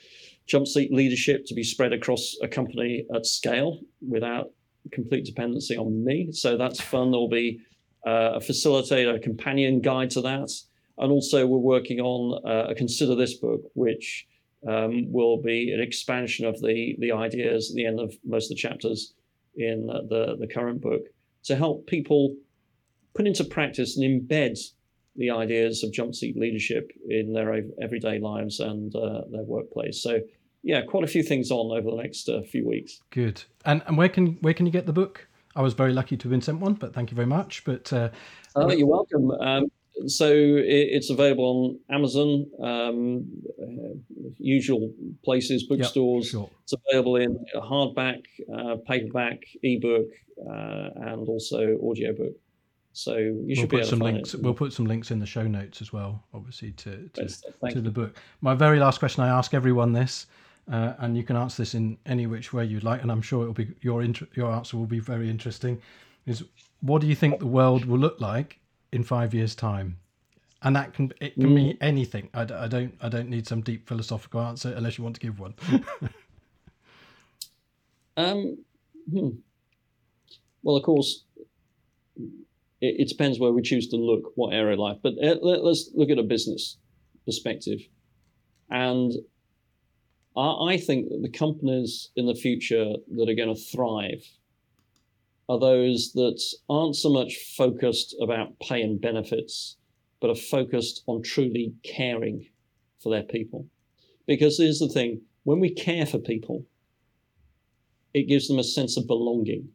jump 0.47 0.67
seat 0.67 0.93
leadership 0.93 1.45
to 1.47 1.53
be 1.53 1.63
spread 1.63 1.91
across 1.91 2.35
a 2.41 2.47
company 2.47 3.05
at 3.13 3.25
scale 3.25 3.81
without 4.07 4.51
complete 4.93 5.25
dependency 5.25 5.75
on 5.75 6.03
me. 6.05 6.31
So 6.31 6.55
that's 6.55 6.79
fun. 6.79 7.11
There'll 7.11 7.27
be 7.27 7.59
uh, 8.07 8.33
a 8.35 8.39
facilitator, 8.39 9.15
a 9.15 9.19
companion 9.19 9.81
guide 9.81 10.11
to 10.11 10.21
that. 10.21 10.51
And 10.97 11.11
also, 11.11 11.45
we're 11.45 11.57
working 11.57 11.99
on 11.99 12.41
uh, 12.49 12.69
a 12.69 12.75
Consider 12.75 13.15
This 13.15 13.33
book, 13.33 13.59
which 13.73 14.27
um, 14.65 15.11
will 15.11 15.41
be 15.41 15.73
an 15.73 15.81
expansion 15.81 16.45
of 16.45 16.61
the, 16.61 16.95
the 16.99 17.11
ideas 17.11 17.71
at 17.71 17.75
the 17.75 17.85
end 17.85 17.99
of 17.99 18.15
most 18.23 18.45
of 18.45 18.55
the 18.55 18.61
chapters 18.61 19.13
in 19.57 19.89
uh, 19.89 20.01
the, 20.07 20.37
the 20.39 20.47
current 20.47 20.79
book 20.79 21.01
to 21.45 21.55
help 21.55 21.87
people 21.87 22.35
put 23.13 23.27
into 23.27 23.43
practice 23.43 23.97
and 23.97 24.05
embed 24.05 24.57
the 25.15 25.31
ideas 25.31 25.83
of 25.83 25.93
jump 25.93 26.13
seat 26.13 26.37
leadership 26.37 26.91
in 27.09 27.33
their 27.33 27.61
everyday 27.81 28.19
lives 28.19 28.59
and 28.59 28.93
uh, 28.95 29.21
their 29.31 29.43
workplace. 29.43 30.01
So, 30.01 30.19
yeah, 30.63 30.81
quite 30.81 31.03
a 31.03 31.07
few 31.07 31.23
things 31.23 31.51
on 31.51 31.71
over 31.77 31.89
the 31.89 32.01
next 32.01 32.27
uh, 32.27 32.41
few 32.41 32.67
weeks. 32.67 33.01
Good. 33.11 33.43
And 33.63 33.81
and 33.87 33.97
where 33.97 34.09
can 34.09 34.37
where 34.41 34.53
can 34.53 34.65
you 34.65 34.71
get 34.71 34.85
the 34.85 34.93
book? 34.93 35.27
I 35.55 35.61
was 35.61 35.73
very 35.73 35.93
lucky 35.93 36.17
to 36.17 36.23
have 36.23 36.31
been 36.31 36.41
sent 36.41 36.59
one, 36.59 36.73
but 36.73 36.93
thank 36.93 37.11
you 37.11 37.15
very 37.15 37.27
much. 37.27 37.63
But 37.63 37.91
uh, 37.93 38.09
oh, 38.55 38.71
you're 38.71 38.87
welcome. 38.87 39.31
Um, 39.31 39.71
so 40.07 40.27
it, 40.27 40.65
it's 40.67 41.09
available 41.09 41.45
on 41.89 41.95
Amazon, 41.95 42.45
um, 42.61 43.25
uh, 43.61 44.23
usual 44.37 44.93
places, 45.23 45.63
bookstores. 45.63 46.25
Yep, 46.25 46.31
sure. 46.31 46.49
It's 46.63 46.73
available 46.89 47.15
in 47.17 47.45
hardback, 47.55 48.21
uh, 48.53 48.75
paperback, 48.87 49.39
ebook, 49.63 50.07
uh, 50.39 50.89
and 50.95 51.27
also 51.27 51.77
audiobook. 51.81 52.33
So 52.93 53.17
you 53.17 53.43
we'll 53.47 53.55
should 53.55 53.69
put 53.69 53.85
some 53.85 53.99
links. 53.99 54.33
It. 54.33 54.41
We'll 54.41 54.53
put 54.53 54.71
some 54.71 54.85
links 54.85 55.11
in 55.11 55.19
the 55.19 55.25
show 55.25 55.43
notes 55.43 55.81
as 55.81 55.91
well, 55.91 56.23
obviously 56.33 56.71
to 56.71 57.09
to, 57.13 57.27
to 57.71 57.81
the 57.81 57.91
book. 57.91 58.15
My 58.41 58.53
very 58.53 58.79
last 58.79 58.99
question: 58.99 59.23
I 59.23 59.27
ask 59.27 59.53
everyone 59.53 59.91
this, 59.91 60.27
uh, 60.71 60.93
and 60.99 61.17
you 61.17 61.23
can 61.23 61.35
answer 61.35 61.61
this 61.61 61.75
in 61.75 61.97
any 62.05 62.25
which 62.25 62.53
way 62.53 62.63
you'd 62.63 62.85
like, 62.85 63.01
and 63.01 63.11
I'm 63.11 63.21
sure 63.21 63.41
it'll 63.41 63.53
be 63.53 63.73
your 63.81 64.01
int- 64.01 64.29
your 64.35 64.51
answer 64.51 64.77
will 64.77 64.85
be 64.85 64.99
very 64.99 65.29
interesting. 65.29 65.81
Is 66.25 66.43
what 66.79 67.01
do 67.01 67.07
you 67.07 67.15
think 67.15 67.39
the 67.39 67.47
world 67.47 67.85
will 67.85 67.99
look 67.99 68.21
like 68.21 68.59
in 68.95 69.03
five 69.03 69.33
years' 69.33 69.55
time? 69.55 69.97
And 70.61 70.75
that 70.75 70.93
can 70.93 71.13
it 71.21 71.35
can 71.35 71.51
mm. 71.51 71.55
be 71.55 71.77
anything. 71.81 72.29
I, 72.33 72.41
I 72.41 72.67
don't 72.67 72.95
I 73.01 73.09
don't 73.09 73.29
need 73.29 73.45
some 73.45 73.61
deep 73.61 73.87
philosophical 73.87 74.41
answer 74.41 74.73
unless 74.75 74.97
you 74.97 75.03
want 75.03 75.15
to 75.15 75.21
give 75.21 75.39
one. 75.39 75.53
um, 78.17 78.57
hmm. 79.11 79.29
Well, 80.63 80.77
of 80.77 80.83
course, 80.83 81.23
it, 82.17 83.01
it, 83.01 83.07
depends 83.07 83.39
where 83.39 83.51
we 83.51 83.61
choose 83.61 83.87
to 83.89 83.97
look, 83.97 84.31
what 84.35 84.53
area 84.53 84.73
of 84.73 84.79
life. 84.79 84.97
But 85.03 85.13
uh, 85.21 85.35
let, 85.41 85.59
us 85.59 85.91
look 85.93 86.09
at 86.09 86.17
a 86.17 86.23
business 86.23 86.77
perspective. 87.25 87.81
And 88.71 89.13
I, 90.35 90.71
I 90.71 90.77
think 90.77 91.09
that 91.09 91.21
the 91.21 91.29
companies 91.29 92.09
in 92.15 92.25
the 92.25 92.33
future 92.33 92.93
that 93.15 93.29
are 93.29 93.35
going 93.35 93.53
to 93.53 93.61
thrive 93.61 94.25
are 95.47 95.59
those 95.59 96.11
that 96.13 96.41
aren't 96.69 96.95
so 96.95 97.09
much 97.09 97.35
focused 97.55 98.15
about 98.21 98.59
pay 98.59 98.81
and 98.81 98.99
benefits, 98.99 99.77
but 100.19 100.29
are 100.29 100.35
focused 100.35 101.03
on 101.07 101.21
truly 101.21 101.73
caring 101.83 102.47
for 103.01 103.09
their 103.09 103.23
people. 103.23 103.67
Because 104.25 104.57
here's 104.57 104.79
the 104.79 104.89
thing 104.89 105.21
when 105.43 105.59
we 105.59 105.69
care 105.69 106.05
for 106.05 106.17
people, 106.17 106.65
it 108.13 108.27
gives 108.27 108.47
them 108.47 108.57
a 108.57 108.63
sense 108.63 108.97
of 108.97 109.07
belonging. 109.07 109.69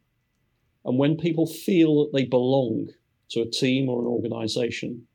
And 0.85 0.99
when 0.99 1.17
people 1.17 1.47
feel 1.47 2.01
that 2.05 2.13
they 2.13 2.25
belong 2.25 2.89
to 3.31 3.43
a 3.43 3.51
team 3.51 3.89
or 3.89 4.01
an 4.01 4.09
organization, 4.09 5.07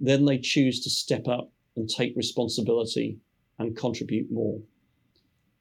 then 0.00 0.24
they 0.24 0.38
choose 0.38 0.82
to 0.82 0.90
step 0.90 1.28
up 1.28 1.52
and 1.76 1.88
take 1.88 2.16
responsibility 2.16 3.18
and 3.58 3.76
contribute 3.76 4.30
more. 4.32 4.60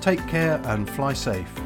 Take 0.01 0.27
care 0.27 0.61
and 0.65 0.90
fly 0.90 1.12
safe. 1.12 1.61